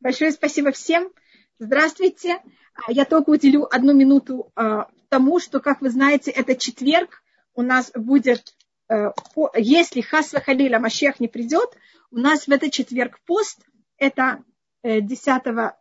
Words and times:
Большое 0.00 0.32
спасибо 0.32 0.72
всем. 0.72 1.12
Здравствуйте. 1.58 2.38
А, 2.74 2.90
я 2.90 3.04
только 3.04 3.30
уделю 3.30 3.68
одну 3.70 3.92
минуту 3.92 4.50
а, 4.56 4.88
тому, 5.10 5.40
что, 5.40 5.60
как 5.60 5.82
вы 5.82 5.90
знаете, 5.90 6.30
это 6.30 6.56
четверг. 6.56 7.22
У 7.54 7.60
нас 7.60 7.92
будет, 7.94 8.54
э, 8.88 9.12
если 9.56 10.00
Хасва 10.00 10.40
Халиля 10.40 10.78
Машех 10.78 11.20
не 11.20 11.28
придет, 11.28 11.76
у 12.10 12.16
нас 12.16 12.46
в 12.46 12.50
этот 12.50 12.72
четверг 12.72 13.20
пост. 13.26 13.66
Это 13.98 14.42
10 14.82 15.28
э, 15.28 15.72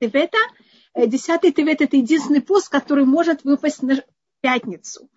Тевета. 0.00 0.38
10 0.94 1.44
э, 1.44 1.52
Тевет– 1.52 1.80
это 1.82 1.96
единственный 1.98 2.40
пост, 2.40 2.70
который 2.70 3.04
может 3.04 3.44
выпасть 3.44 3.82
на 3.82 4.02
пятницу. 4.40 5.10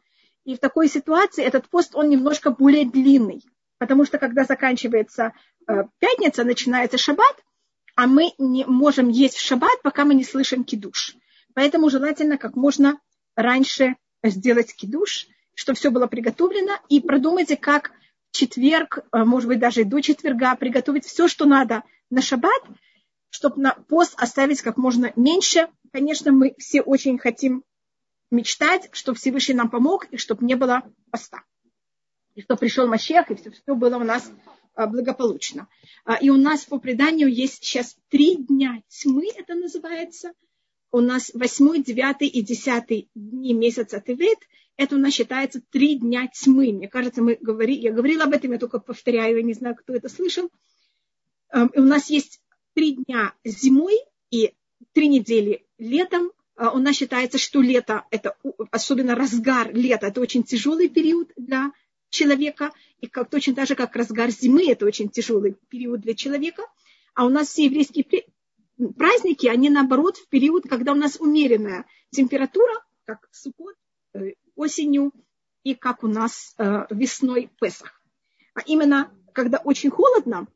И 0.44 0.56
в 0.56 0.60
такой 0.60 0.90
ситуации 0.90 1.46
этот 1.46 1.70
пост, 1.70 1.96
он 1.96 2.10
немножко 2.10 2.52
более 2.52 2.86
длинный. 2.86 3.42
Потому 3.78 4.04
что 4.04 4.18
когда 4.18 4.44
заканчивается 4.44 5.32
пятница, 6.00 6.44
начинается 6.44 6.98
шаббат, 6.98 7.42
а 8.00 8.08
мы 8.08 8.32
не 8.38 8.64
можем 8.64 9.10
есть 9.10 9.36
в 9.36 9.46
шаббат, 9.46 9.82
пока 9.84 10.06
мы 10.06 10.16
не 10.16 10.24
слышим 10.24 10.64
кидуш. 10.64 11.18
Поэтому 11.54 11.90
желательно 11.90 12.38
как 12.38 12.56
можно 12.56 12.98
раньше 13.36 13.98
сделать 14.24 14.74
кидуш, 14.74 15.28
чтобы 15.54 15.78
все 15.78 15.90
было 15.92 16.08
приготовлено, 16.08 16.80
и 16.88 17.02
продумайте, 17.02 17.58
как 17.58 17.92
в 18.32 18.38
четверг, 18.38 19.00
э, 19.00 19.26
может 19.26 19.50
быть, 19.50 19.60
даже 19.60 19.82
и 19.82 19.84
до 19.84 20.00
четверга, 20.00 20.56
приготовить 20.56 21.04
все, 21.04 21.28
что 21.28 21.44
надо 21.44 21.84
на 22.10 22.22
шаббат, 22.22 22.64
чтобы 23.32 23.62
на 23.62 23.74
пост 23.74 24.14
оставить 24.16 24.62
как 24.62 24.78
можно 24.78 25.12
меньше. 25.18 25.68
Конечно, 25.92 26.32
мы 26.32 26.56
все 26.58 26.80
очень 26.80 27.18
хотим 27.18 27.66
мечтать, 28.32 28.88
чтобы 28.94 29.18
Всевышний 29.18 29.56
нам 29.56 29.70
помог, 29.70 30.06
и 30.06 30.16
чтобы 30.16 30.46
не 30.46 30.56
было 30.56 30.84
поста. 31.12 31.44
И 32.36 32.44
чтобы 32.44 32.62
пришел 32.62 32.88
Мащех, 32.88 33.30
и 33.30 33.36
все, 33.36 33.52
все 33.52 33.76
было 33.76 33.98
у 33.98 34.06
нас 34.06 34.32
благополучно. 34.88 35.68
А, 36.06 36.16
и 36.16 36.30
у 36.30 36.38
нас 36.38 36.66
по 36.66 36.80
преданию 36.80 37.28
есть 37.28 37.64
сейчас 37.64 37.98
три 38.10 38.36
дня 38.36 38.82
тьмы, 38.88 39.28
это 39.36 39.56
называется. 39.56 40.34
У 40.92 41.02
нас 41.02 41.32
восьмой, 41.34 41.84
девятый 41.84 42.28
и 42.28 42.42
десятый 42.42 43.10
дни 43.14 43.54
месяца 43.54 44.02
Тевет. 44.02 44.40
Это 44.76 44.96
у 44.96 45.00
нас 45.00 45.14
считается 45.14 45.62
три 45.70 45.96
дня 45.96 46.28
тьмы. 46.28 46.72
Мне 46.72 46.88
кажется, 46.88 47.22
мы 47.22 47.38
говори, 47.40 47.76
я 47.76 47.92
говорила 47.92 48.24
об 48.24 48.34
этом, 48.34 48.52
я 48.54 48.58
только 48.58 48.80
повторяю, 48.80 49.38
я 49.38 49.44
не 49.44 49.54
знаю, 49.54 49.76
кто 49.76 49.94
это 49.94 50.10
слышал. 50.10 50.50
И 51.54 51.80
у 51.80 51.84
нас 51.84 52.10
есть 52.10 52.42
три 52.74 52.96
дня 52.96 53.34
зимой 53.44 54.00
и 54.32 54.54
три 54.94 55.08
недели 55.10 55.66
летом. 55.78 56.32
А, 56.56 56.72
у 56.72 56.80
нас 56.80 56.96
считается, 56.96 57.38
что 57.38 57.62
лето, 57.62 58.06
это 58.12 58.36
особенно 58.72 59.16
разгар 59.16 59.74
лета, 59.74 60.08
это 60.08 60.22
очень 60.22 60.44
тяжелый 60.44 60.90
период 60.90 61.32
для 61.38 61.72
человека, 62.10 62.72
и 63.02 63.08
как, 63.08 63.30
точно 63.30 63.56
так 63.56 63.68
же, 63.68 63.76
как 63.76 63.96
разгар 63.96 64.30
зимы, 64.30 64.70
это 64.70 64.86
очень 64.86 65.10
тяжелый 65.10 65.56
период 65.70 66.02
для 66.02 66.16
человека, 66.16 66.64
а 67.16 67.26
у 67.26 67.30
нас 67.30 67.50
все 67.50 67.66
еврейские 67.66 68.06
праздники, 68.98 69.48
они 69.48 69.70
наоборот 69.70 70.18
в 70.18 70.28
период, 70.30 70.64
когда 70.70 70.92
у 70.94 70.96
нас 70.96 71.20
умеренная 71.20 71.86
температура, 72.12 72.74
как 73.06 73.28
сукот, 73.32 73.76
э, 74.14 74.34
осенью, 74.56 75.12
и 75.64 75.76
как 75.76 76.04
у 76.04 76.08
нас 76.08 76.56
э, 76.58 76.86
весной 76.90 77.50
Песах. 77.60 78.02
А 78.54 78.62
именно, 78.66 79.12
когда 79.34 79.58
очень 79.58 79.90
холодно, 79.90 80.48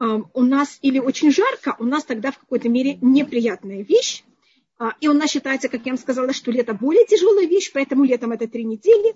э, 0.00 0.04
у 0.32 0.42
нас 0.42 0.78
или 0.82 0.98
очень 0.98 1.30
жарко, 1.30 1.76
у 1.78 1.84
нас 1.84 2.04
тогда 2.04 2.30
в 2.30 2.38
какой-то 2.38 2.68
мере 2.68 2.98
неприятная 3.00 3.82
вещь. 3.82 4.24
А, 4.78 4.94
и 5.00 5.08
у 5.08 5.12
нас 5.12 5.30
считается, 5.30 5.68
как 5.68 5.84
я 5.84 5.92
вам 5.92 5.98
сказала, 5.98 6.32
что 6.32 6.50
лето 6.50 6.72
более 6.72 7.04
тяжелая 7.06 7.46
вещь, 7.46 7.70
поэтому 7.72 8.04
летом 8.04 8.32
это 8.32 8.48
три 8.48 8.64
недели, 8.64 9.14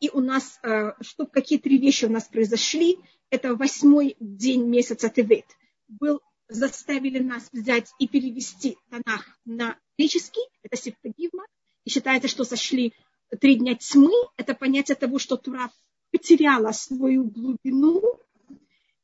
и 0.00 0.10
у 0.10 0.20
нас, 0.20 0.58
э, 0.62 0.92
что, 1.00 1.26
какие 1.26 1.58
три 1.58 1.78
вещи 1.78 2.04
у 2.04 2.10
нас 2.10 2.28
произошли. 2.28 2.98
Это 3.30 3.54
восьмой 3.54 4.16
день 4.18 4.66
месяца 4.66 5.08
Тевет. 5.08 5.46
Был, 5.88 6.20
заставили 6.48 7.20
нас 7.20 7.48
взять 7.52 7.92
и 7.98 8.08
перевести 8.08 8.76
Танах 8.90 9.38
на 9.44 9.78
греческий, 9.96 10.42
это 10.62 10.76
септагивма. 10.76 11.46
И 11.84 11.90
считается, 11.90 12.28
что 12.28 12.44
сошли 12.44 12.92
три 13.40 13.56
дня 13.56 13.76
тьмы. 13.76 14.12
Это 14.36 14.54
понятие 14.54 14.96
того, 14.96 15.18
что 15.18 15.36
Тура 15.36 15.70
потеряла 16.10 16.72
свою 16.72 17.24
глубину. 17.24 18.02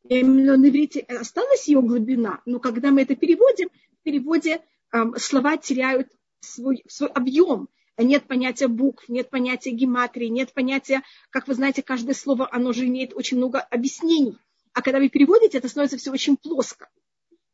Именно 0.09 0.57
на 0.57 0.69
иврите 0.69 1.01
осталась 1.01 1.67
ее 1.67 1.83
глубина, 1.83 2.41
но 2.47 2.61
когда 2.61 2.91
мы 2.91 3.03
это 3.03 3.17
переводим, 3.17 3.71
в 4.01 4.03
переводе 4.05 4.63
эм, 4.93 5.17
слова 5.17 5.57
теряют 5.57 6.13
свой, 6.41 6.85
свой 6.87 7.11
объем 7.11 7.69
нет 8.05 8.27
понятия 8.27 8.69
букв, 8.69 9.09
нет 9.09 9.31
понятия 9.31 9.71
гематрии, 9.71 10.27
нет 10.27 10.53
понятия, 10.53 11.03
как 11.31 11.49
вы 11.49 11.55
знаете, 11.55 11.83
каждое 11.83 12.15
слово, 12.15 12.49
оно 12.51 12.73
же 12.73 12.87
имеет 12.87 13.15
очень 13.15 13.37
много 13.39 13.61
объяснений. 13.61 14.39
А 14.73 14.83
когда 14.83 14.99
вы 14.99 15.09
переводите, 15.09 15.59
это 15.59 15.69
становится 15.69 15.97
все 15.97 16.13
очень 16.13 16.37
плоско. 16.37 16.89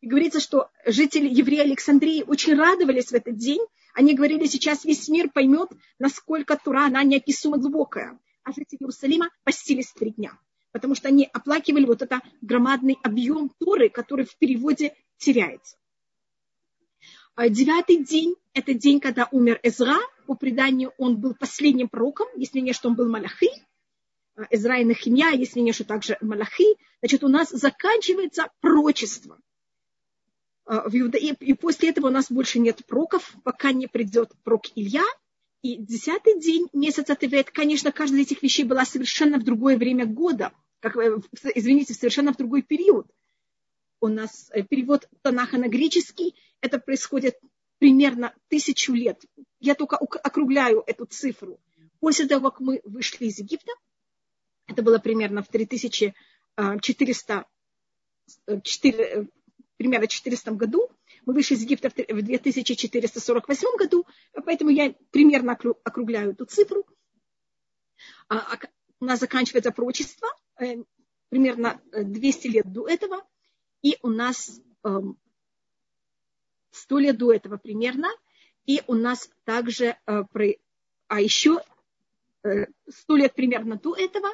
И 0.01 0.09
говорится, 0.09 0.41
что 0.41 0.69
жители 0.85 1.29
евреи 1.29 1.61
Александрии 1.61 2.25
очень 2.27 2.57
радовались 2.57 3.07
в 3.07 3.13
этот 3.13 3.37
день. 3.37 3.61
Они 3.95 4.15
говорили, 4.15 4.47
сейчас 4.47 4.85
весь 4.85 5.09
мир 5.09 5.31
поймет, 5.31 5.69
насколько 6.01 6.57
Тура, 6.57 6.87
она 6.87 7.05
неописуемо 7.05 7.59
глубокая. 7.59 8.19
А 8.43 8.51
жители 8.51 8.79
Иерусалима 8.81 9.31
постились 9.45 9.93
три 9.93 10.11
дня. 10.11 10.37
Потому 10.73 10.97
что 10.97 11.07
они 11.07 11.29
оплакивали 11.33 11.85
вот 11.85 12.03
этот 12.03 12.23
громадный 12.41 12.99
объем 13.05 13.53
Торы, 13.61 13.89
который 13.89 14.25
в 14.25 14.37
переводе 14.37 14.97
теряется. 15.19 15.77
А 17.37 17.49
девятый 17.49 18.05
день– 18.05 18.35
это 18.55 18.75
день, 18.75 18.99
когда 18.99 19.29
умер 19.31 19.61
Эзра. 19.63 19.99
По 20.27 20.35
преданию 20.35 20.93
он 20.99 21.21
был 21.21 21.35
последним 21.35 21.89
пророком, 21.89 22.29
если 22.37 22.61
не 22.61 22.73
что 22.73 22.89
он 22.89 22.95
был 22.95 23.09
Малахи. 23.09 23.51
А, 24.37 24.43
Эзра 24.51 24.81
и 24.81 24.85
Нахимья, 24.85 25.31
если 25.31 25.61
не 25.61 25.73
что 25.73 25.85
также 25.85 26.17
Малахи. 26.21 26.77
Значит, 27.01 27.25
у 27.25 27.29
нас 27.29 27.51
заканчивается 27.51 28.51
пророчество. 28.61 29.39
А, 30.65 30.87
и 30.89 31.55
после 31.55 31.91
этого 31.91 32.09
у 32.09 32.11
нас 32.11 32.31
больше 32.31 32.59
нет 32.59 32.85
пророков, 32.87 33.35
пока 33.45 33.73
не 33.73 33.87
придет 33.87 34.33
пророк 34.45 34.67
Илья. 34.75 35.05
И 35.63 35.77
десятый 35.77 36.41
день 36.41 36.69
месяца 36.73 37.15
Тевет, 37.15 37.51
конечно, 37.51 37.93
каждая 37.93 38.23
из 38.23 38.27
этих 38.27 38.43
вещей 38.43 38.65
была 38.65 38.85
совершенно 38.85 39.39
в 39.39 39.45
другое 39.45 39.77
время 39.77 40.07
года. 40.07 40.53
Как, 40.81 40.97
э, 40.97 41.21
извините, 41.55 41.95
совершенно 41.95 42.33
в 42.33 42.37
другой 42.37 42.63
период. 42.63 43.07
У 44.01 44.09
нас 44.09 44.51
э, 44.53 44.63
перевод 44.63 45.09
Танаха 45.23 45.59
на 45.59 45.69
греческий– 45.69 46.35
это 46.61 46.79
происходит 46.79 47.39
примерно 47.83 48.33
тысячу 48.47 48.93
лет. 48.93 49.21
Я 49.59 49.75
только 49.75 49.97
округляю 49.97 50.85
эту 50.87 51.05
цифру. 51.05 51.59
После 51.99 52.29
того, 52.29 52.53
как 52.53 52.61
мы 52.61 52.81
вышли 52.85 53.25
из 53.25 53.41
Египта, 53.41 53.73
это 54.69 54.85
было 54.85 55.01
примерно 55.01 55.43
в 55.43 55.49
3400, 55.49 57.45
4, 58.63 59.05
э, 59.05 59.27
примерно 59.79 60.07
400 60.07 60.53
году, 60.53 60.91
мы 61.27 61.35
вышли 61.35 61.57
из 61.57 61.63
Египта 61.63 61.91
в 61.91 61.95
2448 62.23 63.77
году, 63.77 64.07
поэтому 64.47 64.71
я 64.71 64.95
примерно 65.11 65.59
округляю 65.83 66.35
эту 66.35 66.45
цифру. 66.45 66.87
А, 68.29 68.37
а 68.39 68.59
у 69.01 69.05
нас 69.07 69.19
заканчивается 69.19 69.73
пророчество 69.73 70.29
э, 70.61 70.77
примерно 71.31 71.83
200 71.93 72.47
лет 72.47 72.73
до 72.73 72.87
этого, 72.87 73.27
и 73.83 73.99
у 74.03 74.09
нас 74.09 74.61
эм, 74.85 75.19
сто 76.73 76.99
лет 76.99 77.17
до 77.19 77.33
этого 77.33 77.57
примерно. 77.57 78.09
И 78.67 78.83
у 78.87 78.95
нас 78.95 79.31
также, 79.45 79.97
э, 80.07 80.25
а 81.09 81.21
еще 81.21 81.63
э, 82.43 82.67
сто 82.89 83.17
лет 83.17 83.35
примерно 83.35 83.77
до 83.77 83.95
этого, 83.95 84.29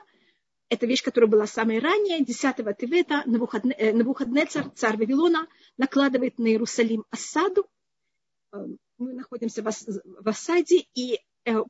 это 0.71 0.87
вещь, 0.87 1.03
которая 1.03 1.31
была 1.31 1.47
самой 1.47 1.79
ранее, 1.79 2.25
10 2.25 2.57
Тевета, 2.77 3.23
э, 3.27 3.93
Навуходнецар, 3.93 4.71
царь 4.75 4.97
Вавилона, 4.97 5.47
накладывает 5.77 6.39
на 6.39 6.47
Иерусалим 6.47 7.05
осаду. 7.11 7.67
Мы 8.53 9.13
находимся 9.13 9.63
в 9.63 10.29
осаде, 10.29 10.87
и 10.95 11.21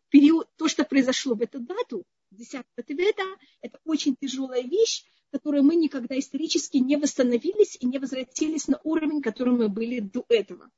период, 0.09 0.49
то, 0.57 0.69
что 0.69 0.85
произошло 0.85 1.35
в 1.35 1.43
эту 1.43 1.61
дату, 1.61 2.05
10 2.31 2.65
Тевета, 2.87 3.25
это 3.61 3.79
очень 3.85 4.17
тяжелая 4.17 4.63
вещь, 4.63 5.05
которые 5.31 5.63
мы 5.63 5.77
никогда 5.77 6.19
исторически 6.19 6.79
не 6.79 6.97
восстановились 6.97 7.77
и 7.81 7.87
не 7.87 7.99
возвратились 7.99 8.69
на 8.69 8.81
уровень, 8.85 9.23
который 9.23 9.55
мы 9.55 9.69
были 9.69 10.01
до 10.01 10.25
этого. 10.29 10.71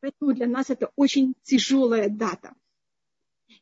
Поэтому 0.00 0.32
для 0.34 0.46
нас 0.46 0.70
это 0.70 0.90
очень 0.96 1.34
тяжелая 1.42 2.08
дата. 2.08 2.54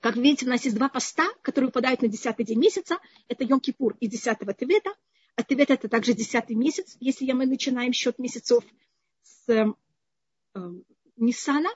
Как 0.01 0.17
видите, 0.17 0.47
у 0.47 0.49
нас 0.49 0.65
есть 0.65 0.77
два 0.77 0.89
поста, 0.89 1.27
которые 1.43 1.69
выпадают 1.69 2.03
на 2.03 2.09
10 2.09 2.37
день 2.45 2.59
месяца. 2.59 2.99
Это 3.29 3.45
Йом-Кипур 3.45 3.97
и 4.01 4.09
10 4.09 4.39
Тевета. 4.59 4.93
А 5.37 5.43
Тевет 5.43 5.71
это 5.71 5.89
также 5.89 6.13
10 6.15 6.51
месяц, 6.51 6.97
если 7.01 7.31
мы 7.33 7.47
начинаем 7.47 7.93
счет 7.93 8.19
месяцев 8.19 8.65
с 9.23 9.49
э, 9.49 9.67
э, 10.55 10.71
Ниссана. 11.17 11.69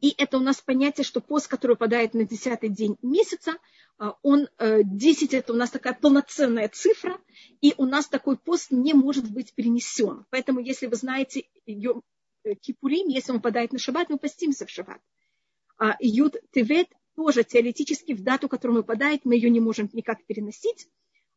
И 0.00 0.14
это 0.16 0.38
у 0.38 0.40
нас 0.40 0.60
понятие, 0.60 1.04
что 1.04 1.20
пост, 1.20 1.48
который 1.48 1.72
выпадает 1.72 2.14
на 2.14 2.24
10 2.24 2.72
день 2.72 2.96
месяца, 3.02 3.56
а, 3.98 4.16
он 4.22 4.48
10 4.58 5.34
э, 5.34 5.38
это 5.38 5.52
у 5.52 5.56
нас 5.56 5.70
такая 5.70 5.92
полноценная 5.92 6.68
цифра, 6.68 7.20
и 7.60 7.74
у 7.76 7.84
нас 7.84 8.08
такой 8.08 8.38
пост 8.38 8.70
не 8.70 8.94
может 8.94 9.30
быть 9.30 9.54
перенесен. 9.54 10.24
Поэтому, 10.30 10.60
если 10.60 10.86
вы 10.86 10.96
знаете 10.96 11.44
э, 11.66 12.54
Кипурим, 12.62 13.08
если 13.08 13.32
он 13.32 13.38
выпадает 13.38 13.72
на 13.72 13.78
шаббат, 13.78 14.08
мы 14.08 14.18
постимся 14.18 14.64
в 14.64 14.70
шаббат. 14.70 15.00
А 15.76 15.96
Юд 16.00 16.36
Тевет 16.52 16.88
тоже 17.14 17.44
теоретически 17.44 18.12
в 18.12 18.22
дату, 18.22 18.48
которую 18.48 18.78
выпадает, 18.78 19.24
мы 19.24 19.34
ее 19.34 19.50
не 19.50 19.60
можем 19.60 19.90
никак 19.92 20.24
переносить. 20.24 20.88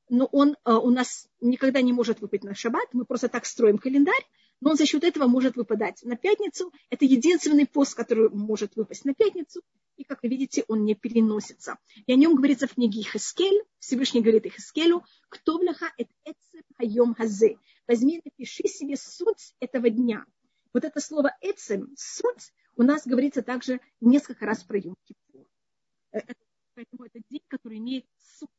но 0.10 0.26
он 0.32 0.56
а, 0.64 0.80
у 0.80 0.90
нас 0.90 1.28
никогда 1.42 1.82
не 1.82 1.92
может 1.92 2.22
выпасть 2.22 2.44
на 2.44 2.56
шаббат, 2.56 2.88
мы 2.94 3.06
просто 3.06 3.28
так 3.30 3.46
строим 3.46 3.78
календарь, 3.78 4.26
но 4.64 4.72
он 4.72 4.78
за 4.78 4.86
счет 4.86 5.04
этого 5.04 5.28
может 5.28 5.58
выпадать 5.58 6.02
на 6.04 6.16
пятницу. 6.16 6.72
Это 6.90 7.04
единственный 7.06 7.66
пост, 7.66 7.96
который 7.96 8.30
может 8.30 8.76
выпасть 8.76 9.04
на 9.04 9.14
пятницу, 9.14 9.62
и, 9.98 10.04
как 10.04 10.24
вы 10.24 10.30
видите, 10.30 10.64
он 10.68 10.86
не 10.86 10.96
переносится. 10.96 11.78
И 12.06 12.14
о 12.14 12.16
нем 12.16 12.36
говорится 12.36 12.68
в 12.68 12.74
книге 12.74 13.02
Хискель, 13.02 13.62
Всевышний 13.80 14.22
говорит 14.22 14.46
Хискелю, 14.46 15.04
кто 15.30 15.60
бляха 15.60 15.92
это 15.98 16.12
эцем 16.24 16.62
хайом 16.78 17.14
хазе. 17.14 17.58
Возьми, 17.88 18.22
напиши 18.24 18.68
себе 18.68 18.96
суть 18.96 19.54
этого 19.60 19.90
дня. 19.90 20.26
Вот 20.74 20.86
это 20.86 21.00
слово 21.00 21.36
эцем, 21.42 21.94
суть, 21.98 22.54
у 22.78 22.84
нас 22.84 23.06
говорится 23.06 23.42
также 23.42 23.82
несколько 24.00 24.46
раз 24.46 24.64
про 24.64 24.80
Йом 24.80 24.96
Кипур. 25.04 25.46
Э, 26.14 26.20
поэтому 26.74 27.04
это 27.04 27.20
день, 27.30 27.44
который 27.50 27.78
имеет 27.80 28.06
суть 28.40 28.50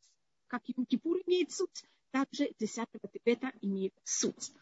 как 0.55 0.63
Йом-Кипур 0.69 1.21
имеет 1.27 1.51
суть, 1.51 1.85
также 2.13 2.49
10 2.61 2.87
Тевета 3.13 3.53
имеет 3.61 3.93
суть. 4.05 4.53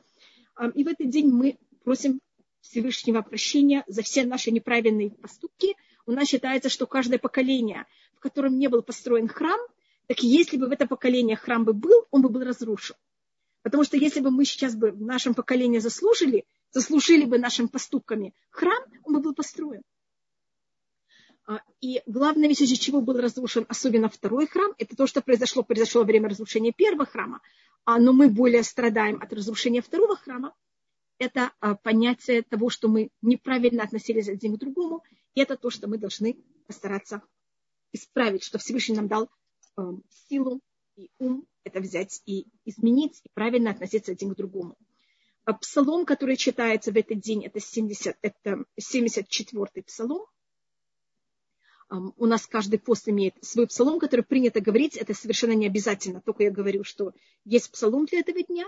И 0.74 0.84
в 0.84 0.88
этот 0.88 1.08
день 1.08 1.30
мы 1.30 1.58
просим 1.84 2.20
Всевышнего 2.60 3.22
прощения 3.22 3.84
за 3.86 4.02
все 4.02 4.24
наши 4.24 4.50
неправильные 4.50 5.10
поступки. 5.10 5.74
У 6.06 6.12
нас 6.12 6.28
считается, 6.28 6.68
что 6.68 6.86
каждое 6.86 7.18
поколение, 7.18 7.86
в 8.14 8.20
котором 8.20 8.58
не 8.58 8.68
был 8.68 8.82
построен 8.82 9.28
храм, 9.28 9.58
так 10.06 10.20
если 10.20 10.56
бы 10.56 10.68
в 10.68 10.72
это 10.72 10.86
поколение 10.86 11.36
храм 11.36 11.64
бы 11.64 11.72
был, 11.72 12.06
он 12.10 12.22
бы 12.22 12.28
был 12.28 12.42
разрушен. 12.42 12.96
Потому 13.62 13.84
что 13.84 13.96
если 13.96 14.20
бы 14.20 14.30
мы 14.30 14.44
сейчас 14.44 14.74
бы 14.74 14.90
в 14.90 15.02
нашем 15.02 15.34
поколении 15.34 15.78
заслужили, 15.78 16.44
заслужили 16.70 17.24
бы 17.24 17.38
нашими 17.38 17.66
поступками 17.66 18.34
храм, 18.50 18.82
он 19.04 19.14
бы 19.14 19.20
был 19.20 19.34
построен. 19.34 19.82
А, 21.46 21.60
и 21.80 22.02
главное, 22.06 22.48
вещь, 22.48 22.60
из-за 22.60 22.76
чего 22.76 23.00
был 23.00 23.20
разрушен 23.20 23.66
особенно 23.68 24.08
второй 24.08 24.46
храм, 24.46 24.72
это 24.78 24.96
то, 24.96 25.06
что 25.06 25.22
произошло, 25.22 25.62
произошло 25.62 26.02
во 26.02 26.06
время 26.06 26.28
разрушения 26.28 26.72
первого 26.72 27.06
храма, 27.06 27.40
а, 27.84 27.98
но 27.98 28.12
мы 28.12 28.28
более 28.28 28.62
страдаем 28.62 29.20
от 29.20 29.32
разрушения 29.32 29.82
второго 29.82 30.16
храма. 30.16 30.54
Это 31.18 31.52
а, 31.60 31.74
понятие 31.74 32.42
того, 32.42 32.70
что 32.70 32.88
мы 32.88 33.10
неправильно 33.22 33.82
относились 33.82 34.28
один 34.28 34.56
к 34.56 34.58
другому, 34.58 35.02
и 35.34 35.40
это 35.40 35.56
то, 35.56 35.70
что 35.70 35.88
мы 35.88 35.98
должны 35.98 36.36
постараться 36.66 37.22
исправить, 37.92 38.44
что 38.44 38.58
Всевышний 38.58 38.96
нам 38.96 39.08
дал 39.08 39.28
силу 40.28 40.60
и 40.96 41.10
ум 41.18 41.46
это 41.64 41.80
взять 41.80 42.22
и 42.26 42.46
изменить, 42.64 43.20
и 43.24 43.28
правильно 43.34 43.70
относиться 43.70 44.12
один 44.12 44.34
к 44.34 44.36
другому. 44.36 44.76
Псалом, 45.60 46.04
который 46.06 46.36
читается 46.36 46.92
в 46.92 46.96
этот 46.96 47.20
день, 47.20 47.44
это, 47.44 47.60
70, 47.60 48.16
это 48.22 48.64
74-й 48.80 49.82
псалом, 49.82 50.26
у 52.16 52.26
нас 52.26 52.46
каждый 52.46 52.78
пост 52.78 53.08
имеет 53.08 53.34
свой 53.42 53.66
псалом, 53.66 53.98
который 53.98 54.24
принято 54.24 54.60
говорить, 54.60 54.96
это 54.96 55.14
совершенно 55.14 55.52
не 55.52 55.66
обязательно, 55.66 56.20
только 56.20 56.44
я 56.44 56.50
говорю, 56.50 56.84
что 56.84 57.12
есть 57.44 57.70
псалом 57.70 58.06
для 58.06 58.20
этого 58.20 58.42
дня, 58.42 58.66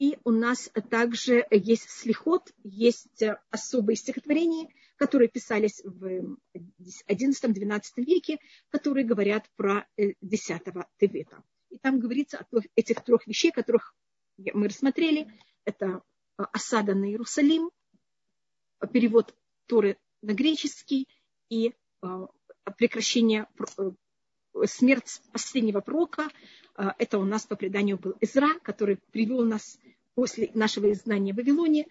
и 0.00 0.18
у 0.24 0.30
нас 0.30 0.70
также 0.88 1.46
есть 1.50 1.90
слихот, 1.90 2.52
есть 2.64 3.22
особые 3.50 3.96
стихотворения, 3.96 4.68
которые 4.96 5.28
писались 5.28 5.82
в 5.84 6.36
XI-XII 6.54 7.82
веке, 7.96 8.38
которые 8.70 9.04
говорят 9.04 9.44
про 9.56 9.86
10 9.98 10.62
э, 10.66 10.72
Тевета. 10.98 11.42
И 11.68 11.78
там 11.78 12.00
говорится 12.00 12.38
о 12.50 12.60
этих 12.76 13.04
трех 13.04 13.26
вещей, 13.26 13.52
которых 13.52 13.94
мы 14.38 14.68
рассмотрели. 14.68 15.30
Это 15.66 16.02
э, 16.38 16.42
осада 16.52 16.94
на 16.94 17.04
Иерусалим, 17.04 17.70
перевод 18.92 19.34
Торы 19.66 19.98
на 20.22 20.32
греческий 20.32 21.08
и 21.50 21.74
э, 22.02 22.26
прекращение 22.76 23.46
э, 23.78 23.90
смерть 24.66 25.20
последнего 25.32 25.80
пророка. 25.80 26.28
Э, 26.76 26.90
это 26.98 27.18
у 27.18 27.24
нас 27.24 27.46
по 27.46 27.56
преданию 27.56 27.98
был 27.98 28.16
Изра, 28.20 28.58
который 28.62 28.98
привел 29.10 29.44
нас 29.44 29.78
после 30.14 30.50
нашего 30.54 30.92
изгнания 30.92 31.32
в 31.32 31.36
Вавилоне 31.36 31.86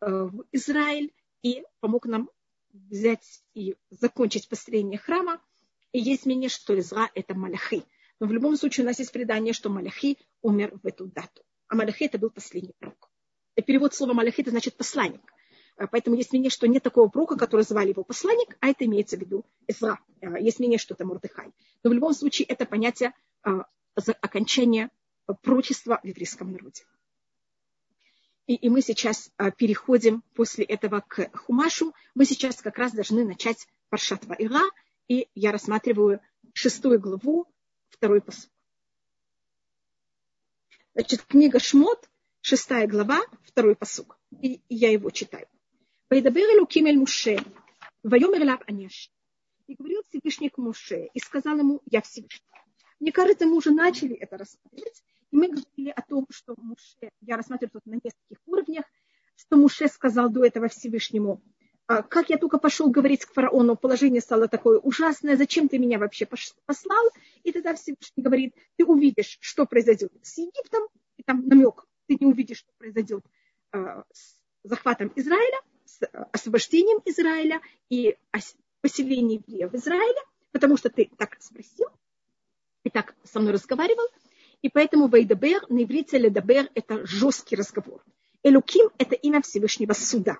э, 0.00 0.06
в 0.10 0.44
Израиль 0.52 1.12
и 1.42 1.64
помог 1.80 2.06
нам 2.06 2.30
взять 2.72 3.42
и 3.54 3.76
закончить 3.90 4.48
построение 4.48 4.98
храма. 4.98 5.40
И 5.92 5.98
есть 5.98 6.26
мнение, 6.26 6.48
что 6.48 6.78
Изра– 6.78 7.10
это 7.14 7.34
Маляхи. 7.34 7.84
Но 8.20 8.26
в 8.26 8.32
любом 8.32 8.56
случае 8.56 8.84
у 8.84 8.88
нас 8.88 8.98
есть 8.98 9.12
предание, 9.12 9.52
что 9.52 9.70
Маляхи 9.70 10.18
умер 10.42 10.78
в 10.82 10.86
эту 10.86 11.06
дату. 11.06 11.42
А 11.68 11.74
Маляхи– 11.74 12.04
это 12.06 12.18
был 12.18 12.30
последний 12.30 12.74
пророк. 12.78 13.10
И 13.56 13.62
перевод 13.62 13.94
слова 13.94 14.12
Маляхи– 14.12 14.40
это 14.42 14.50
значит 14.50 14.76
посланник. 14.76 15.22
А, 15.76 15.86
поэтому 15.86 16.16
есть 16.16 16.32
мнение, 16.32 16.50
что 16.50 16.68
нет 16.68 16.82
такого 16.82 17.08
пророка, 17.08 17.36
который 17.36 17.62
звали 17.62 17.90
его 17.90 18.04
посланник, 18.04 18.56
а 18.60 18.68
это 18.68 18.84
имеется 18.84 19.16
в 19.16 19.20
виду 19.20 19.44
Эзра. 19.66 19.98
А, 20.20 20.38
есть 20.38 20.58
мнение, 20.58 20.78
что 20.78 20.94
это 20.94 21.04
Мурдыхай. 21.04 21.52
Но 21.82 21.90
в 21.90 21.92
любом 21.92 22.12
случае 22.12 22.46
это 22.46 22.66
понятие 22.66 23.14
а, 23.42 23.66
окончания 24.20 24.90
прочества 25.42 26.00
в 26.02 26.06
еврейском 26.06 26.52
народе. 26.52 26.84
И, 28.46 28.54
и 28.54 28.68
мы 28.68 28.82
сейчас 28.82 29.30
переходим 29.56 30.22
после 30.34 30.64
этого 30.64 31.04
к 31.06 31.30
Хумашу. 31.36 31.94
Мы 32.14 32.24
сейчас 32.24 32.60
как 32.60 32.78
раз 32.78 32.92
должны 32.92 33.24
начать 33.24 33.68
Паршат 33.90 34.24
Ваира, 34.24 34.62
и 35.06 35.28
я 35.34 35.52
рассматриваю 35.52 36.20
шестую 36.52 37.00
главу, 37.00 37.46
второй 37.90 38.20
посыл. 38.20 38.50
Значит, 40.94 41.22
книга 41.22 41.60
Шмот, 41.60 42.08
шестая 42.40 42.86
глава, 42.88 43.20
второй 43.44 43.76
посук. 43.76 44.18
И 44.40 44.60
я 44.68 44.90
его 44.90 45.10
читаю. 45.10 45.46
«Вайдабер 46.10 46.56
Элуким 46.56 46.86
эль 46.86 46.98
Муше, 46.98 47.38
вайомер 48.02 48.44
лап 48.44 48.64
анеш». 48.66 49.12
И 49.68 49.74
говорил 49.74 50.02
Всевышний 50.08 50.48
к 50.48 50.58
Муше, 50.58 51.08
и 51.14 51.20
сказал 51.20 51.56
ему, 51.56 51.82
я 51.86 52.02
Всевышний. 52.02 52.44
Мне 52.98 53.12
кажется, 53.12 53.46
мы 53.46 53.54
уже 53.54 53.70
начали 53.70 54.16
это 54.16 54.36
рассмотреть, 54.36 55.04
и 55.30 55.36
мы 55.36 55.46
говорили 55.46 55.90
о 55.90 56.02
том, 56.02 56.26
что 56.30 56.56
Муше, 56.56 57.12
я 57.20 57.36
рассматриваю 57.36 57.70
тут 57.74 57.86
на 57.86 57.94
нескольких 57.94 58.38
уровнях, 58.46 58.84
что 59.36 59.56
Муше 59.56 59.86
сказал 59.86 60.30
до 60.30 60.44
этого 60.44 60.66
Всевышнему, 60.66 61.40
как 61.86 62.28
я 62.28 62.38
только 62.38 62.58
пошел 62.58 62.90
говорить 62.90 63.24
к 63.24 63.32
фараону, 63.32 63.76
положение 63.76 64.20
стало 64.20 64.48
такое 64.48 64.80
ужасное, 64.80 65.36
зачем 65.36 65.68
ты 65.68 65.78
меня 65.78 66.00
вообще 66.00 66.26
послал? 66.26 67.08
И 67.44 67.52
тогда 67.52 67.76
Всевышний 67.76 68.24
говорит, 68.24 68.56
ты 68.76 68.84
увидишь, 68.84 69.38
что 69.40 69.64
произойдет 69.64 70.12
с 70.22 70.38
Египтом, 70.38 70.82
и 71.18 71.22
там 71.22 71.46
намек, 71.46 71.84
ты 72.06 72.16
не 72.18 72.26
увидишь, 72.26 72.58
что 72.58 72.72
произойдет 72.78 73.24
а, 73.70 74.02
с 74.12 74.36
захватом 74.64 75.12
Израиля, 75.14 75.58
с 75.90 76.06
освобождением 76.32 77.00
Израиля 77.04 77.60
и 77.88 78.16
поселением 78.80 79.42
в 79.68 79.74
Израиле, 79.74 80.20
потому 80.52 80.76
что 80.76 80.90
ты 80.90 81.10
так 81.16 81.36
спросил 81.40 81.88
и 82.84 82.90
так 82.90 83.14
со 83.24 83.40
мной 83.40 83.52
разговаривал. 83.52 84.06
И 84.62 84.68
поэтому 84.68 85.08
Вейдабер, 85.08 85.68
на 85.68 85.82
иврите 85.82 86.18
Ледабер, 86.18 86.70
это 86.74 87.06
жесткий 87.06 87.56
разговор. 87.56 88.04
Элуким– 88.42 88.90
это 88.98 89.14
имя 89.14 89.42
Всевышнего 89.42 89.92
суда. 89.92 90.38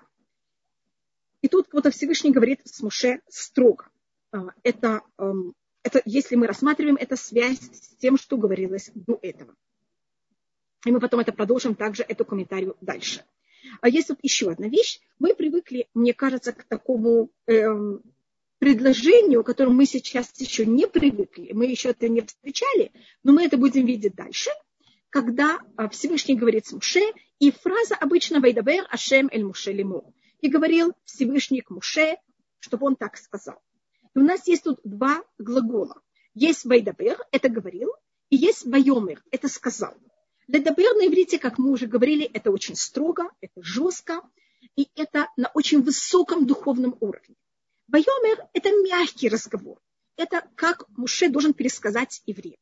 И 1.41 1.47
тут 1.47 1.67
вот 1.71 1.91
Всевышний 1.93 2.31
говорит 2.31 2.61
с 2.65 2.81
Муше 2.81 3.21
строго. 3.27 3.89
А, 4.31 4.49
это, 4.63 5.01
эм, 5.17 5.55
это, 5.83 6.01
если 6.05 6.35
мы 6.35 6.47
рассматриваем, 6.47 6.97
это 6.97 7.15
связь 7.15 7.59
с 7.59 7.95
тем, 7.97 8.17
что 8.17 8.37
говорилось 8.37 8.91
до 8.93 9.17
этого. 9.21 9.55
И 10.85 10.91
мы 10.91 10.99
потом 10.99 11.19
это 11.19 11.31
продолжим 11.31 11.75
также, 11.75 12.03
эту 12.03 12.25
комментарию 12.25 12.75
дальше. 12.81 13.23
А 13.81 13.89
есть 13.89 14.09
вот 14.09 14.19
еще 14.21 14.51
одна 14.51 14.67
вещь. 14.67 14.99
Мы 15.19 15.33
привыкли, 15.33 15.89
мне 15.95 16.13
кажется, 16.13 16.53
к 16.53 16.63
такому 16.63 17.31
эм, 17.47 18.03
предложению, 18.59 19.43
к 19.43 19.47
которому 19.47 19.75
мы 19.75 19.85
сейчас 19.85 20.31
еще 20.39 20.67
не 20.67 20.87
привыкли, 20.87 21.51
мы 21.51 21.65
еще 21.65 21.89
это 21.89 22.07
не 22.07 22.21
встречали, 22.21 22.91
но 23.23 23.33
мы 23.33 23.45
это 23.45 23.57
будем 23.57 23.87
видеть 23.87 24.13
дальше, 24.13 24.51
когда 25.09 25.59
а, 25.77 25.89
Всевышний 25.89 26.35
говорит 26.35 26.67
с 26.67 26.73
Муше, 26.73 27.01
и 27.39 27.51
фраза 27.51 27.95
обычно 27.95 28.39
«Вайдабер 28.39 28.85
Ашем 28.91 29.29
эль 29.31 29.43
Муше 29.43 29.71
лиму». 29.71 30.13
И 30.41 30.47
говорил 30.47 30.93
Всевышний 31.05 31.61
к 31.61 31.71
Муше, 31.71 32.17
чтобы 32.59 32.85
он 32.85 32.95
так 32.95 33.17
сказал. 33.17 33.61
И 34.15 34.19
у 34.19 34.23
нас 34.23 34.47
есть 34.47 34.63
тут 34.63 34.79
два 34.83 35.23
глагола. 35.39 36.01
Есть 36.35 36.65
«Вайдабер»– 36.65 37.17
это 37.31 37.49
говорил, 37.49 37.91
и 38.29 38.35
есть 38.35 38.63
«Вайомер»– 38.65 39.23
это 39.31 39.47
сказал. 39.47 39.95
Ледабер 40.47 40.95
на 40.95 41.07
иврите, 41.07 41.39
как 41.39 41.57
мы 41.57 41.71
уже 41.71 41.87
говорили, 41.87 42.25
это 42.25 42.51
очень 42.51 42.75
строго, 42.75 43.29
это 43.41 43.61
жестко, 43.61 44.21
и 44.75 44.89
это 44.95 45.27
на 45.37 45.49
очень 45.53 45.81
высоком 45.81 46.45
духовном 46.45 46.97
уровне. 46.99 47.35
Байомер– 47.87 48.47
это 48.53 48.69
мягкий 48.83 49.29
разговор. 49.29 49.79
Это 50.15 50.47
как 50.55 50.87
Муше 50.89 51.29
должен 51.29 51.53
пересказать 51.53 52.21
евреям. 52.25 52.59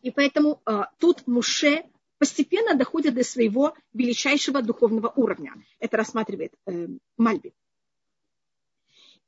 И 0.00 0.10
поэтому 0.10 0.62
э, 0.66 0.82
тут 0.98 1.26
Муше 1.26 1.84
постепенно 2.18 2.74
доходит 2.74 3.14
до 3.14 3.24
своего 3.24 3.74
величайшего 3.92 4.62
духовного 4.62 5.12
уровня. 5.14 5.54
Это 5.78 5.96
рассматривает 5.96 6.54
э, 6.66 6.88
Мальби. 7.16 7.52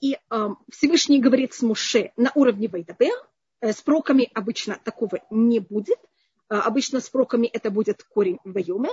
И 0.00 0.14
э, 0.14 0.48
Всевышний 0.70 1.20
говорит 1.20 1.54
с 1.54 1.62
Муше 1.62 2.12
на 2.16 2.32
уровне 2.34 2.68
Вайдабер. 2.68 3.14
Э, 3.60 3.72
с 3.72 3.82
проками 3.82 4.30
обычно 4.34 4.80
такого 4.82 5.20
не 5.30 5.60
будет. 5.60 5.98
А, 6.52 6.60
обычно 6.60 7.00
с 7.00 7.08
проками 7.08 7.46
это 7.46 7.70
будет 7.70 8.02
корень 8.02 8.38
Вайоме, 8.44 8.90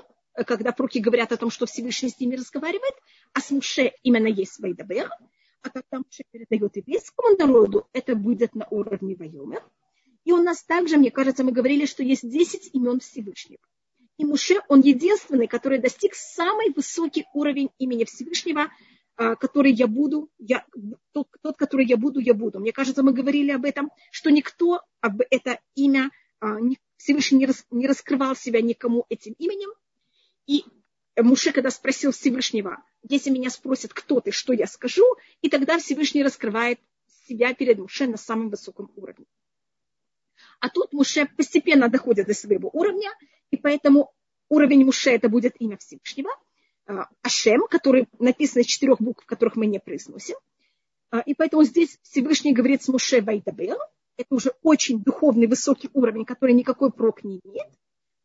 когда 0.48 0.72
проки 0.72 1.00
говорят 1.00 1.34
о 1.34 1.38
том, 1.38 1.50
что 1.50 1.66
Всевышний 1.66 2.08
с 2.08 2.18
ними 2.18 2.38
разговаривает, 2.38 2.94
а 3.34 3.42
с 3.42 3.52
Муше 3.52 3.92
именно 4.02 4.28
есть 4.28 4.60
Вайдабер, 4.60 5.10
а 5.62 5.70
когда 5.70 5.98
Муше 5.98 6.24
передает 6.32 6.78
еврейскому 6.78 7.36
народу, 7.36 7.86
это 7.92 8.16
будет 8.16 8.56
на 8.56 8.66
уровне 8.70 9.18
Вайоме. 9.18 9.60
И 10.24 10.32
у 10.32 10.38
нас 10.38 10.64
также, 10.64 10.96
мне 10.96 11.12
кажется, 11.12 11.44
мы 11.44 11.52
говорили, 11.52 11.86
что 11.86 12.02
есть 12.02 12.30
10 12.30 12.70
имен 12.76 13.02
Всевышнего. 13.02 13.62
И 14.18 14.24
Муше, 14.24 14.62
он 14.70 14.80
единственный, 14.80 15.48
который 15.48 15.80
достиг 15.80 16.16
самый 16.16 16.72
высокий 16.74 17.26
уровень 17.34 17.72
имени 17.78 18.06
Всевышнего, 18.06 18.72
а, 19.18 19.36
который 19.36 19.74
я 19.74 19.88
буду, 19.88 20.30
я, 20.38 20.64
тот, 21.12 21.28
тот, 21.42 21.58
который 21.58 21.86
я 21.86 21.98
буду, 21.98 22.22
я 22.22 22.34
буду. 22.34 22.62
Мне 22.62 22.72
кажется, 22.72 23.04
мы 23.04 23.12
говорили 23.12 23.52
об 23.52 23.66
этом, 23.66 23.92
что 24.12 24.30
никто 24.30 24.82
об 25.02 25.20
это 25.30 25.60
имя, 25.76 26.10
а, 26.40 26.58
Всевышний 27.00 27.40
не, 27.40 27.46
рас, 27.46 27.66
не 27.72 27.88
раскрывал 27.88 28.36
себя 28.36 28.62
никому 28.62 29.06
этим 29.08 29.34
именем. 29.40 29.70
И 30.46 30.66
Муше, 31.18 31.54
когда 31.54 31.72
спросил 31.72 32.12
Всевышнего, 32.12 32.84
если 33.08 33.30
меня 33.30 33.50
спросят, 33.50 33.94
кто 33.94 34.20
ты, 34.20 34.32
что 34.32 34.52
я 34.52 34.68
скажу, 34.68 35.06
и 35.42 35.50
тогда 35.50 35.80
Всевышний 35.80 36.24
раскрывает 36.24 36.80
себя 37.26 37.54
перед 37.54 37.80
Муше 37.80 38.06
на 38.08 38.18
самом 38.18 38.50
высоком 38.50 38.92
уровне. 38.98 39.26
А 40.60 40.70
тут 40.70 40.92
Муше 40.92 41.26
постепенно 41.38 41.88
доходит 41.88 42.28
до 42.28 42.34
своего 42.34 42.70
уровня, 42.74 43.10
и 43.50 43.56
поэтому 43.56 44.12
уровень 44.50 44.84
Муше 44.84 45.12
это 45.12 45.30
будет 45.30 45.56
имя 45.60 45.78
Всевышнего, 45.78 46.32
а, 46.86 47.08
Ашем, 47.22 47.66
который 47.70 48.10
написан 48.20 48.62
из 48.62 48.66
четырех 48.66 49.00
букв, 49.00 49.26
которых 49.26 49.56
мы 49.56 49.68
не 49.68 49.80
произносим. 49.80 50.36
А, 51.12 51.22
и 51.22 51.34
поэтому 51.34 51.64
здесь 51.64 51.98
Всевышний 52.02 52.52
говорит 52.52 52.84
с 52.84 52.90
Муше 52.90 53.22
Вайдабер. 53.22 53.78
Это 54.20 54.36
уже 54.36 54.52
очень 54.64 55.02
духовный, 55.02 55.48
высокий 55.48 55.90
уровень, 55.94 56.26
который 56.26 56.54
никакой 56.54 56.92
прок 56.92 57.24
не 57.24 57.40
имеет. 57.42 57.70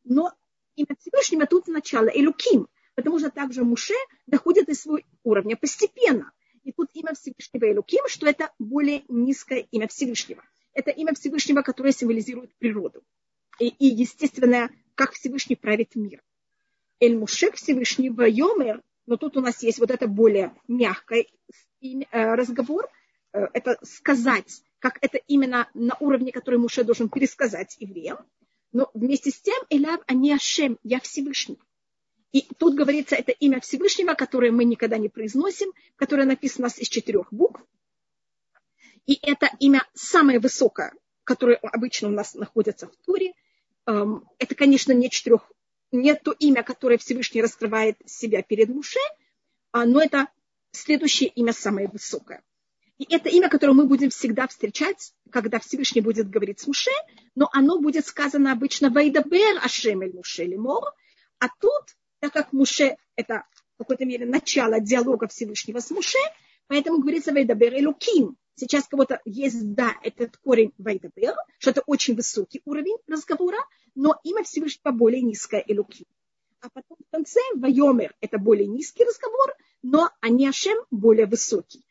Но 0.02 0.32
имя 0.74 0.88
Всевышнего 0.98 1.46
тут 1.46 1.68
начало 1.68 2.08
Элюким, 2.08 2.66
потому 2.96 3.20
что 3.20 3.30
также 3.30 3.62
Муше 3.62 3.94
доходит 4.26 4.66
до 4.66 4.74
своего 4.74 5.06
уровня 5.22 5.56
постепенно. 5.56 6.32
И 6.64 6.72
тут 6.72 6.90
имя 6.94 7.14
Всевышнего 7.14 7.70
Элюким, 7.70 8.08
что 8.08 8.26
это 8.26 8.50
более 8.58 9.04
низкое 9.08 9.68
имя 9.70 9.86
Всевышнего. 9.86 10.42
Это 10.72 10.90
имя 10.90 11.14
Всевышнего, 11.14 11.62
которое 11.62 11.92
символизирует 11.92 12.52
природу. 12.56 13.04
И, 13.60 13.68
и 13.68 13.86
естественно, 13.86 14.70
как 14.96 15.12
Всевышний 15.12 15.54
правит 15.54 15.94
мир. 15.94 16.24
Эль 16.98 17.16
Муше 17.16 17.52
Всевышний 17.52 18.08
Йомер, 18.08 18.82
но 19.06 19.16
тут 19.16 19.36
у 19.36 19.40
нас 19.40 19.62
есть 19.62 19.78
вот 19.78 19.92
это 19.92 20.08
более 20.08 20.56
мягкий 20.66 21.28
э, 21.80 22.34
разговор, 22.34 22.88
э, 23.32 23.46
это 23.52 23.78
сказать, 23.82 24.64
как 24.84 24.98
это 25.00 25.16
именно 25.28 25.66
на 25.72 25.96
уровне, 25.98 26.30
который 26.30 26.58
Муше 26.58 26.84
должен 26.84 27.08
пересказать 27.08 27.74
евреям, 27.80 28.18
но 28.70 28.90
вместе 28.92 29.30
с 29.30 29.40
тем 29.40 29.56
Эляв 29.70 30.02
Ани 30.06 30.30
Ашем, 30.30 30.78
я 30.82 31.00
Всевышний. 31.00 31.58
И 32.32 32.42
тут 32.58 32.74
говорится 32.74 33.16
это 33.16 33.32
имя 33.32 33.60
Всевышнего, 33.60 34.12
которое 34.12 34.52
мы 34.52 34.64
никогда 34.64 34.98
не 34.98 35.08
произносим, 35.08 35.72
которое 35.96 36.26
написано 36.26 36.66
из 36.66 36.86
четырех 36.86 37.32
букв. 37.32 37.62
И 39.06 39.18
это 39.22 39.48
имя 39.58 39.88
самое 39.94 40.38
высокое, 40.38 40.92
которое 41.24 41.56
обычно 41.56 42.08
у 42.08 42.12
нас 42.12 42.34
находится 42.34 42.86
в 42.86 42.96
Туре. 43.06 43.32
Эм, 43.86 44.28
это, 44.38 44.54
конечно, 44.54 44.92
не, 44.92 45.08
четырех, 45.08 45.50
не 45.92 46.14
то 46.14 46.32
имя, 46.32 46.62
которое 46.62 46.98
Всевышний 46.98 47.40
раскрывает 47.40 47.96
себя 48.04 48.42
перед 48.42 48.68
Муше, 48.68 49.00
а, 49.72 49.86
но 49.86 50.02
это 50.02 50.28
следующее 50.72 51.30
имя 51.30 51.54
самое 51.54 51.88
высокое. 51.88 52.42
И 52.98 53.06
это 53.12 53.28
имя, 53.28 53.48
которое 53.48 53.72
мы 53.72 53.86
будем 53.86 54.10
всегда 54.10 54.46
встречать, 54.46 55.12
когда 55.30 55.58
Всевышний 55.58 56.00
будет 56.00 56.30
говорить 56.30 56.60
с 56.60 56.66
Муше, 56.66 56.92
но 57.34 57.48
оно 57.52 57.80
будет 57.80 58.06
сказано 58.06 58.52
обычно 58.52 58.88
«Вайдабер 58.90 59.58
Ашем 59.64 60.02
эль 60.02 60.14
Муше 60.14 60.44
лимор», 60.44 60.92
а 61.40 61.48
тут 61.60 61.96
так 62.20 62.32
как 62.32 62.52
Муше– 62.52 62.96
это 63.16 63.44
в 63.74 63.78
какой-то 63.78 64.04
мере 64.04 64.26
начало 64.26 64.80
диалога 64.80 65.26
Всевышнего 65.26 65.80
с 65.80 65.90
Муше, 65.90 66.18
поэтому 66.68 67.00
говорится 67.00 67.32
«Вайдабер 67.32 67.74
Элуким». 67.74 68.36
Сейчас 68.54 68.86
кого-то 68.86 69.20
есть, 69.24 69.74
да, 69.74 69.94
этот 70.02 70.36
корень 70.36 70.72
Вайдабер, 70.78 71.34
что 71.58 71.70
это 71.70 71.82
очень 71.86 72.14
высокий 72.14 72.62
уровень 72.64 72.96
разговора, 73.08 73.58
но 73.96 74.20
имя 74.22 74.44
Всевышнего 74.44 74.92
более 74.92 75.22
низкое 75.22 75.64
Элуким. 75.66 76.06
А 76.60 76.68
потом 76.72 76.96
в 77.04 77.10
конце 77.10 77.40
Вайомер– 77.56 78.14
это 78.20 78.38
более 78.38 78.68
низкий 78.68 79.04
разговор, 79.04 79.54
но 79.82 80.10
Аниашем 80.20 80.78
более 80.92 81.26
высокий. 81.26 81.84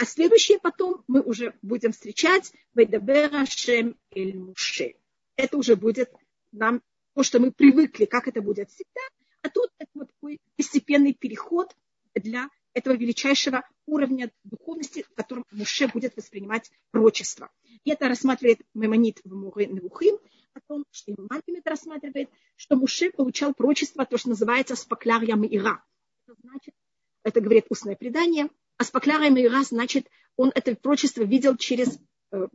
А 0.00 0.06
следующее 0.06 0.58
потом 0.58 1.04
мы 1.08 1.20
уже 1.20 1.54
будем 1.62 1.92
встречать 1.92 2.52
Вайдабер 2.74 3.34
Ашем 3.34 3.96
Эль 4.10 4.36
Муше. 4.38 4.94
Это 5.36 5.58
уже 5.58 5.76
будет 5.76 6.10
нам 6.52 6.82
то, 7.14 7.22
что 7.22 7.38
мы 7.38 7.52
привыкли, 7.52 8.06
как 8.06 8.26
это 8.26 8.40
будет 8.40 8.70
всегда– 8.70 9.00
а 9.42 9.48
тут 9.48 9.70
это 9.78 9.90
вот 9.94 10.08
такой 10.08 10.38
постепенный 10.56 11.14
переход 11.14 11.74
для 12.14 12.48
этого 12.74 12.94
величайшего 12.94 13.66
уровня 13.86 14.30
духовности, 14.44 15.02
в 15.02 15.14
котором 15.14 15.44
Муше 15.50 15.88
будет 15.88 16.16
воспринимать 16.16 16.70
прочество. 16.90 17.50
И 17.84 17.90
это 17.90 18.08
рассматривает 18.08 18.60
Мемонит 18.74 19.20
в 19.24 19.34
Муре 19.34 19.66
Невухим, 19.66 20.18
о 20.52 20.60
том, 20.60 20.84
что 20.90 21.12
Имам 21.12 21.40
это 21.46 21.70
рассматривает, 21.70 22.28
что 22.56 22.76
Муше 22.76 23.10
получал 23.10 23.54
прочество, 23.54 24.04
то, 24.04 24.18
что 24.18 24.30
называется 24.30 24.76
спаклярия 24.76 25.36
Мира. 25.36 25.84
Это 26.26 26.36
значит, 26.42 26.74
это 27.22 27.40
говорит 27.40 27.66
устное 27.70 27.96
предание, 27.96 28.48
а 28.80 28.84
спаклярия 28.84 29.28
Мира 29.28 29.62
значит, 29.62 30.08
он 30.38 30.52
это 30.54 30.74
прочество 30.74 31.22
видел 31.22 31.54
через 31.58 31.98
э, 32.32 32.48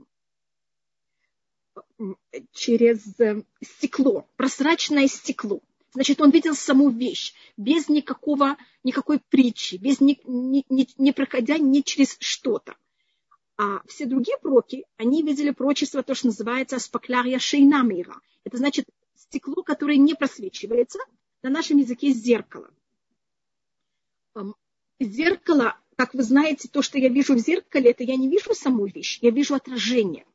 через 2.52 3.20
э, 3.20 3.44
стекло, 3.64 4.28
прозрачное 4.36 5.08
стекло. 5.08 5.62
Значит, 5.94 6.20
он 6.20 6.32
видел 6.32 6.56
саму 6.56 6.90
вещь, 6.90 7.36
без 7.58 7.90
никакого, 7.90 8.58
никакой 8.84 9.20
притчи, 9.20 9.76
без 9.76 10.02
ни, 10.02 10.20
ни, 10.26 10.66
не 10.98 11.12
проходя 11.12 11.60
ни 11.60 11.82
через 11.82 12.18
что-то. 12.20 12.76
А 13.58 13.86
все 13.86 14.08
другие 14.08 14.40
проки, 14.40 14.84
они 14.98 15.22
видели 15.22 15.52
прочество, 15.52 16.02
то, 16.02 16.16
что 16.16 16.26
называется 16.26 16.80
спаклярия 16.80 17.38
шейнамира. 17.38 18.20
Это 18.44 18.58
значит 18.58 18.88
стекло, 19.14 19.62
которое 19.62 19.98
не 19.98 20.16
просвечивается, 20.16 20.98
на 21.44 21.52
нашем 21.52 21.78
языке 21.78 22.10
зеркало. 22.10 22.72
Зеркало, 25.00 25.78
как 25.96 26.14
вы 26.14 26.24
знаете, 26.24 26.68
то, 26.68 26.82
что 26.82 26.98
я 26.98 27.10
вижу 27.10 27.36
в 27.36 27.40
зеркале, 27.40 27.92
это 27.92 28.04
я 28.04 28.16
не 28.16 28.30
вижу 28.30 28.54
саму 28.54 28.86
вещь, 28.86 29.20
я 29.22 29.32
вижу 29.32 29.56
отражение. 29.56 30.26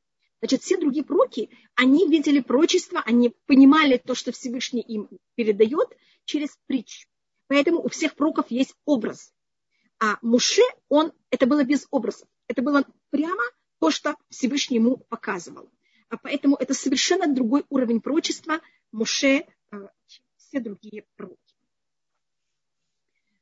Значит, 0.40 0.62
все 0.62 0.79
другие 0.79 1.05
проки, 1.05 1.50
они 1.75 2.09
видели 2.09 2.40
прочество, 2.40 3.02
они 3.05 3.35
понимали 3.47 3.99
то, 3.99 4.14
что 4.14 4.33
Всевышний 4.33 4.81
им 4.81 5.09
передает 5.35 5.88
через 6.25 6.57
притчу. 6.67 7.09
Поэтому 7.47 7.83
у 7.83 7.88
всех 7.88 8.14
проков 8.14 8.47
есть 8.50 8.75
образ. 8.87 9.35
А 9.99 10.19
Муше, 10.23 10.62
он, 10.88 11.12
это 11.31 11.47
было 11.47 11.62
без 11.62 11.87
образа. 11.90 12.26
Это 12.47 12.62
было 12.62 12.87
прямо 13.11 13.43
то, 13.81 13.90
что 13.90 14.17
Всевышний 14.31 14.76
ему 14.76 14.97
показывал. 15.09 15.71
А 16.09 16.17
поэтому 16.17 16.57
это 16.57 16.73
совершенно 16.73 17.33
другой 17.33 17.64
уровень 17.69 18.00
прочества 18.00 18.61
Муше, 18.93 19.45
а, 19.71 19.90
чем 20.07 20.25
все 20.37 20.61
другие 20.61 21.05
пророки. 21.17 21.50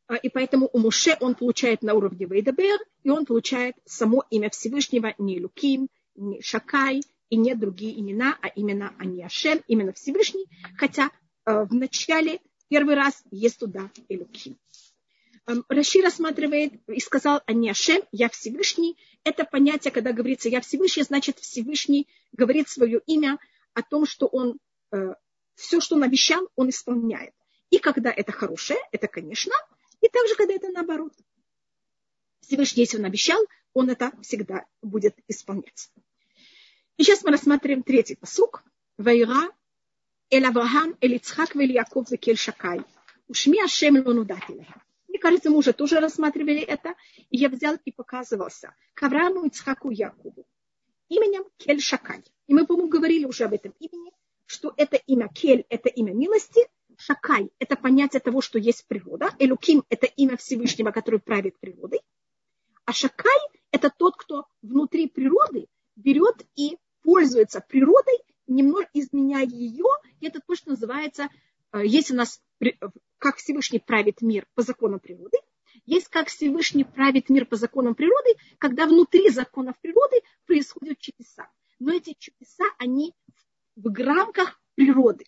А, 0.08 0.16
и 0.16 0.30
поэтому 0.30 0.68
у 0.72 0.78
Муше 0.78 1.16
он 1.20 1.34
получает 1.34 1.82
на 1.82 1.94
уровне 1.94 2.26
Вейдабер, 2.26 2.80
и 3.04 3.10
он 3.10 3.26
получает 3.26 3.76
само 3.84 4.24
имя 4.30 4.48
Всевышнего, 4.50 5.14
не 5.18 5.40
Луким, 5.40 5.88
не 6.16 6.40
Шакай 6.40 7.02
и 7.28 7.36
не 7.36 7.54
другие 7.54 8.00
имена, 8.00 8.38
а 8.40 8.48
именно 8.48 8.94
Аниашем, 8.98 9.60
именно 9.68 9.92
Всевышний, 9.92 10.46
хотя 10.76 11.10
э, 11.44 11.64
в 11.64 11.74
начале 11.74 12.40
первый 12.68 12.94
раз 12.94 13.22
есть 13.30 13.58
туда 13.58 13.90
Элюким. 14.08 14.56
Эм, 15.46 15.64
Раши 15.68 16.00
рассматривает 16.00 16.72
и 16.88 17.00
сказал 17.00 17.42
Аниашем, 17.46 18.02
я 18.10 18.30
Всевышний. 18.30 18.96
Это 19.24 19.44
понятие, 19.44 19.92
когда 19.92 20.12
говорится 20.12 20.48
я 20.48 20.62
Всевышний, 20.62 21.02
значит 21.02 21.38
Всевышний 21.38 22.08
говорит 22.32 22.70
свое 22.70 23.00
имя 23.06 23.38
о 23.74 23.82
том, 23.82 24.06
что 24.06 24.26
он 24.26 24.58
э, 24.92 25.14
все, 25.54 25.80
что 25.80 25.96
он 25.96 26.02
обещал, 26.02 26.48
он 26.56 26.70
исполняет. 26.70 27.34
И 27.68 27.78
когда 27.78 28.10
это 28.10 28.32
хорошее, 28.32 28.80
это, 28.92 29.06
конечно, 29.06 29.52
и 30.08 30.10
также, 30.10 30.34
когда 30.36 30.54
это 30.54 30.68
наоборот. 30.68 31.12
Всевышний, 32.40 32.84
если 32.84 32.98
он 32.98 33.04
обещал, 33.04 33.40
он 33.74 33.90
это 33.90 34.10
всегда 34.22 34.64
будет 34.80 35.14
исполнять. 35.28 35.90
И 36.96 37.04
сейчас 37.04 37.22
мы 37.22 37.30
рассматриваем 37.30 37.82
третий 37.82 38.16
посук. 38.16 38.64
Вайра 38.96 39.50
эль 40.30 40.46
Авраам, 40.46 40.96
эль 41.00 41.16
Ицхак, 41.16 41.54
вель 41.54 41.72
Яков, 41.72 42.10
векель 42.10 42.38
Шакай. 42.38 42.80
Ушми 43.28 43.60
Ашем 43.60 43.96
лонудати 43.96 44.66
Мне 45.08 45.18
кажется, 45.18 45.50
мы 45.50 45.58
уже 45.58 45.74
тоже 45.74 46.00
рассматривали 46.00 46.60
это. 46.60 46.94
И 47.28 47.36
я 47.36 47.50
взял 47.50 47.76
и 47.84 47.92
показывался 47.92 48.74
к 48.94 49.02
Аврааму, 49.02 49.46
Ицхаку 49.46 49.90
и 49.90 49.96
Якову 49.96 50.46
именем 51.08 51.44
Кель 51.58 51.80
Шакай. 51.80 52.22
И 52.46 52.54
мы, 52.54 52.66
по-моему, 52.66 52.88
говорили 52.88 53.24
уже 53.24 53.44
об 53.44 53.52
этом 53.52 53.74
имени, 53.78 54.12
что 54.46 54.72
это 54.76 54.96
имя 54.96 55.28
Кель– 55.28 55.66
это 55.68 55.88
имя 55.88 56.12
милости, 56.14 56.66
Шакай– 57.00 57.50
это 57.60 57.76
понятие 57.76 58.18
того, 58.18 58.40
что 58.40 58.58
есть 58.58 58.84
природа, 58.88 59.30
Элуким– 59.38 59.84
это 59.88 60.06
имя 60.06 60.36
Всевышнего, 60.36 60.90
который 60.90 61.20
правит 61.20 61.56
природой, 61.60 62.00
а 62.84 62.92
Шакай– 62.92 63.38
это 63.70 63.88
тот, 63.96 64.16
кто 64.16 64.46
внутри 64.62 65.08
природы 65.08 65.68
берет 65.94 66.44
и 66.56 66.76
пользуется 67.02 67.60
природой, 67.60 68.18
немного 68.48 68.88
изменяя 68.94 69.46
ее, 69.46 69.86
и 70.18 70.26
это 70.26 70.40
то, 70.44 70.56
что 70.56 70.70
называется, 70.70 71.28
э, 71.72 71.86
есть 71.86 72.10
у 72.10 72.16
нас, 72.16 72.42
как 73.18 73.36
Всевышний 73.36 73.78
правит 73.78 74.20
мир 74.20 74.46
по 74.54 74.62
законам 74.62 74.98
природы, 74.98 75.38
есть 75.86 76.08
как 76.08 76.26
Всевышний 76.26 76.84
правит 76.84 77.28
мир 77.28 77.46
по 77.46 77.54
законам 77.54 77.94
природы, 77.94 78.34
когда 78.58 78.86
внутри 78.86 79.30
законов 79.30 79.78
природы 79.80 80.16
происходят 80.46 80.98
чудеса. 80.98 81.48
но 81.78 81.94
эти 81.94 82.16
чудеса, 82.18 82.64
они 82.78 83.14
в 83.76 83.94
рамках 84.02 84.60
природы. 84.74 85.24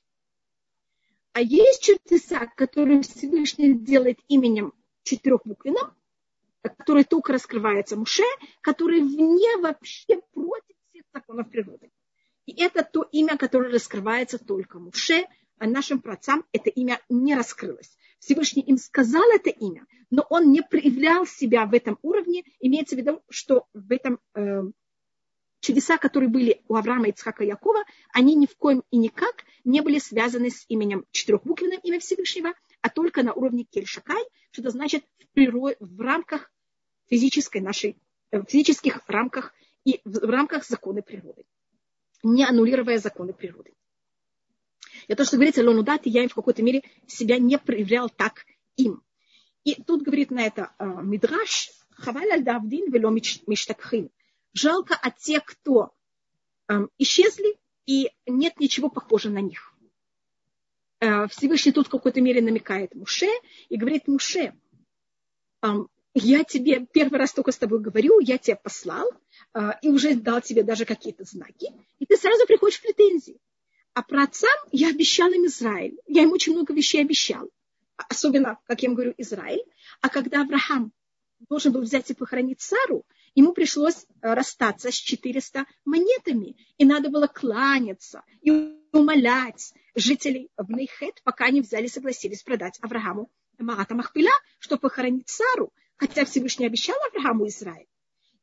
А 1.32 1.40
есть 1.40 1.82
чудеса, 1.82 2.46
которые 2.56 3.02
Всевышний 3.02 3.74
делает 3.74 4.18
именем 4.28 4.72
четырехбуквенным, 5.04 5.94
который 6.62 7.04
только 7.04 7.32
раскрывается 7.32 7.96
Муше, 7.96 8.24
который 8.60 9.00
вне 9.00 9.56
вообще 9.58 10.20
против 10.32 10.76
всех 10.90 11.04
законов 11.14 11.48
природы. 11.48 11.90
И 12.46 12.60
это 12.60 12.82
то 12.82 13.02
имя, 13.12 13.38
которое 13.38 13.72
раскрывается 13.72 14.38
только 14.38 14.78
Муше, 14.80 15.26
а 15.58 15.66
нашим 15.66 16.00
працам 16.00 16.44
это 16.52 16.68
имя 16.70 17.00
не 17.08 17.34
раскрылось. 17.34 17.96
Всевышний 18.18 18.62
им 18.62 18.76
сказал 18.76 19.22
это 19.32 19.50
имя, 19.50 19.86
но 20.10 20.26
он 20.28 20.50
не 20.50 20.62
проявлял 20.62 21.26
себя 21.26 21.64
в 21.64 21.74
этом 21.74 21.98
уровне. 22.02 22.44
Имеется 22.58 22.96
в 22.96 22.98
виду, 22.98 23.22
что 23.30 23.66
в 23.72 23.92
этом 23.92 24.18
э, 24.34 24.62
чудеса, 25.60 25.98
которые 25.98 26.28
были 26.28 26.62
у 26.68 26.74
Авраама, 26.74 27.08
Ицхака 27.08 27.44
и 27.44 27.48
Якова, 27.48 27.84
они 28.12 28.34
ни 28.34 28.46
в 28.46 28.56
коем 28.56 28.82
и 28.90 28.96
никак 28.96 29.44
не 29.64 29.80
были 29.80 29.98
связаны 29.98 30.50
с 30.50 30.64
именем 30.68 31.04
четырехбуквенным 31.10 31.80
имя 31.82 32.00
Всевышнего, 32.00 32.54
а 32.80 32.88
только 32.88 33.22
на 33.22 33.32
уровне 33.32 33.64
Кельшакай, 33.64 34.22
что 34.50 34.62
это 34.62 34.70
значит 34.70 35.04
в, 35.18 35.28
природе, 35.34 35.76
в 35.80 36.00
рамках 36.00 36.50
физической 37.08 37.60
нашей, 37.60 37.96
э, 38.30 38.40
в 38.40 38.44
физических 38.48 39.02
рамках 39.06 39.52
и 39.84 40.00
в 40.04 40.28
рамках 40.28 40.66
закона 40.66 41.02
природы, 41.02 41.44
не 42.22 42.44
аннулируя 42.44 42.98
законы 42.98 43.32
природы. 43.32 43.74
И 45.08 45.14
то, 45.14 45.24
что 45.24 45.36
говорится 45.36 45.64
Лонудат, 45.64 46.02
я 46.04 46.22
им 46.22 46.28
в 46.28 46.34
какой-то 46.34 46.62
мере 46.62 46.82
себя 47.06 47.38
не 47.38 47.58
проявлял 47.58 48.08
так 48.08 48.44
им. 48.76 49.02
И 49.64 49.80
тут 49.82 50.02
говорит 50.02 50.30
на 50.30 50.46
это 50.46 50.72
э, 50.78 50.84
Мидраш, 51.02 51.70
Хаваль 51.90 52.30
аль 52.30 52.42
давдин 52.42 52.90
вело 52.90 53.10
миштакхин. 53.10 54.10
Жалко 54.52 54.94
от 54.94 55.18
тех, 55.18 55.44
кто 55.44 55.92
эм, 56.68 56.90
исчезли, 56.98 57.58
и 57.86 58.10
нет 58.26 58.58
ничего 58.58 58.88
похожего 58.88 59.32
на 59.32 59.40
них. 59.40 59.74
Э, 61.00 61.26
Всевышний 61.28 61.72
тут 61.72 61.86
в 61.86 61.90
какой-то 61.90 62.20
мере 62.20 62.42
намекает 62.42 62.94
Муше 62.94 63.28
и 63.68 63.76
говорит 63.76 64.06
Муше, 64.06 64.54
эм, 65.62 65.88
я 66.14 66.44
тебе 66.44 66.86
первый 66.86 67.18
раз 67.18 67.32
только 67.32 67.52
с 67.52 67.58
тобой 67.58 67.80
говорю, 67.80 68.18
я 68.20 68.38
тебя 68.38 68.56
послал 68.56 69.08
э, 69.54 69.70
и 69.82 69.88
уже 69.88 70.14
дал 70.14 70.40
тебе 70.40 70.62
даже 70.62 70.84
какие-то 70.84 71.24
знаки, 71.24 71.72
и 71.98 72.06
ты 72.06 72.16
сразу 72.16 72.46
приходишь 72.46 72.78
в 72.78 72.82
претензии. 72.82 73.38
А 73.94 74.02
про 74.02 74.24
отцам 74.24 74.50
я 74.72 74.88
обещал 74.88 75.30
им 75.30 75.46
Израиль. 75.46 75.98
Я 76.06 76.22
им 76.22 76.32
очень 76.32 76.52
много 76.52 76.72
вещей 76.72 77.00
обещал. 77.00 77.50
Особенно, 77.96 78.58
как 78.64 78.82
я 78.82 78.88
им 78.88 78.94
говорю, 78.94 79.14
Израиль. 79.18 79.64
А 80.00 80.08
когда 80.08 80.42
Авраам 80.42 80.92
должен 81.48 81.72
был 81.72 81.82
взять 81.82 82.10
и 82.10 82.14
похоронить 82.14 82.60
Сару, 82.60 83.04
ему 83.34 83.52
пришлось 83.52 84.06
э, 84.22 84.34
расстаться 84.34 84.90
с 84.90 84.94
400 84.94 85.64
монетами. 85.84 86.56
И 86.78 86.84
надо 86.84 87.08
было 87.08 87.26
кланяться 87.26 88.22
и 88.42 88.50
умолять 88.92 89.72
жителей 89.94 90.50
в 90.56 90.70
Нейхет, 90.70 91.20
пока 91.22 91.46
они 91.46 91.60
взяли 91.60 91.86
и 91.86 91.88
согласились 91.88 92.42
продать 92.42 92.78
Аврааму 92.80 93.30
Маата 93.58 93.94
Махпиля, 93.94 94.32
чтобы 94.58 94.80
похоронить 94.80 95.28
Сару, 95.28 95.72
хотя 95.96 96.24
Всевышний 96.24 96.66
обещал 96.66 96.96
Аврааму 97.08 97.46
Израиль. 97.48 97.86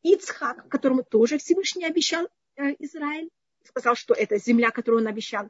Ицхак, 0.03 0.67
которому 0.69 1.03
тоже 1.03 1.37
Всевышний 1.37 1.85
обещал 1.85 2.27
э, 2.55 2.75
Израиль, 2.79 3.29
сказал, 3.63 3.95
что 3.95 4.13
это 4.13 4.37
земля, 4.37 4.71
которую 4.71 5.01
он 5.01 5.07
обещал 5.07 5.49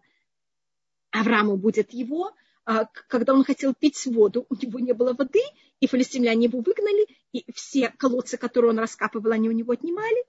Аврааму, 1.11 1.57
будет 1.57 1.93
его, 1.93 2.33
а, 2.65 2.85
когда 3.07 3.33
он 3.33 3.45
хотел 3.45 3.73
пить 3.73 4.05
воду, 4.07 4.45
у 4.49 4.55
него 4.55 4.79
не 4.79 4.91
было 4.91 5.13
воды, 5.13 5.39
и 5.79 5.87
филистимляне 5.87 6.47
его 6.47 6.59
выгнали, 6.59 7.07
и 7.39 7.51
все 7.51 7.89
колодцы, 7.89 8.37
которые 8.37 8.71
он 8.71 8.79
раскапывал, 8.79 9.31
они 9.31 9.49
у 9.49 9.53
него 9.53 9.73
отнимали. 9.73 10.25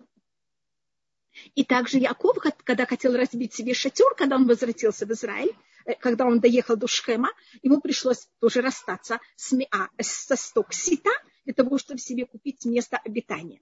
И 1.55 1.65
также 1.65 1.99
Яков, 1.99 2.39
когда 2.65 2.87
хотел 2.87 3.15
разбить 3.17 3.55
себе 3.55 3.75
шатер, 3.75 4.15
когда 4.17 4.37
он 4.37 4.47
возвратился 4.47 5.07
в 5.07 5.13
Израиль, 5.13 5.55
э, 5.85 5.95
когда 5.95 6.27
он 6.27 6.41
доехал 6.41 6.77
до 6.77 6.87
Шхема, 6.87 7.31
ему 7.63 7.81
пришлось 7.81 8.29
тоже 8.41 8.61
расстаться 8.61 9.21
с 9.37 9.53
Миа, 9.53 9.89
со 10.01 10.37
сток 10.37 10.73
сита, 10.73 11.11
для 11.45 11.55
того, 11.55 11.79
чтобы 11.79 12.01
себе 12.01 12.27
купить 12.27 12.65
место 12.65 12.99
обитания. 12.99 13.61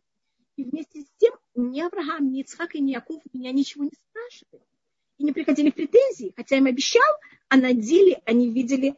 И 0.56 0.64
вместе 0.64 1.02
с 1.02 1.06
тем 1.18 1.34
ни 1.54 1.80
Авраам, 1.80 2.32
ни 2.32 2.40
Ицхак 2.40 2.74
и 2.74 2.80
ни 2.80 2.92
Яков 2.92 3.22
меня 3.32 3.52
ничего 3.52 3.84
не 3.84 3.92
спрашивали 3.92 4.64
и 5.18 5.24
не 5.24 5.32
приходили 5.32 5.70
претензии, 5.70 6.32
хотя 6.36 6.56
им 6.56 6.66
обещал, 6.66 7.08
а 7.48 7.56
на 7.56 7.72
деле 7.72 8.20
они 8.24 8.50
видели 8.50 8.96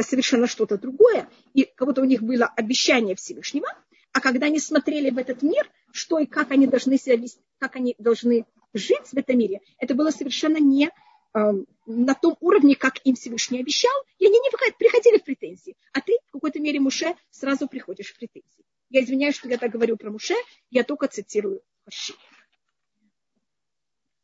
совершенно 0.00 0.46
что-то 0.46 0.78
другое, 0.78 1.28
и 1.52 1.64
как 1.64 1.86
будто 1.86 2.00
у 2.00 2.06
них 2.06 2.22
было 2.22 2.46
обещание 2.46 3.14
Всевышнего, 3.14 3.68
а 4.12 4.20
когда 4.20 4.46
они 4.46 4.58
смотрели 4.58 5.10
в 5.10 5.18
этот 5.18 5.42
мир, 5.42 5.70
что 5.90 6.18
и 6.18 6.26
как 6.26 6.50
они 6.50 6.66
должны 6.66 6.98
себя 6.98 7.16
вести, 7.16 7.40
как 7.58 7.76
они 7.76 7.94
должны 7.98 8.46
жить 8.74 9.08
в 9.10 9.16
этом 9.16 9.38
мире, 9.38 9.60
это 9.78 9.94
было 9.94 10.10
совершенно 10.10 10.58
не 10.58 10.90
э, 11.34 11.40
на 11.86 12.14
том 12.14 12.36
уровне, 12.40 12.74
как 12.74 13.04
им 13.04 13.14
Всевышний 13.14 13.60
обещал, 13.60 13.92
и 14.18 14.26
они 14.26 14.38
не 14.38 14.50
приходили 14.78 15.18
в 15.18 15.24
претензии. 15.24 15.76
А 15.92 16.00
ты 16.00 16.18
в 16.28 16.32
какой-то 16.32 16.60
мере, 16.60 16.80
Муше, 16.80 17.14
сразу 17.30 17.68
приходишь 17.68 18.12
в 18.12 18.18
претензии. 18.18 18.64
Я 18.90 19.02
извиняюсь, 19.02 19.36
что 19.36 19.48
я 19.48 19.58
так 19.58 19.70
говорю 19.70 19.96
про 19.96 20.10
Муше, 20.10 20.34
я 20.70 20.84
только 20.84 21.08
цитирую 21.08 21.62
Хаши. 21.84 22.14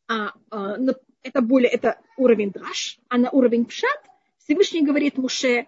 А, 0.07 0.33
а, 0.49 0.77
это 1.21 1.41
более, 1.41 1.69
это 1.69 1.99
уровень 2.17 2.51
драш, 2.51 2.99
а 3.09 3.17
на 3.17 3.29
уровень 3.29 3.65
пшат 3.65 4.08
Всевышний 4.49 4.81
говорит 4.81 5.15
Муше, 5.19 5.67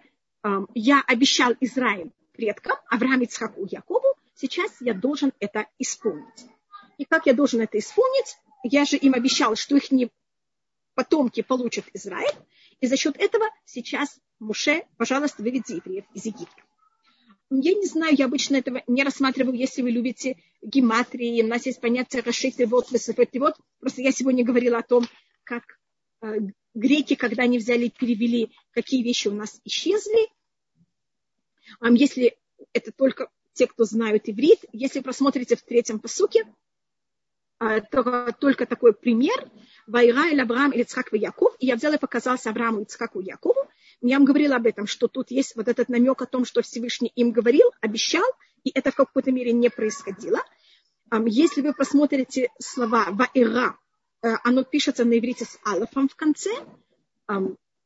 я 0.74 1.04
обещал 1.06 1.54
Израиль 1.60 2.10
предкам, 2.32 2.76
Авраам, 2.90 3.22
Ицхаку, 3.22 3.64
Якову, 3.70 4.16
сейчас 4.34 4.72
я 4.80 4.92
должен 4.92 5.32
это 5.38 5.68
исполнить. 5.78 6.46
И 6.98 7.04
как 7.04 7.26
я 7.26 7.32
должен 7.32 7.60
это 7.60 7.78
исполнить? 7.78 8.36
Я 8.64 8.84
же 8.84 8.96
им 8.96 9.14
обещал, 9.14 9.54
что 9.54 9.76
их 9.76 9.92
не 9.92 10.10
потомки 10.94 11.42
получат 11.42 11.84
Израиль, 11.92 12.34
и 12.80 12.88
за 12.88 12.96
счет 12.96 13.16
этого 13.18 13.44
сейчас 13.64 14.18
Муше, 14.40 14.82
пожалуйста, 14.96 15.44
выведи 15.44 15.74
евреев 15.74 16.04
из 16.12 16.26
Египта. 16.26 16.62
Я 17.50 17.74
не 17.74 17.86
знаю, 17.86 18.16
я 18.18 18.24
обычно 18.24 18.56
этого 18.56 18.82
не 18.88 19.04
рассматриваю, 19.04 19.56
если 19.56 19.82
вы 19.82 19.92
любите 19.92 20.38
гематрии, 20.60 21.44
у 21.44 21.46
нас 21.46 21.66
есть 21.66 21.80
понятие 21.80 22.22
расшифровать, 22.22 22.68
вот, 22.68 23.34
вот. 23.34 23.54
Просто 23.78 24.02
я 24.02 24.10
сегодня 24.10 24.44
говорила 24.44 24.78
о 24.78 24.82
том, 24.82 25.06
как 25.44 25.62
греки, 26.74 27.14
когда 27.14 27.44
они 27.44 27.58
взяли 27.58 27.86
и 27.86 27.90
перевели, 27.90 28.52
какие 28.72 29.02
вещи 29.02 29.28
у 29.28 29.34
нас 29.34 29.60
исчезли. 29.64 30.30
А 31.80 31.90
если 31.90 32.36
это 32.72 32.92
только 32.92 33.28
те, 33.52 33.66
кто 33.66 33.84
знают 33.84 34.28
иврит, 34.28 34.60
если 34.72 35.00
просмотрите 35.00 35.56
в 35.56 35.62
третьем 35.62 35.98
посуке, 35.98 36.44
а, 37.58 37.80
то 37.80 38.32
только 38.32 38.66
такой 38.66 38.92
пример. 38.92 39.50
Вайра 39.86 40.28
или 40.28 40.40
Авраам 40.40 40.72
или 40.72 40.82
Ицхак 40.82 41.12
и 41.12 41.18
Яков. 41.18 41.54
И 41.58 41.66
я 41.66 41.76
взяла 41.76 41.96
и 41.96 41.98
показался 41.98 42.50
Аврааму, 42.50 42.82
Ицхаку 42.82 43.20
и 43.20 43.26
Якову. 43.26 43.68
Я 44.00 44.18
вам 44.18 44.24
говорила 44.24 44.56
об 44.56 44.66
этом, 44.66 44.86
что 44.86 45.06
тут 45.06 45.30
есть 45.30 45.54
вот 45.54 45.68
этот 45.68 45.88
намек 45.88 46.20
о 46.22 46.26
том, 46.26 46.44
что 46.44 46.62
Всевышний 46.62 47.12
им 47.14 47.30
говорил, 47.30 47.70
обещал, 47.80 48.24
и 48.64 48.70
это 48.70 48.90
в 48.90 48.96
какой-то 48.96 49.30
мере 49.30 49.52
не 49.52 49.70
происходило. 49.70 50.40
Если 51.26 51.60
вы 51.60 51.72
посмотрите 51.72 52.48
слова 52.58 53.08
«ваира», 53.10 53.78
оно 54.22 54.64
пишется 54.64 55.04
на 55.04 55.18
иврите 55.18 55.44
с 55.44 55.58
алафом 55.64 56.08
в 56.08 56.14
конце, 56.16 56.50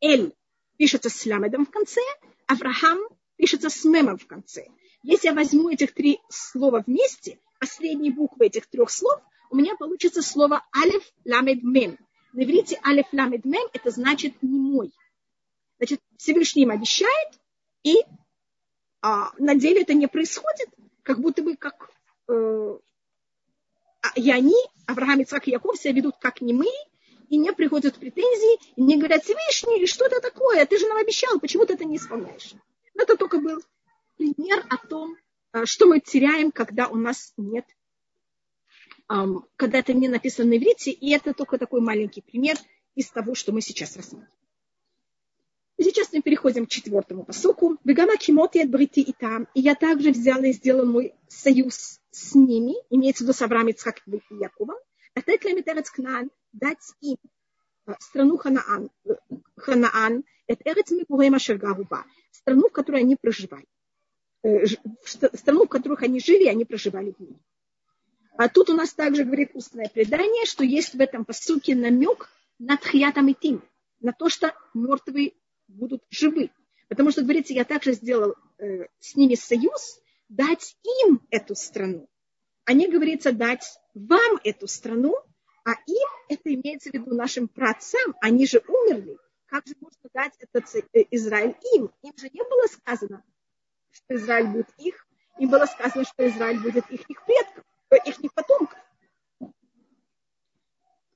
Эль 0.01 0.35
пишется 0.77 1.09
с 1.09 1.25
лямедом 1.27 1.67
в 1.67 1.71
конце, 1.71 2.01
Авраам 2.47 2.99
пишется 3.37 3.71
с 3.71 3.85
мемом 3.85 4.19
в 4.19 4.27
конце. 4.27 4.67
Если 5.03 5.29
я 5.29 5.35
возьму 5.35 5.71
этих 5.71 5.95
три 5.95 6.21
слова 6.29 6.83
вместе, 6.87 7.39
последние 7.61 8.13
буквы 8.13 8.47
этих 8.47 8.67
трех 8.67 8.91
слов, 8.91 9.21
у 9.51 9.57
меня 9.57 9.77
получится 9.77 10.23
слово 10.23 10.65
алиф, 10.77 11.03
ламед, 11.25 11.63
мем. 11.63 11.99
На 12.33 12.43
иврите 12.43 12.81
алиф, 12.85 13.07
ламед, 13.13 13.45
мем 13.45 13.69
это 13.73 13.91
значит 13.91 14.35
не 14.43 14.59
мой. 14.59 14.93
Значит, 15.79 16.01
Всевышний 16.17 16.63
им 16.63 16.71
обещает, 16.71 17.41
и 17.83 17.97
а, 19.01 19.31
на 19.39 19.55
деле 19.55 19.83
это 19.83 19.95
не 19.95 20.09
происходит, 20.09 20.69
как 21.03 21.21
будто 21.21 21.43
бы 21.43 21.57
как 21.57 21.91
э, 22.29 22.79
и 24.15 24.31
они, 24.31 24.57
Авраам, 24.87 25.21
Ицхак 25.21 25.49
и 25.49 25.51
Яков, 25.51 25.77
себя 25.77 25.95
ведут 25.95 26.17
как 26.21 26.41
не 26.41 26.53
мы, 26.53 26.69
и 27.29 27.37
не 27.37 27.53
приходят 27.53 27.97
претензии, 27.97 28.61
и 28.77 28.83
не 28.83 28.97
говорят, 28.97 29.25
Всевышний, 29.25 29.87
что 29.87 30.07
это 30.07 30.21
такое? 30.21 30.65
Ты 30.67 30.79
же 30.79 30.87
нам 30.87 30.99
обещал, 30.99 31.41
почему 31.41 31.67
ты 31.67 31.75
это 31.75 31.85
не 31.85 31.97
исполняешь? 31.97 32.55
Это 32.95 33.17
только 33.17 33.39
был 33.39 33.61
пример 34.17 34.65
о 34.71 34.77
том, 34.87 35.17
а, 35.53 35.67
что 35.67 35.87
мы 35.87 36.01
теряем, 36.01 36.53
когда 36.53 36.89
у 36.89 36.97
нас 36.97 37.33
нет, 37.37 37.65
когда 39.57 39.79
это 39.79 39.93
не 39.93 40.09
написано 40.09 40.51
на 40.51 40.57
иврите, 40.57 40.91
и 40.91 41.13
это 41.13 41.33
только 41.33 41.59
такой 41.59 41.81
маленький 41.81 42.23
пример 42.23 42.57
из 42.97 43.09
того, 43.11 43.35
что 43.35 43.53
мы 43.53 43.61
сейчас 43.61 43.97
рассмотрим. 43.97 44.29
И 45.77 45.85
сейчас 45.85 46.13
мы 46.13 46.23
переходим 46.23 46.67
к 46.67 46.71
четвертому 46.71 47.25
посуку. 47.25 47.77
Бегама 47.85 48.17
кимоти 48.17 48.63
от 48.63 48.71
брити 48.71 49.01
и 49.01 49.13
там. 49.13 49.47
И 49.55 49.61
я 49.61 49.75
также 49.75 50.11
взяла 50.11 50.47
и 50.47 50.53
сделала 50.53 50.87
мой 50.87 51.15
союз 51.29 52.01
с 52.17 52.35
ними, 52.35 52.75
имеется 52.89 53.23
в 53.23 53.27
виду 53.27 53.35
с 53.35 53.43
Авраамом, 53.43 53.73
Ицхак 53.73 54.01
и 54.07 54.21
Якубом, 54.31 54.77
дать 55.15 55.45
лемитерец 55.45 55.91
Кнаан, 55.91 56.31
дать 56.53 56.79
им 57.03 57.19
страну 58.01 58.39
Ханаан, 58.39 58.91
Ханаан, 59.57 60.25
это 60.47 60.63
Эрец 60.65 60.91
Мипурема 60.93 61.39
Шергаруба, 61.39 62.07
страну, 62.31 62.69
в 62.69 62.73
которой 62.73 63.03
они 63.03 63.17
проживали. 63.17 63.67
Страну, 65.05 65.65
в 65.65 65.69
которых 65.69 66.03
они 66.03 66.21
жили, 66.21 66.47
они 66.47 66.65
проживали 66.65 67.13
в 67.13 67.21
ней. 67.21 67.37
А 68.39 68.49
тут 68.49 68.71
у 68.71 68.75
нас 68.75 68.95
также 68.95 69.25
говорит 69.25 69.51
устное 69.53 69.91
предание, 69.93 70.47
что 70.47 70.65
есть 70.65 70.95
в 70.95 71.01
этом 71.01 71.27
посуке 71.27 71.75
намек 71.75 72.31
на 72.59 72.79
тхьятам 72.79 73.29
и 73.29 73.35
тим, 73.35 73.63
на 74.01 74.13
то, 74.13 74.31
что 74.31 74.55
мертвые 74.73 75.35
будут 75.69 76.03
живы. 76.09 76.51
Потому 76.89 77.11
что, 77.11 77.23
говорится, 77.23 77.53
я 77.53 77.65
также 77.65 77.93
сделал 77.93 78.37
э, 78.59 78.87
с 79.01 79.17
ними 79.17 79.35
союз, 79.35 80.01
дать 80.29 80.77
им 81.05 81.21
эту 81.31 81.55
страну. 81.55 82.09
А 82.65 82.73
не 82.73 82.89
говорится 82.89 83.33
дать 83.33 83.79
вам 83.95 84.39
эту 84.45 84.67
страну, 84.67 85.15
а 85.65 85.73
им 85.87 86.09
это 86.29 86.55
имеется 86.55 86.91
в 86.91 86.95
виду 86.95 87.15
нашим 87.15 87.49
праотцам, 87.49 88.15
они 88.21 88.47
же 88.47 88.63
умерли. 88.67 89.19
Как 89.47 89.67
же 89.67 89.75
можно 89.81 90.11
дать 90.13 90.33
этот 90.39 90.65
э, 90.75 91.05
Израиль 91.11 91.57
им? 91.75 91.91
Им 92.03 92.13
же 92.17 92.29
не 92.33 92.43
было 92.43 92.67
сказано, 92.67 93.23
что 93.91 94.15
Израиль 94.17 94.49
будет 94.49 94.69
их, 94.79 95.07
им 95.39 95.51
было 95.51 95.67
сказано, 95.67 96.05
что 96.05 96.29
Израиль 96.29 96.61
будет 96.61 96.91
их, 96.91 97.09
их 97.09 97.25
предков, 97.25 97.65
э, 97.91 97.97
их 98.07 98.35
потомков. 98.35 98.79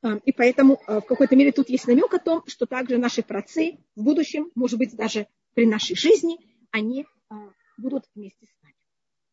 А, 0.02 0.16
и 0.24 0.32
поэтому 0.32 0.80
а, 0.86 1.00
в 1.00 1.06
какой-то 1.06 1.36
мере 1.36 1.52
тут 1.52 1.68
есть 1.68 1.86
намек 1.86 2.12
о 2.14 2.18
том, 2.18 2.42
что 2.46 2.66
также 2.66 2.98
наши 2.98 3.22
працы 3.22 3.78
в 3.96 4.02
будущем, 4.02 4.50
может 4.54 4.78
быть, 4.78 4.96
даже 4.96 5.26
при 5.54 5.66
нашей 5.66 5.96
жизни, 5.96 6.38
они 6.70 7.06
а, 7.28 7.52
будут 7.76 8.04
вместе 8.14 8.46
с 8.46 8.62
нами. 8.62 8.69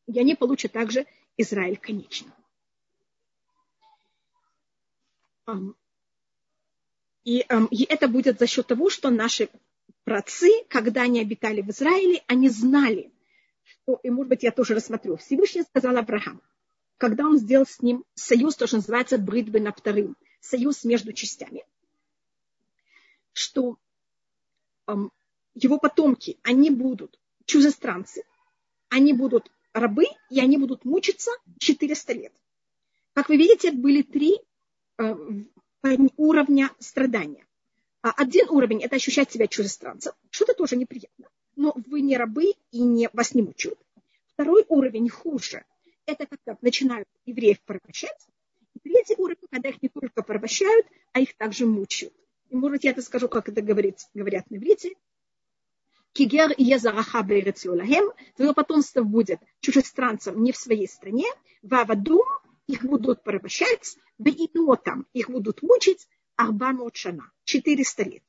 И 0.07 0.19
они 0.19 0.35
получат 0.35 0.71
также 0.71 1.05
Израиль 1.37 1.77
конечно. 1.77 2.33
И, 7.23 7.45
и 7.71 7.83
это 7.83 8.07
будет 8.07 8.39
за 8.39 8.47
счет 8.47 8.67
того, 8.67 8.89
что 8.89 9.09
наши 9.09 9.49
працы, 10.03 10.49
когда 10.69 11.01
они 11.03 11.19
обитали 11.19 11.61
в 11.61 11.69
Израиле, 11.69 12.23
они 12.27 12.49
знали, 12.49 13.11
что, 13.63 13.99
и 14.03 14.09
может 14.09 14.29
быть 14.29 14.43
я 14.43 14.51
тоже 14.51 14.75
рассмотрю, 14.75 15.17
Всевышний 15.17 15.63
сказал 15.63 15.97
Аврааму, 15.97 16.41
когда 16.97 17.25
он 17.25 17.37
сделал 17.37 17.65
с 17.65 17.81
ним 17.81 18.05
союз, 18.13 18.55
то, 18.55 18.67
что 18.67 18.77
называется 18.77 19.17
бритбы 19.17 19.59
на 19.59 19.73
вторым, 19.73 20.15
союз 20.39 20.85
между 20.85 21.11
частями, 21.11 21.65
что 23.33 23.77
его 25.53 25.77
потомки, 25.79 26.39
они 26.43 26.69
будут 26.69 27.19
чужестранцы, 27.45 28.23
они 28.89 29.11
будут 29.11 29.51
рабы, 29.79 30.05
и 30.29 30.39
они 30.39 30.57
будут 30.57 30.85
мучиться 30.85 31.31
400 31.59 32.13
лет. 32.13 32.33
Как 33.13 33.29
вы 33.29 33.37
видите, 33.37 33.71
были 33.71 34.01
три 34.01 34.39
э, 34.97 35.15
уровня 36.17 36.71
страдания. 36.79 37.45
А 38.01 38.11
один 38.11 38.49
уровень– 38.49 38.83
это 38.83 38.95
ощущать 38.95 39.31
себя 39.31 39.47
чужестранцем, 39.47 40.13
что-то 40.29 40.53
тоже 40.53 40.75
неприятно, 40.75 41.27
но 41.55 41.73
вы 41.87 42.01
не 42.01 42.15
рабы 42.15 42.53
и 42.71 42.81
не, 42.81 43.09
вас 43.13 43.33
не 43.33 43.41
мучают. 43.41 43.79
Второй 44.33 44.65
уровень 44.69 45.09
хуже– 45.09 45.65
это 46.05 46.27
когда 46.27 46.57
начинают 46.61 47.07
евреев 47.25 47.59
порабощать. 47.61 48.27
И 48.75 48.79
третий 48.79 49.15
уровень, 49.17 49.47
когда 49.49 49.69
их 49.69 49.81
не 49.81 49.89
только 49.89 50.21
порабощают, 50.21 50.85
а 51.11 51.19
их 51.19 51.35
также 51.35 51.65
мучают. 51.65 52.13
И, 52.49 52.55
может, 52.55 52.83
я 52.83 52.91
это 52.91 53.01
скажу, 53.01 53.27
как 53.27 53.49
это 53.49 53.61
говорит, 53.61 53.97
говорят 54.13 54.49
на 54.49 54.57
иврите. 54.57 54.93
Кигер 56.17 56.51
езараха 56.57 57.21
бейрецюлахем. 57.21 58.11
Твое 58.35 58.51
потомство 58.51 59.03
будет 59.03 59.39
чужестранцем 59.59 60.41
не 60.41 60.51
в 60.51 60.57
своей 60.57 60.87
стране. 60.87 61.27
Вавадум 61.61 62.25
их 62.65 62.83
будут 62.83 63.21
порабощать. 63.21 63.97
там 64.83 65.05
их 65.13 65.29
будут 65.29 65.61
мучить. 65.61 66.07
Арбамот 66.35 66.95
шана. 66.95 67.31
400 67.43 68.03
лет. 68.05 68.23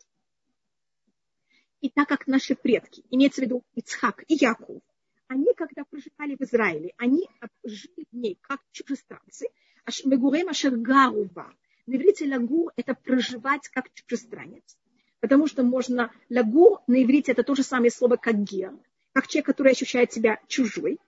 И 1.80 1.88
так 1.88 2.08
как 2.08 2.26
наши 2.26 2.54
предки, 2.54 3.04
имеется 3.08 3.40
в 3.40 3.44
виду 3.44 3.64
Ицхак 3.74 4.22
и 4.28 4.34
Яков, 4.34 4.82
они, 5.26 5.54
когда 5.56 5.84
проживали 5.84 6.36
в 6.36 6.42
Израиле, 6.42 6.92
они 6.98 7.26
жили 7.64 8.04
в 8.12 8.14
ней 8.14 8.38
как 8.42 8.60
чужестранцы. 8.70 9.46
Аш 9.86 10.04
мегурем 10.04 10.50
ашергарува. 10.50 11.54
На 11.86 11.96
иврите 11.96 12.26
лагур– 12.26 12.70
это 12.76 12.94
проживать 12.94 13.66
как 13.68 13.90
чужестранец. 13.94 14.76
Потому 15.20 15.46
что 15.46 15.62
можно 15.62 16.12
лагур 16.30 16.80
на 16.86 17.02
иврите– 17.02 17.32
это 17.32 17.42
то 17.42 17.54
же 17.54 17.62
самое 17.62 17.90
слово, 17.90 18.16
как 18.16 18.36
гер. 18.36 18.72
Как 19.12 19.26
человек, 19.26 19.46
который 19.46 19.72
ощущает 19.72 20.12
себя 20.12 20.40
чужой. 20.46 20.98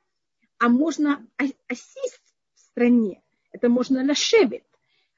А 0.59 0.69
можно 0.69 1.27
осесть 1.69 2.35
в 2.55 2.61
стране. 2.61 3.23
Это 3.53 3.69
можно 3.69 4.05
лашебет. 4.05 4.65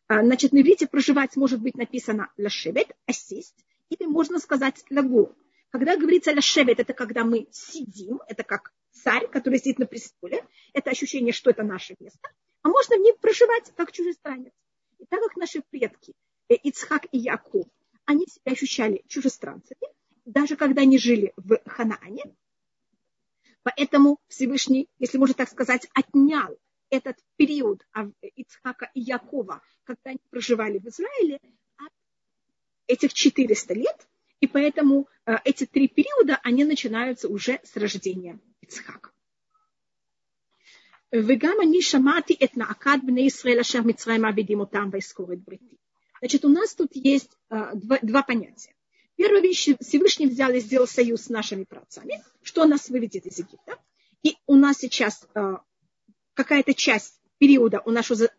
А, 0.09 0.23
значит, 0.23 0.53
на 0.53 0.61
иврите 0.61 0.87
проживать 0.87 1.37
может 1.37 1.61
быть 1.61 1.77
написано 1.77 2.31
лашебет, 2.37 2.89
осесть. 3.07 3.65
Или 3.89 4.07
можно 4.07 4.39
сказать 4.39 4.85
лагур. 4.91 5.35
Когда 5.71 5.97
говорится 5.97 6.33
лашебет, 6.33 6.81
это 6.81 6.93
когда 6.93 7.25
мы 7.25 7.49
сидим, 7.51 8.21
это 8.29 8.43
как 8.43 8.73
царь, 8.91 9.27
который 9.29 9.59
сидит 9.59 9.79
на 9.79 9.87
престоле, 9.87 10.45
это 10.75 10.91
ощущение, 10.91 11.33
что 11.33 11.51
это 11.51 11.63
наше 11.63 11.97
место, 11.99 12.31
а 12.63 12.69
можно 12.69 12.97
в 12.97 13.01
ней 13.01 13.15
проживать 13.15 13.73
как 13.75 13.91
чужестранец. 13.91 14.53
И 14.99 15.07
так 15.07 15.21
как 15.23 15.37
наши 15.37 15.63
предки, 15.63 16.13
э, 16.49 16.55
Ицхак 16.55 17.07
и 17.11 17.19
Яков, 17.19 17.67
они 18.06 18.26
себя 18.26 18.54
ощущали 18.54 19.04
чужестранцами, 19.08 19.82
даже 20.26 20.56
когда 20.56 20.82
они 20.82 20.98
жили 20.98 21.34
в 21.38 21.60
Ханаане, 21.66 22.24
поэтому 23.64 24.20
Всевышний, 24.28 24.90
если 25.00 25.18
можно 25.18 25.36
так 25.36 25.50
сказать, 25.50 25.88
отнял 25.94 26.58
этот 26.90 27.18
период 27.36 27.86
Ицхака 28.36 28.90
и 28.94 29.02
Якова, 29.02 29.62
когда 29.84 30.12
они 30.12 30.20
проживали 30.30 30.80
в 30.80 30.86
Израиле, 30.88 31.40
от 31.78 31.92
этих 32.88 33.14
400 33.14 33.74
лет, 33.74 34.08
и 34.40 34.48
поэтому 34.48 35.10
э, 35.26 35.36
эти 35.44 35.66
три 35.66 35.88
периода, 35.88 36.40
они 36.44 36.64
начинаются 36.64 37.28
уже 37.28 37.60
с 37.64 37.76
рождения 37.76 38.40
Ицхака. 38.62 39.12
וגם 41.14 41.56
אני 41.64 41.82
שמעתי 41.82 42.36
את 42.44 42.58
נעקת 42.58 43.00
בני 43.06 43.22
ישראל 43.22 43.60
אשר 43.60 43.82
מצרים 43.86 44.22
מעבידים 44.22 44.60
אותם 44.60 44.90
ואזכור 44.92 45.34
את 45.34 45.40
בריתי. 45.40 45.76
Значит, 46.23 46.45
у 46.45 46.49
нас 46.49 46.73
тут 46.73 46.91
есть 46.95 47.31
uh, 47.51 47.75
два, 47.75 47.99
два 48.01 48.23
понятия. 48.23 48.73
Первая 49.17 49.43
вещь, 49.43 49.71
Всевышний 49.81 50.29
взял 50.29 50.53
и 50.53 50.61
сделал 50.61 50.87
союз 50.87 51.23
с 51.23 51.29
нашими 51.29 51.65
працами, 51.65 52.23
что 52.43 52.65
нас 52.65 52.89
выведет 52.89 53.27
из 53.27 53.39
Египта. 53.39 53.77
И 54.23 54.37
у 54.47 54.55
нас 54.55 54.79
сейчас 54.79 55.27
uh, 55.35 55.57
какая-то 56.35 56.75
часть 56.75 57.21
периода 57.39 57.83
у 57.85 57.91
уже 57.91 58.31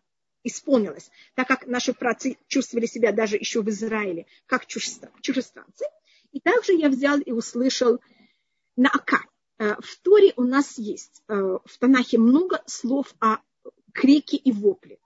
исполнилась, 0.44 1.10
так 1.34 1.46
как 1.46 1.66
наши 1.66 1.92
працы 1.92 2.38
чувствовали 2.46 2.86
себя 2.86 3.12
даже 3.12 3.36
еще 3.36 3.60
в 3.60 3.68
Израиле 3.68 4.24
как 4.46 4.64
чужестранцы. 4.66 5.84
И 6.32 6.40
также 6.40 6.72
я 6.72 6.88
взял 6.88 7.20
и 7.20 7.32
услышал 7.32 8.00
Наака. 8.76 9.26
Э, 9.58 9.76
в 9.78 9.98
Торе 10.00 10.32
у 10.36 10.42
нас 10.44 10.78
есть 10.78 11.22
в 11.28 11.78
Танахе 11.78 12.18
много 12.18 12.62
слов 12.66 13.14
о 13.20 13.38
крике 13.92 14.36
и 14.36 14.52
вопле. 14.52 14.98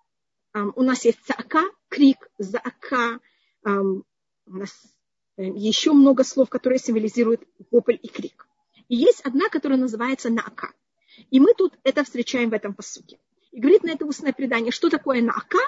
У 0.55 0.83
нас 0.83 1.05
есть 1.05 1.19
цака, 1.25 1.65
крик, 1.89 2.31
заака. 2.39 3.21
У 3.65 4.03
нас 4.47 4.71
э, 5.37 5.45
еще 5.45 5.93
много 5.93 6.25
слов, 6.25 6.49
которые 6.49 6.79
символизируют 6.79 7.43
вопль 7.71 7.99
и 8.03 8.09
крик. 8.09 8.49
И 8.89 8.97
есть 8.97 9.21
одна, 9.21 9.49
которая 9.51 9.79
называется 9.79 10.31
наака. 10.31 10.73
И 11.31 11.39
мы 11.39 11.53
тут 11.55 11.79
это 11.85 12.03
встречаем 12.05 12.51
в 12.51 12.55
этом 12.55 12.75
посуке. 12.75 13.19
И 13.53 13.61
говорит 13.61 13.83
на 13.83 13.91
это 13.91 14.07
устное 14.07 14.33
предание, 14.33 14.73
что 14.73 14.89
такое 14.89 15.21
наака? 15.21 15.59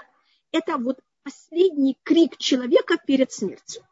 Это 0.52 0.78
вот 0.78 1.00
последний 1.22 1.98
крик 2.02 2.38
человека 2.38 2.96
перед 3.06 3.32
смертью. 3.32 3.82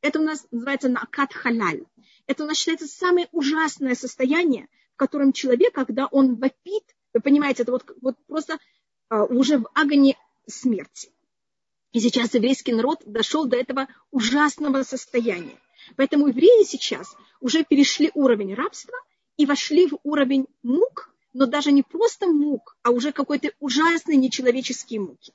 Это 0.00 0.20
у 0.20 0.22
нас 0.22 0.46
называется 0.50 0.88
наакат 0.88 1.32
халаль. 1.32 1.84
Это 2.26 2.44
у 2.44 2.46
нас 2.46 2.56
считается 2.56 2.86
самое 2.86 3.28
ужасное 3.32 3.94
состояние, 3.94 4.68
в 4.94 4.96
котором 4.96 5.32
человек, 5.32 5.74
когда 5.74 6.06
он 6.06 6.36
вопит, 6.36 6.84
вы 7.12 7.20
понимаете, 7.20 7.62
это 7.62 7.72
вот, 7.72 7.84
вот 8.00 8.16
просто 8.26 8.58
уже 9.28 9.58
в 9.58 9.68
агоне 9.74 10.16
смерти. 10.46 11.10
И 11.92 12.00
сейчас 12.00 12.34
еврейский 12.34 12.72
народ 12.72 13.02
дошел 13.04 13.44
до 13.44 13.56
этого 13.56 13.86
ужасного 14.10 14.82
состояния. 14.82 15.58
Поэтому 15.96 16.28
евреи 16.28 16.64
сейчас 16.64 17.14
уже 17.40 17.64
перешли 17.64 18.10
уровень 18.14 18.54
рабства 18.54 18.94
и 19.36 19.44
вошли 19.44 19.88
в 19.88 19.98
уровень 20.02 20.46
мук, 20.62 21.10
но 21.34 21.46
даже 21.46 21.72
не 21.72 21.82
просто 21.82 22.26
мук, 22.26 22.76
а 22.82 22.90
уже 22.90 23.12
какой-то 23.12 23.50
ужасной 23.60 24.16
нечеловеческие 24.16 25.00
муки. 25.00 25.32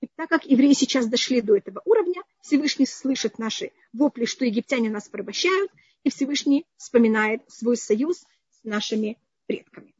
И 0.00 0.08
так 0.14 0.28
как 0.28 0.44
евреи 0.44 0.74
сейчас 0.74 1.06
дошли 1.06 1.40
до 1.40 1.56
этого 1.56 1.80
уровня, 1.84 2.22
Всевышний 2.42 2.86
слышит 2.86 3.38
наши 3.38 3.72
вопли, 3.92 4.26
что 4.26 4.44
египтяне 4.44 4.90
нас 4.90 5.08
порабощают, 5.08 5.72
и 6.04 6.10
Всевышний 6.10 6.66
вспоминает 6.76 7.42
свой 7.48 7.76
союз 7.76 8.18
с 8.18 8.64
нашими 8.64 9.18
предками. 9.46 9.94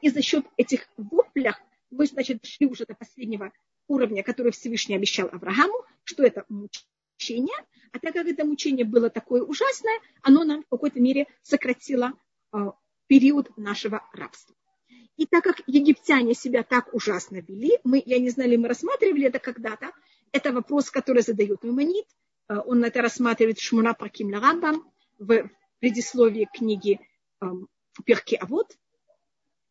И 0.00 0.10
за 0.10 0.22
счет 0.22 0.46
этих 0.56 0.88
воплей 0.96 1.50
мы, 1.90 2.06
значит, 2.06 2.40
дошли 2.42 2.66
уже 2.66 2.84
до 2.86 2.94
последнего 2.94 3.52
уровня, 3.86 4.22
который 4.22 4.52
Всевышний 4.52 4.96
обещал 4.96 5.28
Аврааму, 5.32 5.84
что 6.04 6.22
это 6.22 6.44
мучение. 6.48 7.56
А 7.92 7.98
так 7.98 8.12
как 8.12 8.26
это 8.26 8.44
мучение 8.44 8.84
было 8.84 9.10
такое 9.10 9.42
ужасное, 9.42 9.98
оно 10.22 10.44
нам 10.44 10.62
в 10.62 10.68
какой-то 10.68 11.00
мере 11.00 11.26
сократило 11.42 12.12
а, 12.52 12.72
период 13.06 13.56
нашего 13.56 14.06
рабства. 14.12 14.54
И 15.16 15.26
так 15.26 15.42
как 15.42 15.62
египтяне 15.66 16.34
себя 16.34 16.62
так 16.62 16.94
ужасно 16.94 17.38
вели, 17.38 17.78
мы, 17.82 18.00
я 18.04 18.18
не 18.18 18.30
знаю, 18.30 18.50
ли 18.50 18.56
мы 18.56 18.68
рассматривали 18.68 19.26
это 19.26 19.40
когда-то, 19.40 19.90
это 20.30 20.52
вопрос, 20.52 20.90
который 20.90 21.22
задает 21.22 21.64
Маймонит, 21.64 22.06
э, 22.48 22.56
он 22.64 22.84
это 22.84 23.02
рассматривает 23.02 23.58
Шмуна 23.58 23.94
Парким 23.94 24.32
Рамбам 24.32 24.88
в 25.18 25.50
предисловии 25.80 26.48
книги 26.52 27.00
эм, 27.40 27.68
Перки 28.04 28.36
Авод, 28.36 28.76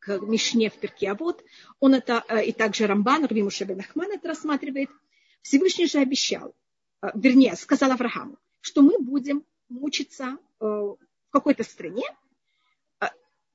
Мишне 0.07 0.69
в 0.69 0.77
Перке, 0.77 1.11
а 1.11 1.15
вот 1.15 1.43
он 1.79 1.93
это, 1.93 2.23
э, 2.27 2.45
и 2.45 2.51
также 2.51 2.87
Рамбан, 2.87 3.25
Рвиму 3.25 3.49
Шебенахман 3.49 4.11
это 4.11 4.29
рассматривает. 4.29 4.89
Всевышний 5.41 5.87
же 5.87 5.99
обещал, 5.99 6.55
э, 7.01 7.07
вернее, 7.15 7.55
сказал 7.55 7.91
Аврааму, 7.91 8.37
что 8.61 8.81
мы 8.81 8.99
будем 8.99 9.43
мучиться 9.69 10.37
э, 10.59 10.65
в 10.65 10.97
какой-то 11.31 11.63
стране, 11.63 12.03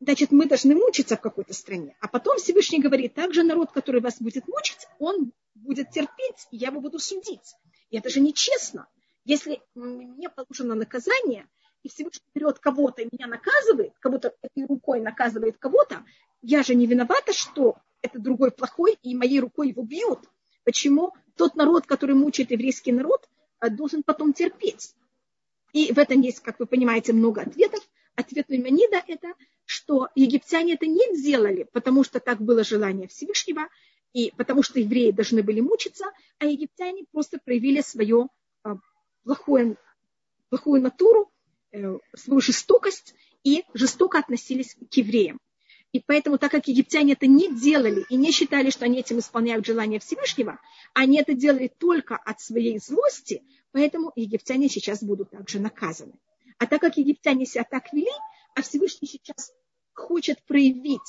значит, 0.00 0.32
мы 0.32 0.46
должны 0.46 0.74
мучиться 0.74 1.16
в 1.16 1.20
какой-то 1.20 1.54
стране. 1.54 1.96
А 2.00 2.08
потом 2.08 2.36
Всевышний 2.38 2.80
говорит, 2.80 3.14
также 3.14 3.44
народ, 3.44 3.70
который 3.70 4.00
вас 4.00 4.20
будет 4.20 4.48
мучить, 4.48 4.86
он 4.98 5.32
будет 5.54 5.90
терпеть, 5.90 6.48
и 6.50 6.56
я 6.56 6.68
его 6.68 6.80
буду 6.80 6.98
судить. 6.98 7.54
И 7.90 7.96
это 7.96 8.08
же 8.08 8.20
нечестно. 8.20 8.88
Если 9.24 9.62
мне 9.74 10.28
положено 10.28 10.74
наказание, 10.74 11.46
и 11.82 11.88
Всевышний 11.88 12.26
берет 12.34 12.58
кого-то 12.58 13.02
и 13.02 13.08
меня 13.10 13.26
наказывает, 13.26 13.92
как 14.00 14.12
будто 14.12 14.34
этой 14.42 14.66
рукой 14.66 15.00
наказывает 15.00 15.58
кого-то, 15.58 16.04
я 16.40 16.62
же 16.62 16.74
не 16.74 16.86
виновата, 16.86 17.32
что 17.32 17.76
это 18.02 18.18
другой 18.18 18.50
плохой, 18.50 18.98
и 19.02 19.14
моей 19.14 19.40
рукой 19.40 19.68
его 19.68 19.82
бьют. 19.82 20.20
Почему 20.64 21.12
тот 21.36 21.54
народ, 21.56 21.86
который 21.86 22.14
мучает 22.14 22.50
еврейский 22.50 22.92
народ, 22.92 23.28
э, 23.60 23.70
должен 23.70 24.02
потом 24.02 24.32
терпеть? 24.32 24.94
И 25.72 25.92
в 25.92 25.98
этом 25.98 26.20
есть, 26.20 26.40
как 26.40 26.58
вы 26.58 26.66
понимаете, 26.66 27.12
много 27.12 27.42
ответов. 27.42 27.80
Ответ 28.14 28.48
Маймонида– 28.48 29.02
это, 29.06 29.32
что 29.64 30.08
египтяне 30.14 30.74
это 30.74 30.86
не 30.86 31.16
сделали, 31.16 31.66
потому 31.72 32.04
что 32.04 32.20
так 32.20 32.40
было 32.40 32.62
желание 32.62 33.08
Всевышнего, 33.08 33.68
и 34.12 34.32
потому 34.36 34.62
что 34.62 34.78
евреи 34.78 35.12
должны 35.12 35.42
были 35.42 35.60
мучиться, 35.60 36.04
а 36.38 36.44
египтяне 36.44 37.04
просто 37.10 37.38
проявили 37.42 37.80
свою 37.80 38.28
э, 38.64 38.74
плохую, 39.24 39.78
плохую 40.50 40.82
натуру, 40.82 41.32
свою 42.14 42.40
жестокость 42.40 43.14
и 43.44 43.64
жестоко 43.74 44.18
относились 44.18 44.74
к 44.74 44.94
евреям. 44.94 45.38
И 45.92 46.00
поэтому, 46.00 46.38
так 46.38 46.50
как 46.50 46.68
египтяне 46.68 47.12
это 47.12 47.26
не 47.26 47.54
делали 47.54 48.06
и 48.08 48.16
не 48.16 48.30
считали, 48.32 48.70
что 48.70 48.86
они 48.86 49.00
этим 49.00 49.18
исполняют 49.18 49.66
желание 49.66 50.00
Всевышнего, 50.00 50.58
они 50.94 51.18
это 51.18 51.34
делали 51.34 51.68
только 51.68 52.16
от 52.16 52.40
своей 52.40 52.78
злости, 52.78 53.42
поэтому 53.72 54.10
египтяне 54.16 54.68
сейчас 54.68 55.02
будут 55.02 55.30
также 55.30 55.60
наказаны. 55.60 56.14
А 56.58 56.66
так 56.66 56.80
как 56.80 56.96
египтяне 56.96 57.44
себя 57.44 57.64
так 57.64 57.92
вели, 57.92 58.10
а 58.54 58.62
Всевышний 58.62 59.08
сейчас 59.08 59.52
хочет 59.92 60.42
проявить 60.44 61.00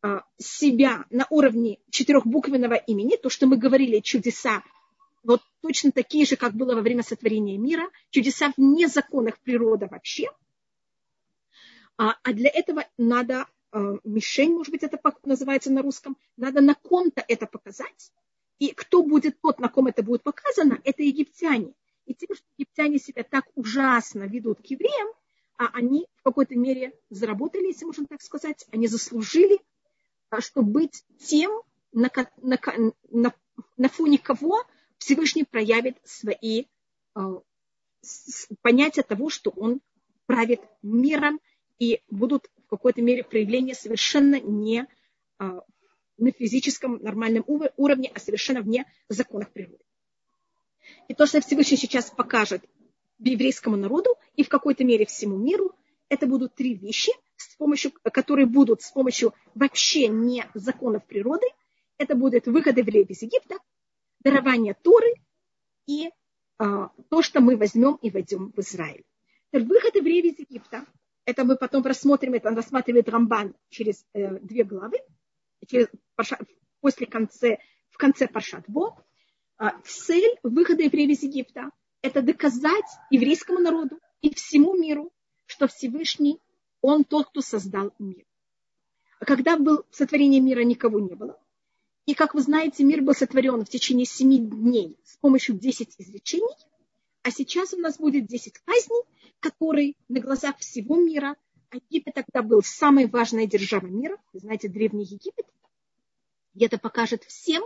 а, 0.00 0.22
себя 0.38 1.04
на 1.10 1.26
уровне 1.30 1.78
четырехбуквенного 1.90 2.74
имени, 2.74 3.16
то, 3.16 3.30
что 3.30 3.46
мы 3.46 3.56
говорили, 3.56 3.98
чудеса 3.98 4.62
вот 5.22 5.42
точно 5.60 5.92
такие 5.92 6.26
же, 6.26 6.36
как 6.36 6.54
было 6.54 6.74
во 6.74 6.80
время 6.80 7.02
сотворения 7.02 7.56
мира, 7.56 7.88
чудеса 8.10 8.52
вне 8.56 8.88
законов 8.88 9.38
природы 9.40 9.86
вообще. 9.86 10.28
А, 11.96 12.16
а 12.22 12.32
для 12.32 12.50
этого 12.50 12.84
надо 12.98 13.46
а, 13.70 13.98
мишень, 14.04 14.54
может 14.54 14.72
быть, 14.72 14.82
это 14.82 14.98
называется 15.24 15.72
на 15.72 15.82
русском, 15.82 16.16
надо 16.36 16.60
на 16.60 16.74
ком-то 16.74 17.24
это 17.26 17.46
показать. 17.46 18.12
И 18.58 18.72
кто 18.72 19.02
будет 19.02 19.40
тот, 19.40 19.58
на 19.58 19.68
ком 19.68 19.86
это 19.88 20.02
будет 20.02 20.22
показано, 20.22 20.80
это 20.84 21.02
египтяне. 21.02 21.72
И 22.06 22.14
тем, 22.14 22.34
что 22.34 22.44
египтяне 22.56 22.98
себя 22.98 23.22
так 23.22 23.46
ужасно 23.54 24.24
ведут 24.24 24.60
к 24.60 24.66
евреям, 24.66 25.08
а 25.56 25.68
они 25.72 26.06
в 26.16 26.22
какой-то 26.22 26.56
мере 26.56 26.92
заработали, 27.10 27.66
если 27.66 27.84
можно 27.84 28.06
так 28.06 28.22
сказать, 28.22 28.66
они 28.72 28.88
заслужили, 28.88 29.60
а, 30.30 30.40
чтобы 30.40 30.72
быть 30.72 31.04
тем, 31.18 31.52
на, 31.92 32.10
на, 32.38 32.58
на, 33.10 33.34
на 33.76 33.88
фоне 33.88 34.18
кого 34.18 34.64
Всевышний 35.02 35.42
проявит 35.44 35.96
свои 36.04 36.66
э, 37.16 37.20
понятия 38.60 39.02
того, 39.02 39.30
что 39.30 39.50
он 39.50 39.80
правит 40.26 40.60
миром, 40.82 41.40
и 41.80 42.00
будут 42.08 42.48
в 42.64 42.70
какой-то 42.70 43.02
мере 43.02 43.24
проявления 43.24 43.74
совершенно 43.74 44.40
не 44.40 44.86
э, 45.40 45.44
на 46.18 46.30
физическом 46.30 47.02
нормальном 47.02 47.44
уровне, 47.76 48.12
а 48.14 48.20
совершенно 48.20 48.62
вне 48.62 48.86
законов 49.08 49.50
природы. 49.50 49.82
И 51.08 51.14
то, 51.14 51.26
что 51.26 51.40
Всевышний 51.40 51.76
сейчас 51.76 52.08
покажет 52.10 52.62
еврейскому 53.18 53.76
народу 53.76 54.10
и 54.36 54.44
в 54.44 54.48
какой-то 54.48 54.84
мере 54.84 55.04
всему 55.04 55.36
миру, 55.36 55.74
это 56.08 56.28
будут 56.28 56.54
три 56.54 56.74
вещи, 56.74 57.10
с 57.36 57.56
помощью, 57.56 57.90
которые 57.90 58.46
будут 58.46 58.82
с 58.82 58.92
помощью 58.92 59.34
вообще 59.56 60.06
не 60.06 60.44
законов 60.54 61.04
природы. 61.06 61.46
Это 61.98 62.14
будет 62.14 62.46
выход 62.46 62.78
евреев 62.78 63.10
из 63.10 63.22
Египта, 63.22 63.58
дарование 64.22 64.74
Торы 64.74 65.14
и 65.86 66.10
а, 66.58 66.90
то, 67.08 67.22
что 67.22 67.40
мы 67.40 67.56
возьмем 67.56 67.96
и 67.96 68.10
войдем 68.10 68.52
в 68.52 68.58
Израиль. 68.60 69.04
Выход 69.52 69.94
евреев 69.96 70.24
из 70.24 70.38
Египта, 70.38 70.86
это 71.24 71.44
мы 71.44 71.56
потом 71.56 71.84
рассмотрим, 71.84 72.34
это 72.34 72.50
рассматривает 72.50 73.08
Рамбан 73.08 73.54
через 73.68 74.04
э, 74.12 74.38
две 74.40 74.64
главы, 74.64 74.98
через, 75.66 75.88
после 76.80 77.06
конце, 77.06 77.58
в 77.90 77.98
конце 77.98 78.28
Паршат 78.28 78.64
Бо. 78.68 78.96
А, 79.58 79.78
цель 79.84 80.38
выхода 80.42 80.82
евреев 80.82 81.10
из 81.10 81.22
Египта– 81.22 81.70
это 82.02 82.22
доказать 82.22 82.90
еврейскому 83.10 83.58
народу 83.58 83.98
и 84.20 84.34
всему 84.34 84.74
миру, 84.76 85.12
что 85.46 85.68
Всевышний, 85.68 86.40
Он 86.80 87.04
тот, 87.04 87.28
кто 87.28 87.40
создал 87.40 87.92
мир. 87.98 88.24
Когда 89.20 89.56
был 89.56 89.84
сотворение 89.90 90.40
мира, 90.40 90.62
никого 90.62 90.98
не 90.98 91.14
было. 91.14 91.38
И, 92.04 92.14
как 92.14 92.34
вы 92.34 92.42
знаете, 92.42 92.82
мир 92.82 93.00
был 93.00 93.14
сотворен 93.14 93.64
в 93.64 93.68
течение 93.68 94.06
семи 94.06 94.38
дней 94.38 94.98
с 95.04 95.16
помощью 95.18 95.54
десять 95.54 95.94
изречений, 95.98 96.54
а 97.22 97.30
сейчас 97.30 97.72
у 97.74 97.78
нас 97.78 97.96
будет 97.96 98.26
десять 98.26 98.58
казней, 98.58 99.02
которые 99.38 99.94
на 100.08 100.20
глазах 100.20 100.58
всего 100.58 100.96
мира, 100.96 101.36
Египет 101.72 102.14
тогда 102.14 102.42
был 102.42 102.62
самой 102.62 103.06
важной 103.06 103.46
державой 103.46 103.90
мира, 103.90 104.18
вы 104.32 104.40
знаете, 104.40 104.68
Древний 104.68 105.04
Египет, 105.04 105.46
и 106.54 106.64
это 106.64 106.76
покажет 106.76 107.22
всем, 107.22 107.62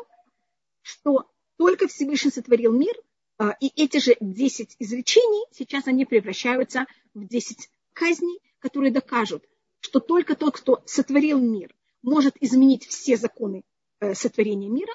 что 0.83 1.31
только 1.57 1.89
Всевышний 1.89 2.31
сотворил 2.31 2.73
мир, 2.73 2.95
а, 3.39 3.57
и 3.59 3.73
эти 3.75 3.99
же 3.99 4.17
десять 4.21 4.77
изречений, 4.79 5.47
сейчас 5.51 5.89
они 5.89 6.05
превращаются 6.05 6.87
в 7.15 7.27
десять 7.27 7.71
казней, 7.95 8.39
которые 8.59 8.93
докажут, 8.93 9.45
что 9.81 9.99
только 9.99 10.37
тот, 10.37 10.59
кто 10.59 10.83
сотворил 10.87 11.41
мир, 11.41 11.75
может 12.03 12.37
изменить 12.41 12.87
все 12.87 13.17
законы 13.17 13.65
сотворения 14.15 14.69
мира, 14.69 14.93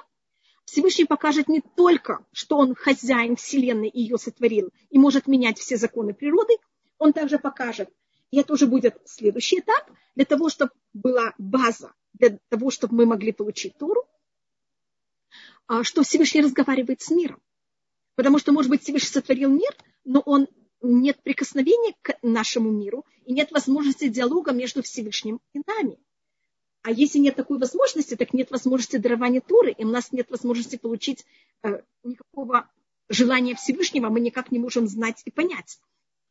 Всевышний 0.66 1.06
покажет 1.06 1.48
не 1.50 1.62
только, 1.62 2.26
что 2.32 2.58
он 2.58 2.76
хозяин 2.76 3.36
Вселенной 3.36 3.90
и 3.90 4.02
ее 4.02 4.18
сотворил 4.18 4.70
и 4.90 4.98
может 4.98 5.28
менять 5.28 5.60
все 5.60 5.76
законы 5.76 6.14
природы, 6.14 6.54
он 6.98 7.14
также 7.14 7.40
покажет, 7.40 7.90
и 8.30 8.40
это 8.40 8.54
уже 8.54 8.68
будет 8.68 8.98
следующий 9.06 9.60
этап, 9.60 9.92
для 10.16 10.26
того, 10.26 10.50
чтобы 10.50 10.72
была 10.94 11.34
база, 11.38 11.94
для 12.14 12.40
того, 12.50 12.70
чтобы 12.70 12.96
мы 12.96 13.06
могли 13.06 13.32
получить 13.32 13.78
Тору, 13.78 14.08
а, 15.68 15.84
что 15.84 16.04
Всевышний 16.04 16.42
разговаривает 16.42 17.02
с 17.02 17.10
миром. 17.10 17.42
Потому 18.16 18.40
что, 18.40 18.52
может 18.52 18.70
быть, 18.70 18.84
Всевышний 18.84 19.10
сотворил 19.10 19.50
мир, 19.50 19.76
но 20.06 20.22
он 20.22 20.48
нет 20.82 21.22
прикосновения 21.22 21.96
к 22.02 22.18
нашему 22.22 22.72
миру 22.72 23.06
и 23.26 23.34
нет 23.34 23.52
возможности 23.52 24.08
диалога 24.08 24.52
между 24.52 24.82
Всевышним 24.84 25.40
и 25.54 25.62
нами. 25.66 25.98
А 26.84 26.92
если 26.92 27.20
нет 27.20 27.36
такой 27.36 27.60
возможности, 27.60 28.16
так 28.16 28.34
нет 28.34 28.50
возможности 28.50 28.98
дарования 28.98 29.42
Туры, 29.42 29.72
и 29.72 29.86
у 29.86 29.90
нас 29.90 30.12
нет 30.12 30.32
возможности 30.32 30.78
получить 30.78 31.26
э, 31.64 31.82
никакого 32.04 32.70
желания 33.08 33.56
Всевышнего, 33.56 34.10
мы 34.10 34.20
никак 34.20 34.52
не 34.52 34.58
можем 34.58 34.88
знать 34.88 35.22
и 35.26 35.32
понять. 35.32 35.80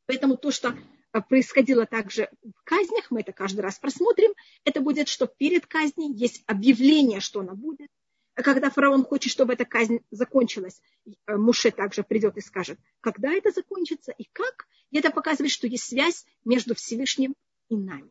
Поэтому 0.07 0.37
то, 0.37 0.51
что 0.51 0.71
э, 1.13 1.21
происходило 1.21 1.87
также 1.87 2.31
в 2.43 2.65
казнях, 2.65 3.11
мы 3.11 3.21
это 3.21 3.33
каждый 3.33 3.61
раз 3.61 3.79
просмотрим, 3.79 4.33
это 4.65 4.81
будет, 4.81 5.07
что 5.07 5.29
перед 5.29 5.67
казнью 5.67 6.13
есть 6.17 6.43
объявление, 6.47 7.21
что 7.21 7.41
она 7.41 7.55
будет. 7.55 7.89
А 8.35 8.43
когда 8.43 8.71
фараон 8.71 9.05
хочет, 9.05 9.31
чтобы 9.31 9.53
эта 9.53 9.65
казнь 9.65 10.01
закончилась, 10.11 10.81
э, 11.07 11.37
Муше 11.37 11.71
также 11.71 12.03
придет 12.03 12.37
и 12.39 12.41
скажет, 12.41 12.81
когда 13.01 13.33
это 13.33 13.53
закончится 13.53 14.13
и 14.19 14.25
как. 14.33 14.67
И 14.91 14.99
это 14.99 15.11
показывает, 15.11 15.53
что 15.53 15.69
есть 15.69 15.85
связь 15.85 16.27
между 16.45 16.75
Всевышним 16.75 17.37
и 17.69 17.77
нами 17.77 18.11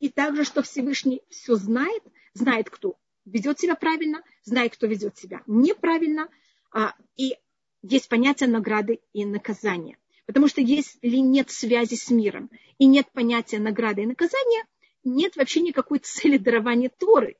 и 0.00 0.08
также, 0.08 0.44
что 0.44 0.62
Всевышний 0.62 1.22
все 1.28 1.56
знает, 1.56 2.02
знает, 2.34 2.70
кто 2.70 2.96
ведет 3.24 3.58
себя 3.58 3.74
правильно, 3.74 4.22
знает, 4.44 4.74
кто 4.74 4.86
ведет 4.86 5.16
себя 5.16 5.42
неправильно, 5.46 6.28
а, 6.72 6.94
и 7.16 7.36
есть 7.82 8.08
понятие 8.08 8.48
награды 8.48 9.00
и 9.12 9.24
наказания. 9.24 9.98
Потому 10.26 10.48
что 10.48 10.60
если 10.60 11.16
нет 11.16 11.50
связи 11.50 11.94
с 11.94 12.10
миром 12.10 12.50
и 12.78 12.86
нет 12.86 13.10
понятия 13.12 13.58
награды 13.58 14.02
и 14.02 14.06
наказания, 14.06 14.64
нет 15.04 15.36
вообще 15.36 15.60
никакой 15.60 16.00
цели 16.00 16.38
дарования 16.38 16.90
Торы. 16.90 17.36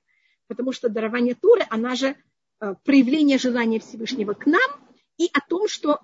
Потому 0.47 0.73
что 0.73 0.88
дарование 0.88 1.35
Торы, 1.35 1.64
она 1.68 1.94
же 1.94 2.16
а, 2.61 2.75
проявление 2.75 3.38
желания 3.38 3.79
Всевышнего 3.79 4.33
к 4.33 4.47
нам 4.47 4.71
и 5.16 5.29
о 5.33 5.40
том, 5.40 5.68
что 5.68 6.01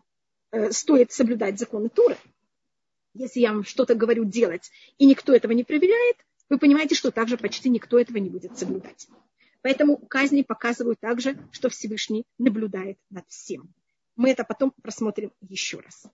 э, 0.50 0.72
стоит 0.72 1.12
соблюдать 1.12 1.58
законы 1.58 1.88
Торы. 1.88 2.18
Если 3.14 3.40
я 3.40 3.52
вам 3.52 3.64
что-то 3.64 3.94
говорю 3.94 4.24
делать, 4.24 4.70
и 4.98 5.06
никто 5.06 5.32
этого 5.32 5.52
не 5.52 5.62
проверяет, 5.62 6.16
вы 6.48 6.58
понимаете, 6.58 6.94
что 6.94 7.10
также 7.10 7.36
почти 7.36 7.68
никто 7.68 7.98
этого 7.98 8.18
не 8.18 8.30
будет 8.30 8.58
соблюдать. 8.58 9.08
Поэтому 9.62 9.96
казни 9.96 10.42
показывают 10.42 11.00
также, 11.00 11.38
что 11.50 11.70
Всевышний 11.70 12.26
наблюдает 12.38 12.98
над 13.10 13.26
всем. 13.28 13.72
Мы 14.14 14.30
это 14.30 14.44
потом 14.44 14.72
просмотрим 14.82 15.32
еще 15.40 15.80
раз. 15.80 16.06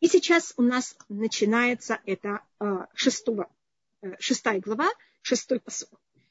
И 0.00 0.06
сейчас 0.06 0.54
у 0.56 0.62
нас 0.62 0.96
начинается 1.08 2.00
это 2.06 2.40
э, 2.60 2.86
шестого, 2.94 3.50
э, 4.02 4.16
шестая 4.18 4.60
глава, 4.60 4.88
шестой 5.20 5.60
посыл. 5.60 5.88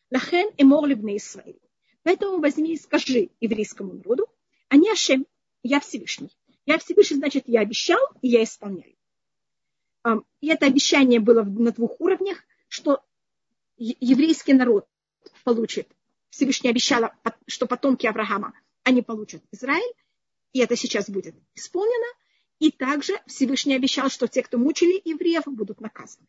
Лахен 0.10 0.50
эмор 0.58 0.88
либне 0.88 1.18
Исраиль. 1.18 1.60
Поэтому 2.04 2.40
возьми 2.40 2.74
и 2.74 2.78
скажи 2.78 3.30
еврейскому 3.40 3.94
народу, 3.94 4.28
они 4.70 4.90
Ашем, 4.90 5.26
я 5.64 5.80
Всевышний. 5.80 6.32
Я 6.66 6.78
Всевышний, 6.78 7.18
значит, 7.18 7.44
я 7.48 7.62
обещал, 7.62 8.00
и 8.22 8.30
я 8.30 8.44
исполняю. 8.44 8.96
И 10.40 10.48
это 10.48 10.66
обещание 10.66 11.20
было 11.20 11.44
на 11.44 11.72
двух 11.72 12.00
уровнях, 12.00 12.44
что 12.68 13.04
еврейский 13.82 14.54
народ 14.54 14.88
получит. 15.44 15.88
Всевышний 16.30 16.70
обещала, 16.70 17.14
что 17.48 17.66
потомки 17.66 18.06
Авраама, 18.06 18.54
они 18.84 19.02
получат 19.02 19.44
Израиль, 19.52 19.94
и 20.54 20.60
это 20.60 20.76
сейчас 20.76 21.10
будет 21.10 21.36
исполнено. 21.56 22.08
И 22.60 22.72
также 22.72 23.20
Всевышний 23.26 23.76
обещал, 23.76 24.10
что 24.10 24.28
те, 24.28 24.44
кто 24.44 24.58
мучили 24.58 25.02
евреев, 25.04 25.44
будут 25.46 25.82
наказаны. 25.82 26.28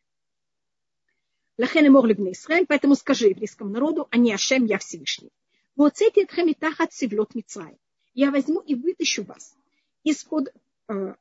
Лахен 1.58 1.84
и 1.84 1.88
Моглибный 1.90 2.32
Израиль, 2.32 2.64
поэтому 2.66 2.94
скажи 2.94 3.28
еврейскому 3.28 3.70
народу, 3.70 4.08
они 4.10 4.32
Ашем, 4.32 4.64
я 4.64 4.78
Всевышний. 4.78 5.30
Вот 5.76 6.00
эти 6.00 6.26
от 6.82 6.92
севлот 6.92 7.34
Мицраим. 7.34 7.78
Я 8.14 8.30
возьму 8.30 8.60
и 8.60 8.74
вытащу 8.74 9.24
вас 9.24 9.54
из-под 10.04 10.54
э, 10.88 11.14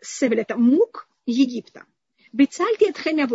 севлета 0.00 0.56
мук 0.56 1.08
Египта. 1.24 1.86
Бецальте 2.32 2.90
от 2.90 2.98
хемя 2.98 3.26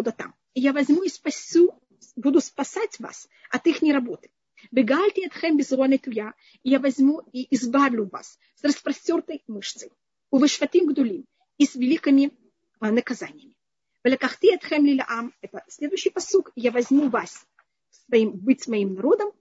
Я 0.60 0.74
возьму 0.74 1.04
и 1.04 1.08
спасу, 1.08 1.74
буду 2.18 2.42
спасать 2.42 3.00
вас 3.00 3.30
от 3.50 3.66
их 3.66 3.82
неработы. 3.82 4.30
Бегальте 4.72 5.26
от 5.26 5.34
хем 5.34 5.58
туя. 5.98 6.34
Я 6.64 6.80
возьму 6.80 7.22
и 7.32 7.48
избавлю 7.56 8.10
вас 8.10 8.38
с 8.56 8.64
распростертой 8.66 9.42
мышцей. 9.48 9.90
Увышфатим 10.32 10.88
гдулим 10.88 11.26
и 11.58 11.66
с 11.66 11.76
великими 11.76 12.34
а, 12.82 12.92
наказаниями. 12.92 13.56
Великахти 14.04 14.54
от 14.54 14.66
хем 14.66 14.86
лилаам. 14.86 15.34
Это 15.40 15.64
следующий 15.70 16.10
посук. 16.10 16.52
Я 16.58 16.72
возьму 16.72 17.08
вас 17.08 17.46
своим, 17.90 18.32
быть 18.32 18.68
моим 18.68 18.96
народом. 18.96 19.32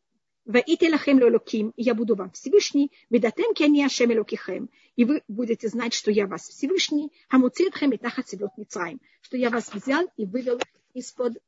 Ваите 0.45 0.89
лахем 0.89 1.21
лолоким, 1.21 1.75
я 1.77 1.95
буду 1.95 2.15
вам 2.15 2.31
Всевышний, 2.31 2.91
ведатем 3.11 3.53
кени 3.55 3.83
ашем 3.83 4.11
элокихем, 4.13 4.71
и 4.97 5.05
вы 5.05 5.23
будете 5.29 5.69
знать, 5.69 5.93
что 5.93 6.11
я 6.11 6.27
вас 6.27 6.49
Всевышний, 6.49 7.13
хамуцетхем 7.29 7.91
и 7.91 7.99
тахат 7.99 8.29
что 8.29 9.37
я 9.37 9.51
вас 9.51 9.71
взял 9.75 10.09
и 10.17 10.25
вывел 10.25 10.59
из-под 10.95 11.39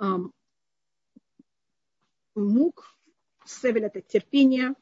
um, 0.00 0.30
мук, 2.34 2.96
севель 3.44 3.84
это 3.84 4.00
терпение 4.00 4.74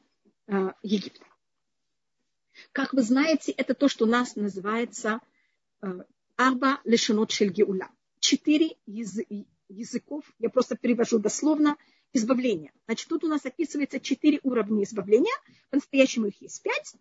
uh, 0.47 0.73
Египта. 0.81 1.25
Как 2.71 2.93
вы 2.93 3.01
знаете, 3.01 3.51
это 3.51 3.73
то, 3.73 3.87
что 3.87 4.05
у 4.05 4.07
нас 4.07 4.35
называется 4.35 5.19
uh, 5.81 6.05
арба 6.35 6.81
лешанот 6.83 7.31
шельгеула. 7.31 7.89
Четыре 8.19 8.77
языков, 8.85 10.23
я 10.39 10.49
просто 10.49 10.77
перевожу 10.77 11.19
дословно, 11.19 11.77
избавления. 12.13 12.71
Значит, 12.85 13.09
тут 13.09 13.23
у 13.23 13.27
нас 13.27 13.45
описывается 13.45 13.99
четыре 13.99 14.39
уровня 14.43 14.83
избавления. 14.83 15.33
По-настоящему 15.69 16.27
их 16.27 16.41
есть 16.41 16.61
пять. 16.61 16.95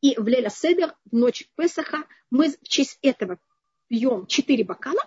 И 0.00 0.14
в 0.18 0.26
Леля 0.28 0.50
Седер, 0.50 0.94
в 1.10 1.14
ночь 1.14 1.48
Песаха, 1.56 2.04
мы 2.30 2.50
в 2.50 2.62
честь 2.62 2.98
этого 3.02 3.38
пьем 3.88 4.26
четыре 4.26 4.64
бокала. 4.64 5.02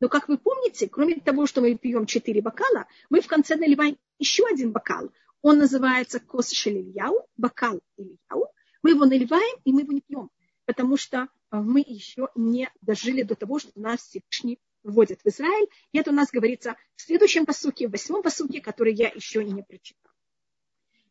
Но, 0.00 0.08
как 0.08 0.28
вы 0.28 0.38
помните, 0.38 0.88
кроме 0.88 1.16
того, 1.20 1.46
что 1.46 1.60
мы 1.60 1.76
пьем 1.76 2.06
четыре 2.06 2.42
бокала, 2.42 2.86
мы 3.10 3.20
в 3.20 3.26
конце 3.26 3.56
наливаем 3.56 3.96
еще 4.18 4.44
один 4.46 4.72
бокал. 4.72 5.10
Он 5.40 5.58
называется 5.58 6.20
кос 6.20 6.50
шелильяу, 6.50 7.26
бокал 7.36 7.80
Ильяу. 7.96 8.46
Мы 8.82 8.90
его 8.90 9.06
наливаем, 9.06 9.58
и 9.64 9.72
мы 9.72 9.82
его 9.82 9.92
не 9.92 10.00
пьем, 10.00 10.30
потому 10.66 10.96
что 10.96 11.28
мы 11.50 11.80
еще 11.86 12.28
не 12.34 12.70
дожили 12.82 13.22
до 13.22 13.34
того, 13.34 13.58
что 13.58 13.70
нас 13.76 14.00
Всевышний 14.00 14.58
вводят 14.82 15.20
в 15.22 15.28
Израиль. 15.28 15.68
И 15.92 15.98
это 15.98 16.10
у 16.10 16.14
нас 16.14 16.30
говорится 16.30 16.76
в 16.96 17.02
следующем 17.02 17.46
посуке, 17.46 17.88
в 17.88 17.92
восьмом 17.92 18.22
посуке, 18.22 18.60
который 18.60 18.94
я 18.94 19.08
еще 19.08 19.44
не 19.44 19.62
прочитала. 19.62 20.14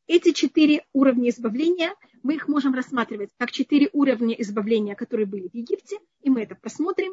Эти 0.05 0.33
четыре 0.33 0.85
уровня 0.91 1.29
избавления, 1.29 1.95
мы 2.23 2.35
их 2.35 2.47
можем 2.47 2.73
рассматривать 2.73 3.29
как 3.37 3.51
четыре 3.51 3.89
уровня 3.93 4.35
избавления, 4.35 4.95
которые 4.95 5.25
были 5.25 5.47
в 5.47 5.53
Египте, 5.55 5.97
и 6.21 6.29
мы 6.29 6.43
это 6.43 6.55
посмотрим. 6.55 7.12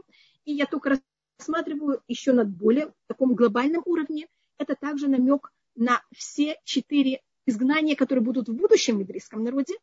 Я 0.61 0.67
только 0.67 1.01
рассматриваю 1.39 2.03
еще 2.07 2.33
на 2.33 2.45
более 2.45 2.93
таком 3.07 3.35
глобальном 3.35 3.83
уровне. 3.87 4.29
Это 4.59 4.77
также 4.77 5.09
намек 5.09 5.51
на 5.75 6.03
все 6.15 6.61
четыре 6.65 7.23
изгнания, 7.47 7.97
которые 7.97 8.23
будут 8.23 8.49
в 8.49 8.55
будущем 8.55 9.01
еврейском 9.01 9.43
народе. 9.43 9.75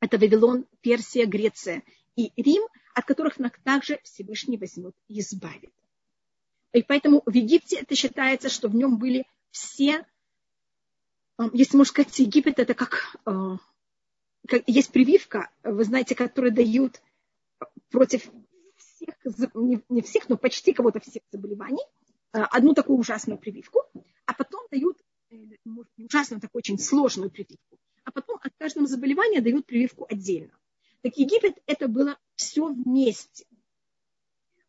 Это 0.00 0.18
Вавилон, 0.18 0.66
Персия, 0.80 1.26
Греция 1.26 1.84
и 2.16 2.32
Рим– 2.36 2.62
от 2.96 3.04
которых 3.04 3.38
нас 3.38 3.52
также 3.62 4.00
Всевышний 4.04 4.56
возьмет 4.56 4.94
и 5.06 5.20
избавит. 5.20 5.70
И 6.72 6.82
поэтому 6.82 7.22
в 7.26 7.34
Египте 7.34 7.76
это 7.76 7.94
считается, 7.94 8.48
что 8.48 8.68
в 8.68 8.74
нем 8.74 8.96
были 8.96 9.26
все, 9.50 10.06
э, 11.38 11.42
если 11.52 11.76
можно 11.76 11.90
сказать, 11.90 12.18
Египет 12.18 12.58
это 12.58 12.72
как, 12.72 13.18
э, 13.26 13.56
как 14.48 14.62
есть 14.66 14.92
прививка, 14.92 15.50
вы 15.62 15.84
знаете, 15.84 16.14
которую 16.14 16.54
дают 16.54 17.02
против 17.90 18.30
всех, 18.96 19.14
не 19.88 20.02
всех, 20.02 20.28
но 20.28 20.36
почти 20.36 20.72
кого-то 20.72 21.00
всех 21.00 21.22
заболеваний, 21.30 21.84
э, 22.32 22.38
одну 22.38 22.74
такую 22.74 22.98
ужасную 22.98 23.38
прививку, 23.38 23.80
а 24.24 24.34
потом 24.34 24.66
дают, 24.70 24.98
может, 25.64 25.90
не 25.96 26.06
ужасную, 26.06 26.38
а 26.38 26.40
такую 26.40 26.60
очень 26.60 26.78
сложную 26.78 27.30
прививку, 27.30 27.78
а 28.04 28.10
потом 28.10 28.38
от 28.42 28.52
каждого 28.58 28.86
заболевания 28.86 29.40
дают 29.40 29.66
прививку 29.66 30.06
отдельно. 30.08 30.52
Так 31.02 31.16
Египет 31.16 31.58
это 31.66 31.88
было 31.88 32.18
все 32.34 32.66
вместе. 32.66 33.46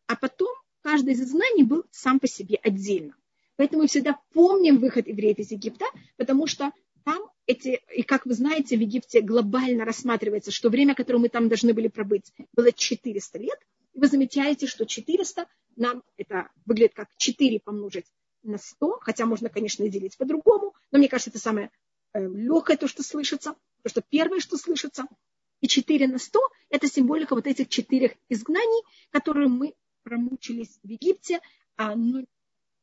А 0.06 0.16
потом 0.16 0.54
каждое 0.82 1.14
из 1.14 1.28
знаний 1.28 1.64
был 1.64 1.84
сам 1.90 2.20
по 2.20 2.26
себе 2.26 2.58
отдельно. 2.62 3.14
Поэтому 3.56 3.82
мы 3.82 3.88
всегда 3.88 4.18
помним 4.32 4.78
выход 4.78 5.08
евреев 5.08 5.38
из 5.38 5.50
Египта, 5.50 5.86
потому 6.16 6.46
что 6.46 6.72
там 7.04 7.28
эти, 7.46 7.80
и 7.94 8.02
как 8.02 8.26
вы 8.26 8.34
знаете, 8.34 8.76
в 8.76 8.80
Египте 8.80 9.20
глобально 9.20 9.84
рассматривается, 9.84 10.50
что 10.50 10.68
время, 10.68 10.94
которое 10.94 11.18
мы 11.18 11.28
там 11.28 11.48
должны 11.48 11.74
были 11.74 11.88
пробыть, 11.88 12.32
было 12.52 12.70
400 12.70 13.38
лет. 13.38 13.58
И 13.98 14.00
вы 14.00 14.06
замечаете, 14.06 14.68
что 14.68 14.86
400 14.86 15.48
нам 15.74 16.04
это 16.16 16.48
выглядит 16.66 16.94
как 16.94 17.08
4 17.16 17.58
помножить 17.58 18.06
на 18.44 18.56
100, 18.56 19.00
хотя 19.00 19.26
можно, 19.26 19.48
конечно, 19.48 19.88
делить 19.88 20.16
по-другому, 20.16 20.72
но 20.92 20.98
мне 20.98 21.08
кажется, 21.08 21.30
это 21.30 21.40
самое 21.40 21.72
э, 22.12 22.24
легкое 22.24 22.76
то, 22.76 22.86
что 22.86 23.02
слышится, 23.02 23.56
то, 23.82 23.88
что 23.88 24.00
первое, 24.00 24.38
что 24.38 24.56
слышится– 24.56 25.06
и 25.60 25.66
4 25.66 26.06
на 26.06 26.18
100– 26.18 26.38
это 26.70 26.86
символика 26.86 27.34
вот 27.34 27.48
этих 27.48 27.68
четырех 27.68 28.12
изгнаний, 28.28 28.84
которые 29.10 29.48
мы 29.48 29.74
промучились 30.04 30.78
в 30.84 30.88
Египте, 30.88 31.40
а, 31.76 31.96
ну, 31.96 32.24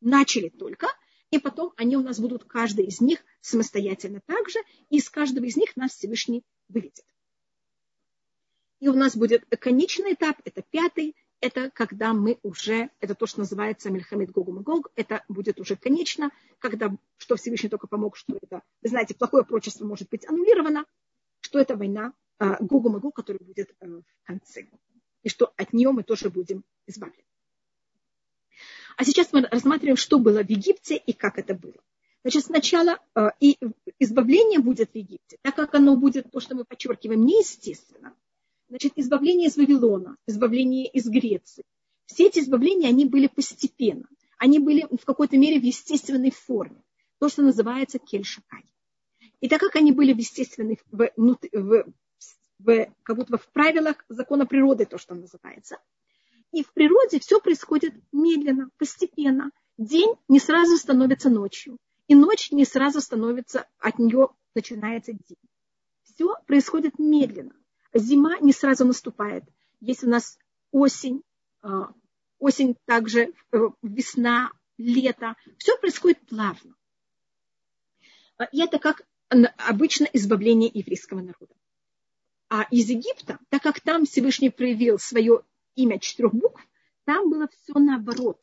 начали 0.01 0.49
только, 0.49 0.87
и 1.31 1.39
потом 1.39 1.71
они 1.77 1.95
у 1.95 2.01
нас 2.01 2.19
будут, 2.19 2.43
каждый 2.43 2.87
из 2.87 2.99
них 2.99 3.23
самостоятельно 3.39 4.19
также, 4.25 4.59
и 4.89 4.97
из 4.97 5.09
каждого 5.09 5.45
из 5.45 5.55
них 5.55 5.77
нас 5.77 5.93
Всевышний 5.93 6.43
выведет. 6.67 7.05
И 8.85 8.87
у 8.87 8.93
нас 8.93 9.17
будет 9.17 9.43
конечный 9.59 10.13
этап, 10.13 10.37
это 10.45 10.61
пятый, 10.61 11.15
это 11.39 11.71
когда 11.71 12.13
мы 12.13 12.37
уже, 12.43 12.91
это 12.99 13.15
то, 13.15 13.25
что 13.25 13.39
называется 13.39 13.89
Мельхамед 13.89 14.29
Гогу 14.29 14.51
Магог, 14.51 14.91
это 14.95 15.25
будет 15.27 15.59
уже 15.59 15.75
конечно, 15.75 16.29
когда, 16.59 16.95
что 17.17 17.35
Всевышний 17.35 17.69
только 17.69 17.87
помог, 17.87 18.15
что 18.15 18.37
это, 18.39 18.61
вы 18.83 18.89
знаете, 18.89 19.15
плохое 19.15 19.43
прочество 19.43 19.87
может 19.87 20.07
быть 20.09 20.29
аннулировано, 20.29 20.85
что 21.39 21.57
это 21.57 21.75
война 21.75 22.13
а, 22.37 22.63
Гогу 22.63 22.91
Магу, 22.91 23.11
который 23.11 23.43
будет 23.43 23.75
э, 23.79 23.87
в 23.87 24.03
конце. 24.23 24.67
И 25.23 25.29
что 25.29 25.51
от 25.57 25.73
нее 25.73 25.89
мы 25.89 26.03
тоже 26.03 26.29
будем 26.29 26.63
избавлены. 26.85 27.25
А 28.97 29.03
сейчас 29.03 29.33
мы 29.33 29.47
рассматриваем, 29.47 29.97
что 29.97 30.19
было 30.19 30.43
в 30.43 30.49
Египте 30.51 30.95
и 30.95 31.11
как 31.11 31.39
это 31.39 31.55
было. 31.55 31.81
Значит, 32.21 32.45
сначала 32.45 32.99
э, 33.15 33.29
и 33.39 33.57
избавление 33.97 34.59
будет 34.59 34.91
в 34.91 34.95
Египте, 34.95 35.39
так 35.41 35.55
как 35.55 35.73
оно 35.73 35.95
будет, 35.95 36.29
то, 36.29 36.39
что 36.39 36.53
мы 36.53 36.65
подчеркиваем, 36.65 37.25
неестественно. 37.25 38.15
Значит, 38.69 38.93
избавление 38.95 39.47
из 39.47 39.57
Вавилона, 39.57 40.17
избавление 40.27 40.87
из 40.87 41.07
Греции. 41.07 41.63
Все 42.05 42.27
эти 42.27 42.39
избавления, 42.39 42.89
они 42.89 43.05
были 43.05 43.27
постепенно. 43.27 44.07
Они 44.37 44.59
были 44.59 44.87
в 44.91 45.05
какой-то 45.05 45.37
мере 45.37 45.59
в 45.59 45.63
естественной 45.63 46.31
форме. 46.31 46.83
То, 47.19 47.29
что 47.29 47.41
называется 47.41 47.99
кельшакай. 47.99 48.65
И 49.39 49.47
так 49.47 49.59
как 49.59 49.75
они 49.75 49.91
были 49.91 50.13
в 50.13 50.17
естественной, 50.17 50.79
в, 50.91 51.09
в 51.15 51.85
в, 52.59 52.87
как 53.03 53.15
будто 53.15 53.37
в 53.37 53.47
правилах 53.49 54.05
закона 54.09 54.45
природы, 54.45 54.85
то, 54.85 54.97
что 54.97 55.15
называется. 55.15 55.77
И 56.51 56.63
в 56.63 56.73
природе 56.73 57.19
все 57.19 57.39
происходит 57.39 57.93
медленно, 58.11 58.69
постепенно. 58.77 59.51
День 59.77 60.15
не 60.29 60.39
сразу 60.39 60.77
становится 60.77 61.29
ночью, 61.29 61.77
и 62.07 62.15
ночь 62.15 62.51
не 62.51 62.65
сразу 62.65 63.01
становится, 63.01 63.67
от 63.79 63.99
нее 63.99 64.29
начинается 64.53 65.11
день. 65.11 65.37
Все 66.03 66.33
происходит 66.47 66.97
медленно. 66.97 67.55
Зима 67.95 68.37
не 68.39 68.51
сразу 68.51 68.85
наступает. 68.85 69.43
Есть 69.79 70.03
у 70.03 70.09
нас 70.09 70.37
осень, 70.71 71.23
а, 71.61 71.93
осень 72.39 72.75
также, 72.85 73.33
э, 73.51 73.57
весна, 73.81 74.51
лето. 74.77 75.35
Все 75.57 75.77
происходит 75.77 76.19
плавно. 76.27 76.75
И 78.51 78.61
это 78.61 78.79
как 78.79 79.01
обычно 79.57 80.05
избавление 80.11 80.69
еврейского 80.73 81.21
народа. 81.21 81.55
А 82.49 82.63
из 82.69 82.89
Египта, 82.89 83.39
так 83.49 83.63
как 83.63 83.79
там 83.79 84.05
Всевышний 84.05 84.49
проявил 84.49 84.99
свое 84.99 85.41
имя 85.75 85.99
четырех 85.99 86.33
букв, 86.33 86.61
там 87.05 87.29
было 87.29 87.47
все 87.47 87.79
наоборот. 87.79 88.39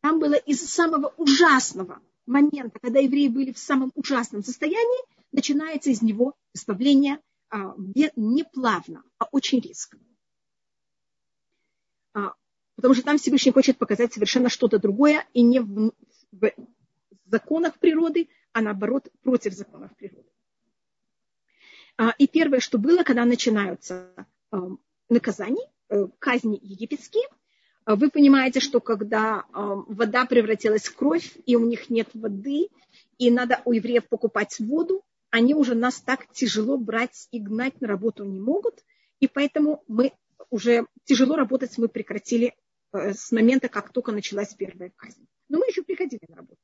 Там 0.00 0.18
было 0.18 0.34
из 0.34 0.60
самого 0.68 1.14
ужасного 1.16 2.00
момента, 2.26 2.78
когда 2.80 3.00
евреи 3.00 3.28
были 3.28 3.52
в 3.52 3.58
самом 3.58 3.90
ужасном 3.94 4.44
состоянии, 4.44 5.04
начинается 5.32 5.90
из 5.90 6.02
него 6.02 6.34
избавление 6.54 7.14
а, 7.14 7.20
не 7.52 8.44
плавно, 8.44 9.02
а 9.18 9.26
очень 9.30 9.60
резко. 9.60 9.98
А, 12.14 12.34
потому 12.76 12.94
что 12.94 13.04
там 13.04 13.18
Всевышний 13.18 13.52
хочет 13.52 13.78
показать 13.78 14.12
совершенно 14.12 14.48
что-то 14.48 14.78
другое 14.78 15.26
и 15.32 15.42
не 15.42 15.60
в, 15.60 15.92
в 16.32 16.50
законах 17.26 17.78
природы, 17.78 18.28
а 18.52 18.60
наоборот 18.60 19.08
против 19.22 19.52
законов 19.54 19.94
природы. 19.96 20.28
А, 21.96 22.14
и 22.18 22.26
первое, 22.26 22.60
что 22.60 22.78
было, 22.78 23.02
когда 23.02 23.24
начинаются 23.24 24.12
а, 24.50 24.68
наказания, 25.08 25.68
э, 25.88 26.06
казни 26.18 26.58
египетские, 26.62 27.24
а, 27.84 27.96
вы 27.96 28.10
понимаете, 28.10 28.60
что 28.60 28.80
когда 28.80 29.44
вода 29.52 30.24
превратилась 30.24 30.84
в 30.84 30.96
кровь, 30.96 31.36
и 31.46 31.56
у 31.56 31.66
них 31.66 31.90
нет 31.90 32.08
воды, 32.14 32.68
и 33.18 33.30
надо 33.30 33.60
у 33.64 33.72
евреев 33.72 34.08
покупать 34.08 34.58
воду, 34.58 35.02
они 35.32 35.54
уже 35.54 35.74
нас 35.74 36.00
так 36.00 36.30
тяжело 36.30 36.76
брать 36.76 37.26
и 37.32 37.40
гнать 37.40 37.80
на 37.80 37.88
работу 37.88 38.22
не 38.24 38.38
могут, 38.38 38.84
и 39.18 39.26
поэтому 39.26 39.82
мы 39.88 40.12
уже 40.50 40.86
тяжело 41.04 41.36
работать 41.36 41.78
мы 41.78 41.88
прекратили 41.88 42.54
э, 42.92 43.14
с 43.14 43.32
момента, 43.32 43.70
как 43.70 43.92
только 43.92 44.12
началась 44.12 44.54
первая 44.54 44.92
казнь. 44.94 45.26
Но 45.48 45.58
мы 45.58 45.66
еще 45.66 45.82
приходили 45.82 46.20
на 46.28 46.36
работу. 46.36 46.60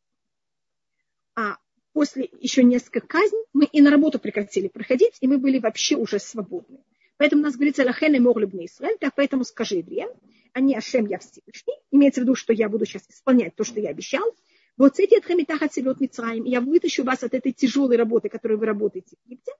А 1.35 1.57
после 1.95 2.29
еще 2.41 2.63
нескольких 2.63 3.09
казней 3.09 3.43
мы 3.55 3.65
и 3.65 3.81
на 3.81 3.91
работу 3.91 4.19
прекратили 4.19 4.69
проходить, 4.69 5.17
и 5.23 5.27
мы 5.27 5.39
были 5.39 5.59
вообще 5.59 5.97
уже 5.97 6.19
свободны. 6.19 6.85
Поэтому 7.17 7.41
у 7.41 7.45
нас 7.47 7.55
говорится 7.55 7.85
«Лахен 7.85 8.17
и 8.17 8.19
моглюбный 8.19 8.67
Израиль», 8.67 8.99
так 8.99 9.15
поэтому 9.17 9.45
скажи 9.45 9.77
евреям, 9.77 10.11
они 10.53 10.77
Ашем, 10.77 11.07
я 11.07 11.19
Всевышний, 11.19 11.75
имеется 11.91 12.21
в 12.21 12.25
виду, 12.25 12.35
что 12.35 12.53
я 12.53 12.69
буду 12.69 12.85
сейчас 12.85 13.09
исполнять 13.09 13.57
то, 13.57 13.65
что 13.65 13.81
я 13.81 13.89
обещал, 13.89 14.25
вот 14.79 14.99
эти 14.99 15.17
от 15.17 15.63
отселет 15.63 16.01
Мицраим, 16.01 16.45
я 16.45 16.61
вытащу 16.61 17.05
вас 17.05 17.23
от 17.23 17.35
этой 17.35 17.53
тяжелой 17.53 17.97
работы, 17.97 18.29
которую 18.29 18.59
вы 18.59 18.67
работаете 18.67 19.17
в 19.17 19.29
Египте, 19.29 19.53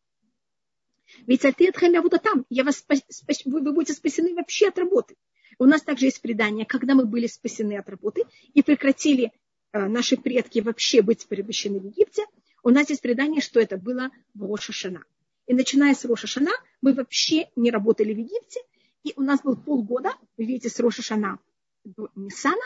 ведь 1.27 1.45
от 1.45 1.57
буду 2.03 2.19
там, 2.19 2.47
я 2.49 2.65
вас 2.65 2.77
спас, 2.77 3.03
вы, 3.45 3.61
вы 3.61 3.73
будете 3.73 3.93
спасены 3.93 4.35
вообще 4.35 4.69
от 4.69 4.79
работы. 4.79 5.17
У 5.59 5.65
нас 5.65 5.83
также 5.83 6.07
есть 6.07 6.23
предание, 6.23 6.65
когда 6.65 6.95
мы 6.95 7.05
были 7.05 7.27
спасены 7.27 7.77
от 7.79 7.89
работы 7.89 8.25
и 8.55 8.63
прекратили 8.63 9.33
Э, 9.73 9.87
наши 9.87 10.17
предки 10.17 10.61
вообще 10.61 11.03
быть 11.03 11.27
порабощены 11.29 11.81
в 11.81 11.85
Египте, 11.85 12.25
у 12.63 12.71
нас 12.71 12.89
есть 12.89 13.03
предание, 13.03 13.41
что 13.43 13.61
это 13.61 13.77
было 13.77 14.11
в 14.35 14.45
Рошашана. 14.45 15.05
И 15.47 15.55
начиная 15.55 15.95
с 15.95 16.05
Рошашана 16.05 16.51
мы 16.81 16.95
вообще 16.95 17.51
не 17.55 17.71
работали 17.71 18.15
в 18.15 18.19
Египте, 18.19 18.61
и 19.03 19.13
у 19.17 19.23
нас 19.23 19.43
был 19.43 19.57
полгода, 19.57 20.15
видите, 20.37 20.71
с 20.71 20.81
Рошашана 20.81 21.39
до 21.85 22.11
Нисана, 22.15 22.65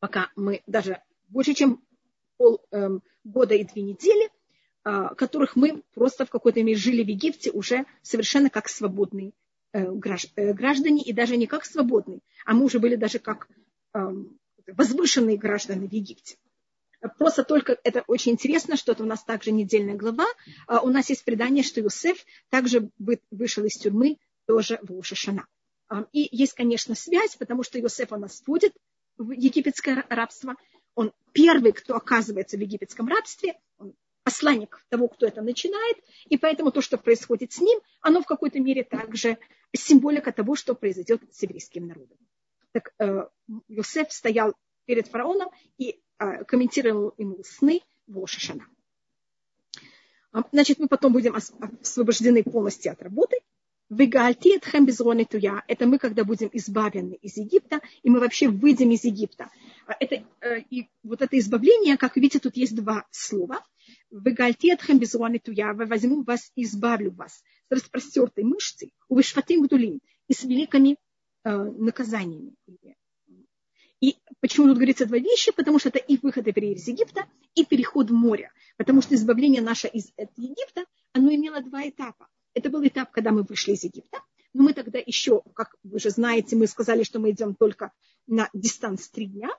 пока 0.00 0.30
мы 0.36 0.62
даже 0.66 1.02
больше, 1.30 1.54
чем 1.54 1.82
полгода 2.36 3.54
эм, 3.54 3.60
и 3.60 3.64
две 3.64 3.82
недели, 3.82 4.30
э, 4.84 5.14
которых 5.16 5.56
мы 5.56 5.82
просто 5.94 6.26
в 6.26 6.30
какой-то 6.30 6.62
мере 6.62 6.76
жили 6.76 7.02
в 7.02 7.08
Египте 7.08 7.50
уже 7.50 7.86
совершенно 8.02 8.50
как 8.50 8.68
свободные 8.68 9.32
э, 9.72 9.90
граждане, 9.90 11.02
и 11.02 11.12
даже 11.12 11.36
не 11.36 11.46
как 11.46 11.64
свободные, 11.64 12.20
а 12.44 12.54
мы 12.54 12.64
уже 12.64 12.78
были 12.78 12.96
даже 12.96 13.18
как 13.18 13.48
эм, 13.94 14.38
возвышенные 14.66 15.36
граждане 15.36 15.88
в 15.88 15.92
Египте. 15.92 16.36
Просто 17.18 17.44
только 17.44 17.78
это 17.82 18.04
очень 18.06 18.32
интересно, 18.32 18.76
что 18.76 18.92
это 18.92 19.02
у 19.04 19.06
нас 19.06 19.24
также 19.24 19.52
недельная 19.52 19.94
глава. 19.94 20.26
А 20.66 20.80
у 20.80 20.90
нас 20.90 21.08
есть 21.08 21.24
предание, 21.24 21.64
что 21.64 21.80
Иосиф 21.80 22.24
также 22.50 22.90
вышел 23.30 23.64
из 23.64 23.76
тюрьмы 23.78 24.18
тоже 24.46 24.78
в 24.82 24.92
Ушашана. 24.92 25.46
И 26.12 26.28
есть, 26.30 26.52
конечно, 26.52 26.94
связь, 26.94 27.36
потому 27.36 27.62
что 27.62 27.80
Иосиф 27.80 28.12
у 28.12 28.16
нас 28.16 28.42
вводит 28.46 28.74
в 29.16 29.30
египетское 29.30 30.04
рабство. 30.08 30.56
Он 30.94 31.12
первый, 31.32 31.72
кто 31.72 31.94
оказывается 31.96 32.56
в 32.56 32.60
египетском 32.60 33.08
рабстве, 33.08 33.58
он 33.78 33.94
посланник 34.22 34.84
того, 34.88 35.08
кто 35.08 35.26
это 35.26 35.42
начинает, 35.42 35.96
и 36.26 36.36
поэтому 36.36 36.72
то, 36.72 36.80
что 36.80 36.98
происходит 36.98 37.52
с 37.52 37.60
ним, 37.60 37.80
оно 38.00 38.22
в 38.22 38.26
какой-то 38.26 38.60
мере 38.60 38.84
также 38.84 39.38
символика 39.74 40.32
того, 40.32 40.56
что 40.56 40.74
произойдет 40.74 41.22
с 41.32 41.42
еврейским 41.42 41.86
народом 41.86 42.18
так 42.72 42.92
э, 42.98 43.26
Йосеф 43.68 44.12
стоял 44.12 44.54
перед 44.84 45.08
фараоном 45.08 45.50
и 45.78 46.00
э, 46.18 46.44
комментировал 46.44 47.14
ему 47.18 47.42
сны 47.44 47.80
в. 48.06 48.26
А, 50.32 50.42
значит, 50.52 50.78
мы 50.78 50.88
потом 50.88 51.12
будем 51.12 51.34
освобождены 51.34 52.42
полностью 52.44 52.92
от 52.92 53.02
работы. 53.02 53.36
Вегальти 53.90 54.58
туя. 54.58 55.62
Это 55.66 55.86
мы, 55.86 55.98
когда 55.98 56.24
будем 56.24 56.48
избавлены 56.52 57.18
из 57.20 57.36
Египта, 57.36 57.80
и 58.02 58.08
мы 58.08 58.20
вообще 58.20 58.48
выйдем 58.48 58.90
из 58.92 59.04
Египта. 59.04 59.50
А, 59.86 59.92
это, 60.00 60.24
э, 60.40 60.60
и 60.70 60.88
вот 61.02 61.20
это 61.20 61.38
избавление, 61.38 61.98
как 61.98 62.16
видите, 62.16 62.38
тут 62.38 62.56
есть 62.56 62.74
два 62.74 63.06
слова. 63.10 63.62
Вегальти 64.10 64.70
от 64.70 64.80
туя. 65.38 65.74
Возьму 65.74 66.22
вас 66.22 66.50
избавлю 66.56 67.10
вас 67.12 67.42
с 67.68 67.70
распростертой 67.70 68.44
мышцей, 68.44 68.94
увышватым 69.08 69.62
гдулим, 69.62 70.00
и 70.28 70.32
с 70.32 70.44
великими 70.44 70.96
Э, 71.42 71.56
наказаниями. 71.56 72.54
И 74.00 74.16
почему 74.40 74.66
тут 74.66 74.76
говорится 74.76 75.06
два 75.06 75.18
вещи? 75.18 75.52
Потому 75.52 75.78
что 75.78 75.88
это 75.88 75.98
и 75.98 76.18
выход 76.18 76.46
из 76.74 76.86
Египта, 76.86 77.26
и 77.54 77.64
переход 77.64 78.10
в 78.10 78.14
море. 78.14 78.52
Потому 78.76 79.00
что 79.00 79.14
избавление 79.14 79.62
наше 79.62 79.88
из 79.88 80.12
Египта, 80.36 80.84
оно 81.12 81.34
имело 81.34 81.62
два 81.62 81.88
этапа. 81.88 82.28
Это 82.54 82.70
был 82.70 82.86
этап, 82.86 83.10
когда 83.10 83.30
мы 83.30 83.42
вышли 83.42 83.72
из 83.72 83.84
Египта, 83.84 84.18
но 84.52 84.64
мы 84.64 84.72
тогда 84.72 84.98
еще, 85.04 85.42
как 85.54 85.76
вы 85.82 85.98
же 85.98 86.10
знаете, 86.10 86.56
мы 86.56 86.66
сказали, 86.66 87.04
что 87.04 87.20
мы 87.20 87.30
идем 87.30 87.54
только 87.54 87.92
на 88.26 88.50
дистанс 88.52 89.08
три 89.08 89.26
дня, 89.26 89.50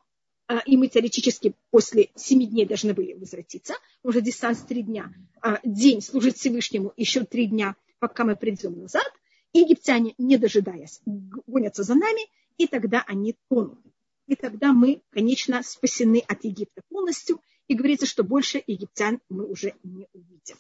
а, 0.48 0.60
и 0.66 0.76
мы 0.76 0.88
теоретически 0.88 1.56
после 1.70 2.10
семи 2.16 2.46
дней 2.46 2.66
должны 2.66 2.94
были 2.94 3.14
возвратиться. 3.14 3.76
Уже 4.04 4.22
дистанс 4.22 4.60
три 4.62 4.84
дня, 4.84 5.14
а, 5.42 5.60
день 5.64 6.02
служить 6.02 6.38
Всевышнему, 6.38 6.94
еще 6.98 7.24
три 7.24 7.48
дня, 7.48 7.76
пока 8.00 8.26
мы 8.26 8.36
придем 8.36 8.82
назад. 8.82 9.10
Египтяне, 9.54 10.14
не 10.18 10.38
дожидаясь, 10.38 11.02
гонятся 11.06 11.84
за 11.84 11.96
нами, 11.96 12.22
и 12.58 12.68
тогда 12.68 13.04
они 13.08 13.36
тонут. 13.50 13.80
И 14.28 14.36
тогда 14.36 14.74
мы, 14.74 15.02
конечно, 15.10 15.62
спасены 15.64 16.24
от 16.28 16.44
Египта 16.44 16.82
полностью, 16.90 17.42
и 17.68 17.74
говорится, 17.74 18.06
что 18.06 18.26
больше 18.26 18.62
египтян 18.68 19.22
мы 19.30 19.46
уже 19.46 19.76
не 19.84 20.06
увидим. 20.12 20.58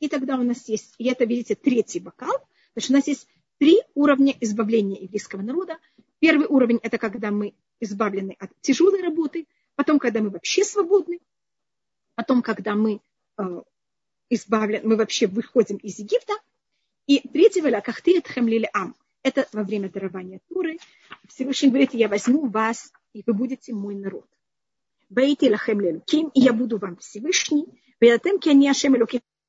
И 0.00 0.08
тогда 0.08 0.36
у 0.36 0.42
нас 0.42 0.68
есть, 0.68 0.94
и 0.98 1.08
это, 1.08 1.24
видите, 1.24 1.54
третий 1.54 2.00
бокал, 2.00 2.36
значит, 2.74 2.90
у 2.90 2.94
нас 2.94 3.06
есть 3.06 3.28
три 3.58 3.80
уровня 3.94 4.34
избавления 4.40 5.00
еврейского 5.00 5.42
народа. 5.42 5.78
Первый 6.18 6.46
уровень– 6.46 6.80
это 6.82 6.98
когда 6.98 7.30
мы 7.30 7.54
избавлены 7.80 8.36
от 8.38 8.50
тяжелой 8.60 9.02
работы, 9.02 9.46
потом, 9.76 9.98
когда 9.98 10.20
мы 10.20 10.30
вообще 10.30 10.64
свободны, 10.64 11.20
потом, 12.14 12.42
когда 12.42 12.74
мы 12.74 13.00
э, 13.38 13.62
избавлены, 14.30 14.86
мы 14.86 14.96
вообще 14.96 15.26
выходим 15.26 15.76
из 15.76 15.98
Египта– 15.98 16.34
и 17.06 17.20
третьего 17.28 17.68
ля 17.68 17.80
кахтиет 17.80 18.26
хемлили 18.28 18.68
ам. 18.72 18.94
Это 19.22 19.46
во 19.52 19.62
время 19.62 19.90
дарования 19.90 20.40
Туры. 20.48 20.78
Всевышний 21.28 21.68
говорит, 21.68 21.94
я 21.94 22.08
возьму 22.08 22.46
вас, 22.48 22.92
и 23.12 23.22
вы 23.26 23.34
будете 23.34 23.72
мой 23.72 23.94
народ. 23.94 24.26
Бейте 25.08 25.50
лахем 25.50 25.80
лелуким, 25.80 26.28
и 26.28 26.40
я 26.40 26.52
буду 26.52 26.78
вам 26.78 26.96
Всевышний. 26.96 27.66
Ведатем 28.00 28.38
ки 28.38 28.48
они 28.50 28.68
ашем 28.68 28.94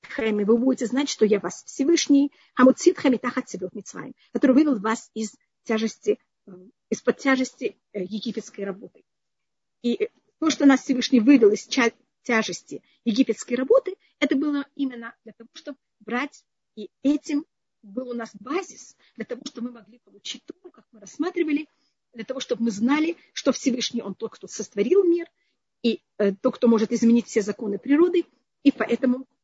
лукихем, 0.05 0.39
и 0.39 0.43
вы 0.43 0.57
будете 0.57 0.85
знать, 0.85 1.09
что 1.09 1.25
я 1.25 1.39
вас 1.39 1.63
Всевышний. 1.65 2.31
Хамуцит 2.53 2.97
хамитахат 2.97 3.47
цибет 3.49 3.73
митсваем, 3.73 4.13
который 4.31 4.53
вывел 4.53 4.79
вас 4.79 5.09
из 5.13 5.35
тяжести, 5.63 6.19
э, 6.47 6.51
из-под 6.89 7.17
тяжести 7.17 7.77
э, 7.93 8.03
египетской 8.03 8.61
работы. 8.61 9.03
И 9.81 10.09
то, 10.39 10.49
что 10.49 10.65
нас 10.65 10.81
Всевышний 10.81 11.19
вывел 11.19 11.51
из 11.51 11.67
тяжести 12.23 12.81
египетской 13.03 13.53
работы, 13.53 13.95
это 14.19 14.35
было 14.35 14.65
именно 14.75 15.15
для 15.23 15.33
того, 15.33 15.49
чтобы 15.53 15.77
брать 15.99 16.43
и 16.75 16.89
этим 17.03 17.45
был 17.81 18.09
у 18.09 18.13
нас 18.13 18.31
базис 18.39 18.97
для 19.15 19.25
того, 19.25 19.41
чтобы 19.45 19.67
мы 19.67 19.73
могли 19.75 19.99
получить 19.99 20.43
то, 20.45 20.53
как 20.71 20.85
мы 20.91 20.99
рассматривали, 20.99 21.67
для 22.13 22.25
того, 22.25 22.39
чтобы 22.39 22.63
мы 22.63 22.71
знали, 22.71 23.17
что 23.33 23.51
Всевышний, 23.51 24.01
Он 24.01 24.15
тот, 24.15 24.33
кто 24.33 24.47
сотворил 24.47 25.03
мир, 25.03 25.27
и 25.83 26.01
э, 26.17 26.33
тот, 26.33 26.55
кто 26.55 26.67
может 26.67 26.91
изменить 26.91 27.27
все 27.27 27.41
законы 27.41 27.77
природы, 27.77 28.25
и 28.63 28.71
поэтому 28.71 29.21
э, 29.21 29.34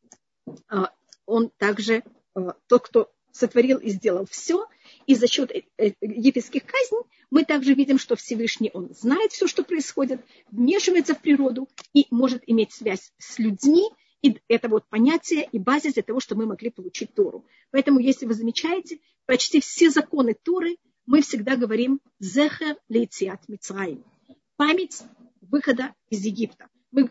Он 1.25 1.49
также 1.57 2.03
э, 2.35 2.39
тот, 2.67 2.87
кто 2.87 3.11
сотворил 3.31 3.77
и 3.77 3.89
сделал 3.89 4.25
все, 4.29 4.67
и 5.05 5.15
за 5.15 5.27
счет 5.27 5.51
э, 5.51 5.63
э, 5.77 5.93
египетских 6.01 6.63
казней 6.65 7.03
мы 7.29 7.45
также 7.45 7.73
видим, 7.73 7.97
что 7.97 8.15
Всевышний, 8.15 8.71
Он 8.73 8.93
знает 8.93 9.31
все, 9.31 9.47
что 9.47 9.63
происходит, 9.63 10.21
вмешивается 10.51 11.15
в 11.15 11.21
природу 11.21 11.69
и 11.93 12.07
может 12.11 12.43
иметь 12.47 12.73
связь 12.73 13.13
с 13.17 13.39
людьми, 13.39 13.89
и 14.21 14.37
это 14.47 14.67
вот 14.67 14.87
понятие 14.89 15.47
и 15.51 15.57
базис 15.57 15.93
для 15.93 16.03
того, 16.03 16.19
чтобы 16.19 16.41
мы 16.41 16.49
могли 16.49 16.69
получить 16.69 17.13
Тору. 17.13 17.45
Поэтому, 17.71 17.99
если 17.99 18.25
вы 18.25 18.33
замечаете, 18.33 18.99
почти 19.25 19.61
все 19.61 19.89
законы 19.89 20.35
Торы 20.35 20.77
мы 21.05 21.21
всегда 21.21 21.55
говорим 21.55 22.01
«зехер 22.19 22.77
лейциат 22.89 23.47
Мицраим»– 23.47 24.03
память 24.57 25.01
выхода 25.41 25.95
из 26.09 26.23
Египта. 26.23 26.67
Мы, 26.91 27.09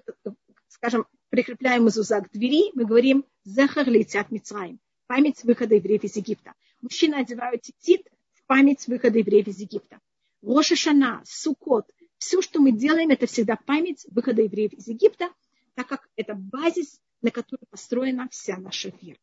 скажем, 0.68 1.06
прикрепляем 1.30 1.84
мезуза 1.84 2.20
к 2.20 2.30
двери, 2.30 2.70
мы 2.74 2.84
говорим 2.84 3.24
«зехер 3.44 3.88
лейциат 3.88 4.30
Мицраим»– 4.30 4.78
память 5.06 5.42
выхода 5.44 5.76
евреев 5.76 6.04
из 6.04 6.16
Египта. 6.16 6.52
Мужчины 6.82 7.14
одевают 7.14 7.62
титит 7.62 8.06
в 8.34 8.44
память 8.46 8.86
выхода 8.86 9.18
евреев 9.18 9.46
из 9.46 9.58
Египта. 9.58 9.98
Роша 10.42 10.76
Шана, 10.76 11.22
Сукот, 11.24 11.86
все, 12.18 12.42
что 12.42 12.60
мы 12.60 12.72
делаем, 12.72 13.10
это 13.10 13.26
всегда 13.26 13.56
память 13.56 14.06
выхода 14.10 14.42
евреев 14.42 14.72
из 14.72 14.88
Египта, 14.88 15.30
так 15.74 15.86
как 15.86 16.08
это 16.16 16.34
базис, 16.34 17.00
на 17.22 17.30
которой 17.30 17.64
построена 17.70 18.28
вся 18.30 18.58
наша 18.58 18.92
вера. 19.00 19.18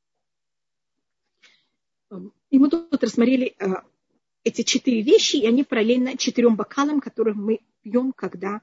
Эм, 2.10 2.34
и 2.50 2.58
мы 2.58 2.70
тут 2.70 3.04
рассмотрели 3.04 3.56
э, 3.60 3.66
эти 4.44 4.62
четыре 4.62 5.02
вещи, 5.02 5.38
и 5.38 5.46
они 5.46 5.64
параллельно 5.64 6.18
четырем 6.18 6.56
бокалам, 6.56 7.02
которые 7.02 7.34
мы 7.34 7.60
пьем, 7.82 8.14
когда 8.14 8.62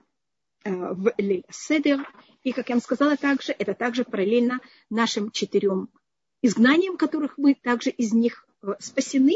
в 0.64 1.12
Лель 1.18 1.44
Седер. 1.50 2.08
И, 2.42 2.52
как 2.52 2.68
я 2.68 2.74
вам 2.74 2.82
сказала, 2.82 3.16
также, 3.16 3.52
это 3.52 3.74
также 3.74 4.04
параллельно 4.04 4.60
нашим 4.90 5.30
четырем 5.30 5.88
изгнаниям, 6.42 6.96
которых 6.96 7.38
мы 7.38 7.54
также 7.54 7.90
из 7.90 8.12
них 8.12 8.46
э, 8.62 8.74
спасены, 8.78 9.34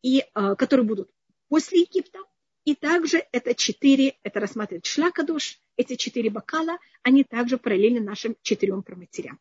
и 0.00 0.24
которые 0.32 0.86
будут 0.86 1.10
после 1.48 1.80
Египта. 1.80 2.20
И 2.64 2.74
также 2.74 3.24
это 3.32 3.54
четыре, 3.54 4.16
это 4.22 4.38
рассматривает 4.38 4.86
шлакадош, 4.86 5.58
эти 5.76 5.96
четыре 5.96 6.30
бокала, 6.30 6.78
они 7.02 7.24
также 7.24 7.58
параллельны 7.58 8.00
нашим 8.00 8.36
четырем 8.42 8.82
проматерям 8.82 9.40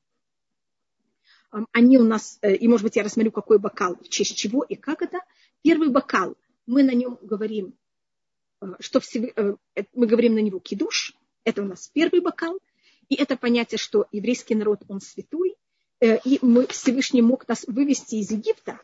они 1.71 1.97
у 1.97 2.03
нас, 2.03 2.39
э, 2.41 2.55
и 2.55 2.67
может 2.67 2.83
быть 2.83 2.95
я 2.95 3.03
рассмотрю, 3.03 3.31
какой 3.31 3.59
бокал, 3.59 3.95
в 3.95 4.09
честь 4.09 4.37
чего 4.37 4.63
и 4.63 4.75
как 4.75 5.01
это. 5.01 5.19
Первый 5.61 5.89
бокал, 5.89 6.35
мы 6.65 6.83
на 6.83 6.91
нем 6.91 7.17
говорим, 7.21 7.67
э, 7.67 7.71
что 8.79 8.99
э, 8.99 9.55
мы 9.93 10.07
говорим 10.07 10.35
на 10.35 10.39
него 10.39 10.59
кидуш, 10.59 11.15
это 11.43 11.61
у 11.61 11.65
нас 11.65 11.89
первый 11.93 12.21
бокал, 12.21 12.59
и 13.09 13.15
это 13.15 13.37
понятие, 13.37 13.77
что 13.77 14.07
еврейский 14.11 14.55
народ, 14.55 14.81
он 14.89 14.99
святой, 14.99 15.55
и 16.01 16.39
мы, 16.41 16.67
Всевышний 16.67 17.21
мог 17.21 17.47
нас 17.47 17.63
вывести 17.67 18.15
из 18.15 18.29
Египта 18.29 18.79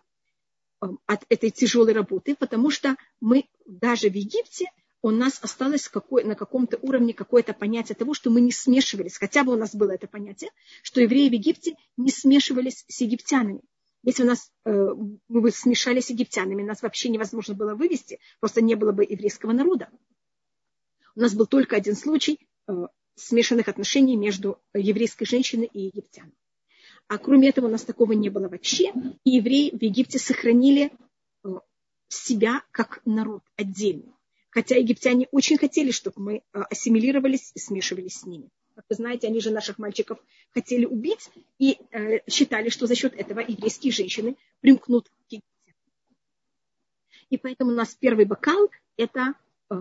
от 0.80 1.26
этой 1.30 1.52
тяжелой 1.52 1.94
работы, 1.94 2.36
потому 2.36 2.72
что 2.72 2.96
мы 3.20 3.46
даже 3.66 4.10
в 4.10 4.16
Египте– 4.16 4.66
у 5.04 5.12
нас 5.12 5.38
осталось 5.42 5.90
какой, 5.90 6.24
на 6.24 6.34
каком-то 6.34 6.80
уровне 6.82 7.14
какое-то 7.14 7.54
понятие 7.54 7.96
того, 7.96 8.14
что 8.14 8.32
мы 8.32 8.40
не 8.40 8.54
смешивались, 8.54 9.18
хотя 9.18 9.44
бы 9.44 9.54
у 9.54 9.58
нас 9.58 9.76
было 9.76 9.92
это 9.92 10.08
понятие, 10.08 10.50
что 10.82 11.02
евреи 11.02 11.30
в 11.30 11.34
Египте 11.34 11.76
не 11.98 12.10
смешивались 12.10 12.86
с 12.88 13.02
египтянами. 13.02 13.62
Если 14.04 14.24
у 14.24 14.26
нас 14.26 14.52
э, 14.66 14.72
мы 15.30 15.42
бы 15.42 15.52
смешались 15.52 16.08
с 16.08 16.10
египтянами, 16.10 16.62
нас 16.62 16.82
вообще 16.82 17.10
невозможно 17.10 17.56
было 17.56 17.74
вывести, 17.74 18.20
просто 18.42 18.62
не 18.62 18.76
было 18.76 18.92
бы 18.92 19.04
еврейского 19.04 19.54
народа. 19.54 19.90
У 21.16 21.22
нас 21.22 21.34
был 21.34 21.48
только 21.48 21.78
один 21.78 21.96
случай 21.96 22.40
э, 22.68 22.88
смешанных 23.16 23.70
отношений 23.70 24.18
между 24.18 24.60
еврейской 24.74 25.26
женщиной 25.26 25.70
и 25.72 25.84
египтянами. 25.84 26.34
А 27.08 27.18
кроме 27.18 27.50
этого 27.50 27.68
у 27.68 27.70
нас 27.70 27.84
такого 27.84 28.12
не 28.12 28.30
было 28.30 28.50
вообще. 28.50 28.92
И 29.24 29.32
евреи 29.32 29.70
в 29.70 29.82
Египте 29.82 30.20
сохранили 30.20 30.92
э, 31.46 31.48
себя 32.10 32.62
как 32.72 33.02
народ 33.06 33.44
отдельно. 33.56 34.14
Хотя 34.50 34.76
египтяне 34.76 35.28
очень 35.32 35.58
хотели, 35.58 35.92
чтобы 35.92 36.22
мы 36.22 36.44
ассимилировались 36.52 37.52
и 37.56 37.60
смешивались 37.60 38.20
с 38.20 38.26
ними. 38.26 38.50
Как 38.76 38.86
вы 38.90 38.96
знаете, 38.96 39.28
они 39.28 39.40
же 39.40 39.52
наших 39.52 39.78
мальчиков 39.78 40.18
хотели 40.52 40.86
убить 40.86 41.30
и 41.60 41.78
э, 41.92 42.20
считали, 42.30 42.70
что 42.70 42.88
за 42.88 42.96
счет 42.96 43.14
этого 43.14 43.40
еврейские 43.40 43.94
женщины 43.94 44.36
примкнут 44.62 45.10
к 45.10 45.32
Египту. 45.32 45.48
И 47.30 47.38
поэтому 47.38 47.72
у 47.72 47.76
нас 47.76 47.96
первый 47.96 48.26
бокал– 48.26 48.70
это 48.98 49.36
э, 49.70 49.76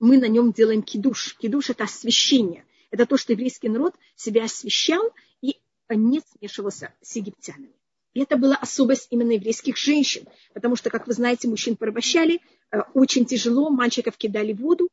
мы 0.00 0.18
на 0.18 0.28
нем 0.28 0.52
делаем 0.52 0.82
кидуш. 0.82 1.36
Кидуш– 1.36 1.70
это 1.70 1.84
освящение. 1.84 2.64
Это 2.90 3.06
то, 3.06 3.16
что 3.16 3.32
еврейский 3.32 3.68
народ 3.68 3.94
себя 4.16 4.44
освящал 4.44 5.12
и 5.42 5.58
не 5.90 6.20
смешивался 6.20 6.94
с 7.02 7.16
египтянами. 7.16 7.74
И 8.14 8.20
это 8.20 8.36
была 8.36 8.56
особость 8.56 9.08
именно 9.10 9.32
еврейских 9.32 9.76
женщин, 9.76 10.26
потому 10.54 10.76
что, 10.76 10.90
как 10.90 11.06
вы 11.06 11.12
знаете, 11.12 11.48
мужчин 11.48 11.76
порабощали, 11.76 12.40
э, 12.70 12.80
очень 12.94 13.26
тяжело, 13.26 13.68
мальчиков 13.68 14.16
кидали 14.16 14.54
в 14.54 14.60
воду, 14.60 14.88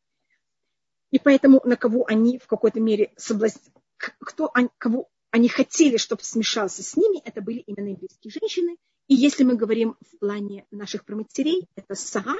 и 1.11 1.19
поэтому 1.19 1.61
на 1.63 1.75
кого 1.75 2.05
они 2.07 2.37
в 2.39 2.47
какой-то 2.47 2.79
мере 2.79 3.11
соблазняли, 3.17 3.73
кто, 3.97 4.51
кого 4.77 5.09
они 5.31 5.47
хотели, 5.47 5.97
чтобы 5.97 6.23
смешался 6.23 6.83
с 6.83 6.95
ними, 6.95 7.21
это 7.23 7.41
были 7.41 7.59
именно 7.59 7.89
еврейские 7.89 8.31
женщины. 8.31 8.77
И 9.07 9.15
если 9.15 9.43
мы 9.43 9.55
говорим 9.55 9.95
в 10.01 10.19
плане 10.19 10.65
наших 10.71 11.05
проматерей, 11.05 11.67
это 11.75 11.95
Сара, 11.95 12.35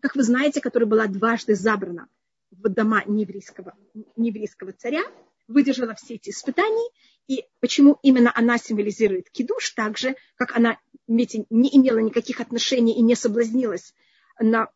как 0.00 0.14
вы 0.16 0.22
знаете, 0.22 0.60
которая 0.60 0.88
была 0.88 1.06
дважды 1.06 1.54
забрана 1.54 2.08
в 2.50 2.68
дома 2.68 3.02
нееврейского, 3.06 3.74
нееврейского 4.16 4.72
царя, 4.72 5.02
выдержала 5.48 5.94
все 5.94 6.14
эти 6.14 6.30
испытания, 6.30 6.90
и 7.28 7.44
почему 7.60 7.98
именно 8.02 8.32
она 8.34 8.58
символизирует 8.58 9.30
кидуш, 9.30 9.70
так 9.70 9.98
же, 9.98 10.16
как 10.36 10.56
она 10.56 10.78
видите, 11.06 11.46
не 11.50 11.68
имела 11.76 11.98
никаких 11.98 12.40
отношений 12.40 12.96
и 12.96 13.02
не 13.02 13.14
соблазнилась 13.14 13.94
на 14.40 14.70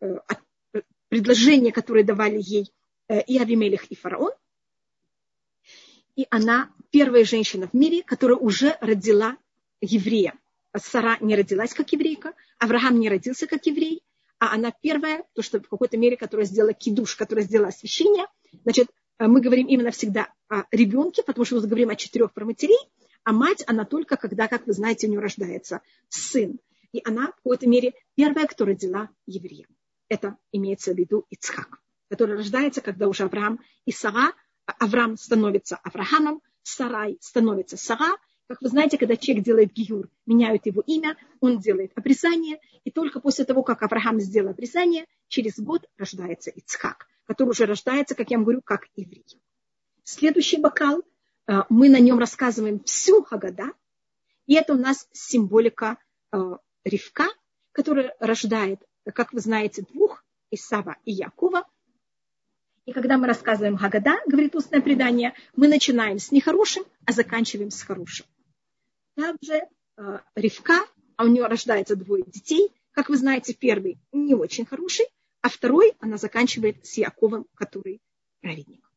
э, 0.00 0.16
предложения, 1.08 1.72
которые 1.72 2.04
давали 2.04 2.38
ей 2.40 2.64
э, 2.64 2.66
и 3.08 3.38
Авимелих, 3.38 3.86
и 3.86 3.94
фараон. 3.94 4.32
И 6.16 6.26
она 6.30 6.70
первая 6.90 7.24
женщина 7.24 7.68
в 7.68 7.74
мире, 7.74 8.02
которая 8.02 8.38
уже 8.38 8.76
родила 8.80 9.36
еврея. 9.80 10.34
Сара 10.76 11.16
не 11.20 11.36
родилась 11.36 11.74
как 11.74 11.92
еврейка, 11.92 12.34
Авраам 12.58 12.98
не 12.98 13.08
родился 13.08 13.46
как 13.46 13.64
еврей, 13.66 14.02
а 14.38 14.54
она 14.54 14.72
первая, 14.82 15.24
то, 15.34 15.42
что 15.42 15.60
в 15.60 15.68
какой-то 15.68 15.96
мере, 15.96 16.16
которая 16.16 16.46
сделала 16.46 16.72
кидуш, 16.72 17.16
которая 17.16 17.44
сделала 17.44 17.68
освящение. 17.68 18.26
Значит, 18.64 18.88
Э, 19.18 19.26
мы 19.26 19.40
говорим 19.40 19.66
именно 19.66 19.90
всегда 19.90 20.32
о 20.48 20.64
ребенке, 20.70 21.22
потому 21.22 21.44
что 21.44 21.56
мы 21.56 21.62
говорим 21.62 21.90
о 21.90 21.96
четырех 21.96 22.32
проматерей, 22.32 22.78
а 23.24 23.32
мать, 23.32 23.64
она 23.66 23.84
только 23.84 24.16
когда, 24.16 24.48
как 24.48 24.66
вы 24.66 24.72
знаете, 24.72 25.06
у 25.06 25.10
нее 25.10 25.20
рождается 25.20 25.80
сын. 26.08 26.58
И 26.92 27.02
она, 27.04 27.32
в 27.32 27.36
какой-то 27.36 27.68
мере, 27.68 27.94
первая, 28.14 28.46
кто 28.46 28.64
родила 28.64 29.10
еврея. 29.26 29.66
Это 30.08 30.36
имеется 30.52 30.92
в 30.92 30.96
виду 30.96 31.26
Ицхак, 31.30 31.80
который 32.08 32.36
рождается, 32.36 32.80
когда 32.80 33.08
уже 33.08 33.24
Авраам 33.24 33.60
и 33.84 33.92
Сара, 33.92 34.32
Авраам 34.66 35.16
становится 35.16 35.76
Авраамом, 35.76 36.42
Сарай 36.62 37.18
становится 37.20 37.76
Сара. 37.76 38.16
Как 38.48 38.60
вы 38.62 38.68
знаете, 38.68 38.98
когда 38.98 39.16
человек 39.16 39.44
делает 39.44 39.72
гиюр, 39.72 40.08
меняют 40.24 40.66
его 40.66 40.82
имя, 40.86 41.16
он 41.40 41.58
делает 41.58 41.92
обрезание, 41.96 42.60
и 42.84 42.90
только 42.90 43.20
после 43.20 43.44
того, 43.44 43.62
как 43.62 43.82
Авраам 43.82 44.20
сделал 44.20 44.50
обрезание, 44.50 45.06
через 45.28 45.58
год 45.58 45.86
рождается 45.96 46.50
Ицхак 46.50 47.06
который 47.26 47.50
уже 47.50 47.66
рождается, 47.66 48.14
как 48.14 48.30
я 48.30 48.38
вам 48.38 48.44
говорю, 48.44 48.62
как 48.62 48.86
еврей. 48.94 49.26
Следующий 50.04 50.58
бокал, 50.58 51.02
э, 51.46 51.62
мы 51.68 51.88
на 51.88 51.98
нем 51.98 52.18
рассказываем 52.18 52.82
всю 52.84 53.22
Хагада, 53.24 53.72
и 54.46 54.54
это 54.54 54.74
у 54.74 54.76
нас 54.76 55.08
символика 55.12 55.98
э, 56.32 56.38
Ривка, 56.84 57.26
которая 57.72 58.14
рождает, 58.20 58.80
как 59.12 59.32
вы 59.32 59.40
знаете, 59.40 59.82
двух, 59.82 60.24
Исава 60.50 60.96
и 61.04 61.12
Якова. 61.12 61.66
И 62.86 62.92
когда 62.92 63.18
мы 63.18 63.26
рассказываем 63.26 63.76
Хагада, 63.76 64.16
говорит 64.26 64.54
устное 64.54 64.80
предание, 64.80 65.34
мы 65.56 65.66
начинаем 65.66 66.20
с 66.20 66.30
нехорошим, 66.30 66.84
а 67.04 67.12
заканчиваем 67.12 67.70
с 67.70 67.82
хорошим. 67.82 68.26
Также 69.16 69.68
э, 69.96 70.18
Ривка, 70.36 70.86
а 71.16 71.24
у 71.24 71.26
нее 71.28 71.46
рождается 71.46 71.96
двое 71.96 72.22
детей. 72.24 72.70
Как 72.92 73.08
вы 73.08 73.16
знаете, 73.16 73.54
первый 73.54 73.98
не 74.12 74.34
очень 74.34 74.64
хороший, 74.64 75.06
а 75.40 75.48
второй 75.48 75.94
она 75.98 76.16
заканчивает 76.16 76.86
с 76.86 76.96
Яковом, 76.96 77.46
который 77.56 78.00
праведник. 78.40 78.88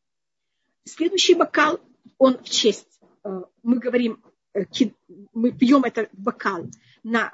Следующий 0.84 1.34
бокал, 1.34 1.80
он 2.20 2.38
в 2.38 2.50
честь, 2.50 3.00
э, 3.24 3.42
мы 3.64 3.80
говорим, 3.80 4.24
э, 4.54 4.66
мы 5.34 5.52
пьем 5.52 5.84
этот 5.84 6.10
бокал 6.14 6.68
на 7.02 7.34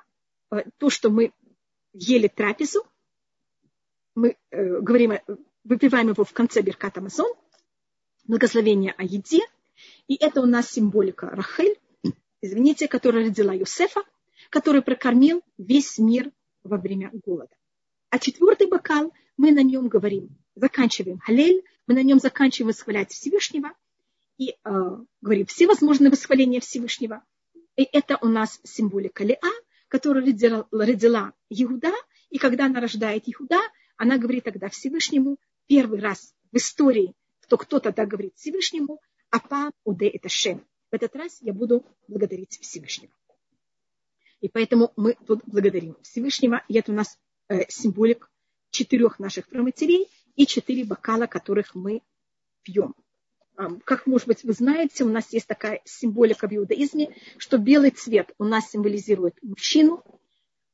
э, 0.51 0.63
то, 0.77 0.89
что 0.89 1.09
мы 1.09 1.33
ели 1.91 2.29
трапезу, 2.29 2.87
мы 4.15 4.37
говорим, 4.51 5.11
выпиваем 5.65 6.09
его 6.09 6.23
в 6.23 6.31
конце 6.31 6.61
Беркат 6.61 6.97
Амазон, 6.97 7.33
благословение 8.23 8.93
о 8.97 9.03
еде, 9.03 9.41
и 10.07 10.15
это 10.15 10.41
у 10.41 10.45
нас 10.45 10.69
символика 10.71 11.27
Рахель, 11.27 11.77
извините, 12.41 12.87
которая 12.87 13.25
родила 13.25 13.53
Юсефа, 13.53 14.01
который 14.49 14.81
прокормил 14.81 15.41
весь 15.57 15.97
мир 15.97 16.31
во 16.63 16.77
время 16.77 17.11
голода. 17.25 17.53
А 18.09 18.19
четвертый 18.19 18.67
бокал, 18.67 19.11
мы 19.37 19.51
на 19.51 19.63
нем 19.63 19.87
говорим, 19.89 20.29
заканчиваем 20.55 21.19
халель, 21.19 21.63
мы 21.87 21.95
на 21.95 22.03
нем 22.03 22.19
заканчиваем 22.19 22.69
восхвалять 22.69 23.11
Всевышнего 23.11 23.71
и 24.37 24.51
э, 24.51 24.97
говорим 25.21 25.45
все 25.47 25.67
возможные 25.67 26.11
восхваления 26.11 26.59
Всевышнего. 26.59 27.23
И 27.75 27.83
это 27.91 28.17
у 28.21 28.27
нас 28.27 28.59
символика 28.63 29.23
Леа, 29.23 29.51
которая 29.87 30.25
родила, 30.25 30.67
родила 30.71 31.33
Иуда, 31.49 31.91
и 32.29 32.37
когда 32.37 32.65
она 32.65 32.79
рождает 32.79 33.23
Иуда, 33.27 33.59
она 33.97 34.17
говорит 34.17 34.43
тогда 34.43 34.69
Всевышнему, 34.69 35.37
первый 35.67 35.99
раз 35.99 36.33
в 36.51 36.57
истории, 36.57 37.13
кто 37.41 37.57
кто 37.57 37.79
тогда 37.79 38.05
говорит 38.05 38.35
Всевышнему, 38.35 39.01
Апа 39.29 39.71
Уде 39.83 40.07
это 40.07 40.29
Шем. 40.29 40.65
В 40.91 40.95
этот 40.95 41.15
раз 41.15 41.37
я 41.41 41.53
буду 41.53 41.85
благодарить 42.07 42.59
Всевышнего. 42.61 43.13
И 44.41 44.49
поэтому 44.49 44.93
мы 44.95 45.15
тут 45.25 45.41
благодарим 45.45 45.97
Всевышнего, 46.03 46.63
и 46.67 46.77
это 46.77 46.91
у 46.91 46.95
нас 46.95 47.17
Э, 47.47 47.61
символик 47.69 48.31
четырех 48.71 49.19
наших 49.19 49.47
проматерей 49.47 50.09
и 50.35 50.47
четыре 50.47 50.83
бокала, 50.83 51.27
которых 51.27 51.75
мы 51.75 52.01
пьем. 52.63 52.95
Как, 53.85 54.05
может 54.05 54.27
быть, 54.27 54.43
вы 54.43 54.51
знаете, 54.51 55.05
у 55.05 55.09
нас 55.09 55.31
есть 55.31 55.47
такая 55.47 55.81
символика 55.85 56.47
в 56.47 56.53
иудаизме, 56.53 57.15
что 57.37 57.57
белый 57.57 57.91
цвет 57.91 58.33
у 58.37 58.43
нас 58.43 58.69
символизирует 58.69 59.41
мужчину. 59.41 60.03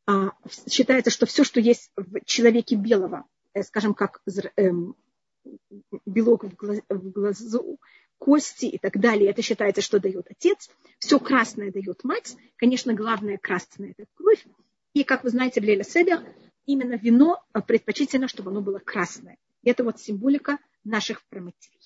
А, 0.08 0.32
считается, 0.68 1.12
что 1.12 1.28
все, 1.28 1.44
что 1.44 1.60
есть 1.60 1.92
в 1.96 2.26
человеке 2.26 2.76
белого, 2.76 3.26
скажем, 3.64 3.94
как 3.94 4.22
эм, 4.56 4.96
белок 6.06 6.44
в, 6.44 6.56
глаз, 6.56 6.80
в 6.90 7.10
глазу, 7.12 7.80
кости 8.18 8.66
и 8.66 8.78
так 8.78 9.00
далее. 9.00 9.30
Это 9.30 9.42
считается, 9.42 9.82
что 9.82 10.00
дает 10.00 10.28
отец. 10.30 10.70
Все 11.00 11.20
красное 11.20 11.72
дает 11.72 12.04
мать. 12.04 12.38
Конечно, 12.58 12.94
главное 12.94 13.38
красное– 13.38 13.96
это 13.98 14.08
кровь. 14.14 14.46
И, 14.94 15.04
как 15.04 15.24
вы 15.24 15.30
знаете, 15.30 15.62
в 15.62 15.64
Леля 15.64 15.84
Седер 15.84 16.24
именно 16.66 16.96
вино 16.96 17.44
предпочтительно, 17.68 18.28
чтобы 18.28 18.52
оно 18.52 18.62
было 18.62 18.80
красное. 18.80 19.38
И 19.64 19.70
это 19.70 19.84
вот 19.84 20.00
символика 20.00 20.60
наших 20.84 21.24
промыtelей. 21.30 21.80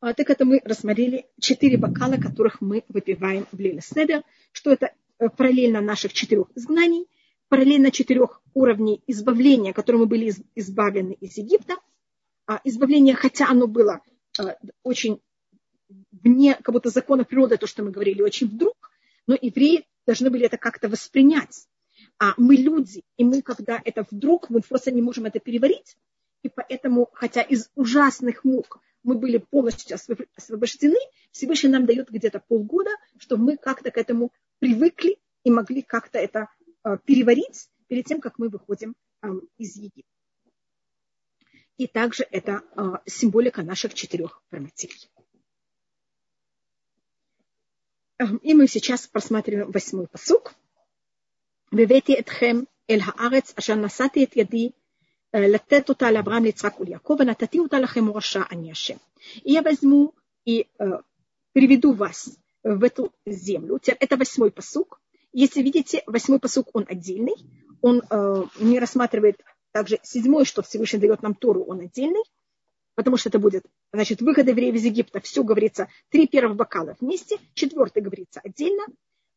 А, 0.00 0.14
так 0.14 0.30
это 0.30 0.44
мы 0.44 0.60
рассмотрели 0.64 1.26
четыре 1.40 1.78
бокала, 1.78 2.16
которых 2.16 2.60
мы 2.60 2.84
выпиваем 2.88 3.46
в 3.52 3.58
Леля 3.58 3.80
Седер. 3.80 4.22
Что 4.52 4.72
это 4.72 4.94
э, 5.18 5.28
параллельно 5.28 5.80
наших 5.80 6.12
четырех 6.12 6.46
изгнаний, 6.54 7.06
параллельно 7.48 7.90
четырех 7.90 8.42
уровней 8.54 9.02
избавления, 9.06 9.72
которым 9.72 10.02
мы 10.02 10.06
были 10.06 10.32
избавлены 10.54 11.12
из 11.20 11.36
Египта. 11.36 11.74
А 12.46 12.60
избавление, 12.64 13.14
хотя 13.14 13.48
оно 13.48 13.66
было 13.66 14.00
а, 14.38 14.56
очень 14.82 15.20
вне 16.12 16.54
как 16.54 16.72
будто 16.72 16.90
закона 16.90 17.24
природы, 17.24 17.56
то, 17.56 17.66
что 17.66 17.82
мы 17.82 17.90
говорили, 17.90 18.22
очень 18.22 18.48
вдруг, 18.48 18.90
но 19.26 19.36
евреи 19.40 19.86
должны 20.06 20.30
были 20.30 20.46
это 20.46 20.56
как-то 20.56 20.88
воспринять. 20.88 21.66
А 22.18 22.34
мы 22.36 22.56
люди, 22.56 23.02
и 23.16 23.24
мы, 23.24 23.42
когда 23.42 23.80
это 23.84 24.06
вдруг, 24.10 24.48
мы 24.50 24.60
просто 24.60 24.90
не 24.90 25.02
можем 25.02 25.26
это 25.26 25.40
переварить, 25.40 25.96
и 26.42 26.48
поэтому, 26.48 27.08
хотя 27.12 27.42
из 27.42 27.70
ужасных 27.74 28.44
мук 28.44 28.80
мы 29.02 29.16
были 29.16 29.38
полностью 29.38 29.96
освобождены, 30.36 30.98
Всевышний 31.30 31.70
нам 31.70 31.86
дает 31.86 32.10
где-то 32.10 32.40
полгода, 32.46 32.90
чтобы 33.18 33.44
мы 33.44 33.56
как-то 33.56 33.90
к 33.90 33.98
этому 33.98 34.32
привыкли 34.58 35.18
и 35.44 35.50
могли 35.50 35.82
как-то 35.82 36.18
это 36.18 36.48
э, 36.55 36.55
переварить 37.05 37.69
перед 37.87 38.05
тем, 38.05 38.21
как 38.21 38.39
мы 38.39 38.49
выходим 38.49 38.95
э, 39.21 39.27
из 39.57 39.75
Египта. 39.75 40.09
И 41.77 41.87
также 41.87 42.25
это 42.31 42.63
э, 42.75 42.81
символика 43.05 43.63
наших 43.63 43.93
четырех 43.93 44.41
промытелей. 44.49 45.09
И 48.43 48.53
мы 48.53 48.67
сейчас 48.67 49.07
просматриваем 49.07 49.71
восьмой 49.71 50.07
посук. 50.07 50.53
«Вевети 51.71 52.11
этхем 52.11 52.67
эль 52.87 53.01
хаарец, 53.01 53.53
ашер 53.55 53.75
насати 53.75 54.23
эт 54.23 54.35
яди, 54.35 54.71
לתת 55.33 55.89
אותה 55.89 56.11
לאברהם, 56.11 56.43
ליצחק 56.43 56.79
וליעקב, 56.79 57.15
ונתתי 57.19 57.59
אותה 57.59 57.79
לכם 57.79 58.03
מורשה, 58.03 58.43
אני 58.51 58.71
השם. 58.71 58.97
И 59.45 59.51
я 59.51 59.61
возьму 59.61 60.13
и 60.45 60.67
э, 60.79 60.85
приведу 61.53 61.93
вас 61.93 62.37
в 62.63 62.83
эту 62.83 63.13
землю. 63.25 63.79
Это 63.99 64.17
восьмой 64.17 64.51
посук. 64.51 65.01
Если 65.38 65.60
видите, 65.60 66.02
восьмой 66.06 66.40
посук, 66.40 66.70
он 66.72 66.86
отдельный. 66.88 67.34
Он 67.82 68.02
э, 68.08 68.44
не 68.58 68.78
рассматривает 68.78 69.38
также 69.70 69.98
седьмой, 70.02 70.46
что 70.46 70.62
Всевышний 70.62 70.98
дает 70.98 71.20
нам 71.20 71.34
Тору, 71.34 71.62
он 71.62 71.80
отдельный. 71.80 72.22
Потому 72.94 73.18
что 73.18 73.28
это 73.28 73.38
будет, 73.38 73.66
значит, 73.92 74.22
выход 74.22 74.48
евреев 74.48 74.74
из 74.76 74.84
Египта, 74.86 75.20
все 75.20 75.44
говорится, 75.44 75.88
три 76.08 76.26
первых 76.26 76.56
бокала 76.56 76.96
вместе, 76.98 77.36
четвертый 77.52 78.02
говорится 78.02 78.40
отдельно, 78.42 78.86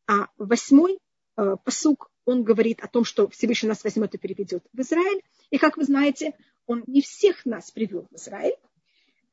а 0.08 0.30
восьмой 0.38 1.00
э, 1.36 1.58
посук, 1.66 2.10
он 2.24 2.46
говорит 2.46 2.80
о 2.80 2.88
том, 2.88 3.04
что 3.04 3.28
Всевышний 3.28 3.68
нас 3.68 3.84
возьмет 3.84 4.16
и 4.16 4.18
переведет 4.18 4.64
в 4.72 4.80
Израиль. 4.80 5.22
И 5.50 5.58
как 5.58 5.76
вы 5.76 5.84
знаете, 5.84 6.34
он 6.66 6.82
не 6.88 7.02
всех 7.02 7.46
нас 7.46 7.72
привел 7.72 8.08
в 8.10 8.16
Израиль, 8.16 8.56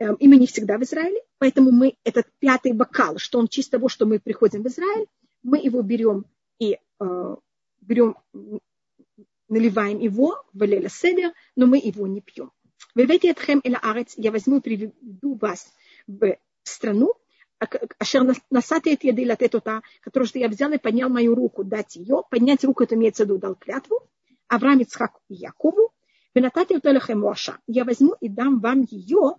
э, 0.00 0.12
и 0.18 0.26
мы 0.26 0.34
не 0.34 0.48
всегда 0.48 0.78
в 0.78 0.82
Израиле, 0.82 1.22
поэтому 1.38 1.70
мы 1.70 1.96
этот 2.02 2.26
пятый 2.40 2.72
бокал, 2.72 3.18
что 3.18 3.38
он 3.38 3.46
чисто 3.46 3.78
того, 3.78 3.88
что 3.88 4.04
мы 4.04 4.18
приходим 4.18 4.64
в 4.64 4.66
Израиль, 4.66 5.06
мы 5.44 5.58
его 5.58 5.80
берем 5.82 6.24
и 6.58 6.78
э, 7.00 7.36
берем, 7.80 8.16
наливаем 9.48 9.98
его 9.98 10.44
в 10.52 10.62
Леля 10.62 10.88
Седер, 10.88 11.32
но 11.54 11.66
мы 11.66 11.78
его 11.78 12.06
не 12.06 12.20
пьем. 12.20 12.52
Выведи 12.94 13.28
этхем 13.28 13.60
или 13.60 13.78
арец, 13.80 14.14
я 14.16 14.30
возьму 14.30 14.58
и 14.58 14.60
приведу 14.60 15.34
вас 15.34 15.72
в 16.06 16.36
страну, 16.64 17.14
Ашер 17.98 18.22
насати 18.50 18.90
эти 18.90 19.06
еды 19.06 19.26
латет 19.26 19.54
ота, 19.54 19.82
которую 20.02 20.28
что 20.28 20.38
я 20.38 20.48
взял 20.48 20.70
и 20.72 20.78
поднял 20.78 21.08
мою 21.08 21.34
руку, 21.34 21.64
дать 21.64 21.96
ее. 21.96 22.22
Поднять 22.30 22.64
руку, 22.64 22.84
это 22.84 22.94
имеется 22.96 23.24
в 23.24 23.26
виду, 23.26 23.38
дал 23.38 23.54
клятву. 23.54 24.02
Авраам, 24.48 24.80
Ицхак 24.80 25.18
и 25.28 25.34
Якову. 25.34 25.92
Я 26.34 27.84
возьму 27.84 28.14
и 28.20 28.28
дам 28.28 28.60
вам 28.60 28.82
ее 28.90 29.36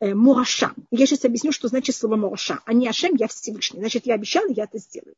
э, 0.00 0.14
муаша. 0.14 0.74
Я 0.90 1.06
сейчас 1.06 1.24
объясню, 1.24 1.50
что 1.50 1.68
значит 1.68 1.96
слово 1.96 2.16
муаша. 2.16 2.60
А 2.66 2.74
не 2.74 2.88
Ашем, 2.88 3.14
я 3.16 3.26
Всевышний. 3.26 3.80
Значит, 3.80 4.04
я 4.04 4.14
обещал, 4.14 4.44
я 4.48 4.64
это 4.64 4.78
сделаю. 4.78 5.14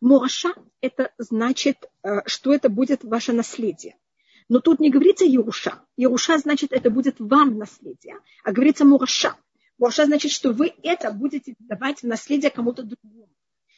Муаша– 0.00 0.54
это 0.80 1.12
значит, 1.18 1.88
э, 2.02 2.20
что 2.26 2.52
это 2.52 2.68
будет 2.68 3.04
ваше 3.04 3.32
наследие. 3.32 3.96
Но 4.48 4.60
тут 4.60 4.80
не 4.80 4.90
говорится 4.90 5.24
Еруша. 5.24 5.82
Еруша 5.96 6.38
значит, 6.38 6.72
это 6.72 6.90
будет 6.90 7.16
вам 7.18 7.58
наследие. 7.58 8.18
А 8.44 8.52
говорится 8.52 8.84
Мураша. 8.84 9.36
Мураша 9.78 10.06
значит, 10.06 10.32
что 10.32 10.52
вы 10.52 10.74
это 10.82 11.12
будете 11.12 11.54
давать 11.58 12.02
в 12.02 12.06
наследие 12.06 12.50
кому-то 12.50 12.82
другому. 12.82 13.28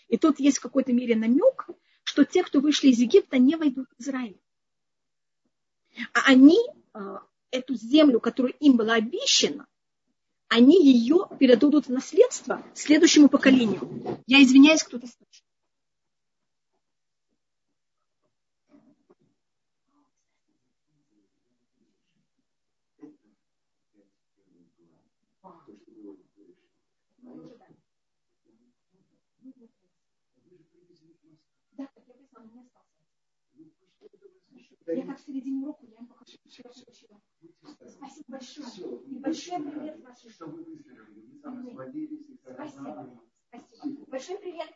И 0.09 0.17
тут 0.17 0.41
есть 0.41 0.59
в 0.59 0.63
какой-то 0.63 0.93
мере 0.93 1.17
намек, 1.17 1.67
что 2.05 2.25
те, 2.25 2.43
кто 2.43 2.61
вышли 2.61 2.89
из 2.89 2.99
Египта, 2.99 3.39
не 3.39 3.57
войдут 3.57 3.87
в 3.97 4.03
Израиль. 4.03 4.41
А 6.13 6.21
они 6.27 6.59
а, 6.93 7.23
эту 7.51 7.75
землю, 7.75 8.21
которая 8.21 8.53
им 8.53 8.77
была 8.77 8.95
обещана, 8.95 9.67
они 10.49 10.85
ее 10.85 11.29
передадут 11.39 11.87
в 11.87 11.93
наследство 11.93 12.65
следующему 12.75 13.29
поколению. 13.29 14.19
Я 14.27 14.43
извиняюсь, 14.43 14.83
кто-то 14.83 15.07
слышит. 15.07 15.45
Я 34.93 35.07
как 35.07 35.19
в 35.19 35.25
середине 35.25 35.63
урока, 35.63 35.87
я 35.87 35.99
им 35.99 36.07
покажу, 36.07 36.33
что 36.49 36.63
я 36.65 36.71
получила. 36.71 37.21
Спасибо 37.89 38.25
большое. 38.29 39.03
И 39.07 39.19
большой 39.19 39.63
привет 39.63 40.01
вашей 40.03 40.31
Спасибо. 42.43 43.23
Спасибо. 43.49 44.11
Большой 44.11 44.39
привет. 44.39 44.69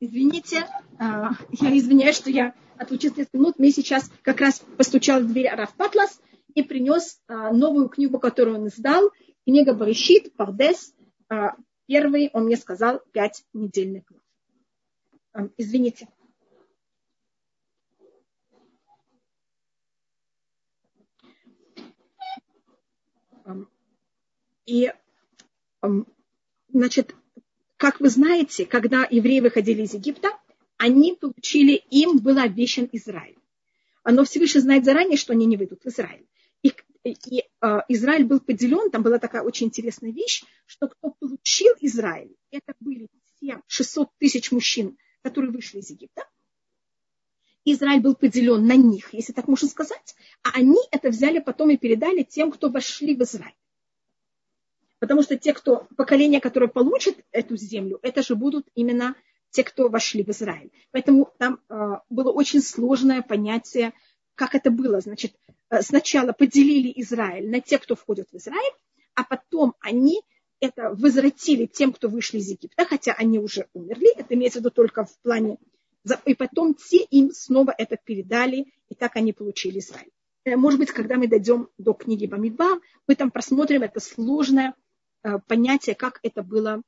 Извините, 0.00 0.66
а, 0.98 1.32
я 1.50 1.76
извиняюсь, 1.76 2.16
что 2.16 2.30
я 2.30 2.54
отлучилась 2.76 3.18
несколько 3.18 3.38
минут. 3.38 3.58
Мне 3.58 3.70
сейчас 3.70 4.10
как 4.22 4.40
раз 4.40 4.60
постучал 4.76 5.20
в 5.20 5.26
дверь 5.26 5.48
Араф 5.48 5.74
Патлас 5.74 6.20
и 6.54 6.62
принес 6.62 7.20
а, 7.28 7.52
новую 7.52 7.88
книгу, 7.90 8.18
которую 8.18 8.60
он 8.60 8.68
издал. 8.68 9.10
Книга 9.46 9.74
Баришит, 9.74 10.34
Пардес. 10.34 10.94
А, 11.28 11.54
первый 11.86 12.30
он 12.32 12.46
мне 12.46 12.56
сказал 12.56 13.00
пять 13.12 13.44
недельных. 13.52 14.04
Извините. 15.56 16.08
И, 24.66 24.92
значит, 26.68 27.16
как 27.76 27.98
вы 27.98 28.08
знаете, 28.08 28.66
когда 28.66 29.06
евреи 29.10 29.40
выходили 29.40 29.82
из 29.82 29.94
Египта, 29.94 30.28
они 30.76 31.14
получили, 31.14 31.72
им 31.90 32.18
был 32.18 32.38
обещан 32.38 32.88
Израиль. 32.92 33.36
Но 34.04 34.24
Всевышний 34.24 34.60
знает 34.60 34.84
заранее, 34.84 35.16
что 35.16 35.32
они 35.32 35.46
не 35.46 35.56
выйдут 35.56 35.82
в 35.82 35.88
Израиль. 35.88 36.26
И, 36.62 36.72
и 37.04 37.40
э, 37.40 37.78
Израиль 37.88 38.24
был 38.24 38.40
поделен, 38.40 38.90
там 38.90 39.02
была 39.02 39.18
такая 39.18 39.42
очень 39.42 39.66
интересная 39.66 40.12
вещь, 40.12 40.44
что 40.66 40.88
кто 40.88 41.10
получил 41.18 41.74
Израиль, 41.80 42.36
это 42.50 42.74
были 42.80 43.08
все 43.34 43.60
600 43.66 44.08
тысяч 44.18 44.52
мужчин, 44.52 44.96
которые 45.22 45.52
вышли 45.52 45.78
из 45.78 45.90
Египта. 45.90 46.24
Израиль 47.64 48.00
был 48.00 48.14
поделен 48.14 48.66
на 48.66 48.74
них, 48.74 49.12
если 49.12 49.32
так 49.32 49.46
можно 49.46 49.68
сказать, 49.68 50.14
а 50.42 50.50
они 50.54 50.78
это 50.90 51.10
взяли 51.10 51.40
потом 51.40 51.70
и 51.70 51.76
передали 51.76 52.22
тем, 52.22 52.50
кто 52.50 52.70
вошли 52.70 53.14
в 53.14 53.22
Израиль. 53.22 53.54
Потому 54.98 55.22
что 55.22 55.36
те, 55.36 55.52
кто, 55.52 55.86
поколение, 55.96 56.40
которое 56.40 56.68
получит 56.68 57.24
эту 57.32 57.56
землю, 57.56 57.98
это 58.02 58.22
же 58.22 58.34
будут 58.34 58.66
именно 58.74 59.14
те, 59.50 59.64
кто 59.64 59.88
вошли 59.88 60.22
в 60.22 60.28
Израиль. 60.28 60.70
Поэтому 60.90 61.32
там 61.38 61.60
э, 61.68 61.98
было 62.08 62.30
очень 62.30 62.62
сложное 62.62 63.22
понятие, 63.22 63.92
как 64.34 64.54
это 64.54 64.70
было. 64.70 65.00
Значит, 65.00 65.34
э, 65.70 65.82
сначала 65.82 66.32
поделили 66.32 66.92
Израиль 66.96 67.50
на 67.50 67.60
тех, 67.60 67.82
кто 67.82 67.94
входит 67.96 68.28
в 68.30 68.36
Израиль, 68.36 68.74
а 69.14 69.24
потом 69.24 69.74
они 69.80 70.20
это 70.60 70.90
возвратили 70.90 71.66
тем, 71.66 71.92
кто 71.92 72.08
вышли 72.08 72.38
из 72.38 72.50
Египта, 72.50 72.84
хотя 72.84 73.12
они 73.12 73.38
уже 73.38 73.66
умерли, 73.72 74.12
это 74.16 74.34
имеется 74.34 74.58
в 74.58 74.62
виду 74.62 74.70
только 74.70 75.04
в 75.04 75.18
плане, 75.22 75.58
и 76.24 76.34
потом 76.34 76.74
те 76.74 76.98
им 76.98 77.30
снова 77.32 77.74
это 77.76 77.96
передали, 77.96 78.72
и 78.88 78.94
так 78.94 79.16
они 79.16 79.32
получили 79.32 79.78
Израиль. 79.78 80.10
Э, 80.44 80.56
может 80.56 80.78
быть, 80.78 80.90
когда 80.90 81.16
мы 81.16 81.28
дойдем 81.28 81.68
до 81.78 81.92
книги 81.92 82.26
Бамидба, 82.26 82.80
мы 83.06 83.14
там 83.14 83.30
просмотрим 83.30 83.82
это 83.82 84.00
сложное 84.00 84.74
э, 85.22 85.38
понятие, 85.46 85.94
как 85.94 86.20
это 86.22 86.42
было 86.42 86.82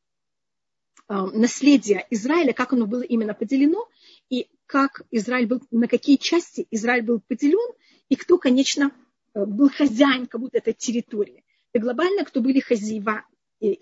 э, 1.08 1.14
наследие 1.14 2.06
Израиля, 2.10 2.52
как 2.52 2.72
оно 2.72 2.86
было 2.86 3.02
именно 3.02 3.34
поделено, 3.34 3.88
и 4.30 4.48
как 4.66 5.02
Израиль 5.10 5.46
был, 5.46 5.60
на 5.70 5.88
какие 5.88 6.16
части 6.16 6.66
Израиль 6.70 7.04
был 7.04 7.20
поделен, 7.20 7.74
и 8.08 8.16
кто, 8.16 8.38
конечно, 8.38 8.90
был 9.34 9.70
хозяин 9.70 10.26
как 10.26 10.40
будто 10.40 10.58
этой 10.58 10.74
территории. 10.74 11.44
И 11.72 11.78
глобально, 11.78 12.24
кто 12.24 12.42
были 12.42 12.60
хозяева 12.60 13.24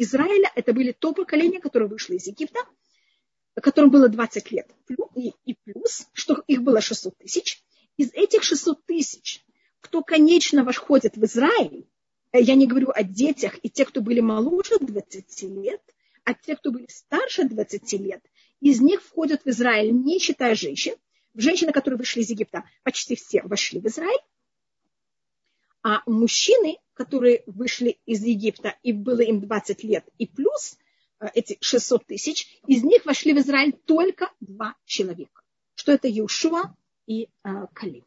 Израиля, 0.03 0.51
это 0.55 0.73
были 0.73 0.93
то 0.93 1.13
поколение, 1.13 1.61
которое 1.61 1.87
вышло 1.87 2.15
из 2.15 2.27
Египта, 2.27 2.61
которым 3.61 3.91
было 3.91 4.09
20 4.09 4.51
лет. 4.53 4.71
И 5.15 5.55
плюс, 5.65 6.07
что 6.13 6.43
их 6.47 6.63
было 6.63 6.81
600 6.81 7.17
тысяч. 7.19 7.63
Из 7.97 8.13
этих 8.13 8.43
600 8.43 8.85
тысяч, 8.87 9.45
кто, 9.81 10.03
конечно, 10.03 10.71
входит 10.71 11.17
в 11.17 11.25
Израиль, 11.25 11.87
э, 12.33 12.41
я 12.41 12.55
не 12.55 12.67
говорю 12.67 12.91
о 12.95 13.03
детях 13.03 13.59
и 13.63 13.69
тех, 13.69 13.89
кто 13.89 14.01
были 14.01 14.21
моложе 14.21 14.79
20 14.81 15.43
лет, 15.43 15.83
а 16.25 16.35
те, 16.35 16.57
кто 16.57 16.71
были 16.71 16.87
старше 16.89 17.45
20 17.45 17.93
лет, 17.95 18.23
из 18.61 18.81
них 18.81 19.03
входят 19.03 19.43
в 19.45 19.49
Израиль, 19.49 19.93
не 19.93 20.19
считая 20.19 20.55
женщин. 20.55 20.95
Женщины, 21.35 21.73
которые 21.73 21.99
вышли 21.99 22.21
из 22.21 22.31
Египта, 22.31 22.65
почти 22.83 23.17
все 23.17 23.43
вошли 23.43 23.81
в 23.81 23.87
Израиль. 23.87 24.21
А 25.83 26.03
мужчины, 26.07 26.79
которые 26.95 27.43
вышли 27.47 27.99
из 28.05 28.23
Египта, 28.23 28.77
и 28.83 28.93
было 28.93 29.21
им 29.21 29.41
20 29.41 29.85
лет 29.85 30.05
и 30.19 30.27
плюс, 30.27 30.77
э, 31.21 31.27
эти 31.35 31.57
600 31.61 32.07
тысяч, 32.07 32.61
из 32.67 32.83
них 32.85 33.07
вошли 33.07 33.33
в 33.33 33.39
Израиль 33.39 33.73
только 33.73 34.31
два 34.41 34.75
человека. 34.85 35.43
Что 35.75 35.93
это 35.93 36.09
Иешуа 36.09 36.75
и 37.07 37.29
а, 37.43 37.67
Калиб. 37.69 38.05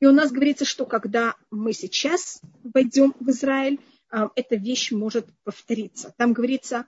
И 0.00 0.06
у 0.06 0.12
нас 0.12 0.32
говорится, 0.32 0.64
что 0.64 0.84
когда 0.84 1.36
мы 1.52 1.72
сейчас 1.72 2.40
войдем 2.64 3.14
в 3.20 3.30
Израиль, 3.30 3.78
э, 4.10 4.28
эта 4.34 4.56
вещь 4.56 4.90
может 4.90 5.26
повториться. 5.44 6.12
Там 6.18 6.32
говорится, 6.32 6.86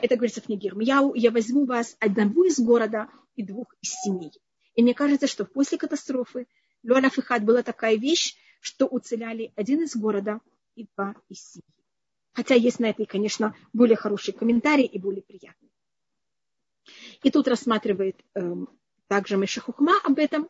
это 0.00 0.16
говорится 0.16 0.40
в 0.40 0.46
книге 0.46 0.68
Ирмияу, 0.68 1.14
я 1.14 1.30
возьму 1.30 1.64
вас 1.64 1.96
одного 2.00 2.44
из 2.44 2.58
города 2.58 3.08
и 3.36 3.44
двух 3.44 3.74
из 3.80 3.92
семей. 4.02 4.32
И 4.78 4.82
мне 4.82 4.94
кажется, 4.94 5.26
что 5.26 5.44
после 5.44 5.76
катастрофы 5.76 6.46
Луаля 6.84 7.10
Фихат 7.10 7.42
была 7.42 7.64
такая 7.64 7.96
вещь, 7.96 8.36
что 8.60 8.86
уцеляли 8.86 9.52
один 9.56 9.82
из 9.82 9.96
города 9.96 10.40
и 10.76 10.86
два 10.94 11.16
из 11.28 11.50
семьи. 11.50 11.64
Хотя 12.32 12.54
есть 12.54 12.78
на 12.78 12.86
это, 12.86 13.04
конечно, 13.04 13.56
более 13.72 13.96
хорошие 13.96 14.36
комментарии 14.36 14.84
и 14.84 15.00
более 15.00 15.22
приятные. 15.22 15.72
И 17.24 17.30
тут 17.32 17.48
рассматривает 17.48 18.22
э, 18.36 18.54
также 19.08 19.36
Мешахухма 19.36 19.94
об 20.04 20.16
этом, 20.20 20.48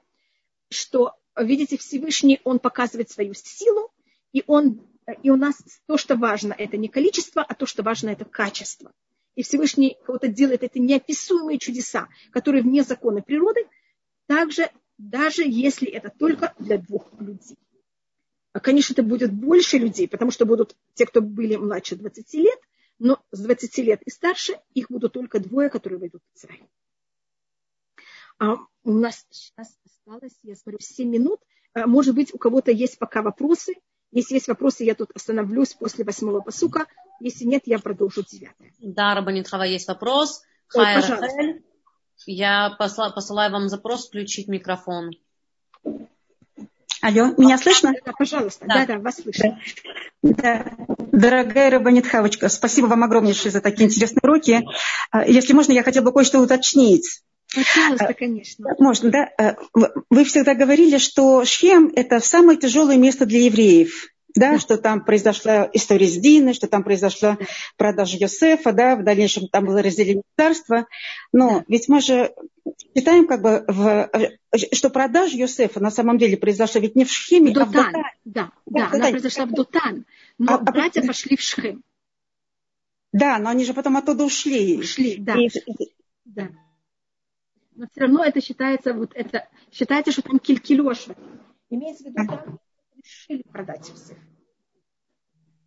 что, 0.68 1.14
видите, 1.34 1.78
Всевышний, 1.78 2.42
он 2.44 2.58
показывает 2.58 3.08
свою 3.08 3.32
силу, 3.32 3.90
и 4.32 4.44
он 4.46 4.86
и 5.22 5.30
у 5.30 5.36
нас 5.36 5.56
то, 5.86 5.96
что 5.96 6.16
важно, 6.16 6.52
это 6.52 6.76
не 6.76 6.88
количество, 6.88 7.42
а 7.42 7.54
то, 7.54 7.64
что 7.64 7.82
важно, 7.82 8.10
это 8.10 8.26
качество. 8.26 8.92
И 9.36 9.42
Всевышний 9.42 9.96
кого-то 10.04 10.28
делает 10.28 10.64
это 10.64 10.78
неописуемые 10.78 11.58
чудеса, 11.58 12.08
которые 12.30 12.62
вне 12.62 12.82
закона 12.82 13.22
природы, 13.22 13.66
также, 14.28 14.70
даже 14.98 15.42
если 15.42 15.88
это 15.88 16.10
только 16.10 16.54
для 16.58 16.78
двух 16.78 17.10
людей. 17.18 17.58
А, 18.52 18.60
конечно, 18.60 18.92
это 18.92 19.02
будет 19.02 19.32
больше 19.32 19.78
людей, 19.78 20.06
потому 20.06 20.30
что 20.30 20.46
будут 20.46 20.76
те, 20.94 21.06
кто 21.06 21.20
были 21.20 21.56
младше 21.56 21.96
20 21.96 22.34
лет, 22.34 22.58
но 22.98 23.20
с 23.32 23.40
20 23.40 23.78
лет 23.78 24.02
и 24.02 24.10
старше 24.10 24.60
их 24.74 24.90
будут 24.90 25.14
только 25.14 25.40
двое, 25.40 25.70
которые 25.70 25.98
войдут 25.98 26.22
в 26.32 26.38
Израиль. 26.38 26.68
А 28.38 28.56
у 28.84 28.92
нас 28.92 29.26
сейчас 29.30 29.76
осталось, 29.84 30.38
я 30.42 30.54
смотрю, 30.54 30.78
7 30.80 31.08
минут. 31.08 31.40
А, 31.72 31.86
может 31.86 32.14
быть, 32.14 32.32
у 32.34 32.38
кого-то 32.38 32.70
есть 32.70 32.98
пока 32.98 33.22
вопросы. 33.22 33.74
Если 34.10 34.34
есть 34.34 34.48
вопросы, 34.48 34.84
я 34.84 34.94
тут 34.94 35.10
остановлюсь 35.14 35.74
после 35.74 36.04
восьмого 36.04 36.40
посука. 36.40 36.86
Если 37.20 37.44
нет, 37.44 37.62
я 37.66 37.78
продолжу 37.78 38.24
девятое. 38.24 38.72
Да, 38.78 39.14
Рабанитхава, 39.14 39.64
есть 39.64 39.88
вопрос. 39.88 40.42
Ой, 40.74 40.84
пожалуйста. 40.94 41.60
Я 42.26 42.74
посла, 42.78 43.10
посылаю 43.10 43.52
вам 43.52 43.68
запрос 43.68 44.08
включить 44.08 44.48
микрофон. 44.48 45.10
Алло, 47.00 47.32
меня 47.36 47.58
слышно? 47.58 47.92
Да, 48.04 48.12
пожалуйста. 48.12 48.66
Да, 48.66 48.86
да, 48.86 48.94
да 48.94 48.98
вас 48.98 49.16
слышно. 49.16 49.60
Да. 50.22 50.64
Дорогая 51.12 51.70
Рабанитхавочка, 51.70 52.48
спасибо 52.48 52.86
вам 52.86 53.04
огромнейшее 53.04 53.52
за 53.52 53.60
такие 53.60 53.86
интересные 53.86 54.20
уроки. 54.22 54.64
А, 55.10 55.24
если 55.24 55.52
можно, 55.52 55.72
я 55.72 55.82
хотела 55.82 56.04
бы 56.04 56.12
кое-что 56.12 56.40
уточнить. 56.40 57.22
Пожалуйста, 57.54 58.14
конечно. 58.14 58.74
Можно, 58.78 59.10
да? 59.10 59.28
Э, 59.38 59.54
вы 60.10 60.24
всегда 60.24 60.54
говорили, 60.54 60.98
что 60.98 61.44
Шхем– 61.44 61.90
это 61.96 62.20
самое 62.20 62.58
тяжелое 62.58 62.96
место 62.96 63.26
для 63.26 63.44
евреев. 63.44 64.08
Да, 64.34 64.52
да, 64.52 64.58
что 64.58 64.76
там 64.76 65.04
произошла 65.04 65.68
история 65.72 66.06
с 66.06 66.16
Диной, 66.16 66.52
что 66.52 66.68
там 66.68 66.84
произошла 66.84 67.38
продажа 67.76 68.18
Йосефа, 68.18 68.72
да, 68.72 68.94
в 68.94 69.02
дальнейшем 69.02 69.48
там 69.48 69.64
было 69.64 69.82
разделение 69.82 70.22
царства. 70.36 70.86
Но 71.32 71.64
ведь 71.66 71.88
мы 71.88 72.00
же 72.00 72.32
считаем, 72.94 73.26
как 73.26 73.42
бы, 73.42 73.64
в, 73.66 74.10
что 74.72 74.90
продажа 74.90 75.36
Йосефа 75.36 75.80
на 75.80 75.90
самом 75.90 76.18
деле 76.18 76.36
произошла 76.36 76.80
ведь 76.80 76.94
не 76.94 77.04
в 77.04 77.10
Шхеме, 77.10 77.52
в 77.52 77.54
Дотан. 77.54 77.70
а 77.70 77.70
в 77.70 77.72
Дотане. 77.72 78.04
Да, 78.24 78.52
да, 78.66 78.88
да, 78.90 78.96
она 78.96 79.10
произошла 79.10 79.46
в 79.46 79.52
Дотан. 79.52 80.04
Но 80.38 80.54
а, 80.54 80.58
братья 80.58 81.00
а... 81.00 81.06
пошли 81.06 81.36
в 81.36 81.40
Шхем. 81.40 81.82
Да, 83.12 83.38
но 83.38 83.48
они 83.48 83.64
же 83.64 83.72
потом 83.72 83.96
оттуда 83.96 84.24
ушли. 84.24 84.78
Ушли, 84.78 85.16
да. 85.16 85.34
И... 85.36 85.48
да 86.26 86.48
но 87.78 87.86
все 87.86 88.00
равно 88.00 88.24
это 88.24 88.40
считается, 88.40 88.92
вот 88.92 89.12
это, 89.14 89.48
считается, 89.72 90.10
что 90.10 90.22
там 90.22 90.40
килькилеш. 90.40 91.06
Имеется 91.70 92.04
в 92.04 92.06
виду, 92.08 92.26
там 92.26 92.58
решили 93.08 93.42
продать 93.42 93.84
всех. 93.84 94.18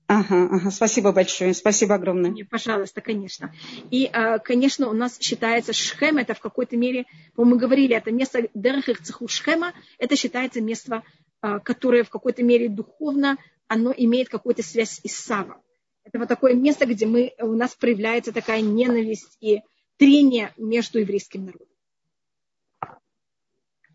Ага, 0.07 0.49
ага, 0.51 0.71
спасибо 0.71 1.13
большое, 1.13 1.53
спасибо 1.53 1.95
огромное. 1.95 2.31
Не, 2.31 2.43
пожалуйста, 2.43 2.99
конечно. 2.99 3.53
И, 3.91 4.09
а, 4.11 4.39
конечно, 4.39 4.89
у 4.89 4.93
нас 4.93 5.17
считается 5.19 5.71
Шхем, 5.71 6.17
это 6.17 6.33
в 6.33 6.41
какой-то 6.41 6.75
мере, 6.75 7.05
мы 7.37 7.57
говорили, 7.57 7.95
это 7.95 8.11
место 8.11 8.49
Дерехих 8.53 9.01
Цеху 9.01 9.29
Шхема, 9.29 9.73
это 9.97 10.17
считается 10.17 10.59
место, 10.59 11.03
а, 11.39 11.59
которое 11.59 12.03
в 12.03 12.09
какой-то 12.09 12.43
мере 12.43 12.67
духовно, 12.67 13.37
оно 13.67 13.93
имеет 13.95 14.27
какую-то 14.27 14.63
связь 14.63 14.99
с 14.99 14.99
Исава. 15.05 15.61
Это 16.03 16.19
вот 16.19 16.27
такое 16.27 16.55
место, 16.55 16.85
где 16.85 17.05
мы, 17.05 17.33
у 17.39 17.53
нас 17.53 17.73
проявляется 17.73 18.33
такая 18.33 18.59
ненависть 18.59 19.37
и 19.39 19.61
трение 19.95 20.53
между 20.57 20.99
еврейским 20.99 21.45
народом. 21.45 21.67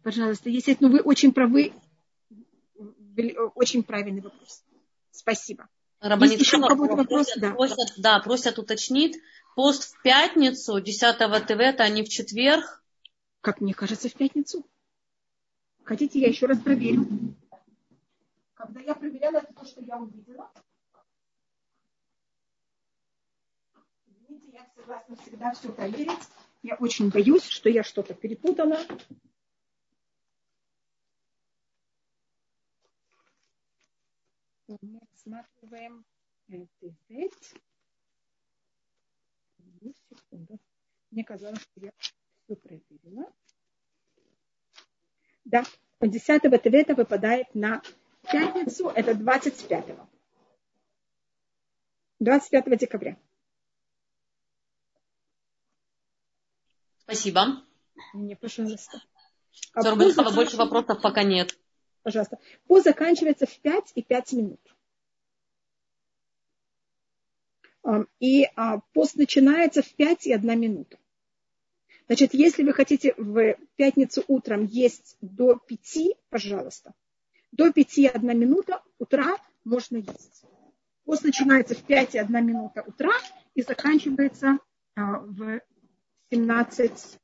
Пожалуйста, 0.03 0.49
если 0.49 0.76
ну, 0.80 0.88
вы 0.88 1.01
очень 1.01 1.32
правы, 1.32 1.72
очень 3.55 3.83
правильный 3.83 4.21
вопрос. 4.21 4.62
Спасибо. 5.11 5.69
Рабанит 6.01 6.41
еще 6.41 6.59
вопрос? 6.59 7.29
Да. 7.37 7.53
Просят, 7.53 7.95
да, 7.97 8.21
просят 8.21 8.59
уточнить. 8.59 9.19
Пост 9.55 9.95
в 9.95 10.03
пятницу, 10.03 10.81
10 10.81 11.19
ТВ, 11.19 11.51
это 11.61 11.85
а 11.85 11.89
не 11.89 12.03
в 12.03 12.09
четверг? 12.09 12.83
Как 13.41 13.61
мне 13.61 13.73
кажется, 13.73 14.09
в 14.09 14.12
пятницу. 14.12 14.67
Хотите, 15.85 16.21
я 16.21 16.29
еще 16.29 16.47
раз 16.47 16.59
проверю? 16.59 17.07
Когда 18.55 18.81
я 18.81 18.95
проверяла, 18.95 19.41
то, 19.41 19.64
что 19.64 19.81
я 19.81 19.97
увидела. 19.97 20.51
Извините, 24.07 24.49
я 24.53 24.67
согласна 24.75 25.17
всегда 25.17 25.53
все 25.53 25.73
проверить. 25.73 26.11
Я 26.62 26.75
очень 26.75 27.11
боюсь, 27.11 27.47
что 27.49 27.69
я 27.71 27.83
что-то 27.83 28.14
перепутала. 28.14 28.79
Мы 34.69 35.01
рассматриваем 35.12 36.05
Тефет. 36.49 37.33
Одну 39.59 39.93
секунду. 40.09 40.59
Мне 41.11 41.25
казалось, 41.25 41.61
что 41.61 41.81
я 41.81 41.93
все 42.45 42.57
проверила. 42.57 43.33
Да, 45.45 45.64
10 46.01 46.43
Тевета 46.62 46.95
выпадает 46.95 47.55
на 47.55 47.81
пятницу, 48.23 48.89
это 48.89 49.14
25. 49.14 49.97
25 52.19 52.79
декабря. 52.79 53.17
Спасибо. 56.99 57.62
Мне, 58.12 58.35
пожалуйста. 58.35 59.01
А 59.75 59.95
больше 59.95 60.57
вопросов 60.57 61.01
пока 61.01 61.23
нет 61.23 61.57
пожалуйста. 62.07 62.38
Пост 62.68 62.84
заканчивается 62.84 63.46
в 63.46 63.59
5 63.59 63.92
и 63.96 64.02
5 64.02 64.32
минут. 64.34 64.61
И 68.20 68.44
а, 68.54 68.78
пост 68.92 69.16
начинается 69.16 69.82
в 69.82 69.92
5 69.92 70.28
и 70.28 70.32
1 70.32 70.61
минута. 70.61 70.98
Значит, 72.07 72.32
если 72.32 72.62
вы 72.62 72.72
хотите 72.74 73.12
в 73.16 73.57
пятницу 73.74 74.22
утром 74.28 74.66
есть 74.66 75.16
до 75.20 75.57
5, 75.57 76.16
пожалуйста, 76.30 76.94
до 77.50 77.72
5 77.72 77.98
и 77.98 78.07
1 78.07 78.38
минута 78.38 78.82
утра 79.00 79.36
можно 79.64 79.96
есть. 79.96 80.44
Пост 81.04 81.24
начинается 81.24 81.74
в 81.74 81.82
5 81.82 82.14
и 82.14 82.18
1 82.18 82.46
минута 82.46 82.84
утра 82.86 83.14
и 83.57 83.62
заканчивается 83.62 84.59
а, 84.94 85.18
в 85.18 85.61
17, 86.30 87.18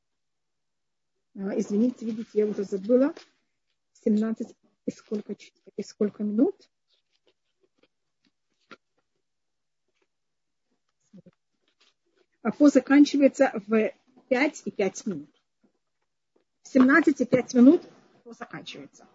а, 1.35 1.57
извините, 1.57 2.05
видите, 2.05 2.29
я 2.33 2.47
уже 2.47 2.65
забыла, 2.65 3.13
17 4.03 4.53
и 4.85 4.91
сколько, 4.91 5.35
и 5.77 5.83
сколько 5.83 6.23
минут? 6.23 6.69
а 12.43 12.51
пост 12.51 12.75
заканчивается 12.75 13.51
в 13.67 13.91
5 14.27 14.61
и 14.65 14.71
5 14.71 15.05
минут. 15.07 15.29
В 16.61 16.67
17 16.67 17.21
и 17.21 17.25
5 17.25 17.53
минут 17.55 17.81
пост 18.23 18.39
заканчивается. 18.39 19.07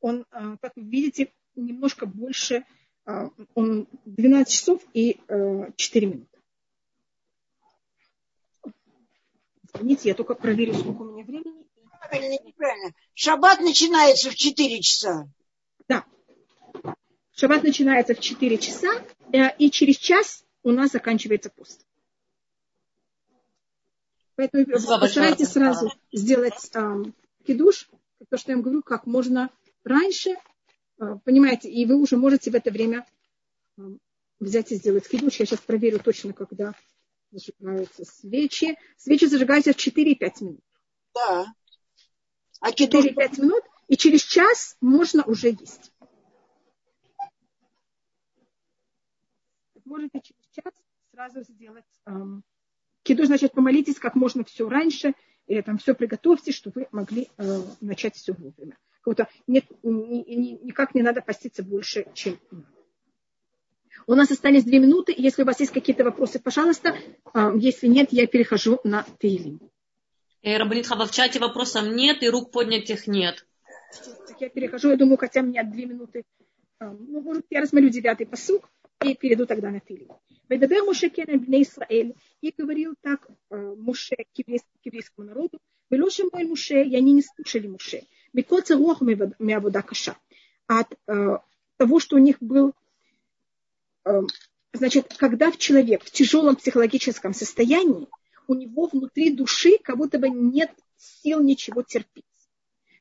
Он, 0.00 0.24
а, 0.30 0.56
как 0.56 0.72
вы 0.76 0.82
видите, 0.82 1.32
немножко 1.54 2.06
больше, 2.06 2.64
а, 3.04 3.30
он 3.54 3.86
12 4.06 4.52
часов 4.52 4.82
и 4.94 5.20
4 5.76 6.06
минуты. 6.06 6.26
Извините, 9.72 10.08
я 10.08 10.14
только 10.14 10.34
проверю, 10.34 10.74
сколько 10.74 11.02
у 11.02 11.12
меня 11.12 11.24
времени. 11.24 11.66
Правильно, 12.08 12.38
неправильно. 12.44 12.92
Шаббат 13.14 13.60
начинается 13.60 14.30
в 14.30 14.34
4 14.34 14.80
часа. 14.80 15.28
Да. 15.88 16.04
Шаббат 17.32 17.62
начинается 17.62 18.14
в 18.14 18.20
4 18.20 18.58
часа, 18.58 18.90
э, 19.32 19.54
и 19.58 19.70
через 19.70 19.96
час 19.96 20.44
у 20.62 20.72
нас 20.72 20.92
заканчивается 20.92 21.50
пост. 21.50 21.86
Поэтому 24.36 24.64
постарайтесь 24.66 25.48
сразу 25.48 25.92
сделать 26.12 26.70
эм, 26.74 27.14
кидуш, 27.46 27.90
то, 28.30 28.38
что 28.38 28.52
я 28.52 28.56
вам 28.56 28.62
говорю, 28.62 28.82
как 28.82 29.06
можно 29.06 29.50
раньше, 29.84 30.30
э, 30.30 31.16
понимаете, 31.24 31.70
и 31.70 31.84
вы 31.84 31.96
уже 31.96 32.16
можете 32.16 32.50
в 32.50 32.54
это 32.54 32.70
время 32.70 33.06
э, 33.76 33.82
взять 34.38 34.72
и 34.72 34.76
сделать 34.76 35.06
кидуш. 35.08 35.36
Я 35.36 35.46
сейчас 35.46 35.60
проверю 35.60 35.98
точно, 35.98 36.32
когда 36.32 36.74
зажигаются 37.30 38.04
свечи. 38.04 38.78
Свечи 38.96 39.26
зажигаются 39.26 39.72
в 39.72 39.76
4-5 39.76 40.30
минут. 40.40 40.64
Да. 41.14 41.46
А 42.60 42.70
4-5 42.70 43.40
минут, 43.40 43.64
и 43.88 43.96
через 43.96 44.22
час 44.22 44.76
можно 44.80 45.24
уже 45.24 45.48
есть. 45.48 45.92
Можете 49.84 50.20
через 50.20 50.46
час 50.52 50.72
сразу 51.12 51.42
сделать 51.42 51.84
эм, 52.06 52.44
кидуш, 53.02 53.26
значит, 53.26 53.52
помолитесь 53.52 53.98
как 53.98 54.14
можно 54.14 54.44
все 54.44 54.68
раньше, 54.68 55.14
или 55.46 55.62
там 55.62 55.78
все 55.78 55.94
приготовьте, 55.94 56.52
чтобы 56.52 56.82
вы 56.82 56.88
могли 56.92 57.28
э, 57.38 57.62
начать 57.80 58.14
все 58.14 58.32
вовремя. 58.32 58.78
Нет, 59.46 59.64
ни, 59.82 60.34
ни, 60.34 60.64
никак 60.64 60.94
не 60.94 61.02
надо 61.02 61.22
поститься 61.22 61.64
больше, 61.64 62.06
чем. 62.14 62.38
У 64.06 64.14
нас 64.14 64.30
остались 64.30 64.64
две 64.64 64.78
минуты. 64.78 65.14
Если 65.16 65.42
у 65.42 65.46
вас 65.46 65.58
есть 65.60 65.72
какие-то 65.72 66.04
вопросы, 66.04 66.38
пожалуйста. 66.38 66.96
Если 67.56 67.86
нет, 67.86 68.12
я 68.12 68.26
перехожу 68.26 68.80
на 68.84 69.04
Тейлим. 69.18 69.69
Рабанит 70.42 70.86
Хаба, 70.86 71.06
в 71.06 71.10
чате 71.10 71.38
вопросов 71.38 71.86
нет 71.86 72.22
и 72.22 72.28
рук 72.28 72.50
поднятых 72.50 73.06
нет. 73.06 73.46
Так 74.28 74.40
я 74.40 74.48
перехожу, 74.48 74.90
я 74.90 74.96
думаю, 74.96 75.18
хотя 75.18 75.40
у 75.40 75.44
меня 75.44 75.64
две 75.64 75.86
минуты. 75.86 76.24
А, 76.78 76.90
ну, 76.90 77.20
может, 77.20 77.44
я 77.50 77.60
рассмотрю 77.60 77.90
девятый 77.90 78.26
посук 78.26 78.70
и 79.04 79.14
перейду 79.14 79.46
тогда 79.46 79.70
на 79.70 79.80
Тейлим. 79.80 80.08
Ведабер 80.48 80.84
Муше 80.84 81.10
Кенен 81.10 81.40
Бне 81.40 81.62
Исраэль. 81.62 82.14
И 82.40 82.54
говорил 82.56 82.94
так 83.02 83.28
э, 83.50 83.74
Муше 83.76 84.16
к 84.16 84.38
еврейскому 84.84 85.28
народу. 85.28 85.58
Велоши 85.90 86.24
мой 86.32 86.44
Муше, 86.44 86.82
и 86.82 86.96
они 86.96 87.12
не 87.12 87.22
слушали 87.22 87.66
Муше. 87.66 88.02
Бекоца 88.32 88.76
руах 88.76 89.02
мявода 89.02 89.82
каша. 89.82 90.16
От 90.66 90.94
э, 91.06 91.38
того, 91.76 92.00
что 92.00 92.16
у 92.16 92.18
них 92.18 92.36
был 92.40 92.74
значит, 94.72 95.14
когда 95.16 95.52
человек 95.52 96.04
в 96.04 96.10
тяжелом 96.10 96.56
психологическом 96.56 97.34
состоянии, 97.34 98.08
у 98.50 98.54
него 98.54 98.86
внутри 98.86 99.30
души 99.30 99.78
как 99.80 99.96
будто 99.96 100.18
бы 100.18 100.28
нет 100.28 100.72
сил 100.96 101.40
ничего 101.40 101.82
терпеть. 101.82 102.24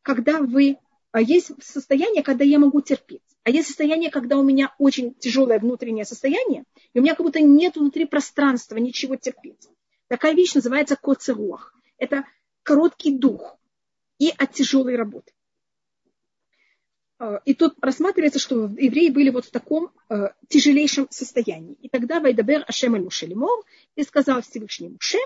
Когда 0.04 0.40
вы... 0.40 0.78
А 1.12 1.22
есть 1.22 1.52
состояние, 1.64 2.22
когда 2.22 2.44
я 2.44 2.60
могу 2.60 2.82
терпеть. 2.82 3.24
А 3.44 3.50
есть 3.50 3.68
состояние, 3.68 4.12
когда 4.12 4.38
у 4.38 4.44
меня 4.44 4.76
очень 4.78 5.16
тяжелое 5.16 5.58
внутреннее 5.58 6.06
состояние, 6.06 6.66
и 6.94 7.00
у 7.00 7.02
меня 7.02 7.16
как 7.16 7.26
будто 7.26 7.42
нет 7.42 7.78
внутри 7.78 8.06
пространства 8.06 8.78
ничего 8.78 9.16
терпеть. 9.16 9.68
Такая 10.08 10.36
вещь 10.36 10.54
называется 10.54 10.96
коцеруах. 10.96 11.74
Это 11.98 12.26
короткий 12.62 13.18
дух 13.18 13.58
и 14.20 14.32
от 14.38 14.54
тяжелой 14.54 14.98
работы. 14.98 15.32
А, 17.18 17.42
и 17.44 17.56
тут 17.56 17.74
рассматривается, 17.82 18.38
что 18.38 18.66
евреи 18.78 19.10
были 19.10 19.32
вот 19.32 19.46
в 19.46 19.52
таком 19.52 19.92
э, 20.10 20.30
тяжелейшем 20.48 21.08
состоянии. 21.10 21.76
И 21.82 21.90
тогда 21.90 22.20
Вайдабер 22.20 22.64
Ашем 22.68 22.94
Эль 22.94 23.02
Муше 23.02 23.26
Лимор 23.26 23.66
и 23.96 24.04
сказал 24.04 24.44
Всевышний 24.44 24.90
Муше, 24.90 25.18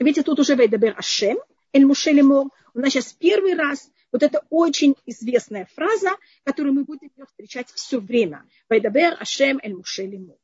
видите, 0.00 0.22
тут 0.22 0.40
уже 0.40 0.56
Вайдабер 0.56 0.98
Ашем 0.98 1.38
Эль 1.72 1.86
Муше 1.86 2.10
Лимор, 2.10 2.48
у 2.74 2.78
нас 2.78 2.92
сейчас 2.92 3.12
первый 3.12 3.54
раз 3.54 3.90
вот 4.12 4.22
это 4.22 4.44
очень 4.50 4.94
известная 5.06 5.66
фраза, 5.74 6.10
которую 6.44 6.74
мы 6.74 6.84
будем 6.84 7.10
встречать 7.26 7.70
все 7.70 7.98
время. 7.98 8.44
Вайдабер 8.68 9.16
Ашем 9.20 9.58
Эль 9.62 9.74
Муше 9.74 10.06
Лимор. 10.06 10.36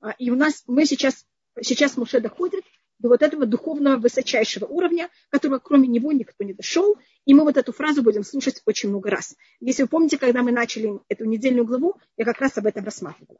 А, 0.00 0.10
и 0.18 0.30
у 0.30 0.36
нас, 0.36 0.64
мы 0.66 0.86
сейчас, 0.86 1.24
сейчас 1.62 1.96
Муше 1.96 2.20
доходит 2.20 2.64
до 2.98 3.08
вот 3.08 3.22
этого 3.22 3.46
духовного 3.46 3.96
высочайшего 3.96 4.66
уровня, 4.66 5.10
которого 5.30 5.58
кроме 5.58 5.88
него 5.88 6.12
никто 6.12 6.44
не 6.44 6.54
дошел. 6.54 6.96
И 7.24 7.34
мы 7.34 7.44
вот 7.44 7.56
эту 7.56 7.72
фразу 7.72 8.02
будем 8.02 8.24
слушать 8.24 8.62
очень 8.66 8.88
много 8.88 9.10
раз. 9.10 9.36
Если 9.60 9.82
вы 9.82 9.88
помните, 9.88 10.18
когда 10.18 10.42
мы 10.42 10.52
начали 10.52 10.90
эту 11.08 11.24
недельную 11.24 11.66
главу, 11.66 11.96
я 12.16 12.24
как 12.24 12.40
раз 12.40 12.56
об 12.58 12.66
этом 12.66 12.84
рассматривала. 12.84 13.38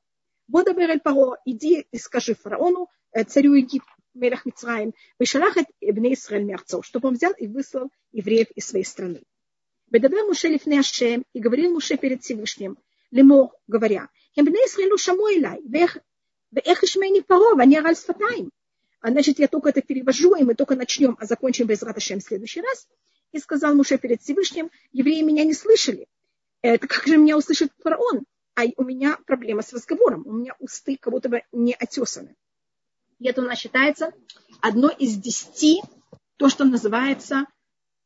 Бодабер 0.48 0.90
эль 0.90 1.00
Паро, 1.00 1.38
иди 1.44 1.86
и 1.90 1.98
скажи 1.98 2.34
фараону, 2.34 2.88
э, 3.12 3.24
царю 3.24 3.54
Египта, 3.54 3.90
Мелах 4.16 4.46
Мицраим, 4.46 4.94
вышалахет 5.18 5.66
Ибне 5.80 6.14
Исраэль 6.14 6.44
Мерцов, 6.44 6.84
чтобы 6.84 7.08
он 7.08 7.14
взял 7.14 7.32
и 7.32 7.46
выслал 7.46 7.90
евреев 8.12 8.50
из 8.52 8.66
своей 8.66 8.84
страны. 8.84 9.22
Бедабер 9.88 10.24
Муше 10.24 10.48
лифне 10.48 10.80
Ашем, 10.80 11.24
и 11.32 11.40
говорил 11.40 11.72
Муше 11.72 11.96
перед 11.96 12.22
Всевышним, 12.22 12.78
лемо, 13.10 13.52
говоря, 13.66 14.08
Хембне 14.34 14.58
Исраэлю 14.66 14.98
шамо 14.98 15.30
илай, 15.30 15.60
вех 15.64 15.98
ишмейни 16.82 17.20
Паро, 17.20 17.54
вани 17.54 17.76
араль 17.76 17.96
сфатаим. 17.96 18.50
А 19.00 19.10
значит, 19.10 19.38
я 19.38 19.46
только 19.46 19.68
это 19.68 19.82
перевожу, 19.82 20.34
и 20.34 20.42
мы 20.42 20.54
только 20.54 20.74
начнем, 20.74 21.16
а 21.20 21.26
закончим 21.26 21.66
без 21.66 21.82
Раташем 21.82 22.18
в 22.18 22.24
следующий 22.24 22.60
раз. 22.60 22.88
И 23.32 23.38
сказал 23.38 23.74
Муше 23.74 23.98
перед 23.98 24.22
Всевышним, 24.22 24.70
евреи 24.92 25.22
меня 25.22 25.44
не 25.44 25.54
слышали. 25.54 26.08
Это 26.62 26.86
как 26.88 27.06
же 27.06 27.16
меня 27.16 27.36
услышит 27.36 27.72
фараон? 27.82 28.24
А 28.54 28.62
у 28.76 28.84
меня 28.84 29.18
проблема 29.26 29.62
с 29.62 29.72
разговором. 29.72 30.26
У 30.26 30.32
меня 30.32 30.54
усты 30.58 30.96
как 30.98 31.12
будто 31.12 31.28
бы 31.28 31.42
не 31.52 31.74
отесаны. 31.74 32.34
И 33.18 33.28
это 33.28 33.42
у 33.42 33.44
нас 33.44 33.58
считается 33.58 34.12
одно 34.60 34.88
из 34.88 35.16
десяти, 35.16 35.82
то, 36.36 36.48
что 36.48 36.64
называется 36.64 37.46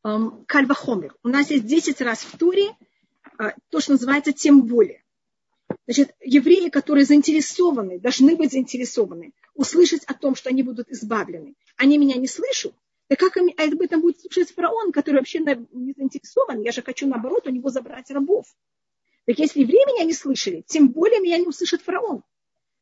эм, 0.03 0.45
кальвахомер. 0.45 1.15
У 1.23 1.27
нас 1.27 1.49
есть 1.51 1.65
десять 1.65 2.01
раз 2.01 2.19
в 2.19 2.37
туре 2.37 2.75
э, 3.39 3.51
то, 3.69 3.79
что 3.79 3.93
называется 3.93 4.31
тем 4.31 4.63
более. 4.63 5.03
Значит, 5.85 6.15
евреи, 6.21 6.69
которые 6.69 7.05
заинтересованы, 7.05 7.99
должны 7.99 8.35
быть 8.35 8.51
заинтересованы 8.51 9.33
услышать 9.53 10.03
о 10.05 10.13
том, 10.13 10.35
что 10.35 10.49
они 10.49 10.63
будут 10.63 10.89
избавлены. 10.89 11.55
Они 11.77 11.97
меня 11.97 12.15
не 12.15 12.27
слышат, 12.27 12.73
так 13.07 13.19
как 13.19 13.35
об 13.35 13.81
этом 13.81 13.99
будет 13.99 14.21
слушать 14.21 14.51
фараон, 14.51 14.93
который 14.93 15.17
вообще 15.17 15.39
не 15.39 15.93
заинтересован? 15.93 16.61
Я 16.61 16.71
же 16.71 16.81
хочу, 16.81 17.07
наоборот, 17.07 17.45
у 17.45 17.49
него 17.49 17.69
забрать 17.69 18.09
рабов. 18.09 18.45
Так 19.25 19.37
если 19.37 19.61
евреи 19.61 19.85
меня 19.93 20.05
не 20.05 20.13
слышали, 20.13 20.63
тем 20.65 20.89
более 20.89 21.19
меня 21.19 21.37
не 21.37 21.47
услышит 21.47 21.81
фараон. 21.81 22.23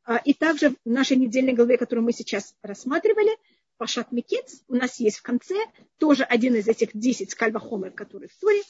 А, 0.10 0.18
и 0.18 0.34
также 0.34 0.72
в 0.72 0.76
нашей 0.86 1.18
недельной 1.18 1.54
главе, 1.54 1.78
которую 1.78 2.06
мы 2.06 2.14
сейчас 2.14 2.56
рассматривали, 2.64 3.38
Пашат 3.78 4.12
Микец, 4.12 4.64
у 4.68 4.76
нас 4.76 5.00
есть 5.00 5.20
в 5.20 5.22
конце 5.22 5.56
тоже 5.98 6.24
один 6.24 6.56
из 6.56 6.68
этих 6.68 6.90
десять 6.94 7.36
кальвахомер, 7.36 7.92
которые 7.92 8.30
в 8.30 8.38
Торе, 8.38 8.62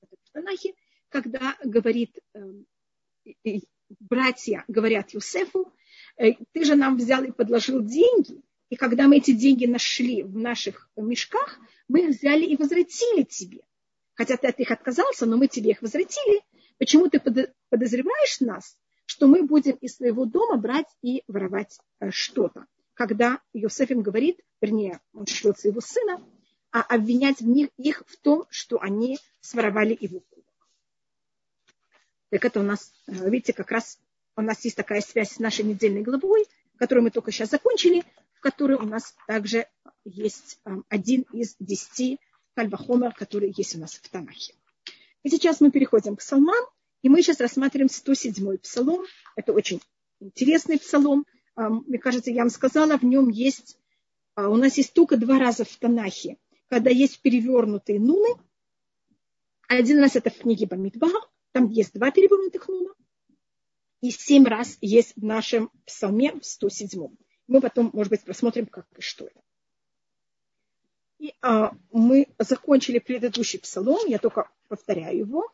в 0.00 0.32
Танахе, 0.32 0.74
когда 1.08 1.56
говорит, 1.62 2.18
э, 2.34 3.60
братья 4.00 4.64
говорят 4.68 5.10
Юсефу, 5.10 5.72
Э, 6.16 6.32
ты 6.52 6.64
же 6.64 6.74
нам 6.74 6.96
взял 6.96 7.22
и 7.24 7.30
подложил 7.30 7.82
деньги, 7.82 8.42
и 8.70 8.76
когда 8.76 9.06
мы 9.06 9.18
эти 9.18 9.32
деньги 9.32 9.66
нашли 9.66 10.22
в 10.22 10.36
наших 10.36 10.90
мешках, 10.96 11.58
мы 11.88 12.08
их 12.08 12.16
взяли 12.16 12.44
и 12.44 12.56
возвратили 12.56 13.22
тебе. 13.22 13.60
Хотя 14.14 14.36
ты 14.36 14.48
от 14.48 14.58
них 14.58 14.70
отказался, 14.70 15.26
но 15.26 15.36
мы 15.36 15.46
тебе 15.46 15.72
их 15.72 15.82
возвратили. 15.82 16.42
Почему 16.78 17.08
ты 17.08 17.20
подозреваешь 17.68 18.40
нас, 18.40 18.76
что 19.06 19.26
мы 19.26 19.42
будем 19.42 19.76
из 19.76 19.96
своего 19.96 20.24
дома 20.24 20.56
брать 20.56 20.88
и 21.00 21.22
воровать 21.28 21.78
э, 22.00 22.10
что-то? 22.10 22.66
Когда 22.94 23.40
Иосиф 23.52 23.90
им 23.90 24.02
говорит, 24.02 24.40
вернее, 24.60 25.00
он 25.12 25.26
шлет 25.26 25.58
своего 25.58 25.80
сына, 25.80 26.22
а 26.72 26.82
обвинять 26.82 27.40
в 27.40 27.46
них, 27.46 27.70
их 27.76 28.02
в 28.06 28.16
том, 28.16 28.44
что 28.50 28.80
они 28.80 29.18
своровали 29.40 29.96
его 29.98 30.20
кубок. 30.20 30.68
Так 32.30 32.44
это 32.44 32.60
у 32.60 32.62
нас, 32.62 32.92
э, 33.06 33.30
видите, 33.30 33.52
как 33.52 33.70
раз 33.70 33.98
у 34.36 34.42
нас 34.42 34.64
есть 34.64 34.76
такая 34.76 35.00
связь 35.00 35.32
с 35.32 35.38
нашей 35.38 35.64
недельной 35.64 36.02
главой, 36.02 36.46
которую 36.76 37.04
мы 37.04 37.10
только 37.10 37.32
сейчас 37.32 37.50
закончили, 37.50 38.04
в 38.34 38.40
которой 38.40 38.76
у 38.76 38.82
нас 38.82 39.14
также 39.26 39.66
есть 40.04 40.60
эм, 40.64 40.84
один 40.88 41.22
из 41.32 41.56
десяти 41.58 42.20
кальвахомер, 42.54 43.14
которые 43.14 43.52
есть 43.56 43.76
у 43.76 43.78
нас 43.78 43.94
в 43.94 44.10
Танахе. 44.10 44.54
И 45.22 45.30
сейчас 45.30 45.60
мы 45.60 45.70
переходим 45.70 46.16
к 46.16 46.20
псалмам, 46.20 46.64
и 47.06 47.08
мы 47.08 47.22
сейчас 47.22 47.38
рассматриваем 47.38 47.86
107-й 47.88 48.58
псалом. 48.58 49.04
Это 49.36 49.52
очень 49.52 49.80
интересный 50.18 50.76
псалом. 50.76 51.24
Эм, 51.56 51.84
мне 51.86 51.98
кажется, 51.98 52.32
я 52.32 52.42
вам 52.42 52.50
сказала, 52.50 52.98
в 52.98 53.04
нем 53.04 53.28
есть, 53.28 53.78
э, 54.36 54.44
у 54.44 54.56
нас 54.56 54.76
есть 54.76 54.92
только 54.92 55.16
два 55.16 55.38
раза 55.38 55.64
в 55.64 55.76
Танахе, 55.76 56.36
когда 56.68 56.90
есть 56.90 57.20
перевернутые 57.20 58.00
нуны. 58.00 58.34
Один 59.68 60.00
раз 60.00 60.16
это 60.16 60.30
в 60.30 60.38
книге 60.38 60.66
Бамидбар, 60.66 61.12
там 61.52 61.70
есть 61.70 61.94
два 61.94 62.10
перевернутых 62.10 62.66
нуна 62.66 62.90
и 64.00 64.10
семь 64.10 64.44
раз 64.44 64.76
есть 64.80 65.14
в 65.14 65.24
нашем 65.24 65.70
псалме 65.86 66.32
в 66.32 66.44
107. 66.44 67.08
Мы 67.46 67.60
потом, 67.60 67.90
может 67.92 68.10
быть, 68.10 68.24
посмотрим, 68.24 68.66
как 68.66 68.86
и 68.96 69.00
что 69.00 69.26
это. 69.26 69.40
И 71.20 71.34
а, 71.40 71.72
мы 71.92 72.26
закончили 72.40 72.98
предыдущий 72.98 73.60
псалом, 73.60 74.06
я 74.08 74.18
только 74.18 74.50
повторяю 74.66 75.18
его. 75.18 75.52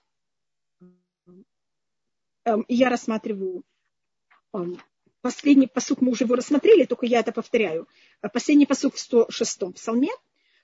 Эм, 2.44 2.64
я 2.68 2.88
рассматриваю 2.88 3.64
эм, 4.52 4.80
последний 5.20 5.68
посук, 5.68 6.00
мы 6.00 6.10
уже 6.10 6.24
его 6.24 6.34
рассмотрели, 6.34 6.84
только 6.84 7.06
я 7.06 7.20
это 7.20 7.30
повторяю. 7.32 7.88
Э, 8.20 8.28
последний 8.28 8.66
посук 8.66 8.94
в 8.94 8.98
106 8.98 9.74
псалме. 9.74 10.10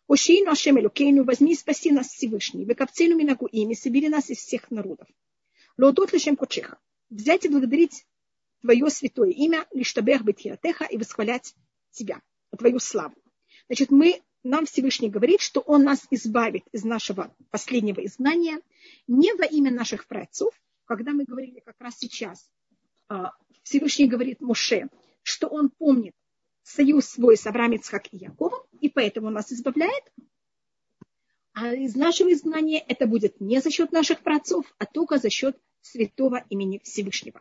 Ошейну 0.09 0.51
Ашем 0.51 0.79
Элюкейну, 0.79 1.25
возьми 1.25 1.53
и 1.53 1.55
спаси 1.55 1.93
нас 1.93 2.09
Всевышний, 2.09 2.65
векапцейну 2.65 3.15
минагу 3.15 3.47
ими, 3.47 3.75
собери 3.75 4.09
нас 4.09 4.31
из 4.31 4.39
всех 4.39 4.71
народов. 4.71 5.07
Лоудот 5.77 6.13
лишем 6.13 6.35
кочеха. 6.35 6.79
Взять 7.11 7.45
и 7.45 7.49
благодарить 7.49 8.07
твое 8.63 8.89
святое 8.91 9.31
имя, 9.31 9.67
лишь 9.73 9.93
табех 9.93 10.23
бетхиратеха, 10.23 10.85
и 10.87 10.97
восхвалять 10.97 11.55
тебя, 11.91 12.21
твою 12.57 12.81
славу. 12.81 13.15
Значит, 13.69 13.91
мы 13.91 14.21
нам 14.43 14.67
Всевышний 14.67 15.11
говорит, 15.11 15.43
что 15.43 15.61
Он 15.61 15.85
нас 15.85 16.07
избавит 16.11 16.65
из 16.73 16.85
нашего 16.85 17.35
последнего 17.51 18.05
изгнания 18.05 18.61
не 19.07 19.33
во 19.35 19.45
имя 19.45 19.71
наших 19.71 20.07
праотцов, 20.07 20.55
когда 20.89 21.13
мы 21.13 21.25
говорили 21.25 21.61
как 21.61 21.77
раз 21.79 21.99
сейчас, 21.99 22.51
а, 23.09 23.33
Всевышний 23.63 24.09
говорит 24.09 24.41
Моше, 24.41 24.89
что 25.23 25.47
Он 25.47 25.69
помнит 25.69 26.15
союз 26.63 27.07
свой 27.07 27.37
с 27.37 27.47
Авраамом, 27.47 27.77
Ицхак 27.77 28.13
и 28.13 28.17
Яковом, 28.17 28.63
и 28.81 28.89
поэтому 28.89 29.31
нас 29.31 29.53
избавляет. 29.53 30.05
А 31.53 31.75
из 31.75 31.95
нашего 31.95 32.33
изгнания 32.33 32.83
это 32.89 33.07
будет 33.07 33.41
не 33.41 33.61
за 33.61 33.71
счет 33.71 33.93
наших 33.93 34.23
праотцов, 34.23 34.65
а 34.79 34.87
только 34.87 35.19
за 35.19 35.29
счет 35.29 35.59
святого 35.83 36.45
имени 36.49 36.81
Всевышнего. 36.83 37.41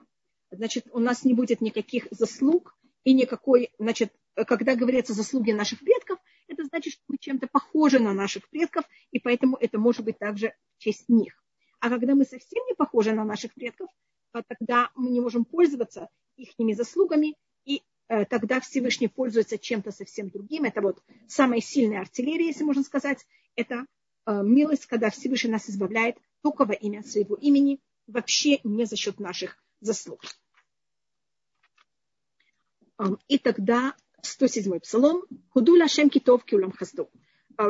Значит, 0.52 0.88
у 0.92 1.00
нас 1.00 1.24
не 1.24 1.34
будет 1.34 1.62
никаких 1.62 2.08
заслуг 2.12 2.78
и 3.04 3.14
никакой, 3.14 3.72
значит, 3.80 4.14
когда 4.36 4.76
говорится 4.76 5.14
заслуги 5.14 5.52
наших 5.52 5.80
предков, 5.80 6.20
это 6.48 6.66
значит, 6.66 6.94
что 6.94 7.04
мы 7.08 7.18
чем-то 7.18 7.48
похожи 7.48 8.00
на 8.00 8.14
наших 8.14 8.50
предков, 8.50 8.86
и 9.12 9.20
поэтому 9.20 9.56
это 9.58 9.78
может 9.78 10.04
быть 10.04 10.18
также 10.18 10.54
в 10.78 10.84
честь 10.84 11.08
них. 11.08 11.42
А 11.80 11.90
когда 11.90 12.16
мы 12.16 12.26
совсем 12.26 12.66
не 12.66 12.74
похожи 12.74 13.14
на 13.14 13.24
наших 13.24 13.54
предков, 13.54 13.90
тогда 14.48 14.92
мы 14.96 15.10
не 15.10 15.20
можем 15.20 15.46
пользоваться 15.46 16.10
их 16.36 16.50
заслугами, 16.76 17.36
и 17.66 17.84
э, 18.08 18.26
тогда 18.26 18.60
Всевышний 18.60 19.08
пользуется 19.08 19.58
чем-то 19.58 19.92
совсем 19.92 20.30
другим. 20.30 20.64
Это 20.66 20.82
вот 20.82 21.02
самая 21.28 21.62
сильная 21.62 22.02
артиллерия, 22.02 22.48
если 22.48 22.64
можно 22.64 22.84
сказать. 22.84 23.26
Это 23.56 23.86
э, 24.26 24.44
милость, 24.44 24.86
когда 24.86 25.10
Всевышний 25.10 25.52
нас 25.52 25.70
избавляет 25.70 26.18
только 26.42 26.66
во 26.66 26.74
имя 26.74 27.04
своего 27.04 27.36
имени, 27.36 27.80
вообще 28.06 28.60
не 28.64 28.86
за 28.86 28.96
счет 28.96 29.20
наших 29.20 29.58
заслуг. 29.82 30.22
И 33.28 33.38
тогда 33.38 33.96
107 34.22 34.80
псалом. 34.80 35.24
Худуля 35.50 35.88
Шем 35.88 36.10
Китов 36.10 36.44
Кюлам 36.44 36.72
Хазду. 36.72 37.10
А, 37.58 37.70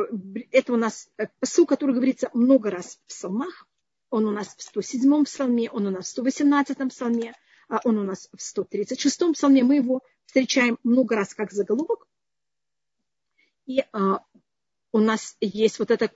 это 0.50 0.72
у 0.72 0.76
нас 0.76 1.10
э, 1.18 1.26
посыл, 1.40 1.66
который 1.66 1.94
говорится 1.94 2.30
много 2.32 2.70
раз 2.70 2.96
в 2.96 3.08
псалмах. 3.08 3.67
Он 4.10 4.26
у 4.26 4.30
нас 4.30 4.54
в 4.56 4.62
107 4.62 5.24
псалме, 5.24 5.70
он 5.70 5.86
у 5.86 5.90
нас 5.90 6.06
в 6.06 6.10
118 6.10 6.88
псалме, 6.88 7.34
а 7.68 7.80
он 7.84 7.98
у 7.98 8.04
нас 8.04 8.28
в 8.34 8.40
136 8.40 9.32
псалме. 9.32 9.62
Мы 9.62 9.76
его 9.76 10.00
встречаем 10.24 10.78
много 10.82 11.16
раз 11.16 11.34
как 11.34 11.52
заголовок. 11.52 12.06
И 13.66 13.84
а, 13.92 14.20
у 14.92 14.98
нас 14.98 15.36
есть 15.40 15.78
вот 15.78 15.90
этот 15.90 16.12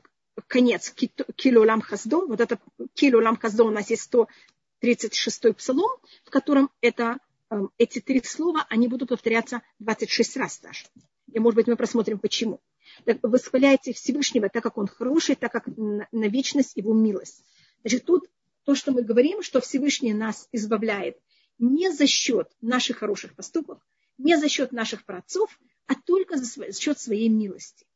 конец 0.46 0.90
Килулам 0.90 1.82
Хаздо. 1.82 2.26
Вот 2.26 2.40
это 2.40 2.58
Килулам 2.94 3.36
Хаздо 3.36 3.64
у 3.64 3.70
нас 3.70 3.90
есть 3.90 4.02
136 4.02 5.54
псалом, 5.54 5.90
в 6.24 6.30
котором 6.30 6.70
это 6.80 7.18
Эм, 7.52 7.70
эти 7.76 8.00
три 8.00 8.22
слова, 8.24 8.64
они 8.70 8.88
будут 8.88 9.10
повторяться 9.10 9.60
26 9.78 10.36
раз 10.38 10.58
даже. 10.60 10.86
И, 11.32 11.38
может 11.38 11.56
быть, 11.56 11.66
мы 11.66 11.76
просмотрим, 11.76 12.18
почему. 12.18 12.60
Так, 13.04 13.18
восхваляйте 13.22 13.92
Всевышнего, 13.92 14.48
так 14.48 14.62
как 14.62 14.78
Он 14.78 14.86
хороший, 14.86 15.34
так 15.34 15.52
как 15.52 15.66
на 15.76 16.28
вечность 16.28 16.76
Его 16.76 16.94
милость. 16.94 17.44
Значит, 17.82 18.04
тут 18.04 18.28
то, 18.64 18.74
что 18.74 18.92
мы 18.92 19.02
говорим, 19.02 19.42
что 19.42 19.60
Всевышний 19.60 20.14
нас 20.14 20.48
избавляет 20.52 21.18
не 21.58 21.90
за 21.90 22.06
счет 22.06 22.50
наших 22.60 22.98
хороших 22.98 23.34
поступков, 23.34 23.80
не 24.18 24.36
за 24.36 24.48
счет 24.48 24.72
наших 24.72 25.04
праотцов, 25.04 25.58
а 25.86 25.94
только 25.94 26.36
за 26.36 26.72
счет 26.72 26.98
своей 26.98 27.28
милости. 27.28 27.86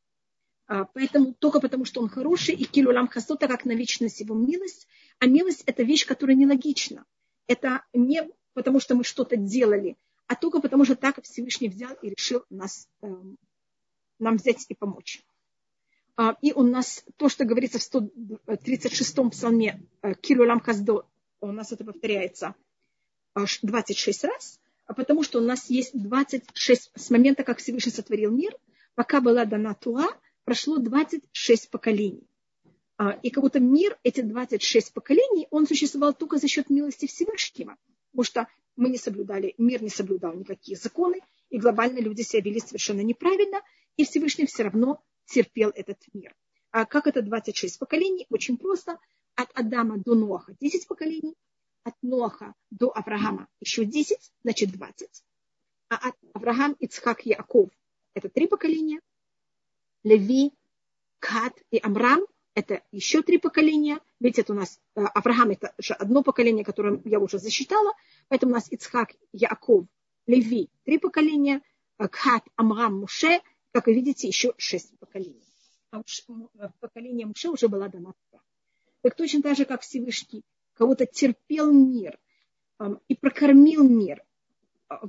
А, 0.67 0.85
поэтому 0.85 1.35
только 1.35 1.61
потому, 1.61 1.85
что 1.85 2.01
он 2.01 2.09
хороший, 2.09 2.55
и 2.55 2.65
килулам 2.65 3.09
хасто, 3.09 3.37
так 3.37 3.51
как 3.51 3.65
на 3.65 3.73
вечность 3.73 4.21
его 4.21 4.35
милость, 4.35 4.89
а 5.19 5.27
милость– 5.27 5.63
это 5.67 5.83
вещь, 5.83 6.07
которая 6.07 6.37
нелогична. 6.37 7.05
Это 7.47 7.85
не 7.93 8.29
потому 8.57 8.81
что 8.81 8.95
мы 8.95 9.05
что-то 9.05 9.37
делали, 9.37 9.97
а 10.27 10.35
только 10.35 10.61
потому 10.61 10.85
что 10.85 10.97
так 10.97 11.23
Всевышний 11.23 11.69
взял 11.69 11.95
и 12.03 12.09
решил 12.09 12.43
нас, 12.49 12.89
э, 13.03 13.07
нам 14.19 14.37
взять 14.37 14.65
и 14.69 14.75
помочь. 14.75 15.23
А, 16.17 16.37
и 16.41 16.53
у 16.53 16.63
нас 16.63 17.05
то, 17.17 17.29
что 17.29 17.45
говорится 17.45 17.79
в 17.79 17.83
136-м 17.83 19.31
псалме 19.31 19.83
э, 20.03 20.15
Кирулам 20.15 20.61
Хаздо, 20.61 21.07
у 21.41 21.53
нас 21.53 21.73
это 21.73 21.85
повторяется 21.85 22.55
26 23.35 24.25
раз, 24.25 24.61
а 24.87 24.95
потому 24.95 25.23
что 25.23 25.39
у 25.39 25.43
нас 25.43 25.69
есть 25.69 25.91
26 25.93 26.93
с 26.95 27.11
момента, 27.11 27.45
как 27.45 27.59
Всевышний 27.59 27.93
сотворил 27.93 28.31
мир, 28.31 28.57
пока 28.95 29.21
была 29.21 29.45
дана 29.45 29.75
Туа, 29.75 30.09
прошло 30.45 30.79
26 30.79 31.71
поколений. 31.71 32.27
А, 32.97 33.11
и 33.11 33.29
как 33.29 33.45
будто 33.45 33.61
мир, 33.61 33.99
эти 34.03 34.23
26 34.23 34.95
поколений, 34.95 35.47
он 35.51 35.67
существовал 35.67 36.15
только 36.15 36.39
за 36.39 36.49
счет 36.49 36.71
милости 36.71 37.07
Всевышнего 37.07 37.77
потому 38.17 38.25
что 38.25 38.49
мы 38.77 38.89
не 38.89 38.97
соблюдали, 38.97 39.55
мир 39.59 39.83
не 39.83 39.91
соблюдал 39.91 40.35
никакие 40.35 40.79
законы, 40.79 41.21
и 41.51 41.59
глобально 41.59 41.99
люди 41.99 42.23
себя 42.23 42.43
вели 42.43 42.61
совершенно 42.61 43.03
неправильно, 43.03 43.61
и 43.97 44.05
Всевышний 44.05 44.47
все 44.47 44.65
равно 44.65 45.03
терпел 45.27 45.71
этот 45.71 45.99
мир. 46.13 46.35
А 46.71 46.85
как 46.87 47.07
это 47.07 47.23
26 47.23 47.79
поколений? 47.79 48.27
Очень 48.31 48.57
просто. 48.57 48.99
От 49.35 49.51
Адама 49.55 49.99
до 49.99 50.15
Ноаха 50.15 50.55
10 50.61 50.87
поколений, 50.89 51.35
от 51.85 51.95
Ноаха 52.03 52.55
до 52.71 52.91
Авраама 52.91 53.49
еще 53.61 53.85
10, 53.85 54.33
значит 54.43 54.71
20. 54.73 55.25
А 55.89 56.09
от 56.09 56.15
Авраам, 56.33 56.75
Ицхак, 56.81 57.27
Яков 57.27 57.71
это 58.15 58.31
три 58.31 58.47
поколения. 58.47 59.01
Леви, 60.03 60.53
Кат 61.19 61.53
и 61.71 61.79
Амрам 61.83 62.21
это 62.55 62.83
еще 62.91 63.23
три 63.23 63.39
поколения. 63.39 64.01
Ведь 64.21 64.39
это 64.39 64.55
у 64.55 64.57
нас 64.57 64.81
э, 64.95 65.03
Авраам 65.03 65.51
это 65.51 65.75
же 65.79 65.93
одно 65.93 66.23
поколение, 66.23 66.65
которое 66.65 67.03
я 67.05 67.21
уже 67.21 67.39
засчитала. 67.39 67.93
Поэтому 68.29 68.53
у 68.53 68.55
нас 68.55 68.73
Ицхак, 68.73 69.13
Яков, 69.33 69.85
Леви 70.27 70.71
три 70.85 70.99
поколения, 70.99 71.61
э, 71.99 72.09
Кхат, 72.09 72.45
Амрам, 72.57 73.01
Муше, 73.01 73.41
как 73.77 73.89
вы 73.89 73.93
видите, 73.93 74.27
еще 74.27 74.55
шесть 74.57 74.99
поколений. 74.99 75.45
А 75.91 75.99
уж 75.99 76.25
э, 76.29 76.69
поколение 76.81 77.27
Муше 77.27 77.51
уже 77.51 77.69
была 77.69 77.89
дана. 77.89 78.15
Так 79.03 79.15
точно 79.15 79.43
так 79.43 79.55
же, 79.55 79.67
как 79.67 79.83
Всевышний 79.83 80.45
кого-то 80.73 81.05
терпел 81.05 81.71
мир 81.71 82.19
и 83.09 83.15
прокормил 83.15 83.87
мир, 83.87 84.25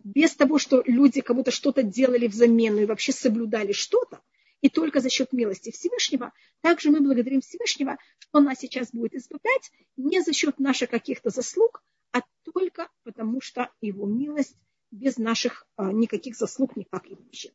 без 0.03 0.35
того, 0.35 0.57
что 0.57 0.83
люди 0.85 1.21
кому-то 1.21 1.49
что-то 1.49 1.81
делали 1.81 2.27
взамен 2.27 2.77
и 2.77 2.85
вообще 2.85 3.13
соблюдали 3.13 3.71
что-то, 3.71 4.19
и 4.59 4.67
только 4.67 4.99
за 4.99 5.09
счет 5.09 5.31
милости 5.31 5.71
Всевышнего. 5.71 6.33
Также 6.59 6.91
мы 6.91 6.99
благодарим 6.99 7.39
Всевышнего, 7.39 7.97
что 8.19 8.39
Он 8.39 8.43
нас 8.43 8.59
сейчас 8.59 8.91
будет 8.91 9.15
избавлять 9.15 9.71
не 9.95 10.21
за 10.21 10.33
счет 10.33 10.59
наших 10.59 10.89
каких-то 10.89 11.29
заслуг, 11.29 11.85
а 12.11 12.19
только 12.43 12.89
потому, 13.03 13.39
что 13.39 13.69
Его 13.79 14.05
милость 14.05 14.57
без 14.91 15.17
наших 15.17 15.65
а, 15.77 15.93
никаких 15.93 16.35
заслуг 16.35 16.75
никак 16.75 17.09
и 17.09 17.15
вообще. 17.15 17.53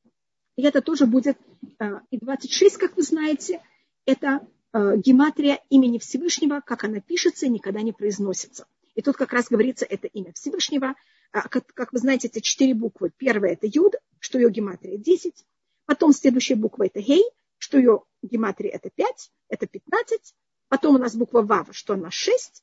И 0.57 0.63
это 0.63 0.83
тоже 0.83 1.07
будет 1.07 1.39
а, 1.79 2.03
и 2.11 2.19
26, 2.19 2.77
как 2.77 2.97
вы 2.97 3.03
знаете, 3.03 3.63
это 4.05 4.47
а, 4.73 4.97
гематрия 4.97 5.61
имени 5.71 5.99
Всевышнего, 5.99 6.61
как 6.65 6.85
она 6.85 7.01
пишется 7.01 7.47
и 7.47 7.51
никогда 7.51 7.83
не 7.83 7.93
произносится. 7.93 8.67
И 8.95 9.03
тут 9.03 9.17
как 9.17 9.33
раз 9.33 9.49
говорится 9.49 9.87
это 9.87 10.07
имя 10.09 10.33
Всевышнего. 10.35 10.95
А, 11.33 11.49
как, 11.49 11.93
вы 11.93 11.99
знаете, 11.99 12.29
эти 12.29 12.41
четыре 12.41 12.75
буквы. 12.75 13.11
Первая 13.17 13.53
это 13.53 13.67
Юд, 13.67 13.95
что 14.19 14.39
ее 14.39 14.51
гематрия 14.51 14.99
10. 14.99 15.47
Потом 15.87 16.13
следующая 16.13 16.57
буква 16.57 16.87
это 16.87 17.01
Гей, 17.01 17.25
что 17.59 17.79
ее 17.79 18.03
гематрия 18.23 18.73
это 18.73 18.91
5, 18.91 19.31
это 19.49 19.67
15. 19.67 20.35
Потом 20.69 20.97
у 20.97 20.99
нас 20.99 21.15
буква 21.15 21.43
Вав, 21.43 21.69
что 21.73 21.95
она 21.95 22.11
6, 22.11 22.63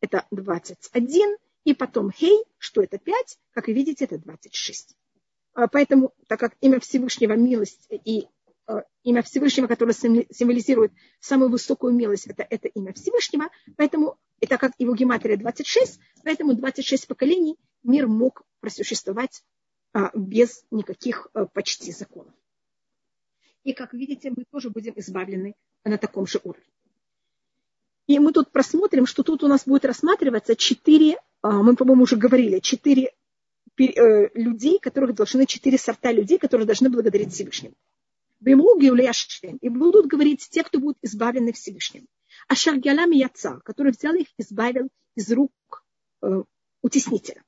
это 0.00 0.26
21. 0.30 1.36
И 1.64 1.74
потом 1.74 2.10
Хей, 2.10 2.44
что 2.58 2.82
это 2.82 2.98
5, 2.98 3.38
как 3.52 3.68
вы 3.68 3.72
видите, 3.72 4.04
это 4.04 4.18
26. 4.18 4.96
А, 5.54 5.68
поэтому, 5.68 6.12
так 6.28 6.40
как 6.40 6.56
имя 6.60 6.80
Всевышнего 6.80 7.34
милость 7.34 7.86
и 7.90 8.26
а, 8.66 8.84
имя 9.02 9.22
Всевышнего, 9.22 9.66
которое 9.66 9.92
символизирует 9.92 10.92
самую 11.20 11.50
высокую 11.50 11.92
милость, 11.92 12.26
это, 12.26 12.46
это 12.48 12.68
имя 12.68 12.92
Всевышнего, 12.92 13.48
поэтому, 13.76 14.18
и 14.40 14.46
так 14.46 14.60
как 14.60 14.72
его 14.78 14.94
гематрия 14.94 15.36
26, 15.36 16.00
поэтому 16.24 16.54
26 16.54 17.06
поколений 17.06 17.56
мир 17.82 18.06
мог 18.06 18.42
просуществовать 18.60 19.44
а, 19.92 20.10
без 20.14 20.64
никаких 20.70 21.28
почти 21.52 21.92
законов. 21.92 22.34
И, 23.64 23.74
как 23.74 23.92
видите, 23.92 24.32
мы 24.34 24.44
тоже 24.50 24.70
будем 24.70 24.94
избавлены 24.96 25.54
на 25.84 25.98
таком 25.98 26.26
же 26.26 26.40
уровне. 26.42 26.64
И 28.08 28.18
мы 28.18 28.32
тут 28.32 28.50
просмотрим, 28.50 29.06
что 29.06 29.22
тут 29.22 29.44
у 29.44 29.48
нас 29.48 29.64
будет 29.66 29.84
рассматриваться 29.84 30.56
четыре, 30.56 31.18
мы, 31.42 31.76
по-моему, 31.76 32.02
уже 32.02 32.16
говорили, 32.16 32.58
четыре 32.58 33.12
людей, 33.76 34.78
которых 34.78 35.14
должны, 35.14 35.46
четыре 35.46 35.78
сорта 35.78 36.12
людей, 36.12 36.38
которые 36.38 36.66
должны 36.66 36.90
благодарить 36.90 37.32
Всевышнему. 37.32 37.74
И 38.44 39.68
будут 39.68 40.06
говорить 40.06 40.48
те, 40.50 40.64
кто 40.64 40.78
будут 40.78 40.98
избавлены 41.02 41.52
Всевышним. 41.52 42.06
А 42.48 42.54
Шаргялам 42.54 43.10
Яца, 43.10 43.60
который 43.64 43.92
взял 43.92 44.14
их, 44.14 44.28
избавил 44.36 44.88
из 45.14 45.30
рук 45.32 45.52
э, 46.22 46.42
утеснителя. 46.82 47.42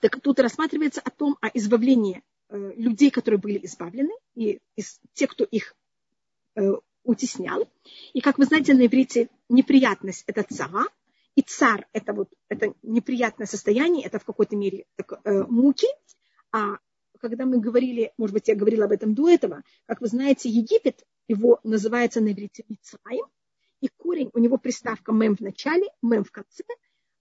Так 0.00 0.20
тут 0.20 0.40
рассматривается 0.40 1.00
о 1.00 1.10
том, 1.10 1.38
о 1.40 1.48
избавлении 1.48 2.22
э, 2.48 2.72
людей, 2.76 3.10
которые 3.10 3.40
были 3.40 3.64
избавлены, 3.64 4.12
и 4.34 4.60
из 4.74 5.00
тех, 5.14 5.30
кто 5.30 5.44
их 5.44 5.74
э, 6.56 6.72
утеснял. 7.04 7.66
И, 8.12 8.20
как 8.20 8.38
вы 8.38 8.44
знаете, 8.44 8.74
на 8.74 8.86
иврите 8.86 9.30
неприятность– 9.48 10.24
это 10.26 10.42
цара, 10.42 10.86
и 11.36 11.42
цар– 11.42 11.86
это, 11.92 12.14
вот, 12.14 12.30
это 12.48 12.74
неприятное 12.82 13.46
состояние, 13.46 14.06
это 14.06 14.18
в 14.18 14.24
какой-то 14.24 14.56
мере 14.56 14.86
так, 14.96 15.20
э, 15.22 15.44
муки. 15.44 15.86
А 16.50 16.78
когда 17.20 17.44
мы 17.44 17.60
говорили, 17.60 18.12
может 18.16 18.34
быть, 18.34 18.48
я 18.48 18.54
говорила 18.56 18.86
об 18.86 18.92
этом 18.92 19.14
до 19.14 19.28
этого, 19.28 19.62
как 19.84 20.00
вы 20.00 20.08
знаете, 20.08 20.48
Египет, 20.48 21.04
его 21.28 21.60
называется 21.62 22.22
на 22.22 22.32
иврите 22.32 22.64
Мицраим, 22.68 23.26
и 23.82 23.88
корень, 23.88 24.30
у 24.32 24.38
него 24.38 24.56
приставка 24.56 25.12
мем 25.12 25.36
в 25.36 25.40
начале, 25.40 25.86
мем 26.00 26.24
в 26.24 26.32
конце, 26.32 26.64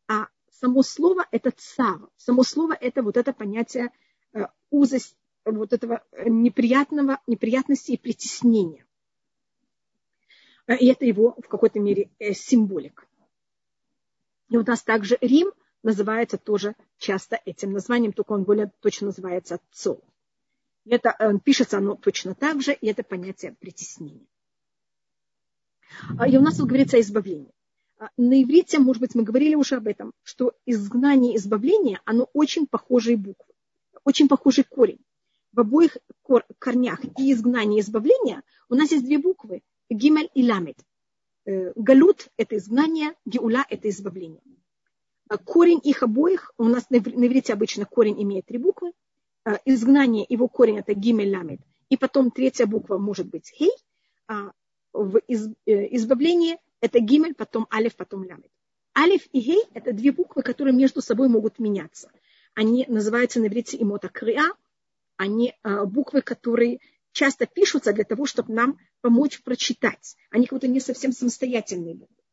а 0.07 0.27
само 0.49 0.81
слово 0.81 1.27
это 1.31 1.51
цар. 1.51 1.99
Само 2.15 2.43
слово 2.43 2.73
это 2.73 3.03
вот 3.03 3.17
это 3.17 3.33
понятие 3.33 3.91
э, 4.33 4.45
узость, 4.69 5.17
вот 5.43 5.73
этого 5.73 6.03
неприятного, 6.25 7.19
неприятности 7.27 7.91
и 7.91 7.97
притеснения. 7.97 8.85
Э, 10.67 10.77
и 10.77 10.87
это 10.87 11.05
его 11.05 11.35
в 11.43 11.49
какой-то 11.49 11.81
мере 11.81 12.09
э, 12.19 12.31
символик. 12.31 13.05
И 14.49 14.57
у 14.57 14.63
нас 14.63 14.83
также 14.83 15.17
Рим 15.21 15.51
называется 15.83 16.37
тоже 16.37 16.75
часто 16.97 17.39
этим 17.45 17.71
названием, 17.71 18.13
только 18.13 18.33
он 18.33 18.43
более 18.43 18.71
точно 18.79 19.07
называется 19.07 19.59
Цол. 19.71 20.03
Это 20.85 21.15
он, 21.19 21.39
пишется 21.39 21.77
оно 21.77 21.95
точно 21.95 22.35
так 22.35 22.61
же, 22.61 22.73
и 22.73 22.87
это 22.87 23.03
понятие 23.03 23.55
притеснения. 23.59 24.27
А, 26.17 26.27
и 26.27 26.37
у 26.37 26.41
нас 26.41 26.57
тут 26.57 26.67
говорится 26.67 26.97
о 26.97 26.99
избавлении. 26.99 27.51
А, 27.97 28.09
на 28.17 28.41
иврите, 28.43 28.79
может 28.79 29.01
быть, 29.01 29.15
мы 29.15 29.23
говорили 29.23 29.55
уже 29.55 29.75
об 29.75 29.87
этом, 29.87 30.13
что 30.23 30.53
изгнание 30.65 31.33
и 31.33 31.37
избавление, 31.37 32.01
оно 32.05 32.29
очень 32.33 32.67
похожие 32.67 33.17
буквы, 33.17 33.53
очень 34.03 34.27
похожий 34.27 34.63
корень. 34.63 34.99
В 35.53 35.61
обоих 35.61 35.97
корнях 36.59 37.03
и 37.17 37.31
изгнание, 37.31 37.79
и 37.79 37.81
избавление 37.81 38.41
у 38.69 38.75
нас 38.75 38.91
есть 38.91 39.05
две 39.05 39.17
буквы– 39.17 39.63
Гимель 39.89 40.29
и 40.33 40.45
Ламед. 40.47 40.77
Э, 41.45 41.71
галут– 41.75 42.27
это 42.37 42.57
изгнание, 42.57 43.13
Геула– 43.25 43.65
это 43.69 43.89
избавление. 43.89 44.41
А 45.29 45.37
корень 45.37 45.81
их 45.83 46.03
обоих, 46.03 46.51
у 46.57 46.65
нас 46.65 46.89
на 46.89 46.97
иврите 46.97 47.53
обычно 47.53 47.85
корень 47.85 48.21
имеет 48.21 48.45
три 48.45 48.57
буквы. 48.57 48.93
Изгнание, 49.65 50.25
его 50.27 50.47
корень– 50.47 50.77
это 50.79 50.93
Гимель 50.93 51.35
Ламед. 51.35 51.59
И 51.89 51.97
потом 51.97 52.31
третья 52.31 52.65
буква 52.65 52.97
может 52.97 53.27
быть 53.27 53.49
Хей. 53.49 53.71
А 54.27 54.51
в 54.93 55.17
э, 55.17 55.21
избавлении 55.65 56.57
это 56.81 56.99
гимель, 56.99 57.35
потом 57.35 57.67
алиф, 57.71 57.95
потом 57.95 58.23
лямет. 58.23 58.51
Алиф 58.97 59.27
и 59.31 59.39
гей– 59.39 59.63
это 59.73 59.91
две 59.91 60.11
буквы, 60.11 60.41
которые 60.41 60.73
между 60.73 61.01
собой 61.01 61.27
могут 61.27 61.59
меняться. 61.59 62.11
Они 62.53 62.85
называются 62.87 63.39
на 63.39 63.47
иврите 63.47 63.81
имота 63.81 64.07
криа. 64.07 64.53
Они 65.17 65.53
а, 65.63 65.85
буквы, 65.85 66.21
которые 66.21 66.79
часто 67.11 67.45
пишутся 67.45 67.93
для 67.93 68.03
того, 68.03 68.25
чтобы 68.25 68.53
нам 68.53 68.77
помочь 69.05 69.43
прочитать. 69.43 70.17
Они 70.31 70.47
как 70.47 70.57
будто 70.57 70.67
не 70.67 70.79
совсем 70.79 71.11
самостоятельные 71.11 71.93
буквы. 71.93 72.23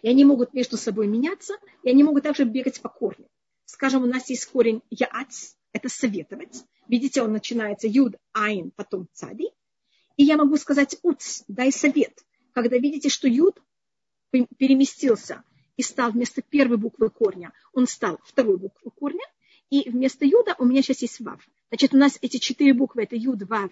И 0.00 0.08
они 0.08 0.24
могут 0.24 0.54
между 0.54 0.78
собой 0.78 1.06
меняться, 1.06 1.52
и 1.82 1.90
они 1.90 2.02
могут 2.02 2.22
также 2.22 2.44
бегать 2.44 2.80
по 2.80 2.88
корню. 2.88 3.28
Скажем, 3.66 4.02
у 4.02 4.06
нас 4.06 4.30
есть 4.30 4.46
корень 4.46 4.80
яац, 4.88 5.56
это 5.74 5.90
советовать. 5.90 6.64
Видите, 6.88 7.20
он 7.20 7.32
начинается 7.32 7.88
юд, 7.88 8.16
айн, 8.32 8.70
потом 8.74 9.06
цади. 9.12 9.50
И 10.16 10.24
я 10.24 10.38
могу 10.38 10.56
сказать 10.56 10.96
уц, 11.02 11.42
дай 11.46 11.70
совет. 11.70 12.24
Когда 12.54 12.78
видите, 12.78 13.10
что 13.10 13.28
юд 13.28 13.60
переместился 14.30 15.44
и 15.76 15.82
стал 15.82 16.12
вместо 16.12 16.40
первой 16.40 16.78
буквы 16.78 17.10
корня, 17.10 17.52
он 17.74 17.86
стал 17.86 18.18
второй 18.24 18.56
буквой 18.56 18.92
корня, 18.92 19.26
и 19.68 19.90
вместо 19.90 20.24
юда 20.24 20.56
у 20.58 20.64
меня 20.64 20.80
сейчас 20.80 21.02
есть 21.02 21.20
вав. 21.20 21.46
Значит, 21.68 21.92
у 21.92 21.98
нас 21.98 22.16
эти 22.22 22.38
четыре 22.38 22.72
буквы, 22.72 23.02
это 23.02 23.14
юд, 23.14 23.42
вав, 23.42 23.70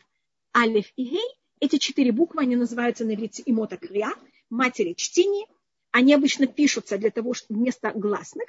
алиф 0.55 0.93
и 0.97 1.05
гей. 1.05 1.39
Эти 1.61 1.77
четыре 1.77 2.13
буквы, 2.13 2.43
они 2.43 2.57
называются 2.57 3.05
на 3.05 3.15
иврите 3.15 3.43
имота 3.45 3.77
крия, 3.77 4.13
матери 4.51 4.93
чтения. 4.95 5.47
Они 5.91 6.15
обычно 6.15 6.47
пишутся 6.47 6.99
для 6.99 7.11
того, 7.11 7.35
чтобы 7.35 7.61
вместо 7.61 7.93
гласных, 7.93 8.47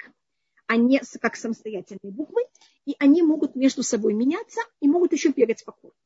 а 0.66 0.76
не 0.76 1.00
как 1.20 1.36
самостоятельные 1.36 2.12
буквы, 2.12 2.42
и 2.84 2.94
они 2.98 3.22
могут 3.22 3.56
между 3.56 3.82
собой 3.82 4.14
меняться 4.14 4.60
и 4.80 4.88
могут 4.88 5.12
еще 5.12 5.30
бегать 5.30 5.64
по 5.64 5.72
корню. 5.72 5.96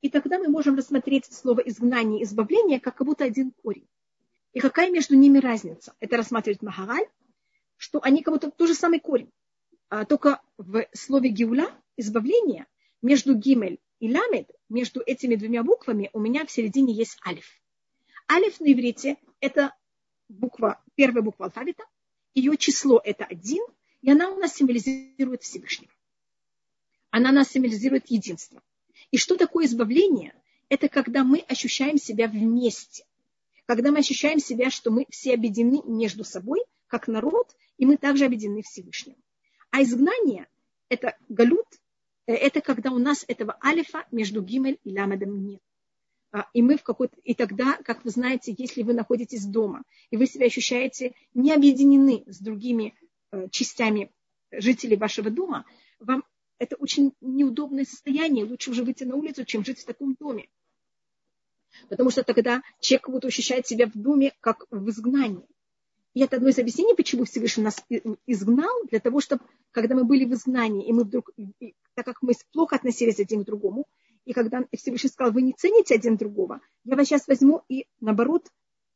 И 0.00 0.08
тогда 0.08 0.38
мы 0.38 0.48
можем 0.48 0.76
рассмотреть 0.76 1.26
слово 1.26 1.60
изгнание 1.60 2.20
и 2.20 2.24
избавление 2.24 2.80
как 2.80 3.04
будто 3.04 3.24
один 3.24 3.52
корень. 3.62 3.86
И 4.52 4.60
какая 4.60 4.90
между 4.90 5.14
ними 5.14 5.38
разница? 5.38 5.94
Это 6.00 6.16
рассматривает 6.16 6.62
Махараль, 6.62 7.06
что 7.76 8.00
они 8.02 8.22
как 8.22 8.34
будто 8.34 8.50
тот 8.50 8.68
же 8.68 8.74
самый 8.74 8.98
корень. 8.98 9.30
А 9.88 10.04
только 10.04 10.40
в 10.56 10.86
слове 10.94 11.28
геула, 11.28 11.70
избавление, 11.96 12.66
между 13.02 13.34
гимель 13.34 13.78
и 14.00 14.12
ламед, 14.12 14.50
между 14.70 15.00
этими 15.00 15.34
двумя 15.34 15.62
буквами 15.62 16.10
у 16.12 16.20
меня 16.20 16.46
в 16.46 16.50
середине 16.50 16.94
есть 16.94 17.18
алиф. 17.26 17.60
Алиф 18.30 18.60
на 18.60 18.72
иврите– 18.72 19.16
это 19.40 19.74
буква, 20.28 20.82
первая 20.94 21.22
буква 21.22 21.46
алфавита, 21.46 21.84
ее 22.34 22.56
число– 22.56 23.00
это 23.04 23.24
один, 23.24 23.64
и 24.02 24.10
она 24.10 24.30
у 24.30 24.38
нас 24.38 24.54
символизирует 24.54 25.42
Всевышнего. 25.42 25.92
Она 27.10 27.32
нас 27.32 27.50
символизирует 27.50 28.06
единство. 28.10 28.62
И 29.10 29.18
что 29.18 29.36
такое 29.36 29.66
избавление? 29.66 30.34
Это 30.68 30.88
когда 30.88 31.24
мы 31.24 31.40
ощущаем 31.40 31.98
себя 31.98 32.28
вместе. 32.28 33.04
Когда 33.66 33.90
мы 33.90 33.98
ощущаем 33.98 34.38
себя, 34.38 34.70
что 34.70 34.90
мы 34.90 35.06
все 35.10 35.34
объединены 35.34 35.82
между 35.84 36.22
собой, 36.22 36.60
как 36.86 37.08
народ, 37.08 37.56
и 37.76 37.86
мы 37.86 37.96
также 37.96 38.24
объединены 38.24 38.62
Всевышним. 38.62 39.16
А 39.70 39.82
изгнание– 39.82 40.46
это 40.88 41.16
галут, 41.28 41.66
э, 41.72 41.76
это 42.26 42.60
когда 42.60 42.90
у 42.90 42.98
нас 42.98 43.24
этого 43.28 43.56
алифа 43.64 44.06
между 44.10 44.42
гимель 44.42 44.78
и 44.84 44.96
ламедом 44.96 45.44
нет. 45.44 45.60
А, 46.32 46.46
и 46.52 46.62
мы 46.62 46.76
в 46.76 46.82
какой-то... 46.82 47.16
И 47.24 47.34
тогда, 47.34 47.76
как 47.84 48.04
вы 48.04 48.10
знаете, 48.10 48.54
если 48.56 48.82
вы 48.82 48.94
находитесь 48.94 49.44
дома, 49.44 49.82
и 50.10 50.16
вы 50.16 50.26
себя 50.26 50.46
ощущаете 50.46 51.14
не 51.34 51.52
объединены 51.52 52.22
с 52.26 52.38
другими 52.38 52.94
э, 53.32 53.48
частями 53.50 54.12
жителей 54.52 54.96
вашего 54.96 55.30
дома, 55.30 55.64
вам 55.98 56.24
это 56.58 56.76
очень 56.76 57.12
неудобное 57.20 57.84
состояние. 57.84 58.44
Лучше 58.44 58.70
уже 58.70 58.84
выйти 58.84 59.04
на 59.04 59.16
улицу, 59.16 59.44
чем 59.44 59.64
жить 59.64 59.80
в 59.80 59.86
таком 59.86 60.14
доме. 60.14 60.48
Потому 61.88 62.10
что 62.10 62.22
тогда 62.22 62.62
человек 62.80 63.04
как 63.04 63.14
будто 63.14 63.28
ощущает 63.28 63.66
себя 63.66 63.86
в 63.86 63.94
доме, 63.94 64.32
как 64.40 64.66
в 64.70 64.88
изгнании. 64.90 65.46
И 66.14 66.22
это 66.22 66.36
одно 66.36 66.48
из 66.48 66.58
объяснений, 66.58 66.94
почему 66.94 67.24
Всевышний 67.24 67.62
нас 67.62 67.84
изгнал, 68.26 68.84
для 68.88 68.98
того, 68.98 69.20
чтобы, 69.20 69.44
когда 69.70 69.94
мы 69.94 70.04
были 70.04 70.24
в 70.24 70.32
изгнании, 70.32 70.86
и 70.86 70.92
мы 70.92 71.04
вдруг, 71.04 71.30
и, 71.36 71.74
так 71.94 72.04
как 72.04 72.22
мы 72.22 72.32
плохо 72.52 72.76
относились 72.76 73.20
один 73.20 73.42
к 73.42 73.46
другому, 73.46 73.86
и 74.24 74.32
когда 74.32 74.64
Всевышний 74.76 75.08
сказал, 75.08 75.32
вы 75.32 75.42
не 75.42 75.52
цените 75.52 75.94
один 75.94 76.16
другого, 76.16 76.60
я 76.84 76.96
вас 76.96 77.06
сейчас 77.06 77.28
возьму, 77.28 77.62
и 77.68 77.86
наоборот, 78.00 78.48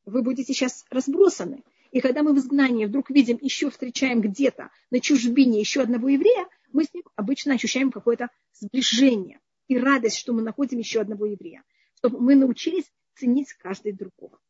вы 0.04 0.22
будете 0.22 0.52
сейчас 0.52 0.84
разбросаны. 0.90 1.62
И 1.92 2.00
когда 2.00 2.24
мы 2.24 2.34
в 2.34 2.38
изгнании 2.38 2.86
вдруг 2.86 3.10
видим, 3.10 3.38
еще 3.40 3.70
встречаем 3.70 4.20
где-то 4.20 4.70
на 4.90 5.00
чужбине 5.00 5.60
еще 5.60 5.82
одного 5.82 6.08
еврея, 6.08 6.48
мы 6.72 6.84
с 6.84 6.92
ним 6.92 7.04
обычно 7.14 7.54
ощущаем 7.54 7.92
какое-то 7.92 8.28
сближение 8.52 9.40
и 9.68 9.78
радость, 9.78 10.18
что 10.18 10.32
мы 10.32 10.42
находим 10.42 10.78
еще 10.78 11.00
одного 11.00 11.26
еврея, 11.26 11.62
чтобы 11.94 12.20
мы 12.20 12.34
научились 12.34 12.90
ценить 13.14 13.52
каждый 13.52 13.92
другого. 13.92 14.40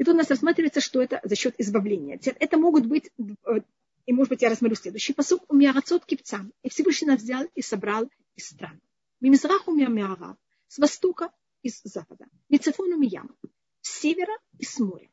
И 0.00 0.04
тут 0.04 0.14
у 0.14 0.16
нас 0.16 0.30
рассматривается, 0.30 0.80
что 0.80 1.02
это 1.02 1.20
за 1.24 1.36
счет 1.36 1.54
избавления. 1.58 2.18
Это 2.38 2.56
могут 2.56 2.86
быть, 2.86 3.10
э, 3.18 3.60
и 4.06 4.14
может 4.14 4.30
быть 4.30 4.40
я 4.40 4.48
рассмотрю 4.48 4.74
следующий 4.74 5.12
посуд, 5.12 5.42
у 5.46 5.54
Миарацот 5.54 6.06
кипца. 6.06 6.40
И 6.62 6.70
Всевышний 6.70 7.08
нас 7.08 7.20
взял 7.20 7.44
и 7.54 7.60
собрал 7.60 8.10
из 8.34 8.46
стран. 8.46 8.80
Мимизраху 9.20 9.72
Миамиара, 9.72 10.38
с 10.68 10.78
востока 10.78 11.30
и 11.60 11.68
с 11.68 11.82
запада. 11.84 12.24
Мицефону 12.48 12.96
Миям, 12.96 13.36
с 13.82 14.00
севера 14.00 14.32
и 14.58 14.64
с 14.64 14.78
моря. 14.78 15.10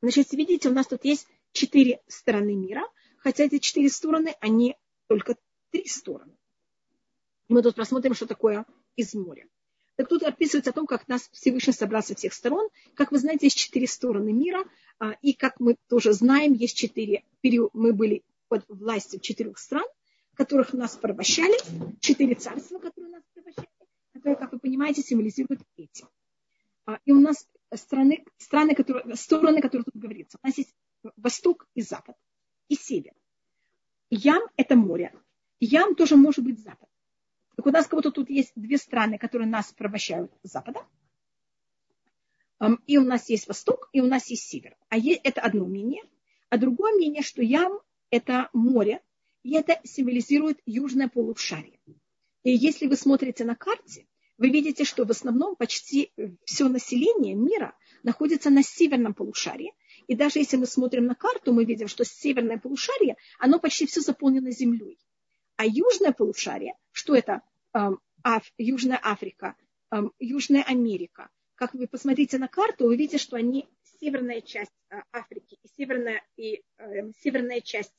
Значит, 0.00 0.32
видите, 0.32 0.70
у 0.70 0.72
нас 0.72 0.86
тут 0.86 1.04
есть 1.04 1.28
четыре 1.52 2.00
стороны 2.06 2.54
мира, 2.54 2.84
хотя 3.18 3.44
эти 3.44 3.58
четыре 3.58 3.90
стороны, 3.90 4.34
они 4.40 4.74
только 5.06 5.36
три 5.70 5.86
стороны. 5.86 6.34
И 7.48 7.52
мы 7.52 7.62
тут 7.62 7.76
посмотрим, 7.76 8.14
что 8.14 8.26
такое 8.26 8.64
из 8.96 9.12
моря. 9.12 9.46
Так 10.00 10.08
тут 10.08 10.22
описывается 10.22 10.70
о 10.70 10.72
том, 10.72 10.86
как 10.86 11.08
нас 11.08 11.28
Всевышний 11.30 11.74
собрал 11.74 12.02
со 12.02 12.14
всех 12.14 12.32
сторон. 12.32 12.70
Как 12.94 13.12
вы 13.12 13.18
знаете, 13.18 13.44
есть 13.44 13.58
четыре 13.58 13.86
стороны 13.86 14.32
мира. 14.32 14.64
А, 14.98 15.12
и 15.20 15.34
как 15.34 15.60
мы 15.60 15.76
тоже 15.90 16.14
знаем, 16.14 16.54
есть 16.54 16.74
четыре. 16.74 17.22
Мы 17.42 17.92
были 17.92 18.24
под 18.48 18.64
властью 18.68 19.20
четырех 19.20 19.58
стран, 19.58 19.84
которых 20.36 20.72
нас 20.72 20.96
порабощали. 20.96 21.54
Четыре 22.00 22.34
царства, 22.34 22.78
которые 22.78 23.12
нас 23.12 23.22
порабощали. 23.34 23.68
Которые, 24.14 24.36
как 24.36 24.52
вы 24.52 24.58
понимаете, 24.58 25.02
символизируют 25.02 25.60
эти. 25.76 26.06
А, 26.86 26.98
и 27.04 27.12
у 27.12 27.20
нас 27.20 27.46
страны, 27.74 28.24
страны, 28.38 28.74
которые, 28.74 29.14
стороны, 29.16 29.60
которые 29.60 29.84
тут 29.84 30.00
говорится. 30.00 30.38
У 30.42 30.46
нас 30.46 30.56
есть 30.56 30.74
восток 31.18 31.68
и 31.74 31.82
запад, 31.82 32.16
и 32.68 32.74
север. 32.74 33.12
Ям– 34.08 34.40
это 34.56 34.76
море. 34.76 35.12
Ям 35.58 35.94
тоже 35.94 36.16
может 36.16 36.42
быть 36.42 36.58
запад. 36.58 36.88
Так 37.56 37.66
у 37.66 37.70
нас 37.70 37.86
как 37.86 37.98
будто 37.98 38.10
тут 38.10 38.30
есть 38.30 38.52
две 38.54 38.78
страны, 38.78 39.18
которые 39.18 39.48
нас 39.48 39.72
порабощают 39.72 40.32
с 40.42 40.50
запада. 40.50 40.86
И 42.86 42.98
у 42.98 43.04
нас 43.04 43.28
есть 43.28 43.48
восток, 43.48 43.88
и 43.92 44.00
у 44.00 44.06
нас 44.06 44.28
есть 44.28 44.44
север. 44.44 44.76
А 44.88 44.96
это 44.98 45.40
одно 45.40 45.66
мнение. 45.66 46.02
А 46.48 46.58
другое 46.58 46.92
мнение, 46.92 47.22
что 47.22 47.42
Ям– 47.42 47.80
это 48.10 48.50
море, 48.52 49.00
и 49.42 49.54
это 49.54 49.80
символизирует 49.84 50.60
южное 50.66 51.08
полушарие. 51.08 51.80
И 52.42 52.50
если 52.50 52.86
вы 52.86 52.96
смотрите 52.96 53.44
на 53.44 53.54
карте, 53.54 54.06
вы 54.36 54.48
видите, 54.50 54.84
что 54.84 55.04
в 55.04 55.10
основном 55.10 55.56
почти 55.56 56.12
все 56.44 56.68
население 56.68 57.34
мира 57.34 57.76
находится 58.02 58.50
на 58.50 58.62
северном 58.62 59.14
полушарии. 59.14 59.72
И 60.06 60.14
даже 60.14 60.38
если 60.38 60.56
мы 60.56 60.66
смотрим 60.66 61.06
на 61.06 61.14
карту, 61.14 61.52
мы 61.52 61.64
видим, 61.64 61.88
что 61.88 62.04
северное 62.04 62.58
полушарие, 62.58 63.16
оно 63.38 63.58
почти 63.58 63.86
все 63.86 64.00
заполнено 64.00 64.50
землей. 64.50 64.98
А 65.60 65.66
южное 65.66 66.12
полушарие, 66.12 66.72
что 66.90 67.14
это? 67.14 67.42
Эм, 67.74 68.00
Аф, 68.22 68.50
Южная 68.56 68.98
Африка, 69.02 69.56
эм, 69.90 70.10
Южная 70.18 70.62
Америка. 70.62 71.28
Как 71.54 71.74
вы 71.74 71.86
посмотрите 71.86 72.38
на 72.38 72.48
карту, 72.48 72.86
вы 72.86 72.96
видите, 72.96 73.18
что 73.18 73.36
они 73.36 73.68
северная 74.00 74.40
часть 74.40 74.72
э, 74.88 75.02
Африки 75.12 75.58
и 75.62 75.68
северная, 75.76 76.22
и, 76.38 76.62
э, 76.78 77.12
северная 77.22 77.60
часть 77.60 77.92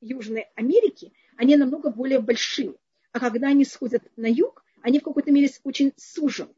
Южной 0.00 0.48
Америки, 0.56 1.12
они 1.36 1.54
намного 1.54 1.90
более 1.92 2.18
большие. 2.18 2.74
А 3.12 3.20
когда 3.20 3.46
они 3.46 3.64
сходят 3.64 4.02
на 4.16 4.26
юг, 4.26 4.64
они 4.82 4.98
в 4.98 5.04
какой-то 5.04 5.30
мере 5.30 5.50
очень 5.62 5.92
сужены. 5.96 6.52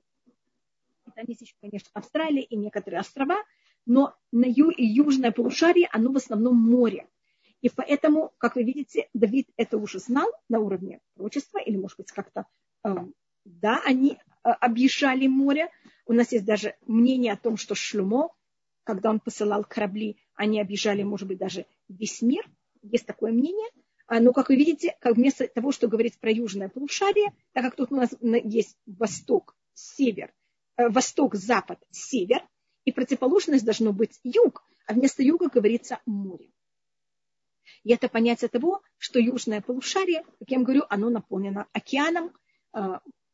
Там 1.14 1.26
есть 1.28 1.42
еще, 1.42 1.54
конечно, 1.60 1.90
Австралия 1.92 2.44
и 2.44 2.56
некоторые 2.56 3.00
острова, 3.00 3.44
но 3.84 4.16
на 4.32 4.46
ю 4.46 4.70
и 4.70 4.86
южное 4.86 5.32
полушарие, 5.32 5.90
оно 5.92 6.10
в 6.10 6.16
основном 6.16 6.56
море. 6.56 7.06
И 7.60 7.68
поэтому, 7.68 8.32
как 8.38 8.56
вы 8.56 8.62
видите, 8.62 9.08
Давид 9.12 9.48
это 9.56 9.76
уже 9.76 9.98
знал 9.98 10.30
на 10.48 10.60
уровне 10.60 11.00
пророчества, 11.14 11.58
или, 11.58 11.76
может 11.76 11.98
быть, 11.98 12.10
как-то, 12.10 12.46
э, 12.84 12.94
да, 13.44 13.82
они 13.84 14.12
э, 14.12 14.48
объезжали 14.48 15.26
море. 15.26 15.68
У 16.06 16.12
нас 16.12 16.32
есть 16.32 16.44
даже 16.44 16.74
мнение 16.86 17.32
о 17.32 17.36
том, 17.36 17.56
что 17.56 17.74
Шлюмо, 17.74 18.30
когда 18.84 19.10
он 19.10 19.20
посылал 19.20 19.64
корабли, 19.64 20.16
они 20.34 20.60
объезжали, 20.60 21.02
может 21.02 21.28
быть, 21.28 21.38
даже 21.38 21.66
весь 21.88 22.22
мир. 22.22 22.48
Есть 22.82 23.06
такое 23.06 23.32
мнение. 23.32 23.68
А, 24.06 24.20
но, 24.20 24.32
как 24.32 24.48
вы 24.48 24.56
видите, 24.56 24.96
как 25.00 25.16
вместо 25.16 25.46
того, 25.46 25.70
что 25.70 25.86
говорить 25.86 26.18
про 26.18 26.30
южное 26.30 26.68
полушарие, 26.68 27.32
так 27.52 27.64
как 27.64 27.76
тут 27.76 27.92
у 27.92 27.96
нас 27.96 28.10
есть 28.20 28.76
восток, 28.86 29.54
север, 29.74 30.32
э, 30.76 30.88
восток, 30.88 31.34
запад, 31.34 31.78
север, 31.90 32.42
и 32.84 32.92
противоположность 32.92 33.64
должно 33.64 33.92
быть 33.92 34.18
юг, 34.24 34.64
а 34.86 34.94
вместо 34.94 35.22
юга 35.22 35.48
говорится 35.48 36.00
море. 36.06 36.50
И 37.84 37.92
это 37.92 38.08
понятие 38.08 38.48
того, 38.48 38.82
что 38.98 39.18
южное 39.18 39.60
полушарие, 39.60 40.24
как 40.38 40.50
я 40.50 40.58
вам 40.58 40.64
говорю, 40.64 40.84
оно 40.88 41.10
наполнено 41.10 41.66
океаном, 41.72 42.32
э, 42.74 42.78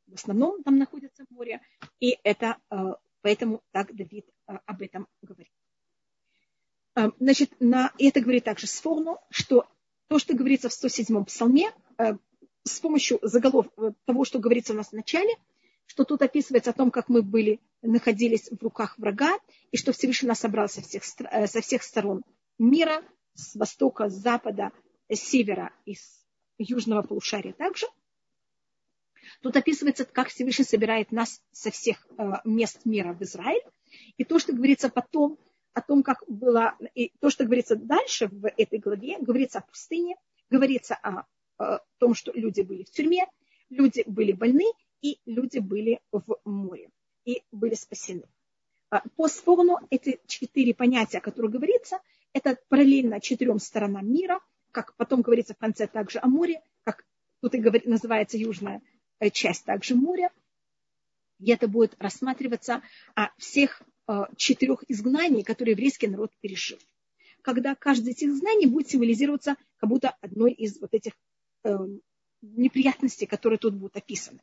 в 0.07 0.15
основном 0.15 0.63
там 0.63 0.79
находится 0.79 1.25
море, 1.31 1.61
и 2.01 2.19
это 2.23 2.57
э, 2.71 2.77
поэтому 3.23 3.63
так 3.73 3.95
Давид 3.95 4.27
э, 4.49 4.53
об 4.67 4.83
этом 4.83 5.09
говорит. 5.23 5.53
Значит, 7.19 7.53
на, 7.61 7.93
это 7.99 8.23
говорит 8.23 8.45
также 8.45 8.67
Сфорну, 8.67 9.19
что 9.29 9.67
то, 10.09 10.19
что 10.19 10.35
говорится 10.35 10.71
в 10.71 10.73
107-м 10.73 11.27
псалме, 11.27 11.71
с 12.65 12.81
помощью 12.81 13.19
заголов 13.21 13.67
того, 14.07 14.25
что 14.25 14.39
говорится 14.39 14.73
у 14.73 14.77
нас 14.77 14.89
в 14.89 14.93
начале, 14.95 15.37
что 15.85 16.05
тут 16.05 16.23
описывается 16.23 16.71
о 16.71 16.73
том, 16.73 16.91
как 16.91 17.11
мы 17.11 17.21
были, 17.21 17.61
находились 17.83 18.49
в 18.51 18.63
руках 18.63 18.97
врага, 18.97 19.39
и 19.73 19.77
что 19.77 19.93
Всевышний 19.93 20.29
нас 20.29 20.41
собрал 20.41 20.71
со 20.71 20.81
всех, 20.81 21.05
со 21.05 21.61
всех 21.61 21.83
сторон 21.83 22.23
мира, 22.59 23.05
с 23.37 23.55
востока, 23.55 24.09
с 24.09 24.15
запада, 24.15 24.73
с 25.09 25.19
севера 25.19 25.73
и 25.85 25.95
с 25.95 26.25
южного 26.59 27.03
полушария 27.03 27.53
также. 27.53 27.87
Тут 29.43 29.57
описывается, 29.57 30.05
как 30.05 30.29
Всевышний 30.29 30.65
собирает 30.65 31.13
нас 31.13 31.43
со 31.53 31.71
всех 31.71 32.07
э, 32.17 32.33
мест 32.45 32.85
мира 32.85 33.13
в 33.13 33.23
Израиль. 33.23 33.63
И 34.17 34.25
то, 34.25 34.39
что 34.39 34.53
говорится 34.53 34.89
потом, 34.89 35.39
о 35.75 35.83
том, 35.83 36.03
как 36.03 36.25
было, 36.27 36.77
и 36.95 37.13
то, 37.21 37.29
что 37.29 37.45
говорится 37.45 37.77
дальше 37.77 38.29
в 38.29 38.49
этой 38.57 38.79
главе, 38.79 39.19
говорится 39.19 39.59
о 39.59 39.63
пустыне, 39.63 40.17
говорится 40.49 40.95
о, 40.95 41.27
о 41.59 41.81
том, 41.99 42.15
что 42.15 42.33
люди 42.33 42.63
были 42.63 42.85
в 42.85 42.91
тюрьме, 42.91 43.27
люди 43.69 44.03
были 44.07 44.33
больны, 44.33 44.65
и 45.03 45.19
люди 45.27 45.59
были 45.59 46.01
в 46.13 46.41
море 46.45 46.91
и 47.25 47.43
были 47.53 47.75
спасены. 47.75 48.23
А, 48.91 49.03
по 49.17 49.29
сфону 49.29 49.79
эти 49.91 50.21
четыре 50.27 50.75
понятия, 50.75 51.19
о 51.19 51.21
которых 51.21 51.53
говорится, 51.53 51.99
это 52.37 52.59
параллельно 52.69 53.19
четырем 53.19 53.59
сторонам 53.59 54.13
мира, 54.13 54.41
как 54.71 54.95
потом 54.97 55.23
говорится 55.23 55.55
в 55.55 55.59
конце 55.59 55.87
также 55.87 56.19
о 56.19 56.27
море, 56.27 56.61
как 56.85 57.03
тут 57.41 57.55
и 57.55 57.59
говорит, 57.59 57.87
называется 57.87 58.37
южная 58.37 58.83
э, 59.21 59.31
часть 59.31 59.65
также 59.65 59.95
моря. 59.95 60.31
И 61.39 61.51
это 61.51 61.67
будет 61.67 61.97
рассматриваться 61.99 62.83
о 63.15 63.31
всех 63.39 63.83
э, 64.07 64.25
четырех 64.37 64.85
изгнаний, 64.89 65.45
которые 65.45 65.73
еврейский 65.73 66.09
народ 66.09 66.31
пережил. 66.43 66.79
Когда 67.41 67.75
каждое 67.75 68.11
из 68.11 68.19
этих 68.19 68.29
изгнаний 68.29 68.67
будет 68.67 68.91
символизироваться 68.91 69.57
как 69.79 69.89
будто 69.89 70.11
одной 70.21 70.53
из 70.53 70.79
вот 70.79 70.93
этих 70.93 71.13
э, 71.65 71.75
неприятностей, 72.43 73.25
которые 73.25 73.59
тут 73.59 73.75
будут 73.75 73.97
описаны 73.97 74.41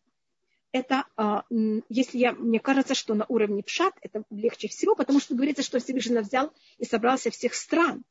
это, 0.74 1.06
а, 1.16 1.45
если 1.88 2.18
я, 2.18 2.34
мне 2.34 2.60
кажется, 2.60 2.95
что 2.95 3.14
на 3.14 3.26
уровне 3.30 3.62
пшат 3.62 3.94
это 4.02 4.24
легче 4.32 4.68
всего, 4.68 4.95
потому 4.95 5.20
что 5.20 5.36
говорится, 5.36 5.62
что 5.62 5.80
Всевышний 5.80 6.18
взял 6.18 6.52
и 6.80 6.86
собрался 6.86 7.30
всех 7.30 7.54
стран. 7.54 8.04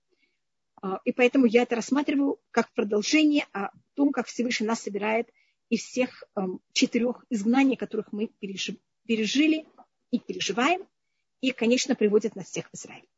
А, 0.81 1.01
и 1.05 1.13
поэтому 1.13 1.47
я 1.47 1.63
это 1.63 1.75
рассматриваю 1.75 2.39
как 2.53 2.73
продолжение 2.73 3.47
о 3.53 3.71
том, 3.95 4.13
как 4.13 4.29
Всевышний 4.29 4.67
нас 4.67 4.81
собирает 4.81 5.29
из 5.69 5.83
всех 5.83 6.23
четырех 6.73 7.25
изгнаний, 7.31 7.77
которых 7.77 8.13
мы 8.13 8.29
пережили 8.29 9.67
и 10.11 10.19
переживаем, 10.19 10.87
и, 11.41 11.51
конечно, 11.51 11.97
приводит 11.97 12.37
нас 12.37 12.47
всех 12.47 12.69
в 12.71 12.75
Израиль. 12.75 13.09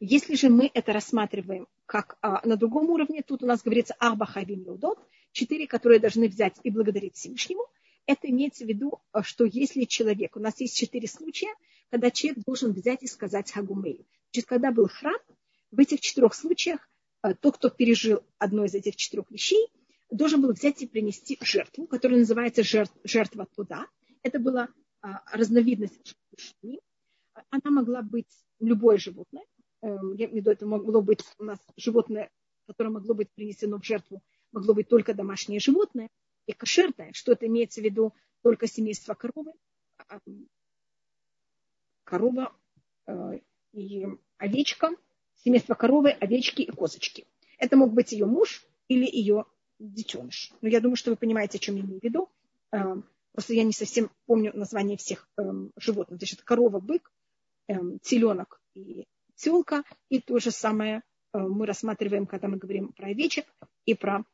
Если 0.00 0.36
же 0.36 0.50
мы 0.50 0.70
это 0.72 0.92
рассматриваем 0.92 1.66
как 1.86 2.18
а, 2.20 2.46
на 2.46 2.56
другом 2.56 2.90
уровне, 2.90 3.22
тут 3.22 3.42
у 3.42 3.46
нас 3.46 3.62
говорится 3.62 3.94
Арба 3.98 4.26
Хавим 4.26 4.64
Леудот, 4.64 5.00
четыре, 5.32 5.66
которые 5.66 5.98
должны 5.98 6.28
взять 6.28 6.60
и 6.62 6.70
благодарить 6.70 7.16
Всевышнему– 7.16 7.66
это 8.08 8.30
имеется 8.30 8.64
в 8.64 8.68
виду, 8.68 9.00
э, 9.12 9.22
что 9.22 9.44
если 9.44 9.84
человек, 9.84 10.34
у 10.36 10.40
нас 10.40 10.58
есть 10.60 10.76
четыре 10.76 11.06
случая, 11.06 11.54
когда 11.90 12.10
человек 12.10 12.42
должен 12.44 12.72
взять 12.72 13.02
и 13.02 13.06
сказать 13.06 13.52
Хагумею. 13.52 14.04
Значит, 14.32 14.48
когда 14.48 14.72
был 14.72 14.88
храм, 14.88 15.18
в 15.70 15.78
этих 15.78 16.00
четырех 16.00 16.34
случаях 16.34 16.88
э, 17.22 17.34
тот, 17.34 17.58
кто 17.58 17.68
пережил 17.68 18.22
одно 18.38 18.64
из 18.64 18.74
этих 18.74 18.96
четырех 18.96 19.30
вещей, 19.30 19.68
должен 20.10 20.40
был 20.40 20.52
взять 20.52 20.80
и 20.80 20.86
принести 20.86 21.38
жертву, 21.42 21.86
которая 21.86 22.20
называется 22.20 22.62
жертва 23.04 23.46
туда. 23.54 23.86
Это 24.22 24.38
была 24.38 24.68
а, 25.02 25.22
разновидность 25.36 26.16
жертвы. 26.34 26.80
Она 27.50 27.70
могла 27.70 28.00
быть 28.00 28.26
любое 28.58 28.96
животное. 28.96 29.44
Э, 29.82 29.98
я 30.14 30.24
имею 30.24 30.30
в 30.30 30.36
виду, 30.36 30.50
это 30.50 30.66
могло 30.66 31.02
быть 31.02 31.22
у 31.38 31.44
нас 31.44 31.58
животное, 31.76 32.30
которое 32.66 32.88
могло 32.88 33.12
быть 33.12 33.30
принесено 33.34 33.78
в 33.78 33.84
жертву, 33.84 34.22
могло 34.50 34.72
быть 34.72 34.88
только 34.88 35.12
домашнее 35.12 35.60
животное– 35.60 36.08
и 36.48 36.52
кошерное, 36.54 37.12
что 37.12 37.32
это 37.32 37.46
имеется 37.46 37.80
в 37.82 37.84
виду 37.84 38.14
только 38.42 38.66
семейство 38.66 39.12
коровы, 39.12 39.52
а, 40.08 40.18
корова 42.04 42.56
э, 43.06 43.40
и 43.72 44.06
овечка, 44.38 44.90
семейство 45.44 45.74
коровы, 45.74 46.10
овечки 46.10 46.62
и 46.62 46.70
козочки. 46.70 47.26
Это 47.58 47.76
мог 47.76 47.92
быть 47.92 48.12
ее 48.12 48.24
муж 48.24 48.64
или 48.88 49.04
ее 49.04 49.44
детеныш. 49.78 50.52
Но 50.62 50.68
я 50.68 50.80
думаю, 50.80 50.96
что 50.96 51.10
вы 51.10 51.16
понимаете, 51.16 51.58
о 51.58 51.60
чем 51.60 51.76
я 51.76 51.82
имею 51.82 52.00
в 52.00 52.02
виду. 52.02 52.30
Э, 52.72 52.96
просто 53.32 53.52
я 53.52 53.62
не 53.62 53.74
совсем 53.74 54.10
помню 54.24 54.56
название 54.56 54.96
всех 54.96 55.28
э, 55.36 55.42
животных. 55.76 56.18
Значит, 56.18 56.42
корова, 56.42 56.80
бык, 56.80 57.12
теленок 58.00 58.62
и 58.72 59.06
телка. 59.34 59.84
И 60.08 60.22
то 60.22 60.38
же 60.38 60.50
самое 60.50 61.02
мы 61.34 61.66
рассматриваем, 61.66 62.24
когда 62.24 62.48
мы 62.48 62.56
говорим 62.56 62.94
про 62.94 63.08
овечек 63.08 63.44
и 63.84 63.94
про 63.94 64.24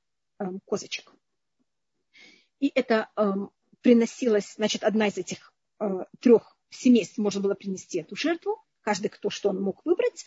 козочек. 0.64 1.12
И 2.60 2.70
это 2.74 3.08
э, 3.16 3.32
приносилось, 3.80 4.54
значит, 4.56 4.84
одна 4.84 5.08
из 5.08 5.18
этих 5.18 5.52
э, 5.80 6.04
трех 6.20 6.56
семейств 6.70 7.18
можно 7.18 7.40
было 7.40 7.54
принести 7.54 7.98
эту 7.98 8.16
жертву, 8.16 8.62
каждый 8.82 9.08
кто 9.08 9.30
что 9.30 9.50
он 9.50 9.62
мог 9.62 9.84
выбрать. 9.84 10.26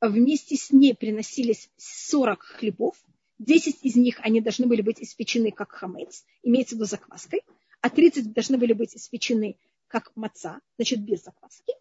Вместе 0.00 0.56
с 0.56 0.70
ней 0.70 0.94
приносились 0.94 1.70
40 1.76 2.42
хлебов, 2.42 2.96
10 3.38 3.84
из 3.84 3.96
них 3.96 4.18
они 4.20 4.40
должны 4.40 4.66
были 4.66 4.82
быть 4.82 5.00
испечены 5.00 5.52
как 5.52 5.72
хамец, 5.72 6.24
имеется 6.42 6.74
в 6.74 6.78
виду 6.78 6.86
закваской, 6.86 7.42
а 7.80 7.90
30 7.90 8.32
должны 8.32 8.58
были 8.58 8.72
быть 8.72 8.96
испечены 8.96 9.56
как 9.86 10.14
маца, 10.16 10.60
значит, 10.76 11.00
без 11.00 11.22
закваски. 11.22 11.72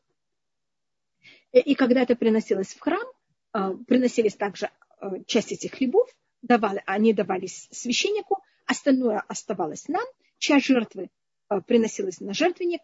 И 1.52 1.76
когда 1.76 2.04
это 2.04 2.16
приносилось 2.16 2.74
в 2.74 2.80
храм, 2.80 3.06
э, 3.54 3.76
приносились 3.88 4.36
также 4.36 4.70
э, 5.02 5.24
часть 5.26 5.52
этих 5.52 5.72
хлебов, 5.72 6.08
давали, 6.42 6.84
они 6.86 7.14
давались 7.14 7.68
священнику, 7.72 8.44
остальное 8.68 9.24
оставалось 9.28 9.88
нам, 9.88 10.06
часть 10.38 10.68
жертвы 10.68 11.10
э, 11.50 11.62
приносилась 11.62 12.20
на 12.20 12.34
жертвенник, 12.34 12.82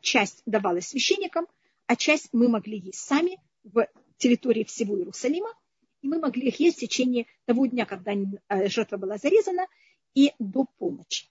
часть 0.00 0.42
давалась 0.46 0.88
священникам, 0.88 1.46
а 1.86 1.96
часть 1.96 2.30
мы 2.32 2.48
могли 2.48 2.78
есть 2.78 3.00
сами 3.00 3.38
в 3.62 3.86
территории 4.16 4.64
всего 4.64 4.96
Иерусалима, 4.96 5.52
и 6.00 6.08
мы 6.08 6.18
могли 6.18 6.48
их 6.48 6.60
есть 6.60 6.78
в 6.78 6.80
течение 6.80 7.26
того 7.44 7.66
дня, 7.66 7.84
когда 7.84 8.12
э, 8.12 8.68
жертва 8.68 8.96
была 8.96 9.18
зарезана, 9.18 9.66
и 10.14 10.32
до 10.38 10.66
полночи. 10.78 11.26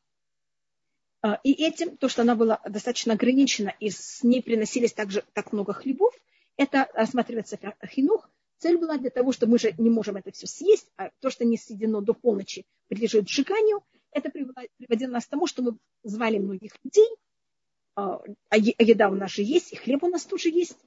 А, 1.21 1.39
и 1.43 1.53
этим, 1.53 1.95
то, 1.95 2.09
что 2.09 2.23
она 2.23 2.35
была 2.35 2.59
достаточно 2.67 3.13
ограничена, 3.13 3.73
и 3.79 3.89
с 3.89 4.23
ней 4.23 4.43
приносились 4.43 4.93
также 4.93 5.23
так 5.33 5.53
много 5.53 5.73
хлебов, 5.73 6.13
это 6.57 6.89
рассматривается 6.93 7.57
хинух. 7.87 8.29
Цель 8.57 8.77
была 8.77 8.97
для 8.97 9.09
того, 9.09 9.31
что 9.31 9.47
мы 9.47 9.57
же 9.57 9.73
не 9.77 9.89
можем 9.89 10.17
это 10.17 10.31
все 10.31 10.47
съесть, 10.47 10.91
а 10.97 11.09
то, 11.19 11.29
что 11.29 11.45
не 11.45 11.57
съедено 11.57 12.01
до 12.01 12.13
полночи, 12.13 12.65
подлежит 12.87 13.27
сжиганию. 13.27 13.83
Это 14.13 14.29
приводило 14.29 15.11
нас 15.11 15.25
к 15.25 15.29
тому, 15.29 15.47
что 15.47 15.63
мы 15.63 15.77
звали 16.03 16.37
многих 16.37 16.73
людей, 16.83 17.07
а, 17.95 18.21
а 18.49 18.57
еда 18.57 19.09
у 19.09 19.15
нас 19.15 19.31
же 19.31 19.43
есть, 19.43 19.73
и 19.73 19.75
хлеб 19.75 20.03
у 20.03 20.09
нас 20.09 20.25
тоже 20.25 20.49
есть. 20.49 20.77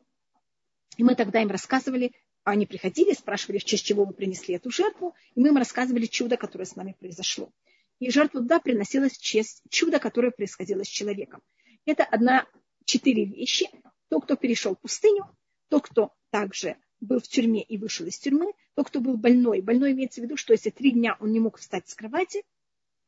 И 0.96 1.04
мы 1.04 1.14
тогда 1.14 1.42
им 1.42 1.50
рассказывали, 1.50 2.12
они 2.44 2.66
приходили, 2.66 3.12
спрашивали, 3.12 3.58
в 3.58 3.64
честь 3.64 3.84
чего 3.84 4.04
вы 4.04 4.14
принесли 4.14 4.54
эту 4.54 4.70
жертву, 4.70 5.14
и 5.34 5.40
мы 5.40 5.48
им 5.48 5.56
рассказывали 5.56 6.06
чудо, 6.06 6.36
которое 6.36 6.64
с 6.64 6.76
нами 6.76 6.96
произошло. 6.98 7.50
И 7.98 8.10
жертва 8.10 8.40
туда 8.40 8.60
приносилась 8.60 9.12
в 9.12 9.22
честь 9.22 9.62
чуда, 9.68 9.98
которое 9.98 10.30
происходило 10.30 10.84
с 10.84 10.88
человеком. 10.88 11.42
Это 11.86 12.04
одна, 12.04 12.46
четыре 12.84 13.24
вещи. 13.24 13.68
Тот, 14.08 14.24
кто 14.24 14.36
перешел 14.36 14.76
пустыню, 14.76 15.24
тот, 15.68 15.88
кто 15.88 16.12
также 16.30 16.76
был 17.00 17.20
в 17.20 17.28
тюрьме 17.28 17.62
и 17.62 17.78
вышел 17.78 18.06
из 18.06 18.18
тюрьмы, 18.18 18.52
тот, 18.74 18.88
кто 18.88 19.00
был 19.00 19.16
больной. 19.16 19.60
Больной 19.60 19.92
имеется 19.92 20.20
в 20.20 20.24
виду, 20.24 20.36
что 20.36 20.52
если 20.52 20.70
три 20.70 20.92
дня 20.92 21.16
он 21.20 21.32
не 21.32 21.40
мог 21.40 21.58
встать 21.58 21.88
с 21.88 21.94
кровати, 21.94 22.42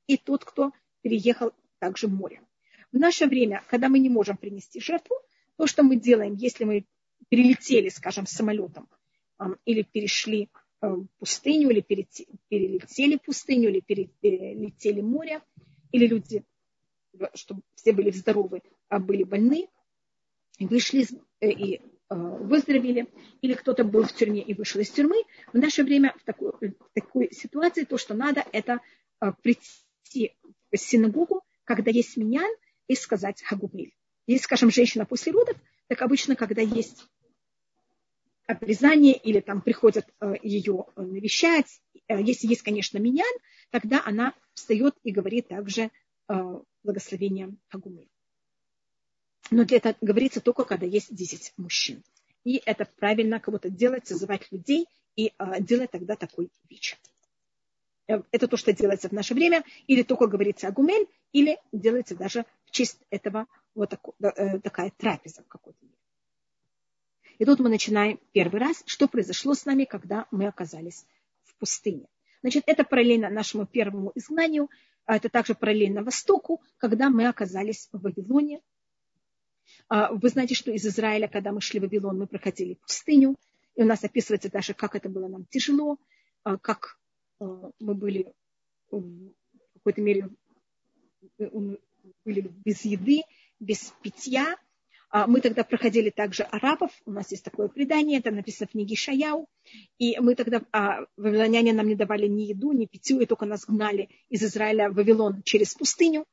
и 0.09 0.17
тот, 0.17 0.45
кто 0.45 0.73
переехал 1.03 1.53
также 1.79 2.09
море. 2.09 2.43
В 2.91 2.99
наше 2.99 3.27
время, 3.27 3.63
когда 3.69 3.89
мы 3.89 4.01
не 4.01 4.09
можем 4.09 4.37
принести 4.37 4.81
жертву, 4.81 5.15
то, 5.57 5.67
что 5.67 5.85
мы 5.85 5.97
делаем, 5.97 6.35
если 6.35 6.65
мы 6.65 6.87
перелетели, 7.29 7.91
скажем, 7.91 8.27
самолетом 8.27 8.89
или 9.65 9.83
перешли 9.83 10.49
э, 10.83 10.97
пустыню, 11.19 11.71
или 11.71 11.81
перелетели 11.81 13.17
пустыню, 13.17 13.69
или 13.69 13.81
перелетели 13.81 15.01
море, 15.01 15.43
или 15.93 16.07
люди, 16.07 16.45
чтобы 17.35 17.63
все 17.75 17.93
были 17.93 18.11
здоровы, 18.11 18.63
а 18.89 18.99
были 18.99 19.25
больны, 19.25 19.69
вышли 20.59 21.07
э, 21.41 21.51
и 21.51 21.77
э, 21.77 21.81
выздоровели, 22.15 23.09
или 23.43 23.55
кто-то 23.55 23.85
был 23.85 24.05
в 24.05 24.13
тюрьме 24.15 24.41
и 24.41 24.55
вышел 24.55 24.81
из 24.81 24.91
тюрьмы. 24.91 25.23
В 25.53 25.59
наше 25.59 25.85
время 25.85 26.15
в 26.19 26.25
такой, 26.25 26.53
в 26.53 26.91
такой 26.95 27.31
ситуации 27.33 27.85
то, 27.85 27.99
что 27.99 28.15
надо, 28.15 28.45
это 28.53 28.81
прийти 29.43 29.88
в 30.15 30.77
синагогу, 30.77 31.43
когда 31.65 31.91
есть 31.91 32.17
миньян, 32.17 32.51
и 32.87 32.95
сказать 32.95 33.43
хагубиль. 33.43 33.95
Если, 34.27 34.45
скажем, 34.45 34.71
женщина 34.71 35.05
после 35.05 35.33
родов, 35.33 35.57
так 35.87 36.03
обычно, 36.03 36.37
когда 36.37 36.63
есть 36.63 37.07
обрезание 38.47 39.15
или 39.15 39.41
там 39.41 39.61
приходят 39.61 40.07
э, 40.21 40.35
ее 40.43 40.87
э, 40.97 41.03
навещать, 41.03 41.81
э, 42.09 42.21
если 42.23 42.49
есть, 42.49 42.63
конечно, 42.63 42.99
миньян, 42.99 43.27
тогда 43.71 44.03
она 44.05 44.35
встает 44.55 44.95
и 45.05 45.13
говорит 45.13 45.49
также 45.49 45.91
благословение 46.83 47.57
Хагумы. 47.69 48.07
Но 49.51 49.65
для 49.65 49.79
этого 49.79 49.97
говорится 50.03 50.43
только, 50.43 50.65
когда 50.65 50.85
есть 50.85 51.15
10 51.15 51.55
мужчин. 51.57 52.05
И 52.45 52.61
это 52.67 52.85
правильно 52.85 53.41
кого-то 53.41 53.71
делать, 53.71 54.07
созывать 54.07 54.47
людей 54.53 54.87
и 55.17 55.33
делать 55.61 55.91
тогда 55.91 56.17
такой 56.17 56.51
вич. 56.69 56.99
Это 58.09 58.49
то, 58.49 58.57
что 58.57 58.73
делается 58.73 59.09
в 59.09 59.13
наше 59.13 59.35
время, 59.35 59.63
или 59.87 60.03
только 60.03 60.27
говорится 60.27 60.69
Агумель, 60.69 61.07
или 61.33 61.59
делается 61.73 62.17
даже 62.17 62.47
в 62.65 62.71
честь 62.71 62.99
этого 63.11 63.47
вот 63.75 63.91
такой, 63.91 64.15
такая 64.63 64.91
трапеза 64.97 65.45
какой-то. 65.47 65.79
И 67.39 67.45
тут 67.45 67.61
мы 67.61 67.69
начинаем 67.69 68.19
первый 68.33 68.61
раз, 68.61 68.83
что 68.87 69.07
произошло 69.09 69.55
с 69.55 69.65
нами, 69.67 69.85
когда 69.85 70.27
мы 70.31 70.47
оказались 70.47 71.07
в 71.45 71.55
пустыне. 71.57 72.07
Значит, 72.41 72.65
это 72.67 72.83
параллельно 72.83 73.29
нашему 73.29 73.67
первому 73.67 74.13
изгнанию, 74.15 74.71
а 75.05 75.17
это 75.17 75.29
также 75.29 75.55
параллельно 75.55 76.03
Востоку, 76.03 76.63
когда 76.79 77.11
мы 77.11 77.29
оказались 77.29 77.89
в 77.93 78.01
Вавилоне. 78.01 78.61
А, 79.89 80.13
вы 80.13 80.29
знаете, 80.29 80.55
что 80.55 80.71
из 80.71 80.87
Израиля, 80.87 81.29
когда 81.29 81.53
мы 81.53 81.61
шли 81.61 81.79
в 81.79 81.83
Вавилон, 81.83 82.19
мы 82.19 82.27
проходили 82.27 82.75
пустыню, 82.75 83.37
и 83.75 83.83
у 83.83 83.87
нас 83.87 84.03
описывается 84.03 84.51
даже, 84.51 84.75
как 84.75 84.95
это 84.95 85.09
было 85.09 85.29
нам 85.29 85.45
тяжело, 85.47 85.99
а, 86.43 86.57
как 86.59 86.99
мы 87.41 87.95
были 87.95 88.33
в 88.91 89.03
какой-то 89.75 90.01
мере 90.01 90.29
были 92.25 92.51
без 92.65 92.85
еды, 92.85 93.23
без 93.61 93.93
питья, 94.03 94.57
а, 95.11 95.27
мы 95.27 95.41
тогда 95.41 95.65
проходили 95.65 96.11
также 96.11 96.43
арабов, 96.43 96.91
у 97.07 97.11
нас 97.11 97.31
есть 97.31 97.45
такое 97.45 97.69
предание, 97.69 98.19
это 98.19 98.31
написано 98.31 98.67
в 98.67 98.73
книге 98.73 98.95
Шаяу, 98.95 99.49
и 99.99 100.19
мы 100.21 100.35
тогда, 100.35 100.63
а, 100.71 101.07
вавилоняне 101.17 101.73
нам 101.73 101.89
не 101.89 101.95
давали 101.95 102.27
ни 102.27 102.43
еду, 102.43 102.73
ни 102.73 102.85
питью, 102.85 103.21
и 103.21 103.27
только 103.27 103.47
нас 103.47 103.65
гнали 103.65 104.11
из 104.29 104.43
Израиля 104.43 104.91
в 104.91 104.95
Вавилон 104.95 105.43
через 105.45 105.75
пустыню. 105.75 106.27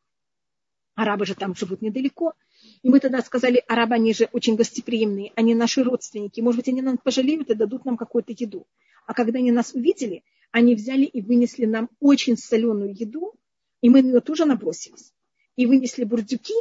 Арабы 0.96 1.26
же 1.26 1.36
там 1.36 1.56
живут 1.56 1.82
недалеко. 1.82 2.34
И 2.82 2.90
мы 2.90 3.00
тогда 3.00 3.22
сказали, 3.22 3.64
арабы, 3.68 3.96
они 3.96 4.14
же 4.14 4.30
очень 4.32 4.56
гостеприимные, 4.56 5.32
они 5.36 5.56
наши 5.56 5.84
родственники, 5.84 6.42
может 6.42 6.60
быть, 6.60 6.70
они 6.70 6.82
нам 6.82 6.98
пожалеют 6.98 7.50
и 7.50 7.56
дадут 7.56 7.86
нам 7.86 7.96
какую-то 7.96 8.34
еду. 8.34 8.66
А 9.06 9.14
когда 9.14 9.40
они 9.40 9.52
нас 9.52 9.74
увидели, 9.74 10.24
они 10.56 10.74
взяли 10.74 11.04
и 11.04 11.22
вынесли 11.22 11.66
нам 11.66 11.90
очень 12.00 12.38
соленую 12.38 12.96
еду, 12.98 13.34
и 13.82 13.90
мы 13.90 14.02
на 14.02 14.08
нее 14.08 14.22
тоже 14.22 14.46
набросились. 14.46 15.12
И 15.58 15.66
вынесли 15.66 16.06
бурдюки, 16.06 16.54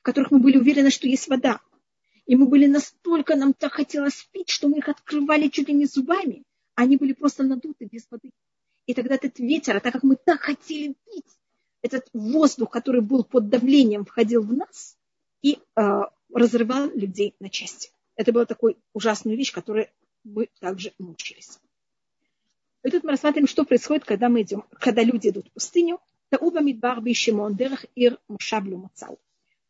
в 0.00 0.02
которых 0.02 0.30
мы 0.30 0.38
были 0.38 0.58
уверены, 0.58 0.90
что 0.90 1.08
есть 1.08 1.28
вода. 1.28 1.58
И 2.26 2.36
мы 2.36 2.46
были 2.46 2.66
настолько, 2.66 3.36
нам 3.36 3.54
так 3.54 3.72
хотелось 3.72 4.28
пить, 4.32 4.50
что 4.50 4.68
мы 4.68 4.76
их 4.76 4.90
открывали 4.90 5.48
чуть 5.48 5.68
ли 5.68 5.72
не 5.72 5.86
зубами. 5.86 6.42
Они 6.74 6.98
были 6.98 7.14
просто 7.14 7.42
надуты 7.42 7.88
без 7.90 8.06
воды. 8.10 8.32
И 8.84 8.92
тогда 8.92 9.14
этот 9.14 9.38
ветер, 9.38 9.78
а 9.78 9.80
так 9.80 9.94
как 9.94 10.02
мы 10.02 10.16
так 10.16 10.40
хотели 10.40 10.94
пить, 11.06 11.38
этот 11.80 12.06
воздух, 12.12 12.70
который 12.70 13.00
был 13.00 13.24
под 13.24 13.48
давлением, 13.48 14.04
входил 14.04 14.42
в 14.42 14.52
нас 14.52 14.98
и 15.40 15.56
э, 15.74 16.00
разрывал 16.34 16.90
людей 16.90 17.34
на 17.40 17.48
части. 17.48 17.92
Это 18.14 18.30
была 18.30 18.44
такая 18.44 18.74
ужасная 18.92 19.36
вещь, 19.36 19.54
которой 19.54 19.88
мы 20.22 20.50
также 20.60 20.92
мучились. 20.98 21.58
И 22.84 22.90
тут 22.90 23.04
мы 23.04 23.10
рассматриваем, 23.10 23.48
что 23.48 23.64
происходит, 23.64 24.04
когда 24.04 24.28
мы 24.28 24.42
идем, 24.42 24.64
когда 24.78 25.02
люди 25.02 25.28
идут 25.28 25.48
в 25.48 25.52
пустыню. 25.52 26.00
Тауба 26.30 26.60
мидбар 26.60 27.00
бишимон 27.00 27.56
дерах 27.56 27.86
ир 27.94 28.18
мушаблю 28.28 28.78
мацау. 28.78 29.18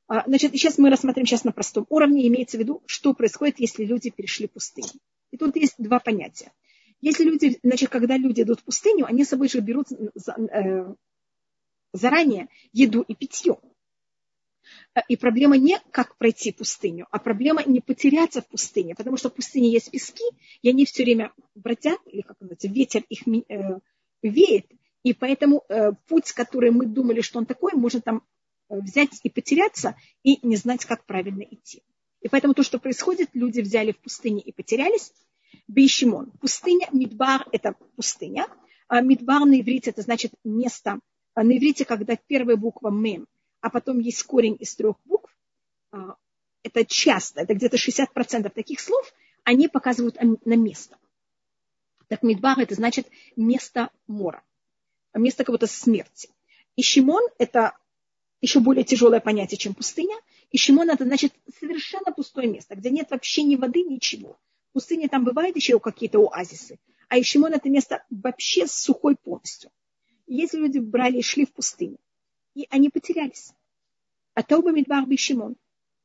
А, 0.09 0.25
значит, 0.27 0.53
сейчас 0.53 0.79
мы 0.79 0.91
рассмотрим 0.91 1.27
сейчас 1.27 1.45
на 1.45 1.53
простом 1.53 1.87
уровне, 1.89 2.27
имеется 2.29 2.57
в 2.57 2.61
виду, 2.61 2.83
что 2.87 3.15
происходит, 3.15 3.61
если 3.61 3.85
люди 3.85 4.11
перешли 4.11 4.47
пустыню. 4.47 4.89
И 5.31 5.37
тут 5.37 5.55
есть 5.57 5.75
два 5.79 6.01
понятия. 6.01 6.53
Если 7.01 7.25
люди, 7.25 7.59
значит, 7.63 7.91
когда 7.91 8.17
люди 8.17 8.43
идут 8.43 8.61
в 8.61 8.65
пустыню, 8.65 9.07
они 9.07 9.25
с 9.25 9.29
собой 9.29 9.49
же 9.49 9.61
берут 9.61 9.87
э, 9.93 10.95
заранее 11.93 12.49
еду 12.73 13.03
и 13.03 13.15
питье. 13.15 13.59
И 15.09 15.17
проблема 15.17 15.57
не 15.57 15.79
как 15.91 16.17
пройти 16.17 16.53
пустыню, 16.53 17.07
а 17.11 17.19
проблема 17.19 17.63
не 17.65 17.81
потеряться 17.81 18.43
в 18.43 18.49
пустыне, 18.49 18.95
потому 18.95 19.17
что 19.17 19.31
в 19.31 19.35
пустыне 19.35 19.71
есть 19.71 19.91
пески, 19.91 20.25
и 20.63 20.69
они 20.69 20.85
все 20.85 21.05
время 21.05 21.33
бродят, 21.55 22.01
или 22.07 22.23
как 22.23 22.41
называется, 22.41 22.69
ветер 22.69 23.05
их 23.09 23.27
э, 23.27 23.79
веет, 24.23 24.67
и 25.03 25.13
поэтому 25.15 25.65
э, 25.69 25.93
путь, 26.09 26.33
который 26.33 26.71
мы 26.71 26.87
думали, 26.87 27.21
что 27.21 27.39
он 27.39 27.47
такой, 27.47 27.73
может 27.75 28.05
там 28.05 28.23
взять 28.69 29.21
и 29.23 29.31
потеряться, 29.31 29.97
и 30.23 30.47
не 30.47 30.57
знать, 30.57 30.85
как 30.85 31.05
правильно 31.07 31.43
идти. 31.43 31.83
И 32.21 32.29
поэтому 32.29 32.55
то, 32.55 32.63
что 32.63 32.79
происходит, 32.79 33.31
люди 33.35 33.61
взяли 33.61 33.93
в 33.93 33.99
пустыне 33.99 34.41
и 34.41 34.53
потерялись. 34.53 35.13
Бейшимон. 35.67 36.33
Пустыня, 36.41 36.89
Мидбар– 36.93 37.47
это 37.53 37.75
пустыня. 37.97 38.47
А 38.89 39.01
Мидбар 39.01 39.45
на 39.45 39.61
иврите– 39.61 39.91
это 39.93 40.03
значит 40.03 40.33
место. 40.45 41.01
А 41.35 41.45
на 41.45 41.57
иврите, 41.57 41.85
когда 41.85 42.17
первая 42.17 42.57
буква 42.57 42.91
мем, 42.91 43.27
а 43.61 43.71
потом 43.71 43.99
есть 43.99 44.23
корень 44.23 44.57
из 44.59 44.75
трех 44.77 44.97
букв, 45.05 45.35
а, 45.91 46.17
это 46.63 46.85
часто, 46.85 47.43
это 47.43 47.55
где-то 47.55 47.77
60% 47.77 48.51
таких 48.51 48.81
слов, 48.81 49.13
они 49.45 49.69
показывают 49.69 50.17
на 50.21 50.57
место. 50.57 50.99
Так 52.09 52.23
Мидбар– 52.23 52.59
это 52.61 52.75
значит 52.75 53.09
место 53.37 53.91
мора, 54.07 54.43
место 55.15 55.45
кого-то 55.45 55.67
смерти. 55.67 56.31
И 56.77 56.83
Шимон– 56.83 57.23
это 57.39 57.77
еще 58.41 58.61
более 58.61 58.85
тяжелое 58.85 59.21
понятие, 59.21 59.59
чем 59.59 59.75
пустыня. 59.75 60.17
И 60.51 60.59
Шимон 60.59 60.91
это 60.91 61.05
значит 61.05 61.35
совершенно 61.59 62.13
пустое 62.13 62.49
место, 62.49 62.77
где 62.77 62.91
нет 62.91 63.11
вообще 63.11 63.43
ни 63.43 63.57
воды, 63.57 63.83
ничего. 63.83 64.39
В 64.71 64.75
пустыне 64.75 65.09
там 65.09 65.25
бывают 65.25 65.57
еще 65.57 65.79
какие-то 65.81 66.19
оазисы. 66.19 66.79
А 67.09 67.19
Ишимон 67.19 67.55
это 67.55 67.69
место 67.71 68.05
вообще 68.11 68.67
сухой 68.67 69.17
полностью. 69.17 69.71
Если 70.27 70.59
люди 70.59 70.79
брали 70.79 71.19
и 71.19 71.23
шли 71.23 71.47
в 71.47 71.53
пустыню, 71.53 71.99
и 72.63 72.67
они 72.71 72.91
потерялись. 72.91 73.53
А 74.35 74.43
Тауба 74.43 74.73
Мидбар 74.73 75.07
Бишимон. 75.07 75.57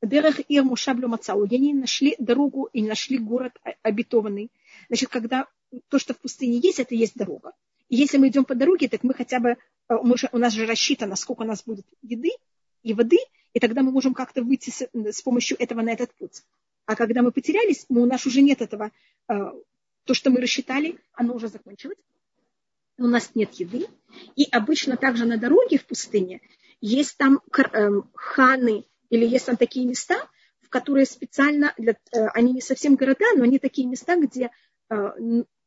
Дерех 0.01 0.39
Ир 0.49 0.63
Мушаблю 0.63 1.07
Мацау. 1.07 1.45
И 1.45 1.55
они 1.55 1.73
нашли 1.73 2.15
дорогу 2.19 2.69
и 2.73 2.83
нашли 2.83 3.17
город 3.17 3.53
обетованный. 3.81 4.51
Значит, 4.87 5.09
когда 5.09 5.47
то, 5.89 5.99
что 5.99 6.13
в 6.13 6.19
пустыне 6.19 6.59
есть, 6.59 6.79
это 6.79 6.93
есть 6.95 7.15
дорога. 7.15 7.53
И 7.89 7.95
если 7.95 8.17
мы 8.17 8.27
идем 8.27 8.45
по 8.45 8.55
дороге, 8.55 8.89
так 8.89 9.03
мы 9.03 9.13
хотя 9.13 9.39
бы 9.39 9.57
Э, 9.89 9.95
мы 10.03 10.17
же, 10.17 10.29
у 10.31 10.37
нас 10.37 10.53
же 10.53 10.65
рассчитано, 10.65 11.15
сколько 11.15 11.41
у 11.41 11.45
нас 11.45 11.63
будет 11.63 11.85
еды 12.01 12.31
и 12.83 12.93
воды, 12.93 13.17
и 13.53 13.59
тогда 13.59 13.81
мы 13.81 13.91
можем 13.91 14.13
как-то 14.13 14.41
выйти 14.41 14.69
с, 14.69 14.87
с 14.93 15.21
помощью 15.21 15.57
этого 15.59 15.81
на 15.81 15.91
этот 15.91 16.13
путь. 16.15 16.43
А 16.85 16.95
когда 16.95 17.21
мы 17.21 17.31
потерялись, 17.31 17.85
мы, 17.89 18.01
у 18.01 18.05
нас 18.05 18.25
уже 18.25 18.41
нет 18.41 18.61
этого, 18.61 18.91
э, 19.27 19.51
то, 20.05 20.13
что 20.13 20.29
мы 20.31 20.41
рассчитали, 20.41 20.99
оно 21.13 21.35
уже 21.35 21.47
закончилось. 21.47 21.97
У 22.97 23.07
нас 23.07 23.31
нет 23.35 23.53
еды. 23.55 23.87
И 24.35 24.47
обычно 24.51 24.97
также 24.97 25.25
на 25.25 25.37
дороге 25.37 25.77
в 25.77 25.85
пустыне 25.85 26.41
есть 26.81 27.17
там 27.17 27.41
эм, 27.73 28.09
ханы 28.13 28.85
или 29.09 29.25
есть 29.25 29.45
там 29.45 29.57
такие 29.57 29.85
места, 29.85 30.15
в 30.61 30.69
которые 30.69 31.05
специально, 31.05 31.73
для, 31.77 31.93
э, 31.93 32.25
они 32.33 32.53
не 32.53 32.61
совсем 32.61 32.95
города, 32.95 33.25
но 33.35 33.43
они 33.43 33.57
такие 33.57 33.87
места, 33.87 34.15
где 34.17 34.51
э, 34.89 35.11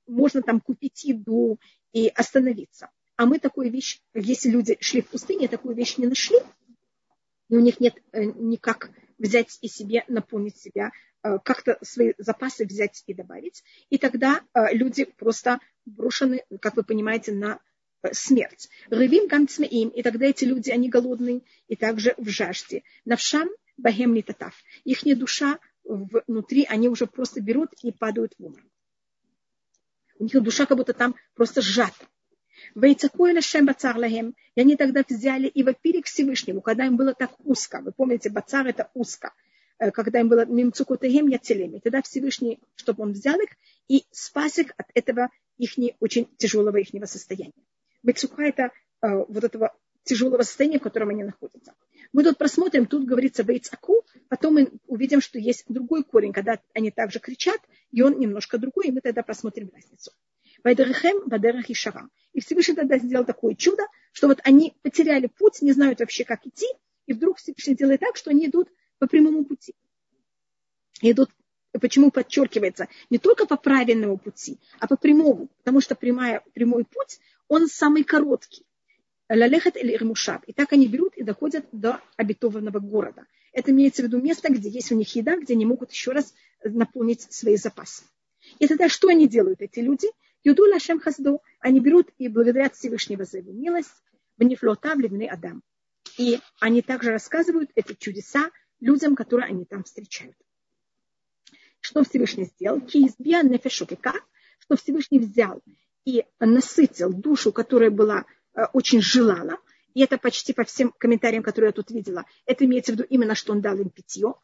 можно 0.06 0.42
там 0.42 0.60
купить 0.60 1.04
еду 1.04 1.58
и 1.92 2.08
остановиться. 2.08 2.90
А 3.16 3.26
мы 3.26 3.38
такую 3.38 3.70
вещь, 3.70 4.00
если 4.14 4.50
люди 4.50 4.76
шли 4.80 5.00
в 5.00 5.08
пустыне, 5.08 5.48
такую 5.48 5.74
вещь 5.74 5.96
не 5.96 6.06
нашли, 6.06 6.36
и 7.48 7.56
у 7.56 7.60
них 7.60 7.80
нет 7.80 7.94
э, 8.12 8.24
никак 8.24 8.90
взять 9.18 9.58
и 9.62 9.68
себе 9.68 10.04
наполнить 10.08 10.58
себя, 10.58 10.90
как-то 11.44 11.78
свои 11.82 12.12
запасы 12.18 12.64
взять 12.64 13.02
и 13.06 13.14
добавить. 13.14 13.62
И 13.90 13.98
тогда 13.98 14.42
люди 14.72 15.04
просто 15.04 15.60
брошены, 15.84 16.44
как 16.60 16.76
вы 16.76 16.82
понимаете, 16.82 17.32
на 17.32 17.60
смерть. 18.12 18.68
Рывим 18.88 19.26
гамцмеим, 19.26 19.88
и 19.88 20.02
тогда 20.02 20.26
эти 20.26 20.44
люди, 20.44 20.70
они 20.70 20.88
голодные, 20.88 21.42
и 21.68 21.76
также 21.76 22.14
в 22.18 22.28
жажде. 22.28 22.82
Навшам 23.04 23.48
бахем 23.76 24.14
не 24.14 24.22
татав. 24.22 24.54
Их 24.84 25.02
душа 25.18 25.58
внутри, 25.84 26.66
они 26.68 26.88
уже 26.88 27.06
просто 27.06 27.40
берут 27.40 27.70
и 27.82 27.92
падают 27.92 28.34
в 28.38 28.44
умор. 28.44 28.62
У 30.18 30.24
них 30.24 30.42
душа 30.42 30.66
как 30.66 30.76
будто 30.78 30.92
там 30.92 31.14
просто 31.34 31.60
сжата. 31.60 32.06
И 32.74 32.78
они 34.60 34.76
тогда 34.76 35.04
взяли 35.06 35.46
и 35.46 35.62
вопили 35.62 36.00
к 36.00 36.06
Всевышнему, 36.06 36.62
когда 36.62 36.86
им 36.86 36.96
было 36.96 37.12
так 37.12 37.32
узко. 37.44 37.80
Вы 37.82 37.92
помните, 37.92 38.30
бацар 38.30 38.66
это 38.66 38.90
узко. 38.94 39.34
Э, 39.78 39.90
когда 39.90 40.20
им 40.20 40.28
было 40.28 40.46
мимцукутахем 40.46 41.28
яцелеми. 41.28 41.80
Тогда 41.80 42.02
Всевышний, 42.02 42.60
чтобы 42.76 43.02
он 43.04 43.12
взял 43.12 43.38
их 43.40 43.50
и 43.88 44.04
спас 44.10 44.58
их 44.58 44.72
от 44.76 44.86
этого 44.94 45.28
их 45.58 45.72
очень 46.00 46.28
тяжелого 46.36 46.76
их 46.76 46.92
состояния. 47.06 47.52
Мецука 48.02 48.42
это 48.42 48.72
э, 49.02 49.08
вот 49.28 49.44
этого 49.44 49.74
тяжелого 50.04 50.42
состояния, 50.42 50.78
в 50.78 50.82
котором 50.82 51.10
они 51.10 51.24
находятся. 51.24 51.74
Мы 52.12 52.22
тут 52.22 52.38
просмотрим, 52.38 52.86
тут 52.86 53.04
говорится 53.04 53.42
бейцаку, 53.42 54.04
потом 54.28 54.54
мы 54.54 54.72
увидим, 54.86 55.20
что 55.20 55.38
есть 55.38 55.64
другой 55.68 56.04
корень, 56.04 56.32
когда 56.32 56.60
они 56.72 56.90
также 56.90 57.18
кричат, 57.18 57.60
и 57.90 58.02
он 58.02 58.18
немножко 58.18 58.58
другой, 58.58 58.86
и 58.86 58.92
мы 58.92 59.00
тогда 59.00 59.22
просмотрим 59.22 59.70
разницу. 59.74 60.12
Вайдерехем, 60.62 61.28
Вадерах 61.28 61.68
и. 61.68 62.08
И 62.32 62.40
Всевышний 62.40 62.74
тогда 62.74 62.98
сделал 62.98 63.24
такое 63.24 63.54
чудо, 63.54 63.82
что 64.12 64.28
вот 64.28 64.40
они 64.44 64.76
потеряли 64.82 65.26
путь, 65.26 65.60
не 65.62 65.72
знают 65.72 66.00
вообще, 66.00 66.24
как 66.24 66.46
идти, 66.46 66.66
и 67.06 67.12
вдруг 67.12 67.38
Всевышний 67.38 67.74
делает 67.74 68.00
так, 68.00 68.16
что 68.16 68.30
они 68.30 68.46
идут 68.46 68.68
по 68.98 69.06
прямому 69.06 69.44
пути. 69.44 69.74
И 71.02 71.10
идут, 71.12 71.31
почему 71.73 72.10
подчеркивается, 72.10 72.89
не 73.10 73.18
только 73.18 73.47
по 73.47 73.56
правильному 73.56 74.18
пути, 74.18 74.59
а 74.78 74.86
по 74.86 74.97
прямому, 74.97 75.48
потому 75.59 75.81
что 75.81 75.94
прямая, 75.94 76.43
прямой 76.55 76.85
путь, 76.85 77.20
он 77.48 77.68
самый 77.68 78.05
короткий. 78.05 78.64
Лалехат 79.28 79.77
или 79.77 79.93
Ирмушаб. 79.94 80.44
И 80.47 80.52
так 80.52 80.73
они 80.73 80.86
берут 80.86 81.16
и 81.16 81.24
доходят 81.24 81.66
до 81.73 82.01
обетованного 82.16 82.78
города. 82.78 83.27
Это 83.52 83.73
имеется 83.73 84.02
в 84.02 84.06
виду 84.06 84.20
место, 84.20 84.52
где 84.52 84.68
есть 84.68 84.93
у 84.93 84.94
них 84.94 85.14
еда, 85.16 85.36
где 85.36 85.55
они 85.55 85.66
могут 85.66 85.90
еще 85.90 86.12
раз 86.12 86.32
наполнить 86.62 87.23
свои 87.32 87.56
запасы. 87.56 88.05
И 88.59 88.66
тогда 88.68 88.89
что 88.89 89.09
они 89.09 89.28
делают, 89.28 89.60
эти 89.60 89.81
люди? 89.81 90.09
Юду 90.44 90.64
Лашем 90.64 91.01
Хазду. 91.01 91.43
Они 91.59 91.81
берут 91.81 92.10
и 92.18 92.28
благодарят 92.28 92.77
Всевышнего 92.77 93.24
за 93.24 93.39
его 93.39 93.52
милость. 93.52 93.90
Ванифлотав 94.39 94.97
ливны 94.98 95.27
Адам. 95.27 95.62
И 96.18 96.39
они 96.60 96.82
также 96.82 97.10
рассказывают 97.10 97.70
эти 97.74 97.94
чудеса 97.94 98.51
людям, 98.80 99.16
которые 99.16 99.48
они 99.48 99.64
там 99.64 99.84
встречают. 99.84 100.36
Что 101.80 102.04
Всевышний 102.04 102.44
сделал? 102.44 102.80
Кизбия 102.80 103.42
нефешукика, 103.42 104.14
что 104.58 104.76
Всевышний 104.76 105.18
взял 105.18 105.62
и 106.04 106.24
насытил 106.40 107.12
душу, 107.12 107.52
которая 107.52 107.90
была 107.90 108.24
Э, 108.56 108.64
очень 108.72 109.02
желала, 109.02 109.58
и 109.94 110.02
это 110.02 110.16
почти 110.16 110.54
по 110.54 110.64
всем 110.64 110.92
комментариям, 110.98 111.42
которые 111.42 111.68
я 111.68 111.72
тут 111.72 111.90
видела, 111.90 112.24
это 112.46 112.64
имеется 112.64 112.92
в 112.92 112.94
виду 112.94 113.04
именно, 113.08 113.34
что 113.34 113.52
он 113.52 113.60
дал 113.60 113.76
им 113.76 113.90
питье. 113.90 114.34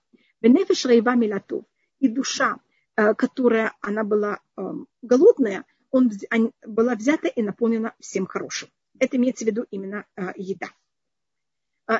Бенефиш 0.43 0.85
милату. 0.85 1.67
И 1.99 2.09
душа, 2.09 2.59
э, 2.97 3.15
которая 3.15 3.73
она 3.81 4.05
была 4.05 4.41
эм, 4.57 4.87
голодная, 5.01 5.65
он, 5.91 6.11
была 6.67 6.95
взята 6.95 7.29
и 7.29 7.43
наполнена 7.43 7.95
всем 8.01 8.27
хорошим. 8.27 8.69
Это 8.99 9.17
имеется 9.17 9.45
в 9.45 9.47
виду 9.47 9.65
именно 9.71 10.05
э, 10.17 10.33
еда. 10.37 10.69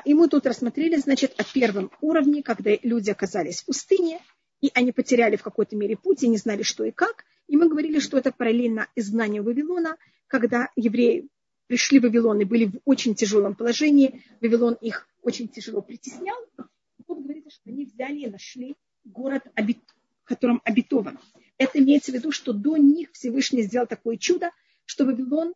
И 0.05 0.13
мы 0.13 0.27
тут 0.29 0.45
рассмотрели, 0.45 0.95
значит, 0.95 1.33
о 1.37 1.43
первом 1.43 1.91
уровне, 2.01 2.41
когда 2.41 2.71
люди 2.83 3.09
оказались 3.09 3.61
в 3.61 3.65
пустыне, 3.65 4.21
и 4.61 4.71
они 4.73 4.91
потеряли 4.91 5.35
в 5.35 5.43
какой-то 5.43 5.75
мере 5.75 5.97
путь 5.97 6.23
и 6.23 6.27
не 6.29 6.37
знали, 6.37 6.63
что 6.63 6.85
и 6.85 6.91
как. 6.91 7.25
И 7.47 7.57
мы 7.57 7.67
говорили, 7.67 7.99
что 7.99 8.17
это 8.17 8.31
параллельно 8.31 8.87
изгнанию 8.95 9.43
Вавилона, 9.43 9.97
когда 10.27 10.69
евреи 10.77 11.27
пришли 11.67 11.99
в 11.99 12.03
Вавилон 12.03 12.39
и 12.39 12.45
были 12.45 12.65
в 12.65 12.79
очень 12.85 13.13
тяжелом 13.13 13.55
положении. 13.55 14.23
Вавилон 14.41 14.75
их 14.75 15.07
очень 15.21 15.49
тяжело 15.49 15.81
притеснял. 15.81 16.37
Тут 17.05 17.21
говорится, 17.21 17.49
что 17.49 17.69
они 17.69 17.85
взяли 17.85 18.19
и 18.19 18.29
нашли 18.29 18.75
город, 19.03 19.43
в 19.55 20.23
котором 20.23 20.61
обетовано. 20.63 21.19
Это 21.57 21.79
имеется 21.79 22.11
в 22.11 22.15
виду, 22.15 22.31
что 22.31 22.53
до 22.53 22.77
них 22.77 23.11
Всевышний 23.11 23.63
сделал 23.63 23.85
такое 23.85 24.15
чудо, 24.15 24.51
что 24.85 25.03
Вавилон 25.05 25.53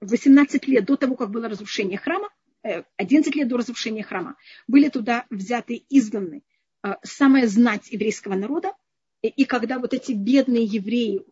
18 0.00 0.62
а, 0.62 0.70
лет 0.70 0.84
до 0.84 0.96
того, 0.96 1.16
как 1.16 1.30
было 1.30 1.48
разрушение 1.48 1.98
храма, 1.98 2.28
11 2.62 3.34
э, 3.34 3.38
лет 3.38 3.48
до 3.48 3.56
разрушения 3.56 4.02
храма, 4.02 4.36
были 4.66 4.88
туда 4.88 5.26
взяты 5.30 5.84
изгнаны 5.88 6.42
а, 6.82 6.98
самая 7.02 7.46
знать 7.46 7.90
еврейского 7.90 8.34
народа. 8.34 8.72
И 9.22 9.44
когда 9.44 9.78
вот 9.78 9.94
эти 9.94 10.12
бедные 10.12 10.64
евреи, 10.64 11.24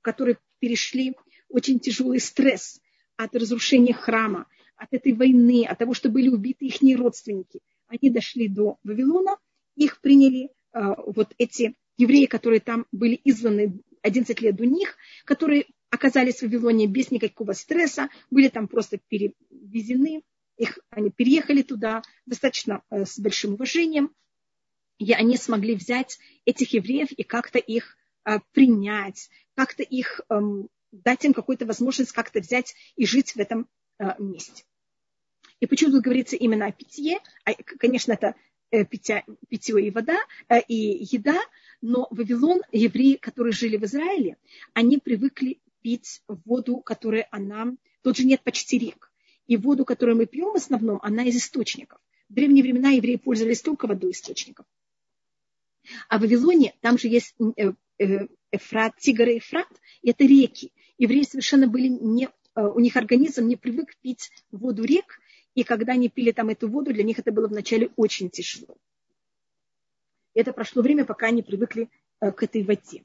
которые 0.00 0.38
перешли 0.60 1.14
очень 1.48 1.78
тяжелый 1.78 2.20
стресс 2.20 2.80
от 3.16 3.34
разрушения 3.34 3.92
храма, 3.92 4.46
от 4.76 4.88
этой 4.92 5.12
войны, 5.12 5.66
от 5.66 5.78
того, 5.78 5.92
что 5.92 6.08
были 6.08 6.28
убиты 6.28 6.66
их 6.66 6.98
родственники. 6.98 7.60
Они 7.88 8.10
дошли 8.10 8.48
до 8.48 8.78
Вавилона, 8.84 9.36
их 9.76 10.00
приняли 10.00 10.50
а, 10.72 10.94
вот 11.02 11.34
эти 11.38 11.74
евреи, 11.96 12.26
которые 12.26 12.60
там 12.60 12.86
были 12.92 13.20
изгнаны 13.24 13.80
11 14.02 14.40
лет 14.40 14.56
до 14.56 14.66
них, 14.66 14.96
которые 15.24 15.66
оказались 15.90 16.38
в 16.38 16.42
Вавилоне 16.42 16.86
без 16.86 17.10
никакого 17.10 17.52
стресса, 17.52 18.08
были 18.30 18.48
там 18.48 18.68
просто 18.68 18.98
перевезены, 18.98 20.22
их, 20.56 20.78
они 20.90 21.10
переехали 21.10 21.62
туда 21.62 22.02
достаточно 22.26 22.82
э, 22.90 23.04
с 23.04 23.18
большим 23.18 23.54
уважением, 23.54 24.12
и 24.98 25.12
они 25.12 25.36
смогли 25.36 25.74
взять 25.74 26.18
этих 26.44 26.72
евреев 26.72 27.12
и 27.12 27.22
как-то 27.22 27.58
их 27.58 27.96
э, 28.24 28.38
принять, 28.52 29.30
как-то 29.54 29.82
их 29.82 30.20
эм, 30.28 30.68
дать 30.92 31.24
им 31.24 31.32
какую-то 31.32 31.66
возможность 31.66 32.12
как-то 32.12 32.40
взять 32.40 32.74
и 32.96 33.06
жить 33.06 33.32
в 33.32 33.38
этом 33.38 33.68
э, 33.98 34.04
месте. 34.18 34.64
И 35.60 35.66
почему 35.66 35.92
тут 35.92 36.04
говорится 36.04 36.36
именно 36.36 36.66
о 36.66 36.72
питье? 36.72 37.18
А, 37.44 37.52
конечно, 37.78 38.12
это 38.12 38.34
э, 38.70 38.84
питье, 38.84 39.24
питье 39.48 39.80
и 39.80 39.90
вода, 39.90 40.18
э, 40.48 40.60
и 40.66 41.04
еда, 41.04 41.38
но 41.80 42.08
Вавилон, 42.10 42.62
евреи, 42.72 43.14
которые 43.14 43.52
жили 43.52 43.76
в 43.76 43.84
Израиле, 43.84 44.36
они 44.74 44.98
привыкли 44.98 45.60
пить 45.80 46.22
воду, 46.26 46.78
которая 46.78 47.28
она... 47.30 47.76
Тут 48.02 48.16
же 48.16 48.24
нет 48.24 48.42
почти 48.42 48.78
рек. 48.78 49.12
И 49.46 49.56
воду, 49.56 49.84
которую 49.84 50.16
мы 50.16 50.26
пьем 50.26 50.52
в 50.52 50.56
основном, 50.56 50.98
она 51.02 51.24
из 51.24 51.36
источников. 51.36 51.98
В 52.28 52.34
древние 52.34 52.62
времена 52.62 52.90
евреи 52.90 53.16
пользовались 53.16 53.62
только 53.62 53.86
водой 53.86 54.12
источников. 54.12 54.66
А 56.08 56.18
в 56.18 56.20
Вавилоне 56.20 56.74
там 56.80 56.98
же 56.98 57.08
есть 57.08 57.34
Эфрат, 58.50 58.96
Тигр 58.98 59.28
и 59.28 59.38
Эфрат, 59.38 59.68
и 60.02 60.10
это 60.10 60.24
реки 60.24 60.72
евреи 60.98 61.22
совершенно 61.22 61.66
были 61.66 61.88
не, 61.88 62.28
э, 62.54 62.60
у 62.60 62.80
них 62.80 62.96
организм 62.96 63.46
не 63.46 63.56
привык 63.56 63.96
пить 64.02 64.30
воду 64.50 64.84
рек, 64.84 65.20
и 65.54 65.62
когда 65.62 65.92
они 65.92 66.08
пили 66.08 66.32
там 66.32 66.50
эту 66.50 66.68
воду, 66.68 66.92
для 66.92 67.04
них 67.04 67.18
это 67.18 67.32
было 67.32 67.48
вначале 67.48 67.90
очень 67.96 68.28
тяжело. 68.28 68.76
Это 70.34 70.52
прошло 70.52 70.82
время, 70.82 71.04
пока 71.04 71.28
они 71.28 71.42
привыкли 71.42 71.88
э, 72.20 72.32
к 72.32 72.42
этой 72.42 72.62
воде. 72.62 73.04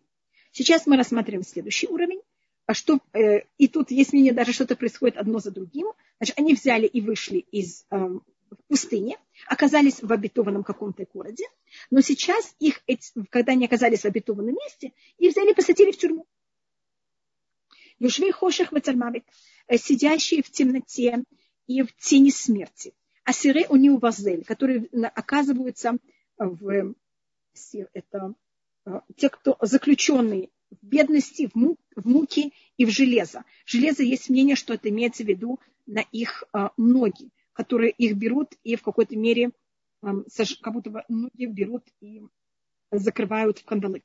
Сейчас 0.51 0.85
мы 0.85 0.97
рассматриваем 0.97 1.43
следующий 1.43 1.87
уровень. 1.87 2.21
А 2.65 2.73
что, 2.73 2.99
э, 3.13 3.41
и 3.57 3.67
тут 3.67 3.91
есть 3.91 4.13
мнение, 4.13 4.33
даже 4.33 4.53
что-то 4.53 4.75
происходит 4.75 5.17
одно 5.17 5.39
за 5.39 5.51
другим. 5.51 5.87
Значит, 6.19 6.39
они 6.39 6.53
взяли 6.53 6.87
и 6.87 7.01
вышли 7.01 7.39
из 7.39 7.85
э, 7.91 8.19
пустыни, 8.67 9.17
оказались 9.47 10.01
в 10.01 10.11
обетованном 10.11 10.63
каком-то 10.63 11.05
городе, 11.13 11.45
но 11.91 12.01
сейчас 12.01 12.55
их, 12.59 12.81
когда 13.29 13.53
они 13.53 13.65
оказались 13.65 14.01
в 14.01 14.05
обетованном 14.05 14.55
месте, 14.55 14.93
их 15.17 15.31
взяли 15.31 15.51
и 15.51 15.55
посадили 15.55 15.91
в 15.91 15.97
тюрьму. 15.97 16.25
Юшвей 17.99 18.31
хоших 18.31 18.71
вецальмавит, 18.71 19.25
э, 19.67 19.77
сидящие 19.77 20.41
в 20.41 20.49
темноте 20.49 21.23
и 21.67 21.81
в 21.81 21.93
тени 21.97 22.29
смерти. 22.29 22.93
А 23.25 23.33
сиры 23.33 23.65
у 23.69 23.75
них 23.75 24.01
вазель, 24.01 24.43
которые 24.43 24.87
оказываются 25.15 25.97
в 26.37 26.95
это 27.93 28.33
э, 28.85 28.99
те, 29.15 29.29
кто 29.29 29.57
заключенные 29.61 30.49
в 30.81 30.85
бедности, 30.85 31.47
в, 31.47 31.55
му, 31.55 31.77
в 31.95 32.07
муке 32.07 32.51
и 32.77 32.85
в 32.85 32.89
железо. 32.89 33.43
Железо 33.65 34.03
есть 34.03 34.29
мнение, 34.29 34.55
что 34.55 34.73
это 34.73 34.89
имеется 34.89 35.23
в 35.23 35.27
виду 35.27 35.59
на 35.85 36.01
их 36.11 36.43
э, 36.53 36.69
ноги, 36.77 37.29
которые 37.53 37.91
их 37.91 38.15
берут 38.15 38.53
и 38.63 38.75
в 38.75 38.81
какой-то 38.81 39.15
мере 39.15 39.51
как 40.61 40.73
будто 40.73 41.05
ноги 41.07 41.45
берут 41.45 41.83
и 42.01 42.21
закрывают 42.91 43.59
в 43.59 43.65
кандалы. 43.65 44.03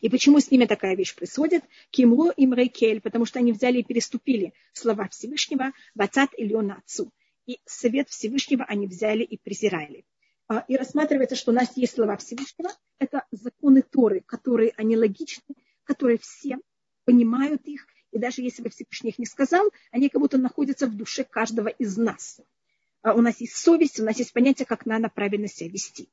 И 0.00 0.08
почему 0.08 0.40
с 0.40 0.50
ними 0.50 0.66
такая 0.66 0.96
вещь 0.96 1.14
происходит? 1.14 1.64
Кимро 1.90 2.30
и 2.30 2.46
Мрейкель, 2.46 3.00
потому 3.00 3.24
что 3.24 3.38
они 3.38 3.52
взяли 3.52 3.78
и 3.78 3.84
переступили 3.84 4.52
слова 4.72 5.08
Всевышнего 5.08 5.72
Вацат 5.94 6.30
Ильона 6.36 6.76
Отцу. 6.76 7.10
И 7.46 7.58
совет 7.66 8.08
Всевышнего 8.08 8.64
они 8.64 8.86
взяли 8.86 9.24
и 9.24 9.36
презирали. 9.36 10.04
А, 10.48 10.64
и 10.68 10.76
рассматривается, 10.76 11.36
что 11.36 11.50
у 11.50 11.54
нас 11.54 11.76
есть 11.76 11.94
слова 11.94 12.16
Всевышнего. 12.16 12.70
Это 12.98 13.26
законы 13.32 13.82
Торы, 13.82 14.20
которые 14.20 14.72
они 14.76 14.96
логичны, 14.96 15.56
которые 15.84 16.18
все 16.18 16.58
понимают 17.04 17.62
их. 17.66 17.86
И 18.10 18.18
даже 18.18 18.42
если 18.42 18.62
бы 18.62 18.70
Всевышний 18.70 19.10
их 19.10 19.18
не 19.18 19.26
сказал, 19.26 19.70
они 19.90 20.08
как 20.08 20.20
будто 20.20 20.38
находятся 20.38 20.86
в 20.86 20.96
душе 20.96 21.24
каждого 21.24 21.68
из 21.68 21.96
нас. 21.96 22.40
А 23.02 23.14
у 23.14 23.20
нас 23.20 23.40
есть 23.40 23.56
совесть, 23.56 23.98
у 24.00 24.04
нас 24.04 24.18
есть 24.18 24.32
понятие, 24.32 24.66
как 24.66 24.86
надо 24.86 25.08
правильно 25.08 25.48
себя 25.48 25.70
вести. 25.70 26.08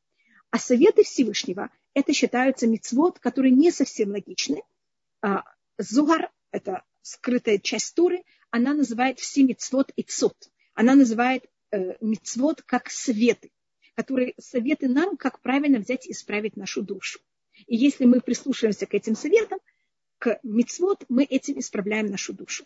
А 0.49 0.57
советы 0.57 1.03
Всевышнего– 1.03 1.69
это 1.93 2.13
считаются 2.13 2.67
мицвод, 2.67 3.19
которые 3.19 3.51
не 3.51 3.71
совсем 3.71 4.11
логичны. 4.11 4.63
А, 5.21 5.43
Зугар– 5.77 6.31
это 6.51 6.83
скрытая 7.01 7.59
часть 7.59 7.93
Туры, 7.95 8.23
она 8.51 8.73
называет 8.73 9.19
все 9.19 9.43
мицвод 9.43 9.91
и 9.95 10.03
цот. 10.03 10.35
Она 10.73 10.95
называет 10.95 11.45
э, 11.71 11.95
мицвод 12.01 12.63
как 12.63 12.89
советы, 12.89 13.51
которые 13.95 14.33
советы 14.39 14.87
нам, 14.87 15.17
как 15.17 15.41
правильно 15.41 15.79
взять 15.79 16.07
и 16.07 16.11
исправить 16.11 16.57
нашу 16.57 16.81
душу. 16.81 17.19
И 17.67 17.75
если 17.75 18.05
мы 18.05 18.21
прислушиваемся 18.21 18.85
к 18.85 18.93
этим 18.93 19.15
советам, 19.15 19.59
к 20.19 20.39
мицвод, 20.43 21.05
мы 21.09 21.23
этим 21.23 21.59
исправляем 21.59 22.07
нашу 22.07 22.33
душу. 22.33 22.65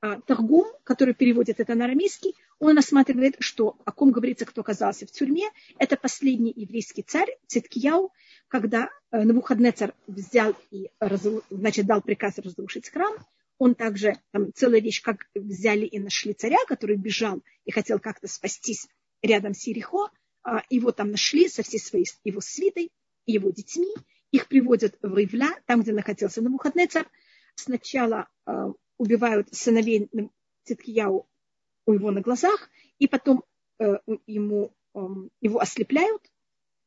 А 0.00 0.20
Таргум, 0.20 0.66
который 0.82 1.14
переводит 1.14 1.60
это 1.60 1.76
на 1.76 1.84
арамейский, 1.84 2.34
он 2.58 2.76
осматривает, 2.76 3.36
что 3.38 3.76
о 3.84 3.92
ком 3.92 4.10
говорится, 4.10 4.44
кто 4.44 4.62
оказался 4.62 5.06
в 5.06 5.12
тюрьме. 5.12 5.48
Это 5.78 5.96
последний 5.96 6.52
еврейский 6.54 7.02
царь 7.02 7.38
Циткияу, 7.46 8.12
когда 8.48 8.88
э, 9.10 9.22
Навуходнецар 9.22 9.94
взял 10.08 10.56
и 10.72 10.90
значит, 11.50 11.86
дал 11.86 12.02
приказ 12.02 12.38
разрушить 12.38 12.88
храм. 12.88 13.14
Он 13.58 13.76
также, 13.76 14.16
там 14.32 14.52
целая 14.52 14.80
вещь, 14.80 15.02
как 15.02 15.28
взяли 15.36 15.86
и 15.86 16.00
нашли 16.00 16.32
царя, 16.32 16.58
который 16.66 16.96
бежал 16.96 17.40
и 17.64 17.70
хотел 17.70 18.00
как-то 18.00 18.26
спастись 18.26 18.88
рядом 19.22 19.54
с 19.54 19.64
Ерехо. 19.68 20.10
А, 20.42 20.62
его 20.68 20.90
там 20.90 21.12
нашли 21.12 21.48
со 21.48 21.62
всей 21.62 21.78
своей 21.78 22.06
его 22.24 22.40
свитой, 22.40 22.90
его 23.24 23.50
детьми. 23.50 23.94
Их 24.32 24.48
приводят 24.48 24.98
в 25.02 25.16
Ривля, 25.16 25.50
там, 25.66 25.82
где 25.82 25.92
находился 25.92 26.42
Навуходнецар. 26.42 27.06
Сначала 27.54 28.28
э, 28.46 28.52
убивают 28.96 29.54
сыновей 29.54 30.10
Циткияу 30.64 31.28
у 31.86 31.92
его 31.92 32.10
на 32.10 32.22
глазах, 32.22 32.70
и 32.98 33.06
потом 33.06 33.44
э, 33.78 33.98
ему, 34.26 34.74
э, 34.94 35.00
его 35.40 35.60
ослепляют 35.60 36.22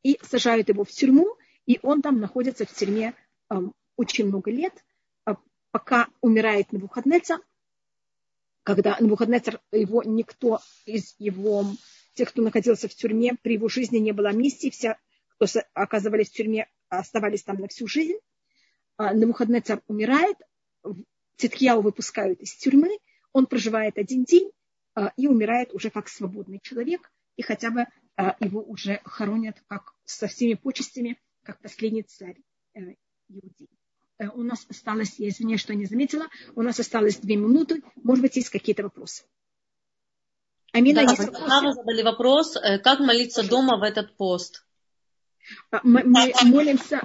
и 0.02 0.18
сажают 0.22 0.68
его 0.68 0.84
в 0.84 0.90
тюрьму, 0.90 1.36
и 1.66 1.78
он 1.82 2.02
там 2.02 2.20
находится 2.20 2.66
в 2.66 2.72
тюрьме 2.72 3.14
э, 3.50 3.54
очень 3.96 4.26
много 4.26 4.50
лет, 4.50 4.84
э, 5.26 5.34
пока 5.70 6.08
умирает 6.20 6.72
Навуходнецар, 6.72 7.40
когда 8.64 8.96
Навуходнецар, 8.98 9.60
его 9.70 10.02
никто 10.02 10.58
из 10.84 11.14
его, 11.18 11.64
тех, 12.14 12.30
кто 12.30 12.42
находился 12.42 12.88
в 12.88 12.94
тюрьме, 12.94 13.36
при 13.40 13.54
его 13.54 13.68
жизни 13.68 13.98
не 13.98 14.10
было 14.10 14.30
амнистии, 14.30 14.70
все, 14.70 14.96
кто 15.38 15.46
оказывались 15.74 16.30
в 16.30 16.32
тюрьме, 16.32 16.68
оставались 16.88 17.42
там 17.42 17.56
на 17.56 17.68
всю 17.68 17.86
жизнь. 17.86 18.18
А 18.96 19.12
Навуходнецар 19.14 19.82
умирает, 19.88 20.36
Циткияу 21.36 21.82
выпускают 21.82 22.40
из 22.40 22.54
тюрьмы, 22.56 22.98
он 23.32 23.46
проживает 23.46 23.98
один 23.98 24.24
день 24.24 24.50
а, 24.94 25.12
и 25.16 25.26
умирает 25.26 25.74
уже 25.74 25.90
как 25.90 26.08
свободный 26.08 26.60
человек, 26.62 27.12
и 27.36 27.42
хотя 27.42 27.70
бы 27.70 27.86
а, 28.16 28.36
его 28.40 28.62
уже 28.62 29.00
хоронят 29.04 29.62
как 29.66 29.92
со 30.04 30.26
всеми 30.26 30.54
почестями, 30.54 31.18
как 31.42 31.60
последний 31.60 32.02
царь 32.02 32.36
э, 32.74 32.94
Иудеи. 33.28 33.68
Э, 34.18 34.28
у 34.28 34.42
нас 34.42 34.66
осталось, 34.68 35.18
я 35.18 35.28
извиняюсь, 35.28 35.60
что 35.60 35.74
не 35.74 35.84
заметила, 35.84 36.26
у 36.54 36.62
нас 36.62 36.80
осталось 36.80 37.18
две 37.18 37.36
минуты. 37.36 37.82
Может 37.96 38.22
быть, 38.22 38.36
есть 38.36 38.48
какие-то 38.48 38.84
вопросы? 38.84 39.24
Амина, 40.72 41.04
да, 41.04 41.10
есть 41.10 41.18
вопросы? 41.18 41.72
Задали 41.74 42.02
вопрос, 42.02 42.56
э, 42.56 42.78
как 42.78 43.00
молиться 43.00 43.46
дома 43.46 43.78
в 43.78 43.82
этот 43.82 44.16
пост? 44.16 44.65
Мы, 45.82 46.02
мы 46.04 46.32
молимся, 46.44 47.02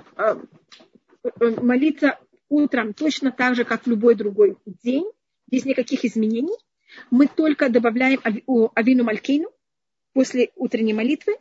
молиться 1.39 2.19
утром 2.49 2.93
точно 2.93 3.31
так 3.31 3.55
же, 3.55 3.63
как 3.63 3.85
в 3.85 3.87
любой 3.87 4.15
другой 4.15 4.57
день, 4.65 5.05
без 5.47 5.65
никаких 5.65 6.05
изменений. 6.05 6.57
Мы 7.09 7.27
только 7.27 7.69
добавляем 7.69 8.19
Авину 8.75 9.03
Малькейну 9.03 9.49
после 10.13 10.51
утренней 10.55 10.93
молитвы. 10.93 11.37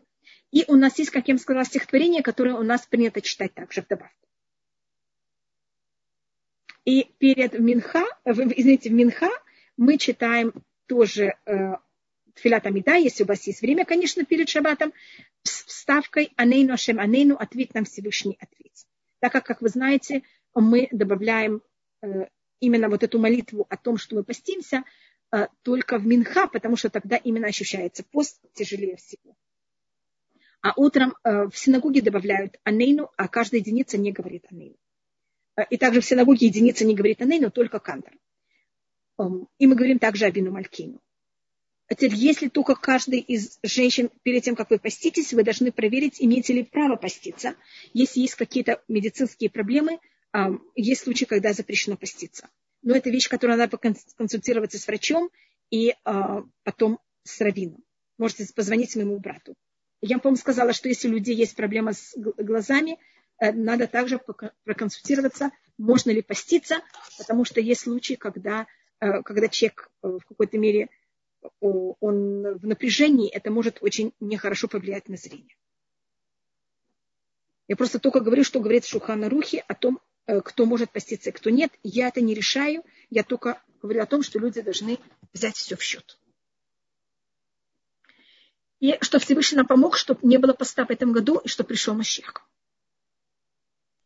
И 0.53 0.65
у 0.67 0.77
нас 0.77 0.99
есть, 0.99 1.11
как 1.11 1.29
я 1.29 1.35
вам 1.35 1.39
сказала, 1.41 1.65
стихотворение, 1.65 2.23
которое 2.23 2.55
у 2.55 2.63
нас 2.63 2.87
принято 2.87 3.21
читать 3.21 3.55
также 3.55 3.83
в 3.83 3.89
добавку. 3.89 4.15
И 6.85 7.05
перед 7.19 7.59
Минха, 7.59 8.05
извините, 8.25 8.91
в 8.91 8.93
Минха 8.93 9.31
мы 9.77 9.99
читаем 9.99 10.53
тоже 10.87 11.37
э, 11.47 11.75
Тфилат 12.35 12.67
Амида, 12.67 12.95
если 12.95 13.23
у 13.23 13.27
вас 13.27 13.47
есть 13.47 13.61
время, 13.61 13.85
конечно, 13.85 14.25
перед 14.25 14.49
Шаббатом, 14.49 14.93
с 15.43 15.70
вставкой 15.81 16.33
Анейну 16.37 16.75
Ашем 16.75 17.01
Анейну, 17.01 17.37
ответь 17.37 17.73
нам 17.73 17.85
Всевышний 17.87 18.37
ответь. 18.39 18.87
Так 19.19 19.33
как, 19.33 19.47
как 19.47 19.63
вы 19.63 19.71
знаете, 19.71 20.23
мы 20.55 20.89
добавляем 20.93 21.63
э, 22.03 22.27
именно 22.61 22.91
вот 22.91 23.03
эту 23.03 23.19
молитву 23.19 23.67
о 23.71 23.79
том, 23.79 23.97
что 23.97 24.15
мы 24.15 24.23
постимся, 24.23 24.85
э, 25.33 25.47
только 25.63 25.99
в 25.99 26.07
Минха, 26.07 26.49
потому 26.49 26.77
что 26.77 26.91
тогда 26.91 27.17
именно 27.17 27.47
ощущается 27.47 28.05
пост 28.05 28.43
тяжелее 28.53 28.97
всего. 28.97 29.35
А 30.61 30.75
утром 30.77 31.15
э, 31.25 31.47
в 31.47 31.57
синагоге 31.57 32.03
добавляют 32.03 32.61
анейну, 32.63 33.11
а 33.17 33.29
каждая 33.29 33.63
единица 33.63 33.97
не 33.97 34.13
говорит 34.13 34.45
анейну. 34.51 34.77
И 35.71 35.79
также 35.79 36.03
в 36.03 36.05
синагоге 36.05 36.47
единица 36.47 36.85
не 36.85 36.95
говорит 36.95 37.23
анейну, 37.23 37.51
только 37.51 37.81
кантор. 37.81 38.13
Эм, 39.19 39.49
и 39.59 39.67
мы 39.67 39.77
говорим 39.77 39.99
также 39.99 40.27
о 40.27 40.31
вину 40.31 40.51
малькину. 40.51 41.01
Теперь, 41.91 42.15
если 42.15 42.49
только 42.49 42.77
каждый 42.77 43.19
из 43.19 43.59
женщин, 43.63 44.11
перед 44.23 44.45
тем, 44.45 44.55
как 44.55 44.71
вы 44.71 44.79
поститесь, 44.79 45.33
вы 45.33 45.43
должны 45.43 45.73
проверить, 45.73 46.17
имеете 46.21 46.53
ли 46.53 46.63
право 46.63 46.97
поститься. 46.97 47.57
Если 47.93 48.21
есть 48.21 48.37
какие-то 48.37 48.81
медицинские 48.87 49.51
проблемы, 49.51 49.99
есть 50.77 51.03
случаи, 51.03 51.25
когда 51.25 51.53
запрещено 51.53 51.97
поститься. 51.97 52.49
Но 52.83 52.95
это 52.95 53.11
вещь, 53.11 53.29
которую 53.29 53.59
надо 53.59 53.77
консультироваться 54.17 54.79
с 54.79 54.87
врачом 54.87 55.31
и 55.71 55.95
а, 56.05 56.45
потом 56.63 57.01
с 57.25 57.41
раввином. 57.41 57.83
Можете 58.19 58.47
позвонить 58.55 58.95
моему 58.97 59.19
брату. 59.19 59.55
Я, 60.03 60.19
по-моему, 60.19 60.37
сказала, 60.37 60.73
что 60.73 60.89
если 60.89 61.09
у 61.09 61.13
людей 61.13 61.35
есть 61.35 61.57
проблема 61.57 61.93
с 61.93 62.15
глазами, 62.17 62.99
э, 63.39 63.53
надо 63.53 63.87
также 63.87 64.21
проконсультироваться, 64.65 65.51
можно 65.79 66.11
ли 66.11 66.23
поститься, 66.23 66.81
потому 67.19 67.45
что 67.45 67.61
есть 67.61 67.83
случаи, 67.83 68.15
когда, 68.15 68.67
э, 69.01 69.23
когда 69.23 69.49
человек 69.49 69.91
э, 70.03 70.09
в 70.09 70.25
какой-то 70.27 70.59
мере 70.59 70.89
он 71.61 72.59
в 72.59 72.67
напряжении, 72.67 73.31
это 73.31 73.51
может 73.51 73.79
очень 73.81 74.13
нехорошо 74.21 74.69
повлиять 74.69 75.09
на 75.09 75.17
зрение. 75.17 75.57
Я 77.69 77.77
просто 77.77 77.99
только 77.99 78.21
говорю, 78.21 78.45
что 78.45 78.61
говорит 78.61 78.85
Шухана 78.85 79.29
Рухи 79.29 79.65
о 79.67 79.75
том, 79.75 80.01
Э, 80.31 80.41
кто 80.41 80.65
может 80.65 80.93
поститься 80.93 81.31
и 81.31 81.33
кто 81.33 81.51
нет. 81.51 81.73
Я 81.83 82.09
это 82.09 82.21
не 82.21 82.35
решаю. 82.35 82.85
Я 83.11 83.25
только 83.25 83.61
говорю 83.83 84.03
о 84.03 84.07
том, 84.07 84.23
что 84.23 84.39
люди 84.39 84.61
должны 84.61 84.99
взять 85.33 85.57
все 85.57 85.77
в 85.77 85.83
счет. 85.83 86.19
И 88.79 88.97
что 89.01 89.19
Всевышний 89.19 89.57
нам 89.57 89.67
помог, 89.67 89.97
чтобы 89.97 90.21
не 90.23 90.39
было 90.39 90.53
поста 90.53 90.87
в 90.87 90.91
этом 90.91 91.13
году, 91.13 91.39
и 91.39 91.49
что 91.49 91.65
пришел 91.65 91.95
Машех. 91.95 92.35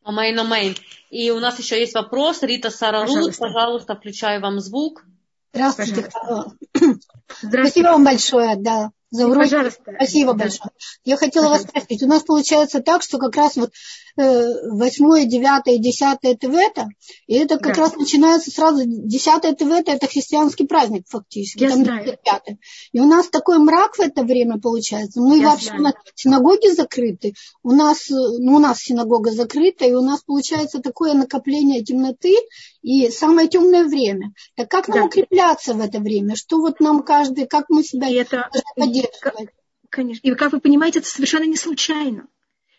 Амейн, 0.02 0.39
амейн. 0.39 0.77
И 1.11 1.31
у 1.31 1.39
нас 1.40 1.59
еще 1.59 1.78
есть 1.78 1.94
вопрос. 1.94 2.43
Рита 2.43 2.70
Сарарут, 2.70 3.36
пожалуйста, 3.39 3.94
включаю 3.94 4.40
вам 4.40 4.61
звук. 4.61 5.05
Здравствуйте. 5.55 6.10
Здравствуйте. 6.74 7.70
Спасибо 7.70 7.86
вам 7.89 8.05
большое, 8.05 8.56
да 8.56 8.90
за 9.14 9.26
уроки. 9.26 9.50
Пожалуйста. 9.50 9.92
Спасибо 9.96 10.32
да. 10.32 10.38
большое. 10.38 10.70
Я 11.04 11.16
хотела 11.16 11.44
Пожалуйста. 11.44 11.70
вас 11.72 11.82
спросить. 11.84 12.02
У 12.02 12.06
нас 12.06 12.22
получается 12.22 12.80
так, 12.80 13.02
что 13.02 13.18
как 13.18 13.36
раз 13.36 13.56
вот 13.56 13.70
э, 14.16 14.70
восьмое, 14.70 15.24
девятое, 15.24 15.78
десятое 15.78 16.34
ТВ-то, 16.34 16.88
и 17.26 17.34
это 17.34 17.58
как 17.58 17.76
да. 17.76 17.82
раз 17.82 17.96
начинается 17.96 18.50
сразу, 18.50 18.82
десятое 18.84 19.52
ТВ-то 19.52 19.92
это 19.92 20.06
христианский 20.06 20.66
праздник 20.66 21.04
фактически. 21.08 21.62
Я 21.62 21.70
там 21.70 21.84
знаю. 21.84 22.18
И 22.92 23.00
у 23.00 23.06
нас 23.06 23.28
такой 23.28 23.58
мрак 23.58 23.96
в 23.96 24.00
это 24.00 24.22
время 24.22 24.58
получается. 24.58 25.20
Мы 25.20 25.38
Я 25.38 25.50
вообще, 25.50 25.68
знаю. 25.68 25.94
синагоги 26.14 26.74
закрыты, 26.74 27.34
у 27.62 27.72
нас, 27.72 28.08
ну, 28.08 28.56
у 28.56 28.58
нас 28.58 28.80
синагога 28.80 29.30
закрыта, 29.30 29.84
и 29.84 29.92
у 29.92 30.02
нас 30.02 30.22
получается 30.22 30.80
такое 30.80 31.14
накопление 31.14 31.84
темноты, 31.84 32.34
и 32.82 33.10
самое 33.10 33.48
темное 33.48 33.84
время. 33.84 34.32
Так 34.56 34.70
как 34.70 34.88
нам 34.88 34.98
да. 34.98 35.04
укрепляться 35.04 35.72
в 35.72 35.80
это 35.80 36.00
время? 36.00 36.36
Что 36.36 36.58
вот 36.58 36.80
нам 36.80 37.02
каждый, 37.02 37.46
как 37.46 37.66
мы 37.68 37.82
себя 37.82 38.08
и 38.08 38.24
Конечно. 39.89 40.26
И 40.26 40.35
как 40.35 40.52
вы 40.52 40.60
понимаете, 40.60 40.98
это 40.98 41.09
совершенно 41.09 41.44
не 41.44 41.56
случайно. 41.56 42.26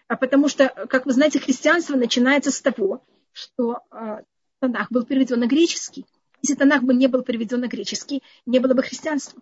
А 0.08 0.18
потому 0.18 0.50
что, 0.50 0.70
как 0.90 1.06
вы 1.06 1.14
знаете, 1.14 1.40
христианство 1.40 1.96
начинается 1.96 2.52
с 2.52 2.62
того, 2.62 3.04
что 3.32 3.80
э, 3.92 4.18
Танах 4.60 4.92
был 4.92 5.06
переведен 5.06 5.40
на 5.40 5.48
греческий. 5.48 6.06
Если 6.42 6.56
Танах 6.56 6.84
бы 6.84 6.94
не 6.94 7.08
был 7.08 7.24
переведен 7.24 7.62
на 7.62 7.68
греческий, 7.68 8.22
не 8.46 8.60
было 8.60 8.74
бы 8.74 8.84
христианства. 8.84 9.42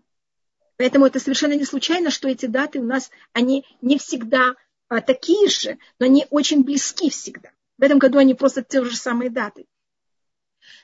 Поэтому 0.77 1.05
это 1.05 1.19
совершенно 1.19 1.53
не 1.53 1.65
случайно, 1.65 2.09
что 2.09 2.27
эти 2.29 2.45
даты 2.45 2.79
у 2.79 2.83
нас, 2.83 3.11
они 3.33 3.65
не 3.81 3.97
всегда 3.97 4.55
а, 4.87 5.01
такие 5.01 5.49
же, 5.49 5.77
но 5.99 6.05
они 6.05 6.25
очень 6.29 6.63
близки 6.63 7.09
всегда. 7.09 7.51
В 7.77 7.83
этом 7.83 7.99
году 7.99 8.17
они 8.17 8.33
просто 8.33 8.63
те 8.63 8.83
же 8.83 8.95
самые 8.95 9.29
даты. 9.29 9.65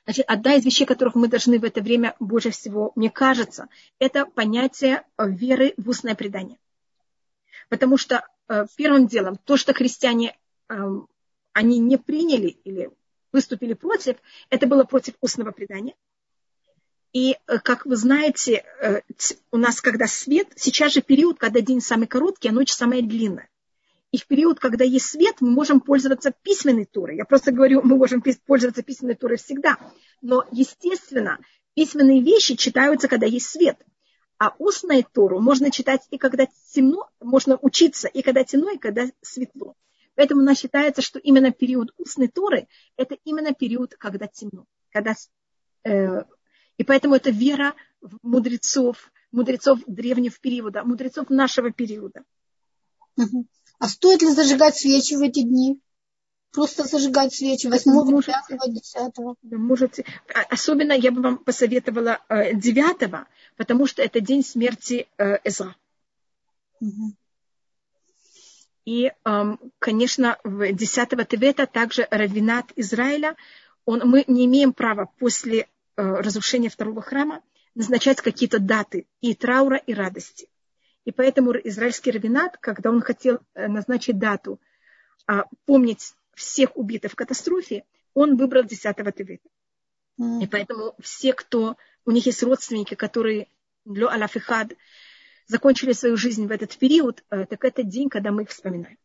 Значит, 0.06 0.26
одна 0.28 0.56
из 0.56 0.66
вещей, 0.66 0.86
которых 0.86 1.16
мы 1.16 1.28
должны 1.28 1.60
в 1.60 1.64
это 1.64 1.82
время 1.82 2.16
больше 2.20 2.52
всего, 2.52 2.92
мне 2.96 3.10
кажется, 3.10 3.68
это 4.00 4.26
понятие 4.26 5.04
веры 5.18 5.74
в 5.78 5.90
устное 5.90 6.16
предание. 6.16 6.58
Потому 7.70 7.98
что 7.98 8.26
э, 8.48 8.66
первым 8.76 9.08
делом, 9.08 9.38
то, 9.44 9.58
что 9.58 9.74
христиане, 9.74 10.38
э, 10.70 10.76
они 11.54 11.80
не 11.80 11.98
приняли 11.98 12.48
или 12.64 12.92
выступили 13.32 13.74
против, 13.74 14.18
это 14.50 14.68
было 14.68 14.84
против 14.84 15.16
устного 15.22 15.52
предания. 15.52 15.96
И, 17.14 17.34
э, 17.34 17.60
как 17.60 17.86
вы 17.86 17.96
знаете, 17.96 18.64
э, 18.82 19.02
у 19.52 19.58
нас, 19.58 19.82
когда 19.82 20.08
свет, 20.08 20.48
сейчас 20.56 20.94
же 20.94 21.02
период, 21.02 21.40
когда 21.40 21.62
день 21.62 21.82
самый 21.82 22.08
короткий, 22.08 22.50
а 22.50 22.52
ночь 22.52 22.72
самая 22.72 23.02
длинная. 23.02 23.49
И 24.12 24.18
в 24.18 24.26
период, 24.26 24.60
когда 24.60 24.84
есть 24.84 25.06
свет, 25.06 25.36
мы 25.40 25.52
можем 25.52 25.82
пользоваться 25.82 26.32
письменной 26.32 26.86
турой. 26.86 27.18
Я 27.18 27.26
просто 27.26 27.52
говорю, 27.52 27.82
мы 27.84 27.96
можем 27.96 28.24
пользоваться 28.46 28.82
письменной 28.82 29.16
турой 29.16 29.38
всегда. 29.38 29.78
Но, 30.22 30.46
естественно, 30.52 31.40
письменные 31.76 32.22
вещи 32.22 32.56
читаются, 32.56 33.08
когда 33.08 33.28
есть 33.28 33.48
свет. 33.48 33.78
А 34.40 34.56
устную 34.58 35.04
Тору 35.04 35.40
можно 35.42 35.70
читать 35.70 36.08
и 36.10 36.18
когда 36.18 36.48
темно, 36.72 37.10
можно 37.20 37.60
учиться 37.62 38.08
и 38.08 38.22
когда 38.22 38.44
темно, 38.44 38.72
и 38.72 38.78
когда 38.78 39.06
светло. 39.22 39.76
Поэтому 40.16 40.42
у 40.42 40.46
нас 40.46 40.60
считается, 40.60 41.02
что 41.02 41.20
именно 41.20 41.52
период 41.52 41.94
устной 41.98 42.30
Торы– 42.30 42.68
это 42.98 43.16
именно 43.26 43.54
период, 43.54 43.96
когда 43.98 44.28
темно. 44.28 44.66
Когда, 44.92 45.14
э, 45.84 46.24
и 46.78 46.84
поэтому 46.84 47.16
это 47.16 47.30
вера 47.30 47.76
в 48.02 48.18
мудрецов, 48.24 49.12
мудрецов 49.32 49.80
древнего 49.88 50.36
периода, 50.42 50.84
мудрецов 50.84 51.30
нашего 51.30 51.72
периода. 51.72 52.24
А 53.80 53.88
стоит 53.88 54.22
ли 54.22 54.30
зажигать 54.30 54.78
свечи 54.78 55.16
в 55.16 55.22
эти 55.22 55.42
дни? 55.42 55.80
Просто 56.52 56.84
зажигать 56.84 57.34
свечи 57.34 57.68
8, 57.68 58.22
5, 58.24 58.74
10. 58.74 59.14
Да, 59.44 59.58
можете. 59.58 60.04
А, 60.34 60.42
особенно 60.50 60.94
я 60.94 61.12
бы 61.12 61.22
вам 61.22 61.38
посоветовала 61.38 62.20
9, 62.30 63.02
э, 63.04 63.26
потому 63.56 63.88
что 63.88 64.02
это 64.02 64.20
день 64.20 64.44
смерти 64.44 65.08
э, 65.18 65.38
Эзра. 65.44 65.76
Угу. 66.82 67.16
И, 68.86 69.12
эм, 69.26 69.60
конечно, 69.78 70.38
в 70.44 70.72
10 70.74 71.28
Тевета 71.28 71.68
также 71.68 72.08
раввинат 72.10 72.72
Израиля, 72.76 73.36
он, 73.86 74.02
мы 74.10 74.24
не 74.28 74.46
имеем 74.46 74.74
права 74.74 75.10
после 75.20 75.62
э, 75.62 75.68
разрушения 75.96 76.70
второго 76.70 77.02
храма 77.02 77.44
назначать 77.76 78.22
какие-то 78.22 78.60
даты 78.60 79.06
и 79.22 79.36
траура, 79.36 79.78
и 79.78 79.94
радости. 79.94 80.50
И 81.06 81.12
поэтому 81.12 81.54
израильский 81.64 82.12
раввинат, 82.12 82.58
когда 82.58 82.90
он 82.90 83.02
хотел 83.02 83.40
назначить 83.56 84.20
дату, 84.20 84.60
а, 85.28 85.46
помнить 85.66 86.14
всех 86.36 86.76
убитых 86.76 87.12
в 87.12 87.16
катастрофе, 87.16 87.84
он 88.14 88.38
выбрал 88.38 88.64
10 88.64 88.96
Тевета. 89.12 89.50
И 90.42 90.48
поэтому 90.48 90.96
все, 91.00 91.34
кто, 91.34 91.78
у 92.06 92.12
них 92.12 92.26
есть 92.26 92.44
родственники, 92.44 92.96
которые 92.96 93.48
для 93.86 94.10
Алафихад 94.10 94.74
закончили 95.48 95.94
свою 95.94 96.18
жизнь 96.18 96.46
в 96.46 96.52
этот 96.52 96.78
период, 96.78 97.24
э, 97.30 97.46
так 97.46 97.64
это 97.64 97.84
день, 97.84 98.10
когда 98.10 98.32
мы 98.32 98.44
их 98.44 98.50
вспоминаем. 98.50 98.98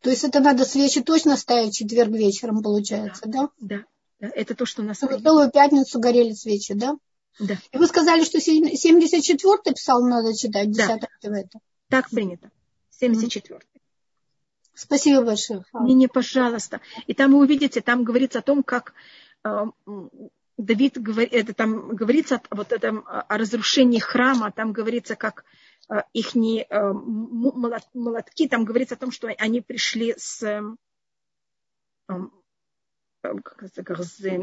То 0.00 0.10
есть 0.10 0.24
это 0.24 0.40
надо 0.40 0.64
свечи 0.64 1.02
точно 1.02 1.36
ставить 1.36 1.76
четверг 1.76 2.10
вечером, 2.10 2.62
получается, 2.62 3.22
да? 3.26 3.48
Да, 3.58 3.84
да. 4.20 4.30
это 4.34 4.54
то, 4.54 4.64
что 4.64 4.82
у 4.82 4.84
нас... 4.84 4.98
Целую 4.98 5.50
пятницу 5.50 5.98
горели 5.98 6.32
свечи, 6.32 6.74
да? 6.74 6.96
Да. 7.38 7.56
И 7.72 7.78
вы 7.78 7.86
сказали, 7.86 8.24
что 8.24 8.38
74-й 8.38 9.74
псалм 9.74 10.08
надо 10.08 10.36
читать, 10.36 10.70
10 10.70 10.88
да. 11.22 11.60
Так 11.88 12.10
принято. 12.10 12.50
74-й. 13.00 13.58
Спасибо 14.74 15.24
большое. 15.24 15.64
Не, 15.80 15.94
не, 15.94 16.06
пожалуйста. 16.06 16.80
И 17.06 17.14
там 17.14 17.32
вы 17.32 17.40
увидите, 17.40 17.80
там 17.80 18.04
говорится 18.04 18.38
о 18.38 18.42
том, 18.42 18.62
как 18.62 18.94
э, 19.44 19.64
Давид 20.56 21.00
говорит, 21.00 21.32
это 21.32 21.52
там 21.52 21.96
говорится 21.96 22.40
вот 22.50 22.72
этом, 22.72 23.04
о 23.06 23.38
разрушении 23.38 23.98
храма, 23.98 24.52
там 24.52 24.72
говорится, 24.72 25.16
как 25.16 25.44
э, 25.88 26.02
их 26.12 26.36
не, 26.36 26.62
э, 26.62 26.92
молотки, 26.92 28.46
там 28.46 28.64
говорится 28.64 28.94
о 28.94 28.98
том, 28.98 29.10
что 29.10 29.28
они 29.36 29.60
пришли 29.60 30.14
с 30.16 30.44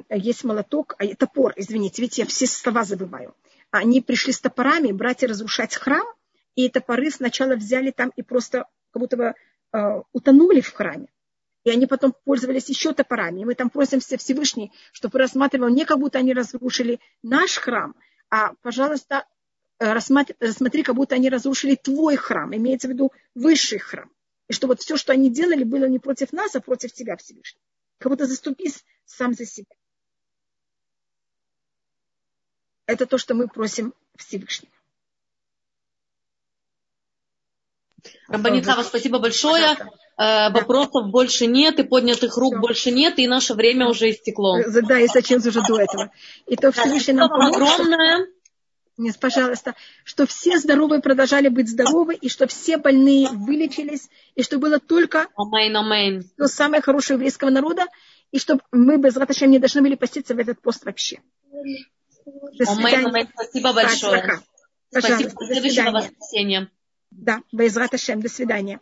есть 0.09 0.43
молоток, 0.43 0.95
а, 0.97 1.07
топор, 1.15 1.53
извините, 1.55 2.01
видите, 2.01 2.23
я 2.23 2.27
все 2.27 2.45
слова 2.47 2.83
забываю. 2.83 3.35
Они 3.71 4.01
пришли 4.01 4.33
с 4.33 4.39
топорами, 4.39 4.91
братья, 4.91 5.27
разрушать 5.27 5.75
храм, 5.75 6.05
и 6.55 6.69
топоры 6.69 7.09
сначала 7.11 7.55
взяли 7.55 7.91
там 7.91 8.11
и 8.15 8.21
просто 8.21 8.65
как 8.91 9.01
будто 9.01 9.17
бы 9.17 9.35
Э, 9.75 10.03
утонули 10.13 10.61
в 10.61 10.71
храме. 10.71 11.07
И 11.65 11.69
они 11.69 11.85
потом 11.85 12.13
пользовались 12.23 12.69
еще 12.69 12.93
топорами. 12.93 13.41
И 13.41 13.45
мы 13.45 13.55
там 13.55 13.69
просимся 13.69 14.17
Всевышний, 14.17 14.71
чтобы 14.93 15.19
рассматривал 15.19 15.67
не 15.67 15.83
как 15.83 15.99
будто 15.99 16.19
они 16.19 16.33
разрушили 16.33 17.01
наш 17.23 17.57
храм, 17.57 17.93
а, 18.29 18.53
пожалуйста, 18.61 19.25
э, 19.79 19.91
рассмотри, 19.91 20.35
рассмотри, 20.39 20.83
как 20.83 20.95
будто 20.95 21.15
они 21.15 21.29
разрушили 21.29 21.75
твой 21.75 22.15
храм, 22.15 22.55
имеется 22.55 22.87
в 22.87 22.91
виду 22.91 23.11
высший 23.33 23.79
храм. 23.79 24.09
И 24.47 24.53
что 24.53 24.67
вот 24.67 24.79
все, 24.79 24.95
что 24.95 25.11
они 25.11 25.29
делали, 25.29 25.65
было 25.65 25.85
не 25.89 25.99
против 25.99 26.31
нас, 26.31 26.55
а 26.55 26.61
против 26.61 26.93
тебя, 26.93 27.17
Всевышний. 27.17 27.59
Как 27.97 28.11
будто 28.11 28.25
заступись 28.25 28.83
сам 29.05 29.33
за 29.33 29.45
себя. 29.45 29.75
Это 32.85 33.05
то, 33.05 33.17
что 33.17 33.33
мы 33.33 33.47
просим 33.47 33.93
Всевышнего. 34.15 34.71
Рабанитхава, 38.27 38.83
спасибо 38.83 39.19
большое. 39.19 39.75
Э, 40.17 40.49
вопросов 40.51 41.09
больше 41.09 41.47
нет, 41.47 41.79
и 41.79 41.83
поднятых 41.83 42.37
рук 42.37 42.53
Все. 42.53 42.61
больше 42.61 42.91
нет, 42.91 43.19
и 43.19 43.27
наше 43.27 43.53
время 43.53 43.89
уже 43.89 44.11
истекло. 44.11 44.59
Э, 44.59 44.81
да, 44.81 44.99
и 44.99 45.07
зачем 45.07 45.39
уже 45.39 45.61
до 45.61 45.79
этого. 45.79 46.11
И 46.47 46.55
то 46.55 46.71
Всевышний 46.71 47.13
нам 47.13 47.29
помог, 47.29 47.55
огромное. 47.55 48.27
Нет, 48.97 49.19
пожалуйста, 49.19 49.75
что 50.05 50.25
все 50.25 50.57
здоровые 50.57 51.01
продолжали 51.01 51.49
быть 51.49 51.69
здоровы, 51.69 52.15
и 52.15 52.29
что 52.29 52.47
все 52.47 52.77
больные 52.77 53.29
вылечились, 53.29 54.09
и 54.35 54.43
что 54.43 54.57
было 54.57 54.79
только 54.79 55.27
אמן, 55.35 55.75
אמן. 55.75 56.23
то 56.37 56.47
самое 56.47 56.81
хорошее 56.81 57.15
еврейского 57.15 57.49
народа, 57.49 57.87
и 58.31 58.39
чтобы 58.39 58.61
мы 58.71 58.97
בעזרת 58.97 59.17
השם 59.17 59.51
не 59.51 59.59
должны 59.59 59.81
были 59.81 59.95
поститься 59.95 60.33
в 60.33 60.39
этот 60.39 60.61
пост 60.61 60.85
вообще. 60.85 61.19
Да. 61.51 62.71
אמן, 62.71 63.07
אמן. 63.07 63.27
Спасибо 63.33 63.73
большое. 63.73 64.41
Пожалуйста, 64.91 65.29
Спасибо. 65.29 65.29
До 65.39 65.45
следующего 65.45 65.91
воскресенья. 65.91 66.71
Да, 67.11 67.41
בעזרת 67.51 67.93
השם. 67.93 68.21
До 68.21 68.29
свидания. 68.29 68.79